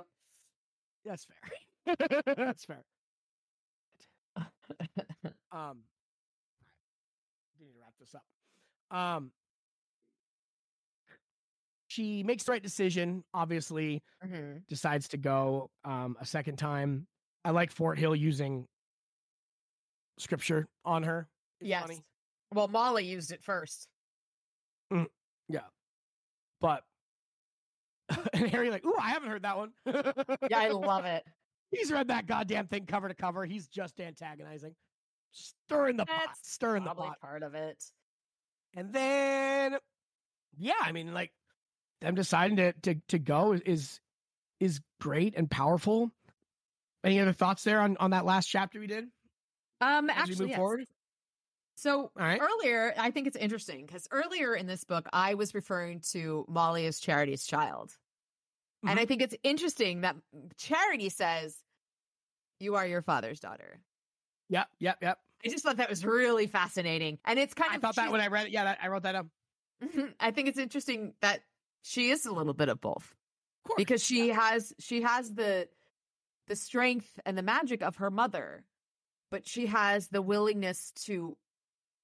That's 1.05 1.27
fair. 1.27 1.97
That's 2.37 2.65
fair. 2.65 2.85
Um, 5.51 5.81
we 7.59 7.67
need 7.67 7.73
to 7.73 7.81
wrap 7.81 7.93
this 8.01 8.15
up. 8.15 8.97
Um, 8.97 9.33
she 11.93 12.23
makes 12.23 12.45
the 12.45 12.53
right 12.53 12.63
decision. 12.63 13.23
Obviously, 13.35 14.03
Mhm. 14.25 14.67
decides 14.67 15.09
to 15.09 15.19
go 15.19 15.71
um, 15.85 16.17
a 16.21 16.25
second 16.25 16.57
time. 16.57 17.07
I 17.45 17.51
like 17.51 17.75
Forthill 17.75 18.19
using 18.19 18.67
scripture 20.19 20.69
on 20.85 21.03
her. 21.03 21.29
It's 21.61 21.69
Yes. 21.69 21.83
funny. 21.83 22.03
Well, 22.55 22.69
Molly 22.69 23.05
used 23.05 23.31
it 23.33 23.43
first. 23.43 23.89
Yeah. 25.49 25.67
but 26.61 26.85
and 28.33 28.49
Harry 28.49 28.71
like, 28.71 28.85
ooh, 28.87 28.95
I 28.99 29.11
haven't 29.11 29.29
heard 29.29 29.43
that 29.43 29.57
one. 29.59 29.73
Yeah, 29.85 30.59
I 30.59 30.69
love 30.69 31.05
it. 31.17 31.27
He's 31.73 31.91
read 31.93 32.09
that 32.09 32.27
goddamn 32.27 32.69
thing 32.69 32.87
cover 32.87 33.09
to 33.09 33.15
cover. 33.15 33.45
He's 33.45 33.67
just 33.69 34.01
antagonizing, 34.01 34.75
stirring 35.33 35.97
the 35.97 36.07
pot, 36.07 36.23
That's 36.27 36.51
stirring 36.53 36.85
the 36.85 36.95
pot. 36.95 37.21
part 37.21 37.43
of 37.43 37.55
it. 37.55 37.83
And 38.75 38.93
then, 38.93 39.77
yeah, 40.57 40.75
I 40.81 40.93
mean, 40.93 41.13
like 41.13 41.33
them 42.03 42.15
deciding 42.15 42.57
to 42.57 42.73
to 42.73 42.95
to 43.09 43.19
go 43.19 43.53
is 43.53 44.01
is 44.61 44.81
great 45.01 45.35
and 45.37 45.51
powerful. 45.51 46.11
Any 47.05 47.19
other 47.21 47.33
thoughts 47.33 47.65
there 47.65 47.81
on 47.81 47.97
on 47.99 48.11
that 48.11 48.25
last 48.25 48.47
chapter 48.47 48.79
we 48.81 48.87
did? 48.87 49.05
Um, 49.81 50.09
As 50.11 50.17
actually, 50.31 50.51
yes. 50.51 50.57
forward? 50.57 50.87
So 51.75 52.13
right. 52.15 52.41
earlier, 52.41 52.95
I 52.97 53.11
think 53.11 53.27
it's 53.27 53.37
interesting 53.37 53.87
because 53.87 54.07
earlier 54.13 54.55
in 54.55 54.67
this 54.67 54.85
book, 54.85 55.09
I 55.13 55.35
was 55.35 55.55
referring 55.55 56.01
to 56.13 56.45
Molly 56.49 56.87
as 56.87 57.01
Charity's 57.01 57.45
child. 57.45 57.97
And 58.85 58.99
I 58.99 59.05
think 59.05 59.23
it's 59.23 59.35
interesting 59.43 60.01
that 60.01 60.17
Charity 60.57 61.09
says, 61.09 61.57
You 62.59 62.75
are 62.75 62.87
your 62.87 63.03
father's 63.03 63.41
daughter. 63.41 63.81
Yep, 64.49 64.69
yep, 64.81 64.99
yep. 65.01 65.19
I 65.45 65.49
just 65.49 65.65
thought 65.65 65.77
that 65.79 65.91
was 65.91 66.05
really 66.05 66.47
fascinating. 66.47 67.19
And 67.25 67.39
it's 67.39 67.55
kind 67.55 67.73
I 67.73 67.77
of 67.77 67.85
I 67.85 67.87
thought 67.87 67.97
that 67.97 68.13
when 68.13 68.21
I 68.21 68.29
read 68.29 68.47
it. 68.47 68.53
Yeah, 68.53 68.65
that, 68.65 68.79
I 68.83 68.89
wrote 68.89 69.05
that 69.05 69.15
up. 69.15 69.27
I 70.21 70.31
think 70.31 70.49
it's 70.49 70.59
interesting 70.59 71.15
that 71.21 71.43
she 71.83 72.11
is 72.11 72.27
a 72.27 72.33
little 72.33 72.55
bit 72.55 72.69
of 72.69 72.81
both 72.81 73.15
Of 73.69 73.77
because 73.77 74.03
she 74.05 74.29
has 74.31 74.75
she 74.79 75.03
has 75.03 75.35
the 75.35 75.69
the 76.49 76.57
strength 76.57 77.21
and 77.27 77.39
the 77.39 77.43
magic 77.43 77.83
of 77.83 77.97
her 77.97 78.11
mother, 78.11 78.65
but 79.31 79.47
she 79.47 79.67
has 79.67 80.09
the 80.09 80.23
willingness 80.23 80.93
to 80.93 81.37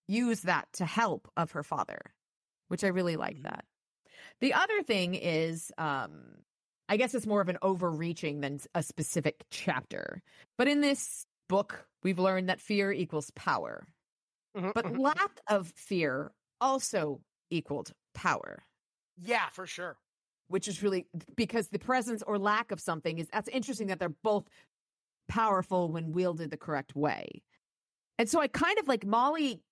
use 0.08 0.42
that 0.42 0.72
to 0.74 0.86
help 0.86 1.30
of 1.36 1.52
her 1.52 1.62
father, 1.64 2.14
which 2.68 2.84
I 2.84 2.88
really 2.88 3.16
like 3.16 3.42
Mhm. 3.42 3.44
that. 3.44 3.66
The 4.40 4.54
other 4.54 4.82
thing 4.82 5.14
is 5.14 5.72
um 5.78 6.42
I 6.88 6.96
guess 6.96 7.14
it's 7.14 7.26
more 7.26 7.40
of 7.42 7.48
an 7.50 7.58
overreaching 7.62 8.40
than 8.40 8.60
a 8.74 8.82
specific 8.82 9.44
chapter. 9.50 10.22
But 10.58 10.68
in 10.68 10.80
this 10.82 11.26
book, 11.48 11.88
we've 12.02 12.18
learned 12.18 12.48
that 12.48 12.60
fear 12.60 12.92
equals 12.92 13.30
power. 13.32 13.86
Mhm, 14.54 14.72
But 14.74 14.90
mhm. 14.92 14.98
lack 14.98 15.40
of 15.48 15.72
fear 15.76 16.32
also 16.60 17.22
equaled 17.50 17.92
power, 18.14 18.64
yeah, 19.22 19.48
for 19.52 19.66
sure. 19.66 19.96
which 20.48 20.68
is 20.68 20.82
really 20.82 21.06
because 21.36 21.68
the 21.68 21.78
presence 21.78 22.22
or 22.26 22.38
lack 22.38 22.72
of 22.72 22.80
something 22.80 23.18
is 23.18 23.28
that's 23.32 23.48
interesting 23.48 23.88
that 23.88 23.98
they're 23.98 24.08
both 24.22 24.48
powerful 25.28 25.90
when 25.92 26.12
wielded 26.12 26.50
the 26.50 26.56
correct 26.56 26.96
way. 26.96 27.42
And 28.18 28.28
so 28.28 28.40
I 28.40 28.48
kind 28.48 28.78
of 28.78 28.88
like 28.88 29.06
Molly 29.06 29.62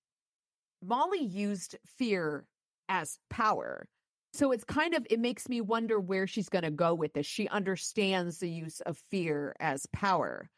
Molly 0.82 1.22
used 1.24 1.76
fear 1.98 2.44
as 2.88 3.18
power. 3.30 3.88
So 4.34 4.52
it's 4.52 4.64
kind 4.64 4.94
of 4.94 5.06
it 5.10 5.18
makes 5.18 5.48
me 5.48 5.60
wonder 5.62 5.98
where 5.98 6.26
she's 6.26 6.50
going 6.50 6.64
to 6.64 6.70
go 6.70 6.94
with 6.94 7.14
this. 7.14 7.26
She 7.26 7.48
understands 7.48 8.38
the 8.38 8.50
use 8.50 8.80
of 8.82 8.98
fear 9.10 9.56
as 9.58 9.86
power. 9.92 10.50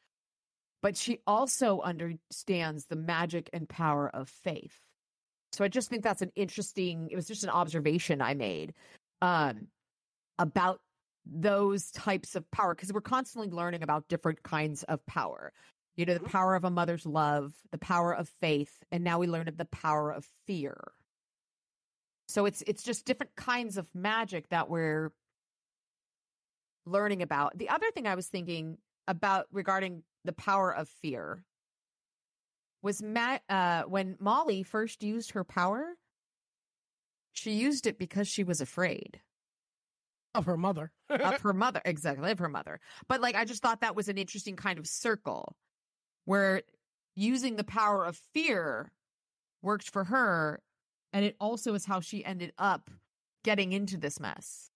But 0.83 0.97
she 0.97 1.19
also 1.27 1.81
understands 1.81 2.87
the 2.87 2.97
magic 2.97 3.51
and 3.53 3.69
power 3.69 4.09
of 4.09 4.29
faith. 4.29 4.79
So 5.53 5.65
I 5.65 5.69
just 5.69 5.89
think 5.91 6.03
that's 6.05 6.23
an 6.23 6.33
interesting 6.37 7.09
it 7.11 7.17
was 7.17 7.27
just 7.27 7.45
an 7.45 7.51
observation 7.51 8.21
I 8.23 8.35
made 8.35 8.75
um 9.23 9.69
about 10.39 10.81
those 11.27 11.91
types 11.91 12.37
of 12.37 12.51
power 12.51 12.75
because 12.75 12.93
we're 12.93 13.01
constantly 13.01 13.51
learning 13.51 13.83
about 13.83 14.09
different 14.09 14.43
kinds 14.43 14.83
of 14.85 15.05
power. 15.07 15.53
You 15.97 16.07
know, 16.07 16.15
the 16.15 16.21
Mhm. 16.21 16.31
power 16.31 16.55
of 16.55 16.65
a 16.65 16.71
mother's 16.71 17.05
love, 17.05 17.55
the 17.73 17.79
power 17.79 18.13
of 18.15 18.29
faith, 18.41 18.83
and 18.93 19.05
now 19.05 19.19
we 19.19 19.27
learn 19.27 19.49
of 19.49 19.57
the 19.57 19.65
power 19.67 20.11
of 20.13 20.25
fear. 20.47 20.93
So 22.29 22.45
it's 22.47 22.63
it's 22.67 22.83
just 22.83 23.05
different 23.05 23.35
kinds 23.37 23.77
of 23.79 23.93
magic 23.95 24.49
that 24.51 24.69
we're 24.69 25.13
learning 26.87 27.23
about. 27.23 27.57
The 27.59 27.69
other 27.69 27.91
thing 27.91 28.07
I 28.07 28.15
was 28.15 28.29
thinking 28.29 28.79
about 29.07 29.47
regarding 29.53 30.05
the 30.25 30.33
power 30.33 30.75
of 30.75 30.89
fear 30.89 31.45
was 32.83 33.03
Matt 33.03 33.43
uh, 33.49 33.83
when 33.85 34.17
Molly 34.21 34.63
first 34.63 35.03
used 35.03 35.33
her 35.33 35.45
power, 35.45 35.95
she 37.33 37.53
used 37.53 37.87
it 37.87 37.99
because 37.99 38.29
she 38.29 38.45
was 38.45 38.61
afraid 38.61 39.21
Of 40.35 40.47
her 40.47 40.57
mother. 40.57 40.93
of 41.09 41.41
her 41.43 41.53
mother. 41.53 41.81
Exactly, 41.85 42.31
of 42.31 42.39
her 42.39 42.49
mother. 42.49 42.81
But 43.09 43.21
like, 43.21 43.35
I 43.35 43.45
just 43.45 43.63
thought 43.63 43.81
that 43.81 43.97
was 43.97 44.09
an 44.09 44.19
interesting 44.19 44.57
kind 44.57 44.79
of 44.79 44.87
circle 44.87 45.57
where 46.25 46.63
using 47.17 47.57
the 47.57 47.65
power 47.65 48.05
of 48.05 48.17
fear 48.35 48.91
worked 49.63 49.91
for 49.91 50.05
her. 50.05 50.61
And 51.13 51.25
it 51.25 51.37
also 51.41 51.75
is 51.75 51.85
how 51.87 52.01
she 52.01 52.25
ended 52.25 52.53
up 52.59 52.91
getting 53.45 53.73
into 53.73 53.97
this 53.97 54.21
mess. 54.21 54.71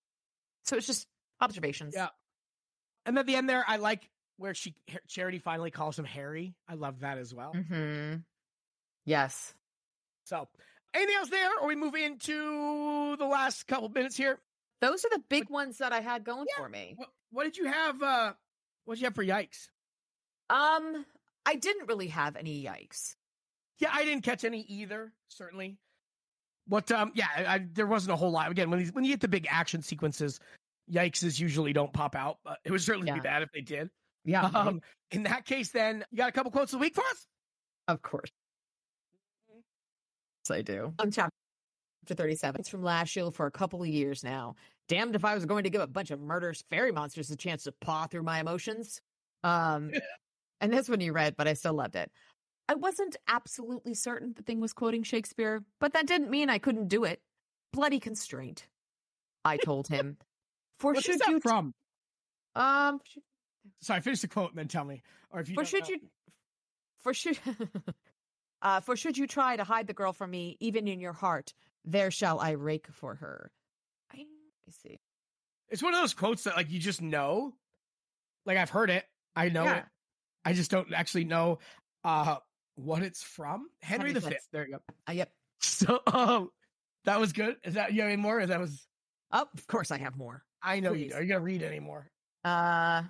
So 0.65 0.77
it's 0.77 0.87
just 0.87 1.07
observations. 1.41 1.95
Yeah. 1.97 2.09
and 3.05 3.19
at 3.19 3.27
the 3.27 3.37
end 3.37 3.49
there, 3.49 3.65
I 3.67 3.77
like 3.77 4.09
where 4.39 4.55
she 4.55 4.75
Charity 5.09 5.39
finally 5.39 5.71
calls 5.71 5.99
him 5.99 6.05
Harry. 6.05 6.55
I 6.69 6.75
love 6.75 7.01
that 7.01 7.19
as 7.19 7.35
well. 7.35 7.53
hmm 7.53 8.15
Yes. 9.05 9.55
So, 10.25 10.49
anything 10.95 11.17
else 11.17 11.29
there, 11.29 11.51
or 11.61 11.67
we 11.69 11.75
move 11.77 11.95
into 11.95 13.17
the 13.17 13.25
last 13.27 13.67
couple 13.67 13.89
minutes 13.89 14.17
here? 14.17 14.39
Those 14.81 15.05
are 15.05 15.11
the 15.11 15.23
big 15.29 15.49
ones 15.51 15.79
that 15.79 15.93
I 15.93 16.01
had 16.01 16.25
going 16.25 16.47
Yeah. 16.57 16.63
for 16.63 16.69
me. 16.69 16.95
What, 16.97 17.09
what 17.31 17.45
did 17.45 17.57
you 17.57 17.67
have? 17.67 18.03
uh 18.03 18.33
What 18.85 18.95
did 18.95 19.01
you 19.01 19.07
have 19.07 19.15
for 19.15 19.25
yikes? 19.25 19.69
Um, 20.51 21.05
I 21.47 21.55
didn't 21.57 21.89
really 21.89 22.09
have 22.09 22.37
any 22.37 22.63
yikes. 22.65 23.17
Yeah, 23.79 23.91
I 23.93 24.05
didn't 24.05 24.23
catch 24.23 24.45
any 24.45 24.61
either. 24.63 25.13
Certainly. 25.29 25.79
What? 26.69 26.91
Um. 26.93 27.11
Yeah, 27.15 27.27
I, 27.37 27.45
I, 27.55 27.67
there 27.73 27.87
wasn't 27.87 28.13
a 28.13 28.17
whole 28.17 28.31
lot. 28.31 28.51
Again, 28.51 28.71
when 28.71 28.79
these, 28.79 28.93
when 28.93 29.05
you 29.05 29.11
get 29.11 29.21
the 29.21 29.29
big 29.29 29.47
action 29.51 29.83
sequences, 29.83 30.39
yikeses 30.93 31.41
usually 31.41 31.73
don't 31.73 31.93
pop 31.93 32.15
out. 32.15 32.39
But 32.45 32.59
it 32.65 32.71
would 32.71 32.83
certainly 32.83 33.09
Yeah. 33.09 33.15
be 33.15 33.21
bad 33.21 33.43
if 33.43 33.51
they 33.53 33.61
did. 33.63 33.91
Yeah. 34.25 34.45
Um. 34.55 34.81
In 35.11 35.25
that 35.25 35.45
case, 35.45 35.71
then 35.71 36.05
you 36.11 36.17
got 36.19 36.29
a 36.29 36.33
couple 36.33 36.51
quotes 36.51 36.73
of 36.73 36.79
the 36.79 36.83
week 36.83 36.95
for 36.95 37.03
us. 37.11 37.27
Of 37.89 38.03
course. 38.03 38.31
Yes, 39.51 40.57
I 40.57 40.63
do. 40.63 40.95
I'm 40.99 41.11
chapter 41.11 41.31
37. 42.07 42.61
It's 42.61 42.69
from 42.69 42.83
last 42.83 43.15
year 43.15 43.31
for 43.31 43.47
a 43.47 43.51
couple 43.51 43.83
of 43.83 43.89
years 43.89 44.25
now. 44.25 44.55
Damned 44.89 45.15
if 45.15 45.25
I 45.25 45.35
was 45.35 45.45
going 45.45 45.65
to 45.65 45.71
give 45.71 45.81
a 45.81 45.87
bunch 45.87 46.11
of 46.11 46.21
murderous 46.21 46.63
fairy 46.71 46.93
monsters 46.93 47.31
a 47.31 47.37
chance 47.37 47.65
to 47.65 47.73
paw 47.73 48.07
through 48.07 48.23
my 48.23 48.41
emotions. 48.41 49.01
Um, 49.45 49.91
and 50.61 50.73
this 50.73 50.89
one 50.89 51.01
you 51.01 51.13
read, 51.13 51.37
but 51.37 51.47
I 51.47 51.53
still 51.55 51.75
loved 51.75 51.97
it. 51.97 52.11
I 52.69 52.75
wasn't 52.75 53.17
absolutely 53.29 53.95
certain 53.95 54.33
the 54.35 54.43
thing 54.43 54.61
was 54.61 54.73
quoting 54.73 55.03
Shakespeare, 55.03 55.63
but 55.81 55.93
that 55.93 56.07
didn't 56.07 56.31
mean 56.31 56.49
I 56.49 56.59
couldn't 56.59 56.89
do 56.89 57.05
it. 57.05 57.21
Bloody 57.73 58.01
constraint. 58.01 58.67
I 59.45 59.57
told 59.57 59.89
him. 59.89 60.17
For 60.79 60.93
What's 60.93 61.07
should 61.07 61.21
that 61.21 61.29
you 61.29 61.41
from? 61.41 61.75
um 62.55 63.01
Sorry, 63.81 64.01
finish 64.01 64.21
the 64.21 64.29
quote 64.29 64.51
and 64.51 64.59
then 64.59 64.69
tell 64.69 64.85
me. 64.85 65.03
Or 65.31 65.41
if 65.41 65.49
you 65.49 65.55
for 65.55 65.65
should 65.65 65.83
know. 65.83 65.89
you 65.91 66.01
for 67.01 67.15
should 67.15 67.39
uh 68.63 68.81
for 68.81 68.97
should 68.97 69.19
you 69.19 69.27
try 69.27 69.57
to 69.57 69.65
hide 69.65 69.87
the 69.87 69.93
girl 69.93 70.13
from 70.13 70.31
me 70.31 70.57
even 70.61 70.87
in 70.87 71.01
your 71.01 71.13
heart 71.13 71.53
there 71.85 72.11
shall 72.13 72.39
i 72.39 72.51
rake 72.51 72.87
for 72.93 73.17
her 73.17 73.51
i, 74.15 74.25
see 74.71 75.01
It's 75.69 75.83
one 75.83 75.95
of 75.95 76.01
those 76.01 76.15
quotes 76.15 76.45
that 76.45 76.55
like 76.57 76.71
you 76.71 76.79
just 76.79 77.03
know. 77.03 77.55
Like 78.47 78.59
I've 78.59 78.71
heard 78.71 78.91
it. 78.91 79.05
I 79.37 79.49
know 79.49 79.65
Yeah. 79.65 79.79
it. 79.79 79.85
I 80.45 80.53
just 80.53 80.71
don't 80.71 80.93
actually 80.95 81.25
know 81.25 81.59
uh 82.05 82.37
what 82.77 83.03
it's 83.03 83.23
from. 83.23 83.69
Henry 83.81 84.09
Henry 84.09 84.13
the 84.21 84.21
Fifth. 84.31 84.49
There 84.53 84.67
you 84.67 84.73
go. 84.75 84.79
uh, 85.09 85.13
yep 85.13 85.33
So 85.61 86.01
um 86.07 86.51
that 87.05 87.19
was 87.19 87.33
good. 87.33 87.57
Is 87.65 87.75
that 87.75 87.93
you 87.93 88.03
have 88.03 88.11
any 88.13 88.21
more? 88.23 88.41
Or 88.41 88.47
that 88.47 88.61
was 88.61 88.87
oh 89.33 89.47
of 89.55 89.67
course 89.67 89.91
i 89.91 89.99
have 89.99 90.17
more 90.17 90.45
I 90.63 90.79
know 90.81 90.93
you 90.93 91.07
Please. 91.07 91.11
do. 91.13 91.17
Are 91.17 91.23
you 91.23 91.29
gonna 91.29 91.41
read 91.41 91.63
any 91.65 91.81
more? 91.81 92.09
uh 92.45 93.03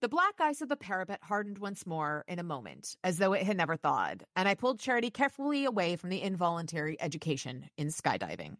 the 0.00 0.08
black 0.08 0.34
ice 0.40 0.60
of 0.60 0.68
the 0.68 0.76
parapet 0.76 1.20
hardened 1.22 1.58
once 1.58 1.86
more 1.86 2.24
in 2.26 2.38
a 2.38 2.42
moment, 2.44 2.96
as 3.04 3.18
though 3.18 3.32
it 3.32 3.42
had 3.42 3.56
never 3.56 3.76
thawed, 3.76 4.24
and 4.36 4.48
I 4.48 4.54
pulled 4.54 4.80
Charity 4.80 5.10
carefully 5.10 5.64
away 5.64 5.96
from 5.96 6.10
the 6.10 6.22
involuntary 6.22 7.00
education 7.00 7.68
in 7.76 7.88
skydiving. 7.88 8.56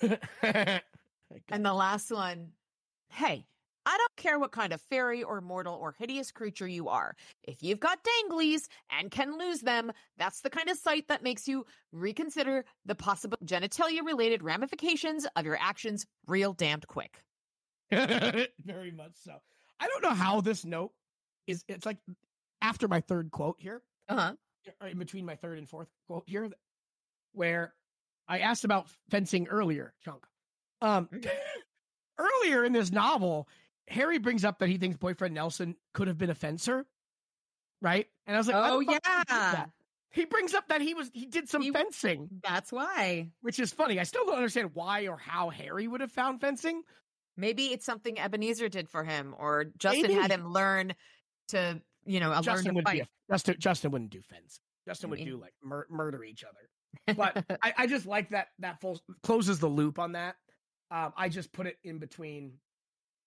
And 1.48 1.64
the 1.64 1.74
last 1.74 2.10
one, 2.12 2.52
hey, 3.08 3.46
I 3.84 3.96
don't 3.96 4.16
care 4.16 4.38
what 4.38 4.52
kind 4.52 4.72
of 4.72 4.80
fairy 4.80 5.22
or 5.22 5.40
mortal 5.40 5.74
or 5.74 5.92
hideous 5.92 6.32
creature 6.32 6.66
you 6.66 6.88
are. 6.88 7.14
If 7.44 7.62
you've 7.62 7.80
got 7.80 7.98
danglies 8.04 8.68
and 8.90 9.10
can 9.10 9.38
lose 9.38 9.60
them, 9.60 9.92
that's 10.18 10.40
the 10.40 10.50
kind 10.50 10.68
of 10.68 10.76
sight 10.76 11.08
that 11.08 11.22
makes 11.22 11.46
you 11.46 11.66
reconsider 11.92 12.64
the 12.84 12.94
possible 12.94 13.38
genitalia 13.44 14.04
related 14.04 14.42
ramifications 14.42 15.26
of 15.36 15.44
your 15.44 15.58
actions 15.60 16.06
real 16.26 16.52
damned 16.52 16.86
quick. 16.88 17.22
Very 17.90 18.90
much 18.90 19.12
so. 19.14 19.40
I 19.80 19.88
don't 19.88 20.02
know 20.02 20.14
how 20.14 20.40
this 20.40 20.64
note 20.64 20.92
is. 21.46 21.64
It's 21.68 21.86
like 21.86 21.98
after 22.62 22.88
my 22.88 23.00
third 23.00 23.30
quote 23.30 23.56
here, 23.58 23.82
Uh 24.08 24.34
huh. 24.80 24.86
in 24.88 24.98
between 24.98 25.24
my 25.26 25.36
third 25.36 25.58
and 25.58 25.68
fourth 25.68 25.88
quote 26.06 26.24
here, 26.26 26.48
where 27.32 27.74
I 28.28 28.40
asked 28.40 28.64
about 28.64 28.88
fencing 29.10 29.48
earlier, 29.48 29.92
Chunk. 30.04 30.24
Um, 30.80 31.08
earlier 32.18 32.64
in 32.64 32.72
this 32.72 32.90
novel, 32.90 33.48
Harry 33.88 34.18
brings 34.18 34.44
up 34.44 34.58
that 34.58 34.68
he 34.68 34.78
thinks 34.78 34.96
boyfriend 34.96 35.34
Nelson 35.34 35.76
could 35.94 36.08
have 36.08 36.18
been 36.18 36.30
a 36.30 36.34
fencer, 36.34 36.86
right? 37.80 38.06
And 38.26 38.36
I 38.36 38.38
was 38.40 38.48
like, 38.48 38.56
oh 38.58 38.80
he 38.80 38.88
yeah. 39.28 39.66
He 40.10 40.24
brings 40.24 40.54
up 40.54 40.68
that 40.68 40.80
he 40.80 40.94
was 40.94 41.10
he 41.12 41.26
did 41.26 41.48
some 41.48 41.60
He- 41.62 41.70
fencing, 41.72 42.28
that's 42.42 42.72
why. 42.72 43.28
which 43.42 43.60
is 43.60 43.72
funny. 43.72 44.00
I 44.00 44.04
still 44.04 44.24
don't 44.24 44.36
understand 44.36 44.70
why 44.74 45.06
or 45.08 45.18
how 45.18 45.50
Harry 45.50 45.86
would 45.86 46.00
have 46.00 46.10
found 46.12 46.40
fencing. 46.40 46.82
Maybe 47.36 47.66
it's 47.66 47.84
something 47.84 48.18
Ebenezer 48.18 48.68
did 48.68 48.88
for 48.88 49.04
him, 49.04 49.34
or 49.38 49.66
Justin 49.78 50.02
Maybe. 50.02 50.14
had 50.14 50.30
him 50.30 50.52
learn 50.52 50.94
to, 51.48 51.80
you 52.04 52.20
know, 52.20 52.30
learn 52.30 52.42
Justin 52.42 52.64
to 52.70 52.74
would 52.76 52.84
be 52.84 52.90
fight. 53.00 53.02
a, 53.02 53.32
Justin. 53.32 53.56
Justin 53.58 53.90
wouldn't 53.90 54.10
do 54.10 54.22
fence. 54.22 54.60
Justin 54.88 55.10
would 55.10 55.18
do 55.24 55.36
like 55.36 55.52
mur- 55.62 55.86
murder 55.90 56.22
each 56.24 56.44
other. 56.44 57.14
But 57.16 57.44
I, 57.62 57.74
I 57.78 57.86
just 57.86 58.06
like 58.06 58.30
that 58.30 58.48
that 58.60 58.80
full 58.80 59.00
closes 59.22 59.58
the 59.58 59.66
loop 59.68 59.98
on 59.98 60.12
that. 60.12 60.36
Um, 60.90 61.12
I 61.16 61.28
just 61.28 61.52
put 61.52 61.66
it 61.66 61.76
in 61.84 61.98
between 61.98 62.52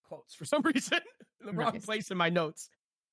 quotes 0.07 0.34
for 0.34 0.45
some 0.45 0.61
reason, 0.73 0.99
the 1.41 1.52
wrong 1.52 1.73
Nice. 1.73 1.86
place 1.86 2.10
in 2.11 2.18
my 2.18 2.30
notes. 2.30 2.69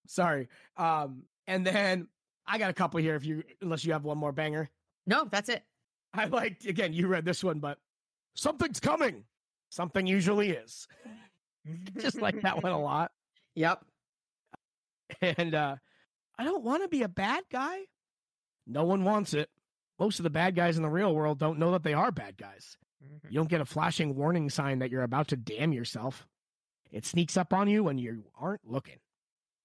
Sorry. 0.06 0.48
Um, 0.76 1.24
and 1.46 1.66
then 1.66 2.08
I 2.46 2.58
got 2.58 2.70
a 2.70 2.74
couple 2.74 3.00
here. 3.00 3.16
If 3.16 3.24
you 3.26 3.42
unless 3.60 3.84
you 3.84 3.92
have 3.92 4.04
one 4.04 4.16
more 4.18 4.32
banger, 4.32 4.70
no, 5.06 5.26
that's 5.30 5.48
it. 5.48 5.62
I 6.14 6.24
liked 6.26 6.64
again. 6.64 6.92
You 6.92 7.08
read 7.08 7.24
this 7.24 7.42
one, 7.44 7.58
but 7.58 7.78
something's 8.34 8.80
coming. 8.80 9.24
Something 9.68 10.06
usually 10.06 10.50
is. 10.50 10.86
Just 11.98 12.20
like 12.20 12.40
that 12.42 12.62
one 12.62 12.72
a 12.72 12.80
lot. 12.80 13.10
Yep. 13.54 13.84
And 15.20 15.54
uh, 15.54 15.76
I 16.38 16.44
don't 16.44 16.64
want 16.64 16.82
to 16.82 16.88
be 16.88 17.02
a 17.02 17.08
bad 17.08 17.44
guy. 17.50 17.78
No 18.66 18.84
one 18.84 19.04
wants 19.04 19.34
it. 19.34 19.48
Most 19.98 20.18
of 20.18 20.24
the 20.24 20.30
bad 20.30 20.54
guys 20.54 20.76
in 20.76 20.82
the 20.82 20.88
real 20.88 21.14
world 21.14 21.38
don't 21.38 21.58
know 21.58 21.72
that 21.72 21.82
they 21.82 21.94
are 21.94 22.10
bad 22.12 22.36
guys. 22.36 22.76
Mhm. 23.02 23.30
You 23.30 23.36
don't 23.36 23.48
get 23.48 23.60
a 23.60 23.64
flashing 23.66 24.14
warning 24.14 24.50
sign 24.50 24.80
that 24.80 24.90
you're 24.90 25.02
about 25.02 25.28
to 25.28 25.36
damn 25.36 25.72
yourself. 25.72 26.26
It 26.90 27.04
sneaks 27.04 27.36
up 27.36 27.52
on 27.52 27.68
you 27.68 27.84
when 27.84 27.98
you 27.98 28.24
aren't 28.38 28.66
looking. 28.68 28.98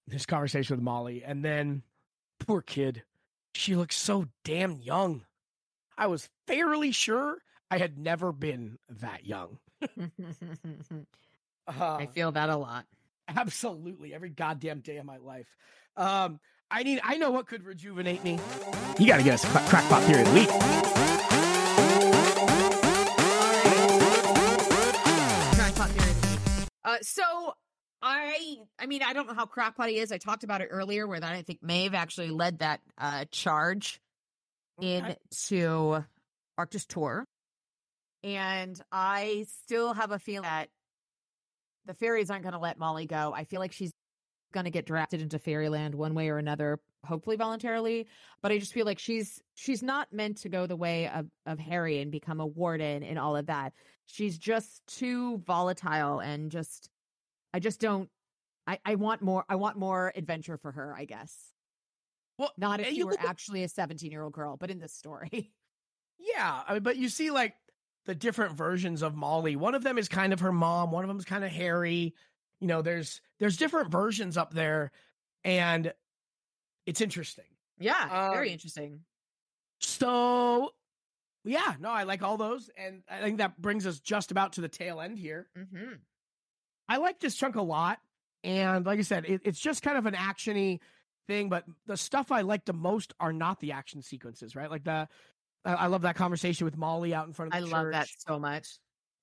This 0.06 0.26
conversation 0.26 0.76
with 0.76 0.82
Molly, 0.84 1.22
and 1.24 1.44
then 1.44 1.82
poor 2.40 2.60
kid, 2.62 3.04
she 3.54 3.76
looks 3.76 3.96
so 3.96 4.26
damn 4.44 4.80
young. 4.80 5.24
I 5.96 6.08
was 6.08 6.28
fairly 6.46 6.90
sure 6.90 7.38
I 7.70 7.78
had 7.78 7.98
never 7.98 8.32
been 8.32 8.78
that 8.88 9.24
young. 9.26 9.58
Uh, 11.66 11.68
I 11.98 12.06
feel 12.06 12.32
that 12.32 12.48
a 12.50 12.56
lot. 12.56 12.86
Absolutely, 13.28 14.12
every 14.14 14.30
goddamn 14.30 14.80
day 14.80 14.96
of 14.98 15.06
my 15.06 15.16
life. 15.18 15.46
Um, 15.96 16.40
I 16.70 16.82
need. 16.82 17.00
I 17.04 17.16
know 17.18 17.30
what 17.30 17.46
could 17.46 17.64
rejuvenate 17.64 18.24
me. 18.24 18.38
You 18.98 19.06
got 19.06 19.18
to 19.18 19.22
get 19.22 19.34
us 19.34 19.44
cra- 19.44 19.62
crackpot 19.68 20.02
theory 20.04 20.22
of 20.22 20.28
the 20.28 20.34
week. 20.34 20.48
Crackpot 24.52 25.90
theory 25.90 26.10
of 26.10 26.20
the 26.22 26.28
week. 26.28 26.68
Uh, 26.84 26.96
so 27.02 27.22
I, 28.02 28.56
I 28.78 28.86
mean, 28.86 29.02
I 29.02 29.12
don't 29.12 29.26
know 29.28 29.34
how 29.34 29.46
crackpot 29.46 29.88
he 29.88 29.98
is. 29.98 30.12
I 30.12 30.18
talked 30.18 30.44
about 30.44 30.60
it 30.60 30.68
earlier, 30.70 31.06
where 31.06 31.20
that 31.20 31.32
I 31.32 31.42
think 31.42 31.62
Maeve 31.62 31.94
actually 31.94 32.30
led 32.30 32.58
that 32.58 32.80
uh, 32.98 33.24
charge 33.30 34.00
Okay. 34.78 35.16
into 35.50 36.04
Arctis 36.58 36.86
Tor, 36.88 37.24
and 38.24 38.80
I 38.90 39.46
still 39.64 39.92
have 39.94 40.10
a 40.10 40.18
feeling 40.18 40.42
that 40.42 40.68
the 41.86 41.94
fairies 41.94 42.30
aren't 42.30 42.42
going 42.42 42.52
to 42.52 42.58
let 42.58 42.78
Molly 42.78 43.06
go. 43.06 43.32
I 43.34 43.44
feel 43.44 43.60
like 43.60 43.72
she's 43.72 43.92
going 44.52 44.64
to 44.64 44.70
get 44.70 44.86
drafted 44.86 45.20
into 45.20 45.38
Fairyland 45.38 45.94
one 45.94 46.14
way 46.14 46.28
or 46.28 46.38
another, 46.38 46.78
hopefully 47.04 47.36
voluntarily. 47.36 48.06
But 48.42 48.52
I 48.52 48.58
just 48.58 48.72
feel 48.72 48.86
like 48.86 48.98
she's 48.98 49.42
she's 49.54 49.82
not 49.82 50.12
meant 50.12 50.38
to 50.38 50.48
go 50.48 50.66
the 50.66 50.76
way 50.76 51.08
of 51.08 51.26
of 51.46 51.58
Harry 51.58 52.00
and 52.00 52.12
become 52.12 52.40
a 52.40 52.46
warden 52.46 53.02
and 53.02 53.18
all 53.18 53.36
of 53.36 53.46
that. 53.46 53.72
She's 54.06 54.38
just 54.38 54.86
too 54.86 55.38
volatile 55.38 56.20
and 56.20 56.50
just 56.50 56.90
I 57.52 57.58
just 57.58 57.80
don't. 57.80 58.08
I 58.66 58.78
I 58.84 58.94
want 58.94 59.22
more. 59.22 59.44
I 59.48 59.56
want 59.56 59.76
more 59.76 60.12
adventure 60.14 60.56
for 60.56 60.70
her. 60.72 60.94
I 60.96 61.04
guess. 61.04 61.34
Well, 62.38 62.52
Not 62.56 62.80
if 62.80 62.92
you 62.92 63.06
were 63.06 63.16
actually 63.18 63.62
a 63.62 63.68
17 63.68 64.10
year 64.10 64.22
old 64.22 64.32
girl, 64.32 64.56
but 64.56 64.70
in 64.70 64.78
this 64.78 64.92
story. 64.92 65.52
Yeah, 66.24 66.62
I 66.68 66.74
mean, 66.74 66.84
but 66.84 66.96
you 66.96 67.08
see, 67.08 67.32
like 67.32 67.56
the 68.06 68.14
different 68.14 68.54
versions 68.56 69.02
of 69.02 69.14
Molly. 69.14 69.56
One 69.56 69.74
of 69.74 69.82
them 69.84 69.98
is 69.98 70.08
kind 70.08 70.32
of 70.32 70.40
her 70.40 70.52
mom. 70.52 70.90
One 70.90 71.04
of 71.04 71.08
them 71.08 71.18
is 71.18 71.24
kind 71.24 71.44
of 71.44 71.50
Harry. 71.50 72.14
You 72.60 72.66
know, 72.68 72.82
there's 72.82 73.20
there's 73.38 73.56
different 73.56 73.90
versions 73.90 74.36
up 74.36 74.52
there, 74.54 74.90
and 75.44 75.92
it's 76.86 77.00
interesting. 77.00 77.44
yeah, 77.78 78.30
very 78.32 78.48
Um, 78.48 78.52
interesting. 78.52 79.00
So, 79.80 80.70
yeah, 81.44 81.74
no, 81.80 81.90
I 81.90 82.04
like 82.04 82.22
all 82.22 82.36
those, 82.36 82.70
and 82.76 83.02
I 83.10 83.20
think 83.20 83.38
that 83.38 83.60
brings 83.60 83.86
us 83.86 83.98
just 84.00 84.30
about 84.30 84.52
to 84.54 84.60
the 84.60 84.68
tail 84.68 85.00
end 85.00 85.18
here. 85.18 85.48
hmm 85.56 85.94
I 86.88 86.96
like 86.98 87.20
this 87.20 87.34
chunk 87.36 87.56
a 87.56 87.62
lot, 87.62 88.00
and 88.44 88.84
like 88.84 88.98
I 88.98 89.02
said, 89.02 89.24
it, 89.24 89.42
it's 89.44 89.58
just 89.60 89.82
kind 89.82 89.96
of 89.96 90.06
an 90.06 90.14
actiony 90.14 90.80
thing. 91.26 91.48
But 91.48 91.64
the 91.86 91.96
stuff 91.96 92.30
I 92.30 92.42
like 92.42 92.64
the 92.64 92.72
most 92.72 93.14
are 93.18 93.32
not 93.32 93.60
the 93.60 93.72
action 93.72 94.02
sequences, 94.02 94.54
right? 94.54 94.70
Like 94.70 94.84
the, 94.84 95.08
I 95.64 95.72
I 95.74 95.86
love 95.86 96.02
that 96.02 96.16
conversation 96.16 96.64
with 96.64 96.76
Molly 96.76 97.14
out 97.14 97.26
in 97.26 97.32
front 97.32 97.52
of. 97.52 97.56
I 97.56 97.60
the 97.60 97.66
love 97.66 97.90
that 97.92 98.08
so 98.26 98.38
much. 98.38 98.68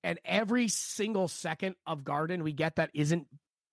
and 0.02 0.18
every 0.24 0.68
single 0.68 1.28
second 1.28 1.76
of 1.86 2.04
garden 2.04 2.42
we 2.42 2.52
get 2.52 2.76
that 2.76 2.90
isn't 2.94 3.26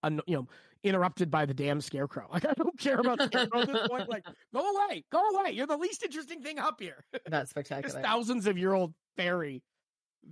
un- 0.04 0.22
you 0.28 0.36
know 0.38 0.48
interrupted 0.84 1.32
by 1.32 1.46
the 1.46 1.54
damn 1.54 1.82
scarecrow. 1.82 2.28
Like 2.32 2.46
i 2.46 2.54
don't 2.54 2.78
care 2.80 3.00
about 3.00 3.18
the 3.18 3.26
scarecrow 3.28 3.62
at 3.62 3.68
this 3.68 3.88
point. 3.88 4.10
Like 4.10 4.26
go 4.54 4.60
away 4.60 5.04
go 5.12 5.22
away. 5.30 5.52
You're 5.52 5.68
the 5.68 5.78
least 5.78 6.04
interesting 6.04 6.42
thing 6.42 6.60
up 6.60 6.80
here. 6.80 7.04
That's 7.26 7.44
this 7.46 7.50
spectacular. 7.52 8.02
thousands 8.02 8.48
of 8.48 8.58
year 8.58 8.74
old 8.74 8.94
fairy 9.16 9.64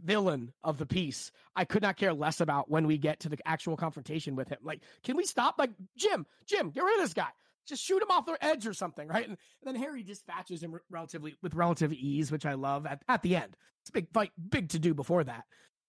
villain 0.04 0.52
of 0.62 0.78
the 0.78 0.86
piece 0.86 1.32
i 1.56 1.64
could 1.64 1.82
not 1.82 1.96
care 1.96 2.14
less 2.14 2.42
about 2.42 2.70
when 2.70 2.86
we 2.86 2.98
get 2.98 3.22
to 3.22 3.30
the 3.30 3.38
actual 3.46 3.78
confrontation 3.78 4.36
with 4.36 4.50
him. 4.50 4.58
Like 4.62 4.82
can 5.04 5.16
we 5.16 5.24
stop? 5.26 5.56
Like 5.58 5.72
jim 5.98 6.26
jim 6.46 6.70
get 6.72 6.84
rid 6.84 6.96
of 7.00 7.04
this 7.06 7.14
guy 7.14 7.30
just 7.68 7.84
shoot 7.84 8.02
him 8.02 8.12
off 8.12 8.26
the 8.26 8.38
edge 8.42 8.68
or 8.68 8.74
something 8.74 9.08
right? 9.08 9.28
And, 9.28 9.38
and 9.64 9.76
then 9.76 9.82
harry 9.82 10.04
dispatches 10.04 10.62
him 10.64 10.74
re- 10.74 10.82
relatively 10.90 11.36
with 11.42 11.54
relative 11.54 11.92
ease 11.94 12.32
which 12.32 12.46
i 12.46 12.54
love 12.54 12.86
at, 12.86 13.02
at 13.08 13.22
the 13.22 13.36
end. 13.36 13.56
It's 13.82 13.90
a 13.90 13.94
big 13.94 14.12
fight 14.12 14.32
big 14.50 14.70
to 14.70 14.80
do 14.80 14.94
before 14.94 15.24
that. 15.24 15.44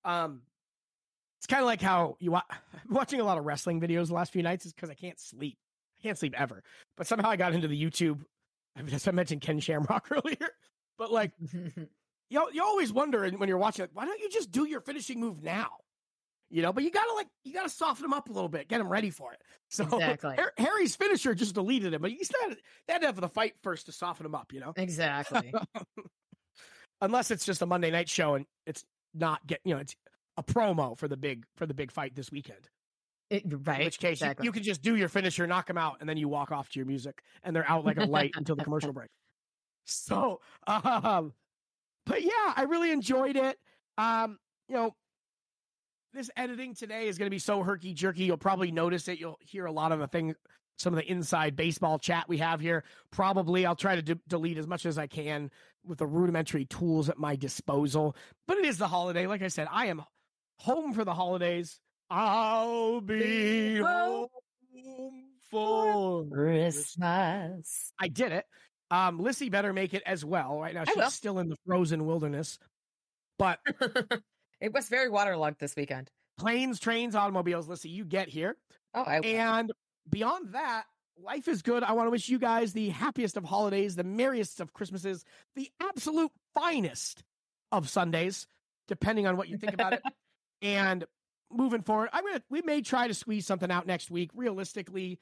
Um 0.04 0.42
it's 1.38 1.46
kind 1.46 1.60
of 1.60 1.66
like 1.66 1.80
how 1.80 2.16
you 2.20 2.32
wa- 2.32 2.42
watching 2.88 3.20
a 3.20 3.24
lot 3.24 3.38
of 3.38 3.44
wrestling 3.44 3.80
videos 3.80 4.08
the 4.08 4.14
last 4.14 4.32
few 4.32 4.42
nights 4.42 4.66
is 4.66 4.72
because 4.72 4.90
i 4.90 4.94
can't 4.94 5.18
sleep. 5.20 5.58
I 6.00 6.02
can't 6.02 6.18
sleep 6.18 6.34
ever. 6.36 6.62
But 6.96 7.06
somehow 7.06 7.30
i 7.30 7.36
got 7.36 7.54
into 7.54 7.68
the 7.68 7.82
youtube 7.82 8.20
I 8.76 8.82
mean, 8.82 8.98
I 9.06 9.10
mentioned 9.12 9.40
Ken 9.40 9.58
Shamrock 9.58 10.08
earlier, 10.10 10.50
but 10.98 11.10
like 11.10 11.32
you 12.28 12.48
you 12.52 12.62
always 12.62 12.92
wonder 12.92 13.28
when 13.30 13.48
you're 13.48 13.58
watching 13.58 13.84
it, 13.84 13.90
why 13.94 14.04
don't 14.04 14.20
you 14.20 14.28
just 14.28 14.50
do 14.50 14.66
your 14.66 14.80
finishing 14.80 15.20
move 15.20 15.42
now? 15.42 15.70
You 16.50 16.62
know, 16.62 16.72
but 16.72 16.84
you 16.84 16.90
gotta 16.90 17.12
like 17.14 17.26
you 17.44 17.52
gotta 17.52 17.68
soften 17.68 18.04
him 18.04 18.12
up 18.12 18.28
a 18.28 18.32
little 18.32 18.48
bit, 18.48 18.68
get 18.68 18.80
him 18.80 18.88
ready 18.88 19.10
for 19.10 19.32
it. 19.32 19.40
So 19.68 19.82
Exactly. 19.84 20.36
Har- 20.36 20.52
Harry's 20.58 20.94
finisher 20.94 21.34
just 21.34 21.54
deleted 21.54 21.92
him, 21.92 22.00
but 22.00 22.12
you 22.12 22.22
still 22.24 22.40
had, 22.48 22.56
they 22.86 22.92
had 22.92 23.00
to 23.00 23.06
have 23.06 23.20
the 23.20 23.28
fight 23.28 23.54
first 23.64 23.86
to 23.86 23.92
soften 23.92 24.24
him 24.24 24.34
up. 24.34 24.52
You 24.52 24.60
know, 24.60 24.72
exactly. 24.76 25.52
unless 27.00 27.30
it's 27.32 27.44
just 27.44 27.62
a 27.62 27.66
Monday 27.66 27.90
night 27.90 28.08
show 28.08 28.34
and 28.34 28.46
it's 28.64 28.84
not 29.12 29.44
get 29.46 29.60
you 29.64 29.74
know 29.74 29.80
it's 29.80 29.96
a 30.36 30.42
promo 30.42 30.96
for 30.96 31.08
the 31.08 31.16
big 31.16 31.44
for 31.56 31.66
the 31.66 31.74
big 31.74 31.90
fight 31.90 32.14
this 32.14 32.30
weekend. 32.30 32.68
It- 33.28 33.42
right. 33.66 33.80
In 33.80 33.86
which 33.86 33.98
case 33.98 34.20
you- 34.20 34.26
exactly. 34.26 34.44
you, 34.44 34.52
can 34.52 34.62
just 34.62 34.82
do 34.82 34.94
your 34.94 35.08
finisher, 35.08 35.46
knock 35.48 35.66
them 35.66 35.78
out, 35.78 35.96
and 35.98 36.08
then 36.08 36.16
you 36.16 36.28
walk 36.28 36.52
off 36.52 36.68
to 36.70 36.78
your 36.78 36.86
music, 36.86 37.22
and 37.42 37.56
they're 37.56 37.68
out 37.68 37.84
like 37.84 37.98
a 37.98 38.04
light 38.04 38.34
until 38.36 38.54
the 38.56 38.64
commercial 38.64 38.92
break. 38.92 39.10
So, 39.88 40.40
um, 40.66 41.32
but 42.06 42.22
yeah, 42.22 42.52
I 42.56 42.66
really 42.68 42.90
enjoyed 42.90 43.36
it. 43.36 43.56
Um, 43.96 44.38
you 44.68 44.74
know, 44.74 44.96
this 46.16 46.30
editing 46.36 46.74
today 46.74 47.08
is 47.08 47.18
going 47.18 47.26
to 47.26 47.34
be 47.34 47.38
so 47.38 47.62
herky 47.62 47.92
jerky. 47.92 48.24
You'll 48.24 48.38
probably 48.38 48.72
notice 48.72 49.06
it. 49.06 49.20
You'll 49.20 49.38
hear 49.40 49.66
a 49.66 49.72
lot 49.72 49.92
of 49.92 49.98
the 49.98 50.08
things, 50.08 50.34
some 50.78 50.94
of 50.94 50.98
the 50.98 51.10
inside 51.10 51.54
baseball 51.54 51.98
chat 51.98 52.24
we 52.28 52.38
have 52.38 52.58
here. 52.58 52.84
Probably 53.10 53.66
I'll 53.66 53.76
try 53.76 53.94
to 53.96 54.02
de- 54.02 54.20
delete 54.26 54.58
as 54.58 54.66
much 54.66 54.86
as 54.86 54.98
I 54.98 55.06
can 55.06 55.50
with 55.84 55.98
the 55.98 56.06
rudimentary 56.06 56.64
tools 56.64 57.08
at 57.08 57.18
my 57.18 57.36
disposal. 57.36 58.16
But 58.48 58.56
it 58.56 58.64
is 58.64 58.78
the 58.78 58.88
holiday. 58.88 59.26
Like 59.26 59.42
I 59.42 59.48
said, 59.48 59.68
I 59.70 59.86
am 59.86 60.02
home 60.58 60.94
for 60.94 61.04
the 61.04 61.14
holidays. 61.14 61.78
I'll 62.08 63.00
be 63.00 63.18
Be 63.18 63.76
home 63.78 64.28
for 65.50 66.24
Christmas. 66.24 67.92
I 68.00 68.08
did 68.08 68.32
it. 68.32 68.46
Um, 68.90 69.18
Lissy 69.18 69.50
better 69.50 69.72
make 69.72 69.94
it 69.94 70.02
as 70.06 70.24
well. 70.24 70.58
Right 70.60 70.74
now, 70.74 70.84
she's 70.84 71.12
still 71.12 71.40
in 71.40 71.48
the 71.48 71.56
frozen 71.66 72.06
wilderness. 72.06 72.58
But 73.38 73.58
it 74.60 74.72
was 74.72 74.88
very 74.88 75.08
waterlogged 75.08 75.58
this 75.60 75.76
weekend. 75.76 76.10
planes, 76.38 76.78
trains, 76.78 77.14
automobiles, 77.14 77.68
Listen, 77.68 77.90
you 77.90 78.04
get 78.04 78.28
here. 78.28 78.56
Oh, 78.94 79.02
I 79.02 79.18
And 79.18 79.72
beyond 80.08 80.52
that, 80.52 80.84
life 81.22 81.48
is 81.48 81.62
good. 81.62 81.82
I 81.82 81.92
want 81.92 82.06
to 82.06 82.10
wish 82.10 82.28
you 82.28 82.38
guys 82.38 82.72
the 82.72 82.90
happiest 82.90 83.36
of 83.36 83.44
holidays, 83.44 83.96
the 83.96 84.04
merriest 84.04 84.60
of 84.60 84.72
Christmases, 84.72 85.24
the 85.54 85.70
absolute 85.80 86.30
finest 86.54 87.22
of 87.72 87.88
Sundays, 87.88 88.46
depending 88.88 89.26
on 89.26 89.36
what 89.36 89.48
you 89.48 89.58
think 89.58 89.74
about 89.74 89.92
it. 89.94 90.02
And 90.62 91.04
moving 91.52 91.82
forward, 91.82 92.08
I'm 92.14 92.24
gonna 92.24 92.42
we 92.48 92.62
may 92.62 92.80
try 92.80 93.08
to 93.08 93.12
squeeze 93.12 93.46
something 93.46 93.70
out 93.70 93.86
next 93.86 94.10
week. 94.10 94.30
Realistically, 94.34 95.18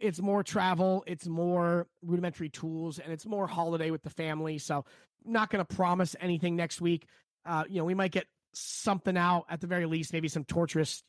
it's 0.00 0.20
more 0.20 0.42
travel, 0.42 1.04
it's 1.06 1.28
more 1.28 1.86
rudimentary 2.02 2.48
tools, 2.48 2.98
and 2.98 3.12
it's 3.12 3.24
more 3.24 3.46
holiday 3.46 3.92
with 3.92 4.02
the 4.02 4.10
family. 4.10 4.58
So 4.58 4.84
not 5.24 5.48
going 5.48 5.64
to 5.64 5.74
promise 5.76 6.16
anything 6.20 6.56
next 6.56 6.80
week. 6.80 7.06
Uh, 7.46 7.64
you 7.68 7.78
know, 7.78 7.84
we 7.84 7.94
might 7.94 8.10
get 8.10 8.26
something 8.56 9.16
out 9.16 9.44
at 9.48 9.60
the 9.60 9.66
very 9.66 9.86
least, 9.86 10.12
maybe 10.12 10.28
some 10.28 10.44
torturous 10.44 11.02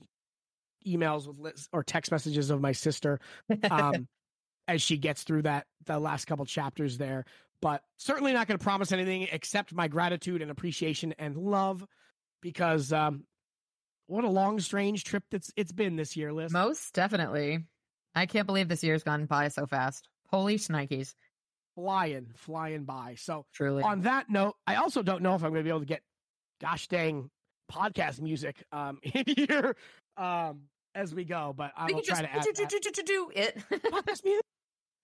emails 0.85 1.27
with 1.27 1.67
or 1.73 1.83
text 1.83 2.11
messages 2.11 2.49
of 2.49 2.61
my 2.61 2.71
sister 2.71 3.19
um, 3.69 4.07
as 4.67 4.81
she 4.81 4.97
gets 4.97 5.23
through 5.23 5.41
that 5.43 5.65
the 5.85 5.99
last 5.99 6.25
couple 6.25 6.45
chapters 6.45 6.97
there. 6.97 7.25
But 7.61 7.81
certainly 7.97 8.33
not 8.33 8.47
going 8.47 8.59
to 8.59 8.63
promise 8.63 8.91
anything 8.91 9.27
except 9.31 9.73
my 9.73 9.87
gratitude 9.87 10.41
and 10.41 10.51
appreciation 10.51 11.13
and 11.17 11.37
love 11.37 11.85
because 12.41 12.93
um, 12.93 13.23
what 14.07 14.23
a 14.23 14.29
long, 14.29 14.59
strange 14.59 15.03
trip 15.03 15.23
that's 15.31 15.51
it's 15.55 15.71
been 15.71 15.95
this 15.95 16.15
year, 16.15 16.31
Liz. 16.31 16.51
Most 16.51 16.93
definitely. 16.93 17.65
I 18.13 18.25
can't 18.25 18.45
believe 18.45 18.67
this 18.67 18.83
year's 18.83 19.03
gone 19.03 19.25
by 19.25 19.47
so 19.49 19.65
fast. 19.65 20.07
Holy 20.29 20.57
shnikes. 20.57 21.15
Flying, 21.75 22.27
flying 22.35 22.83
by. 22.83 23.15
So 23.17 23.45
Truly. 23.53 23.83
on 23.83 24.01
that 24.01 24.29
note, 24.29 24.55
I 24.65 24.75
also 24.75 25.03
don't 25.03 25.21
know 25.21 25.35
if 25.35 25.43
I'm 25.43 25.51
going 25.51 25.61
to 25.61 25.63
be 25.63 25.69
able 25.69 25.81
to 25.81 25.85
get 25.85 26.01
gosh 26.61 26.87
dang 26.87 27.29
podcast 27.71 28.21
music 28.21 28.63
um, 28.71 28.99
in 29.03 29.23
here 29.35 29.75
um, 30.17 30.61
as 30.93 31.13
we 31.13 31.25
go, 31.25 31.53
but 31.55 31.71
I 31.75 31.85
will 31.85 32.01
try 32.01 32.21
just 32.21 32.21
to 32.21 32.33
add 32.33 32.43
do, 32.43 32.53
that. 32.53 32.69
do, 32.69 32.79
do, 32.79 32.91
do, 32.91 33.03
do 33.03 33.31
it. 33.35 33.57
podcast 33.69 34.23
music. 34.23 34.41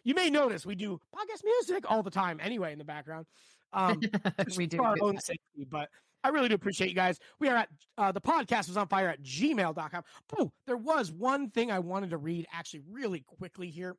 You 0.03 0.15
may 0.15 0.31
notice 0.31 0.65
we 0.65 0.73
do 0.73 0.99
podcast 1.15 1.43
music 1.43 1.83
all 1.87 2.01
the 2.01 2.09
time 2.09 2.39
anyway 2.41 2.71
in 2.71 2.79
the 2.79 2.83
background. 2.83 3.27
Um, 3.71 4.01
we 4.57 4.65
do. 4.65 4.77
for 4.77 4.85
our 4.85 4.95
do 4.95 5.03
own 5.03 5.19
safety, 5.19 5.67
but 5.69 5.89
I 6.23 6.29
really 6.29 6.49
do 6.49 6.55
appreciate 6.55 6.89
you 6.89 6.95
guys. 6.95 7.19
We 7.39 7.49
are 7.49 7.57
at 7.57 7.69
uh, 7.97 8.11
the 8.11 8.21
podcast 8.21 8.67
was 8.67 8.77
on 8.77 8.87
fire 8.87 9.09
at 9.09 9.21
gmail.com. 9.21 10.03
Oh, 10.37 10.51
there 10.67 10.77
was 10.77 11.11
one 11.11 11.49
thing 11.49 11.71
I 11.71 11.79
wanted 11.79 12.11
to 12.11 12.17
read 12.17 12.47
actually 12.53 12.81
really 12.89 13.23
quickly 13.37 13.69
here. 13.69 13.95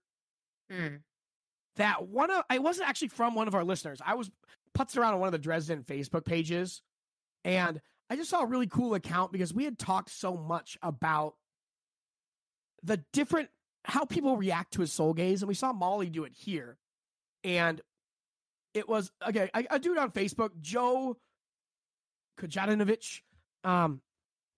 Hmm. 0.70 0.96
That 1.76 2.06
one 2.06 2.30
of 2.30 2.44
I 2.50 2.58
wasn't 2.58 2.88
actually 2.88 3.08
from 3.08 3.34
one 3.34 3.48
of 3.48 3.54
our 3.54 3.64
listeners. 3.64 4.00
I 4.04 4.14
was 4.14 4.30
putzing 4.76 4.98
around 4.98 5.14
on 5.14 5.20
one 5.20 5.28
of 5.28 5.32
the 5.32 5.38
Dresden 5.38 5.84
Facebook 5.84 6.24
pages, 6.24 6.82
and 7.44 7.80
I 8.12 8.16
just 8.16 8.28
saw 8.28 8.42
a 8.42 8.46
really 8.46 8.66
cool 8.66 8.92
account 8.92 9.32
because 9.32 9.54
we 9.54 9.64
had 9.64 9.78
talked 9.78 10.10
so 10.10 10.36
much 10.36 10.76
about 10.82 11.34
the 12.82 13.02
different 13.14 13.48
how 13.86 14.04
people 14.04 14.36
react 14.36 14.74
to 14.74 14.82
a 14.82 14.86
soul 14.86 15.14
gaze, 15.14 15.40
and 15.40 15.48
we 15.48 15.54
saw 15.54 15.72
Molly 15.72 16.10
do 16.10 16.24
it 16.24 16.32
here, 16.34 16.76
and 17.42 17.80
it 18.74 18.86
was 18.86 19.10
okay. 19.26 19.48
I, 19.54 19.66
a 19.70 19.78
dude 19.78 19.96
on 19.96 20.10
Facebook, 20.10 20.50
Joe 20.60 21.16
Kojadanovich. 22.38 23.22
Um, 23.64 24.02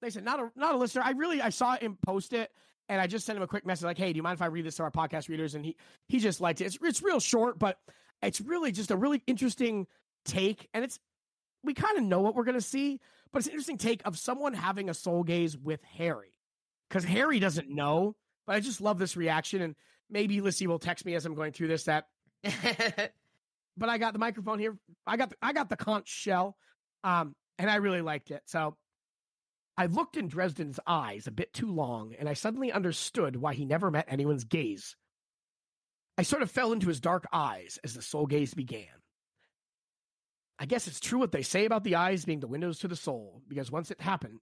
they 0.03 0.11
said 0.11 0.25
not 0.25 0.41
a 0.41 0.51
not 0.57 0.75
a 0.75 0.77
listener. 0.77 1.03
I 1.05 1.13
really 1.13 1.41
I 1.41 1.51
saw 1.51 1.77
him 1.77 1.97
post 2.05 2.33
it, 2.33 2.51
and 2.89 3.01
I 3.01 3.07
just 3.07 3.25
sent 3.25 3.37
him 3.37 3.45
a 3.45 3.47
quick 3.47 3.65
message 3.65 3.85
like, 3.85 3.99
"Hey, 3.99 4.13
do 4.13 4.17
you 4.17 4.25
mind 4.25 4.37
if 4.37 4.43
I 4.43 4.47
read 4.47 4.67
this 4.67 4.75
to 4.79 4.83
our 4.83 4.91
podcast 4.91 5.29
readers?" 5.29 5.55
And 5.55 5.65
he 5.65 5.77
he 6.09 6.19
just 6.19 6.41
liked 6.41 6.61
it. 6.61 6.65
It's 6.65 6.79
it's 6.83 7.03
real 7.05 7.21
short, 7.21 7.57
but 7.57 7.79
it's 8.21 8.41
really 8.41 8.73
just 8.73 8.91
a 8.91 8.97
really 8.97 9.23
interesting 9.29 9.87
take, 10.25 10.69
and 10.75 10.83
it's 10.83 10.99
we 11.63 11.73
kind 11.73 11.99
of 11.99 12.03
know 12.03 12.21
what 12.21 12.35
we're 12.35 12.43
gonna 12.43 12.61
see, 12.61 12.99
but 13.35 13.41
it's 13.41 13.49
an 13.49 13.53
interesting 13.53 13.79
take 13.79 14.01
of 14.07 14.17
someone 14.17 14.55
having 14.55 14.89
a 14.89 14.95
soul 14.95 15.25
gaze 15.25 15.59
with 15.59 15.83
Harry, 15.99 16.33
because 16.89 17.05
Harry 17.05 17.41
doesn't 17.41 17.69
know. 17.69 18.15
But 18.47 18.57
I 18.57 18.61
just 18.61 18.81
love 18.81 18.99
this 18.99 19.17
reaction, 19.17 19.61
and 19.61 19.75
maybe 20.09 20.41
Lissy 20.41 20.69
will 20.69 20.79
text 20.79 21.05
me 21.05 21.17
as 21.17 21.27
I'm 21.27 21.35
going 21.35 21.53
through 21.53 21.69
this 21.69 21.85
that 21.85 22.05
but 23.77 23.89
I 23.89 23.99
got 23.99 24.13
the 24.13 24.21
microphone 24.21 24.61
here. 24.61 24.77
I 25.05 25.17
got 25.17 25.31
the, 25.31 25.37
I 25.43 25.53
got 25.53 25.69
the 25.69 25.77
conch 25.77 26.09
shell, 26.09 26.57
um, 27.03 27.35
and 27.59 27.69
I 27.69 27.77
really 27.77 28.03
liked 28.03 28.31
it. 28.31 28.43
So 28.47 28.77
I 29.77 29.87
looked 29.87 30.17
in 30.17 30.29
Dresden's 30.29 30.79
eyes 30.87 31.27
a 31.27 31.33
bit 31.33 31.53
too 31.53 31.73
long, 31.73 32.15
and 32.17 32.29
I 32.29 32.35
suddenly 32.35 32.71
understood 32.71 33.35
why 33.35 33.55
he 33.55 33.65
never 33.65 33.91
met 33.91 34.07
anyone's 34.07 34.45
gaze. 34.45 34.95
I 36.17 36.23
sort 36.23 36.43
of 36.43 36.53
fell 36.53 36.73
into 36.73 36.87
his 36.87 37.01
dark 37.01 37.27
eyes 37.33 37.81
as 37.83 37.95
the 37.95 38.03
soul 38.03 38.27
gaze 38.27 38.55
began. 38.55 38.87
I 40.59 40.67
guess 40.67 40.87
it's 40.87 41.01
true 41.01 41.19
what 41.19 41.33
they 41.33 41.43
say 41.43 41.65
about 41.65 41.85
the 41.85 41.97
eyes 41.97 42.25
being 42.25 42.41
the 42.41 42.47
windows 42.47 42.79
to 42.81 42.89
the 42.89 42.97
soul, 42.97 43.43
because 43.49 43.71
once 43.71 43.91
it 43.91 44.01
happened, 44.01 44.41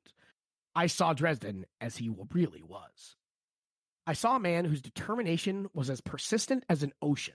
I 0.74 0.86
saw 0.86 1.12
Dresden 1.12 1.66
as 1.80 1.96
he 1.96 2.10
really 2.32 2.62
was. 2.62 3.16
I 4.06 4.12
saw 4.12 4.36
a 4.36 4.40
man 4.40 4.64
whose 4.64 4.82
determination 4.82 5.68
was 5.72 5.88
as 5.88 6.00
persistent 6.00 6.64
as 6.68 6.82
an 6.82 6.92
ocean 7.00 7.34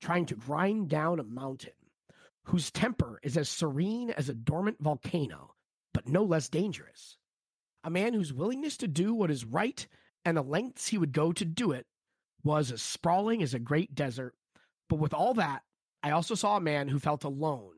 trying 0.00 0.26
to 0.26 0.36
grind 0.36 0.88
down 0.88 1.18
a 1.18 1.24
mountain, 1.24 1.72
whose 2.44 2.70
temper 2.70 3.18
is 3.22 3.36
as 3.36 3.48
serene 3.48 4.10
as 4.10 4.28
a 4.28 4.34
dormant 4.34 4.78
volcano, 4.80 5.54
but 5.92 6.08
no 6.08 6.22
less 6.22 6.48
dangerous. 6.48 7.16
A 7.84 7.90
man 7.90 8.14
whose 8.14 8.32
willingness 8.32 8.76
to 8.78 8.88
do 8.88 9.14
what 9.14 9.30
is 9.30 9.44
right 9.44 9.86
and 10.24 10.36
the 10.36 10.42
lengths 10.42 10.88
he 10.88 10.98
would 10.98 11.12
go 11.12 11.32
to 11.32 11.44
do 11.44 11.72
it 11.72 11.86
was 12.44 12.70
as 12.70 12.82
sprawling 12.82 13.42
as 13.42 13.54
a 13.54 13.58
great 13.58 13.94
desert. 13.94 14.34
But 14.88 14.98
with 14.98 15.14
all 15.14 15.34
that, 15.34 15.62
I 16.02 16.10
also 16.12 16.34
saw 16.34 16.56
a 16.56 16.60
man 16.60 16.88
who 16.88 16.98
felt 16.98 17.24
alone 17.24 17.77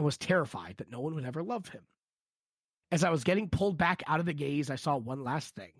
and 0.00 0.04
was 0.06 0.16
terrified 0.16 0.76
that 0.78 0.90
no 0.90 1.00
one 1.00 1.14
would 1.14 1.26
ever 1.26 1.42
love 1.42 1.68
him. 1.68 1.82
As 2.90 3.04
I 3.04 3.10
was 3.10 3.22
getting 3.22 3.50
pulled 3.50 3.76
back 3.76 4.02
out 4.06 4.18
of 4.18 4.24
the 4.24 4.32
gaze, 4.32 4.70
I 4.70 4.76
saw 4.76 4.96
one 4.96 5.22
last 5.22 5.54
thing, 5.54 5.72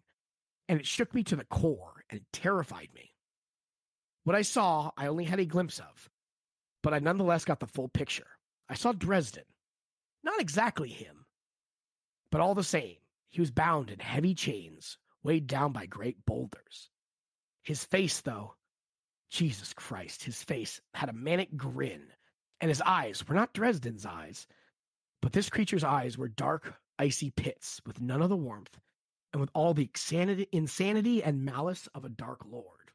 and 0.68 0.78
it 0.78 0.86
shook 0.86 1.14
me 1.14 1.24
to 1.24 1.36
the 1.36 1.46
core 1.46 2.04
and 2.10 2.20
terrified 2.30 2.90
me. 2.94 3.14
What 4.24 4.36
I 4.36 4.42
saw, 4.42 4.90
I 4.94 5.06
only 5.06 5.24
had 5.24 5.40
a 5.40 5.46
glimpse 5.46 5.78
of, 5.78 6.10
but 6.82 6.92
I 6.92 6.98
nonetheless 6.98 7.46
got 7.46 7.60
the 7.60 7.66
full 7.66 7.88
picture. 7.88 8.26
I 8.68 8.74
saw 8.74 8.92
Dresden. 8.92 9.44
Not 10.22 10.38
exactly 10.38 10.90
him, 10.90 11.24
but 12.30 12.42
all 12.42 12.54
the 12.54 12.62
same, 12.62 12.96
he 13.30 13.40
was 13.40 13.50
bound 13.50 13.90
in 13.90 14.00
heavy 14.00 14.34
chains, 14.34 14.98
weighed 15.22 15.46
down 15.46 15.72
by 15.72 15.86
great 15.86 16.26
boulders. 16.26 16.90
His 17.62 17.84
face, 17.84 18.20
though, 18.20 18.54
Jesus 19.30 19.72
Christ, 19.72 20.24
his 20.24 20.42
face 20.42 20.78
had 20.92 21.08
a 21.08 21.14
manic 21.14 21.56
grin, 21.56 22.02
and 22.60 22.68
his 22.68 22.82
eyes 22.82 23.26
were 23.26 23.34
not 23.34 23.52
Dresden's 23.52 24.06
eyes, 24.06 24.46
but 25.22 25.32
this 25.32 25.50
creature's 25.50 25.84
eyes 25.84 26.18
were 26.18 26.28
dark, 26.28 26.74
icy 26.98 27.30
pits 27.30 27.80
with 27.86 28.00
none 28.00 28.22
of 28.22 28.28
the 28.28 28.36
warmth 28.36 28.78
and 29.32 29.40
with 29.40 29.50
all 29.54 29.74
the 29.74 29.82
insanity, 29.82 30.48
insanity 30.52 31.22
and 31.22 31.44
malice 31.44 31.88
of 31.94 32.04
a 32.04 32.08
dark 32.08 32.40
lord. 32.44 32.92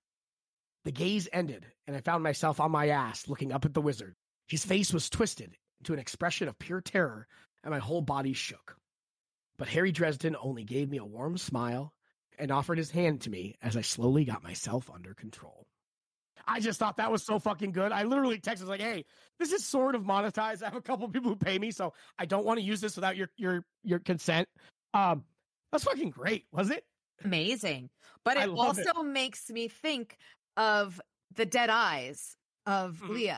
The 0.83 0.91
gaze 0.91 1.27
ended, 1.33 1.65
and 1.87 1.95
I 1.95 2.01
found 2.01 2.23
myself 2.23 2.59
on 2.59 2.71
my 2.71 2.89
ass 2.89 3.27
looking 3.27 3.51
up 3.51 3.65
at 3.65 3.73
the 3.73 3.81
wizard. 3.81 4.15
His 4.47 4.65
face 4.65 4.93
was 4.93 5.09
twisted 5.09 5.57
into 5.79 5.93
an 5.93 5.99
expression 5.99 6.47
of 6.47 6.59
pure 6.59 6.81
terror, 6.81 7.27
and 7.63 7.71
my 7.71 7.79
whole 7.79 8.01
body 8.01 8.33
shook. 8.33 8.77
But 9.57 9.69
Harry 9.69 9.91
Dresden 9.91 10.35
only 10.39 10.63
gave 10.63 10.89
me 10.89 10.97
a 10.97 11.05
warm 11.05 11.37
smile 11.37 11.93
and 12.37 12.51
offered 12.51 12.77
his 12.77 12.91
hand 12.91 13.21
to 13.21 13.29
me 13.29 13.55
as 13.61 13.75
I 13.77 13.81
slowly 13.81 14.25
got 14.25 14.43
myself 14.43 14.89
under 14.93 15.13
control. 15.13 15.65
I 16.47 16.59
just 16.59 16.79
thought 16.79 16.97
that 16.97 17.11
was 17.11 17.23
so 17.23 17.39
fucking 17.39 17.71
good. 17.71 17.91
I 17.91 18.03
literally 18.03 18.39
texted 18.39 18.67
like, 18.67 18.81
"Hey, 18.81 19.05
this 19.39 19.51
is 19.51 19.65
sort 19.65 19.95
of 19.95 20.03
monetized. 20.03 20.61
I 20.61 20.65
have 20.65 20.75
a 20.75 20.81
couple 20.81 21.07
people 21.09 21.29
who 21.29 21.35
pay 21.35 21.57
me, 21.59 21.71
so 21.71 21.93
I 22.19 22.25
don't 22.25 22.45
want 22.45 22.59
to 22.59 22.63
use 22.65 22.81
this 22.81 22.95
without 22.95 23.15
your 23.17 23.29
your 23.37 23.65
your 23.83 23.99
consent." 23.99 24.47
Um, 24.93 25.25
that's 25.71 25.83
fucking 25.83 26.11
great, 26.11 26.45
was 26.51 26.69
it? 26.69 26.85
Amazing. 27.23 27.89
But 28.23 28.37
it 28.37 28.49
love 28.49 28.77
it. 28.79 28.87
also 28.87 29.03
makes 29.03 29.49
me 29.49 29.67
think 29.67 30.17
of 30.57 31.01
the 31.33 31.45
dead 31.45 31.69
eyes 31.69 32.37
of 32.65 32.97
Mhm. 33.03 33.09
Lea. 33.09 33.33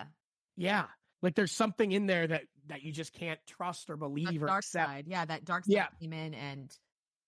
Yeah, 0.56 0.88
like 1.22 1.36
there's 1.36 1.52
something 1.52 1.92
in 1.92 2.06
there 2.08 2.28
that 2.28 2.44
that 2.68 2.82
you 2.84 2.92
just 2.92 3.14
can't 3.14 3.40
trust 3.48 3.90
or 3.90 3.96
believe 3.96 4.44
or 4.44 4.48
dark 4.48 4.60
accept. 4.60 4.88
side. 4.90 5.08
Yeah, 5.08 5.24
that 5.26 5.46
dark 5.46 5.64
side 5.66 5.72
Yeah. 5.74 5.88
came 6.02 6.12
in 6.14 6.34
and 6.34 6.76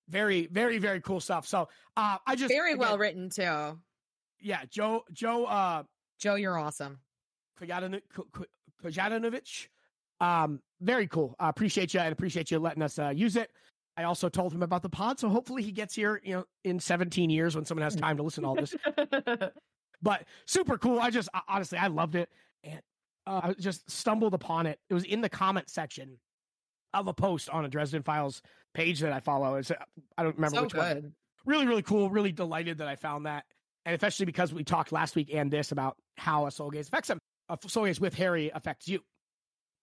Very, 0.09 0.47
very, 0.47 0.79
very 0.79 0.99
cool 1.01 1.19
stuff. 1.21 1.45
So, 1.47 1.69
uh, 1.95 2.17
I 2.25 2.35
just 2.35 2.51
very 2.51 2.71
again, 2.71 2.79
well 2.79 2.97
written 2.97 3.29
too. 3.29 3.79
Yeah, 4.39 4.61
Joe 4.69 5.03
Joe 5.11 5.45
uh 5.45 5.83
Joe, 6.19 6.35
you're 6.35 6.57
awesome. 6.57 6.99
Kojadano- 7.61 8.01
Ko- 8.13 8.27
Ko- 8.31 8.45
Um, 10.21 10.61
very 10.81 11.07
cool. 11.07 11.35
I 11.39 11.49
appreciate 11.49 11.93
you 11.93 11.99
and 11.99 12.11
appreciate 12.11 12.51
you 12.51 12.59
letting 12.59 12.81
us 12.83 12.97
uh, 12.99 13.09
use 13.09 13.35
it. 13.35 13.51
I 13.97 14.03
also 14.03 14.29
told 14.29 14.53
him 14.53 14.63
about 14.63 14.81
the 14.81 14.89
pod, 14.89 15.19
so 15.19 15.27
hopefully 15.27 15.61
he 15.61 15.71
gets 15.73 15.93
here, 15.93 16.21
you 16.23 16.35
know, 16.35 16.45
in 16.63 16.79
17 16.79 17.29
years 17.29 17.55
when 17.55 17.65
someone 17.65 17.83
has 17.83 17.95
time 17.95 18.15
to 18.17 18.23
listen 18.23 18.43
to 18.43 18.49
all 18.49 18.55
this. 18.55 18.73
but 20.01 20.23
super 20.45 20.77
cool. 20.77 20.99
I 20.99 21.09
just 21.09 21.27
honestly 21.47 21.77
I 21.77 21.87
loved 21.87 22.15
it 22.15 22.29
and 22.63 22.81
uh, 23.27 23.41
I 23.43 23.53
just 23.53 23.89
stumbled 23.91 24.33
upon 24.33 24.65
it. 24.65 24.79
It 24.89 24.93
was 24.93 25.03
in 25.03 25.21
the 25.21 25.29
comment 25.29 25.69
section 25.69 26.17
of 26.93 27.07
a 27.07 27.13
post 27.13 27.49
on 27.49 27.65
a 27.65 27.67
Dresden 27.67 28.03
Files 28.03 28.41
page 28.73 28.99
that 29.01 29.11
I 29.11 29.19
follow. 29.19 29.55
It's 29.55 29.71
uh, 29.71 29.75
I 30.17 30.23
don't 30.23 30.35
remember 30.35 30.57
so 30.57 30.63
which 30.63 30.73
one. 30.73 31.13
Really, 31.45 31.67
really 31.67 31.81
cool. 31.83 32.09
Really 32.09 32.31
delighted 32.31 32.77
that 32.77 32.87
I 32.87 32.95
found 32.95 33.25
that, 33.25 33.45
and 33.89 33.95
especially 33.95 34.27
because 34.27 34.53
we 34.53 34.63
talked 34.63 34.91
last 34.91 35.15
week 35.15 35.33
and 35.33 35.49
this 35.49 35.71
about 35.71 35.97
how 36.15 36.45
a 36.45 36.51
soul 36.51 36.69
gaze 36.69 36.87
affects 36.87 37.09
him. 37.09 37.17
A 37.49 37.57
soul 37.67 37.85
gaze 37.85 37.99
with 37.99 38.13
Harry 38.13 38.51
affects 38.53 38.87
you. 38.87 38.99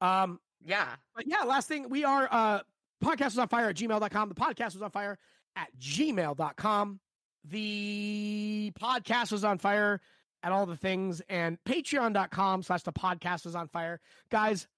Um, 0.00 0.38
Yeah. 0.64 0.86
but 1.16 1.26
yeah, 1.26 1.42
last 1.42 1.66
thing, 1.66 1.88
we 1.88 2.04
are 2.04 2.28
uh 2.30 2.60
podcast 3.02 3.24
was 3.24 3.38
on 3.38 3.48
fire 3.48 3.68
at 3.68 3.74
gmail.com. 3.74 4.28
The 4.28 4.34
podcast 4.36 4.74
was 4.74 4.82
on 4.82 4.90
fire 4.92 5.18
at 5.56 5.68
gmail.com. 5.76 7.00
The 7.48 8.72
podcast 8.80 9.32
was 9.32 9.42
on 9.42 9.58
fire 9.58 10.00
at 10.44 10.52
all 10.52 10.66
the 10.66 10.76
things 10.76 11.20
and 11.28 11.58
patreon.com 11.66 12.62
slash 12.62 12.84
the 12.84 12.92
podcast 12.92 13.44
was 13.44 13.56
on 13.56 13.66
fire. 13.66 14.00
Guys, 14.30 14.68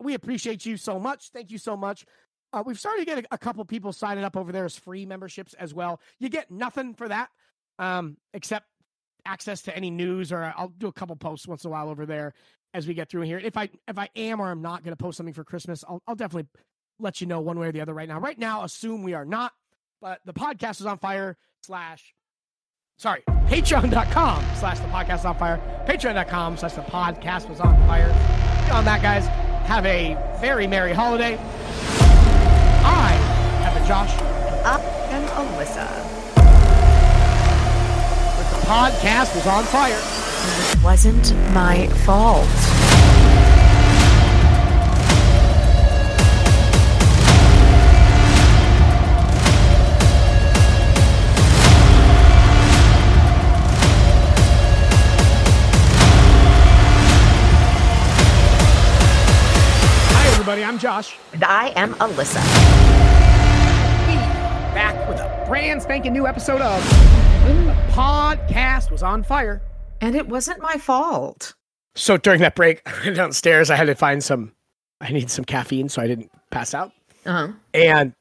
we 0.00 0.12
appreciate 0.12 0.66
you 0.66 0.76
so 0.76 1.00
much. 1.00 1.30
Thank 1.30 1.50
you 1.50 1.56
so 1.56 1.78
much. 1.78 2.04
Uh, 2.52 2.62
we've 2.66 2.78
started 2.78 3.00
to 3.00 3.06
get 3.06 3.18
a, 3.24 3.24
a 3.32 3.38
couple 3.38 3.64
people 3.64 3.92
signing 3.92 4.22
up 4.24 4.36
over 4.36 4.52
there 4.52 4.66
as 4.66 4.76
free 4.76 5.06
memberships 5.06 5.54
as 5.54 5.72
well. 5.72 5.98
You 6.18 6.28
get 6.28 6.50
nothing 6.50 6.92
for 6.94 7.08
that, 7.08 7.30
um, 7.78 8.16
except 8.34 8.66
access 9.24 9.62
to 9.62 9.76
any 9.76 9.90
news, 9.90 10.32
or 10.32 10.52
I'll 10.56 10.68
do 10.68 10.86
a 10.86 10.92
couple 10.92 11.16
posts 11.16 11.46
once 11.48 11.64
in 11.64 11.68
a 11.68 11.72
while 11.72 11.88
over 11.88 12.06
there. 12.06 12.32
as 12.74 12.86
we 12.86 12.94
get 12.94 13.08
through 13.08 13.22
here. 13.22 13.38
If 13.38 13.56
I 13.56 13.70
if 13.88 13.98
I 13.98 14.08
am 14.16 14.38
or 14.40 14.50
I'm 14.50 14.60
not 14.62 14.84
going 14.84 14.94
to 14.94 15.02
post 15.02 15.16
something 15.16 15.32
for 15.34 15.44
Christmas, 15.44 15.82
I'll 15.88 16.02
I'll 16.06 16.14
definitely 16.14 16.48
let 16.98 17.20
you 17.20 17.26
know 17.26 17.40
one 17.40 17.58
way 17.58 17.68
or 17.68 17.72
the 17.72 17.80
other 17.80 17.94
right 17.94 18.08
now. 18.08 18.20
Right 18.20 18.38
now, 18.38 18.64
assume 18.64 19.02
we 19.02 19.14
are 19.14 19.24
not, 19.24 19.52
but 20.00 20.20
the 20.24 20.32
podcast 20.34 20.80
is 20.80 20.86
on 20.86 20.98
fire 20.98 21.36
slash 21.62 22.14
sorry, 22.98 23.22
patreon.com 23.46 24.44
slash 24.56 24.78
the 24.78 24.86
podcast 24.88 25.24
on 25.24 25.36
fire. 25.38 25.58
Patreon.com 25.88 26.56
slash 26.56 26.74
the 26.74 26.82
podcast 26.82 27.48
was 27.48 27.60
on 27.60 27.74
fire. 27.86 28.10
On 28.72 28.84
that, 28.84 29.00
guys, 29.02 29.26
have 29.68 29.86
a 29.86 30.14
very 30.40 30.66
merry 30.66 30.92
holiday. 30.92 31.38
I 32.84 33.12
have 33.62 33.74
been 33.74 33.86
Josh 33.86 34.12
Up 34.64 34.80
and 35.10 35.26
Alyssa. 35.28 36.15
Podcast 38.66 39.32
was 39.36 39.46
on 39.46 39.62
fire. 39.62 39.94
It 39.94 40.82
wasn't 40.82 41.32
my 41.54 41.86
fault. 42.04 42.44
Hi, 60.10 60.26
everybody. 60.32 60.64
I'm 60.64 60.76
Josh. 60.80 61.16
And 61.32 61.44
I 61.44 61.68
am 61.76 61.94
Alyssa. 61.94 62.42
We 64.08 64.16
back 64.74 65.08
with 65.08 65.20
a 65.20 65.44
brand 65.46 65.82
spanking 65.82 66.12
new 66.12 66.26
episode 66.26 66.60
of 66.60 67.35
The 67.46 67.76
Podcast 67.92 68.90
Was 68.90 69.02
on 69.04 69.22
Fire. 69.22 69.62
And 70.00 70.16
it 70.16 70.26
wasn't 70.28 70.60
my 70.60 70.74
fault. 70.78 71.54
So 71.94 72.16
during 72.16 72.40
that 72.40 72.56
break, 72.56 72.82
I 72.86 73.04
went 73.04 73.16
downstairs. 73.16 73.70
I 73.70 73.76
had 73.76 73.84
to 73.86 73.94
find 73.94 74.22
some, 74.22 74.52
I 75.00 75.10
needed 75.12 75.30
some 75.30 75.44
caffeine 75.44 75.88
so 75.88 76.02
I 76.02 76.08
didn't 76.08 76.30
pass 76.50 76.74
out. 76.74 76.92
Uh-huh. 77.24 77.48
And 77.72 78.12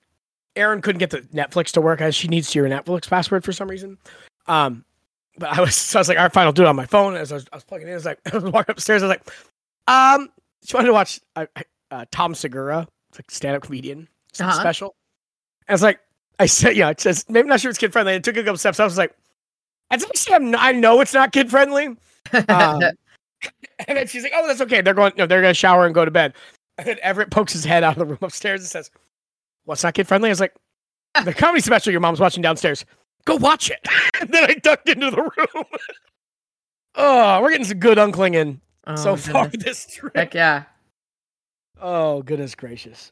Erin 0.55 0.81
couldn't 0.81 0.99
get 0.99 1.09
the 1.09 1.21
Netflix 1.33 1.71
to 1.71 1.81
work 1.81 2.01
as 2.01 2.15
she 2.15 2.27
needs 2.27 2.53
your 2.53 2.67
Netflix 2.69 3.09
password 3.09 3.43
for 3.43 3.51
some 3.51 3.67
reason. 3.67 3.97
Um, 4.47 4.85
but 5.39 5.49
I 5.57 5.59
was, 5.61 5.75
so 5.75 5.97
I 5.97 6.01
was 6.01 6.07
like, 6.07 6.17
all 6.19 6.23
right, 6.25 6.31
fine, 6.33 6.45
I'll 6.45 6.53
do 6.53 6.61
it 6.63 6.67
on 6.67 6.75
my 6.75 6.85
phone. 6.85 7.15
As 7.15 7.31
I 7.31 7.35
was, 7.35 7.45
I 7.51 7.55
was 7.55 7.63
plugging 7.63 7.87
in, 7.87 7.93
I 7.93 7.95
was 7.97 8.05
like, 8.05 8.19
I 8.31 8.37
was 8.37 8.43
walking 8.43 8.73
upstairs. 8.73 9.01
I 9.01 9.07
was 9.07 9.17
like, 9.17 9.29
um, 9.87 10.29
she 10.63 10.75
wanted 10.77 10.87
to 10.87 10.93
watch 10.93 11.19
uh, 11.35 11.45
uh, 11.91 12.05
Tom 12.11 12.35
Segura, 12.35 12.87
like 13.15 13.31
stand 13.31 13.55
up 13.57 13.63
comedian 13.63 14.07
Uh-huh. 14.39 14.51
special. 14.59 14.95
And 15.67 15.73
I 15.73 15.73
was 15.73 15.81
like, 15.83 15.99
I 16.39 16.45
said, 16.47 16.75
yeah, 16.75 16.89
it 16.89 16.99
says, 16.99 17.25
maybe 17.29 17.47
not 17.47 17.59
sure 17.61 17.69
it's 17.69 17.77
kid 17.79 17.93
friendly. 17.93 18.15
I 18.15 18.19
took 18.19 18.35
a 18.37 18.43
couple 18.43 18.57
steps. 18.57 18.79
I 18.79 18.83
was 18.85 18.97
like, 18.97 19.15
as 19.91 20.03
if 20.03 20.09
I 20.09 20.17
say 20.17 20.33
I'm 20.33 20.51
not, 20.51 20.61
I 20.61 20.71
know 20.71 20.99
it's 21.01 21.13
not 21.13 21.31
kid 21.31 21.49
friendly. 21.49 21.95
Um, 22.49 22.81
and 23.87 23.97
then 23.97 24.07
she's 24.07 24.23
like, 24.23 24.31
"Oh, 24.35 24.47
that's 24.47 24.61
okay. 24.61 24.81
They're 24.81 24.95
going. 24.95 25.13
No, 25.15 25.27
they're 25.27 25.41
going 25.41 25.51
to 25.53 25.57
shower 25.59 25.85
and 25.85 25.93
go 25.93 26.03
to 26.05 26.09
bed." 26.09 26.33
And 26.79 26.87
then 26.87 26.97
Everett 27.03 27.29
pokes 27.29 27.53
his 27.53 27.63
head 27.63 27.83
out 27.83 27.93
of 27.93 27.99
the 27.99 28.05
room 28.05 28.17
upstairs 28.21 28.61
and 28.61 28.69
says, 28.69 28.89
"What's 29.65 29.83
not 29.83 29.93
kid 29.93 30.07
friendly?" 30.07 30.29
I 30.29 30.31
was 30.31 30.39
like, 30.39 30.55
"The 31.23 31.33
comedy 31.33 31.61
special 31.61 31.91
your 31.91 32.01
mom's 32.01 32.19
watching 32.19 32.41
downstairs. 32.41 32.83
Go 33.25 33.35
watch 33.35 33.69
it." 33.69 33.79
and 34.19 34.29
then 34.31 34.49
I 34.49 34.55
ducked 34.55 34.89
into 34.89 35.11
the 35.11 35.21
room. 35.21 35.65
oh, 36.95 37.41
we're 37.41 37.51
getting 37.51 37.65
some 37.67 37.79
good 37.79 37.99
uncling 37.99 38.33
in 38.33 38.59
so 38.97 39.11
Oh, 39.11 39.15
far 39.17 39.47
this 39.49 39.85
trip. 39.85 40.15
Heck 40.15 40.33
yeah. 40.33 40.63
Oh 41.79 42.23
goodness 42.23 42.55
gracious! 42.55 43.11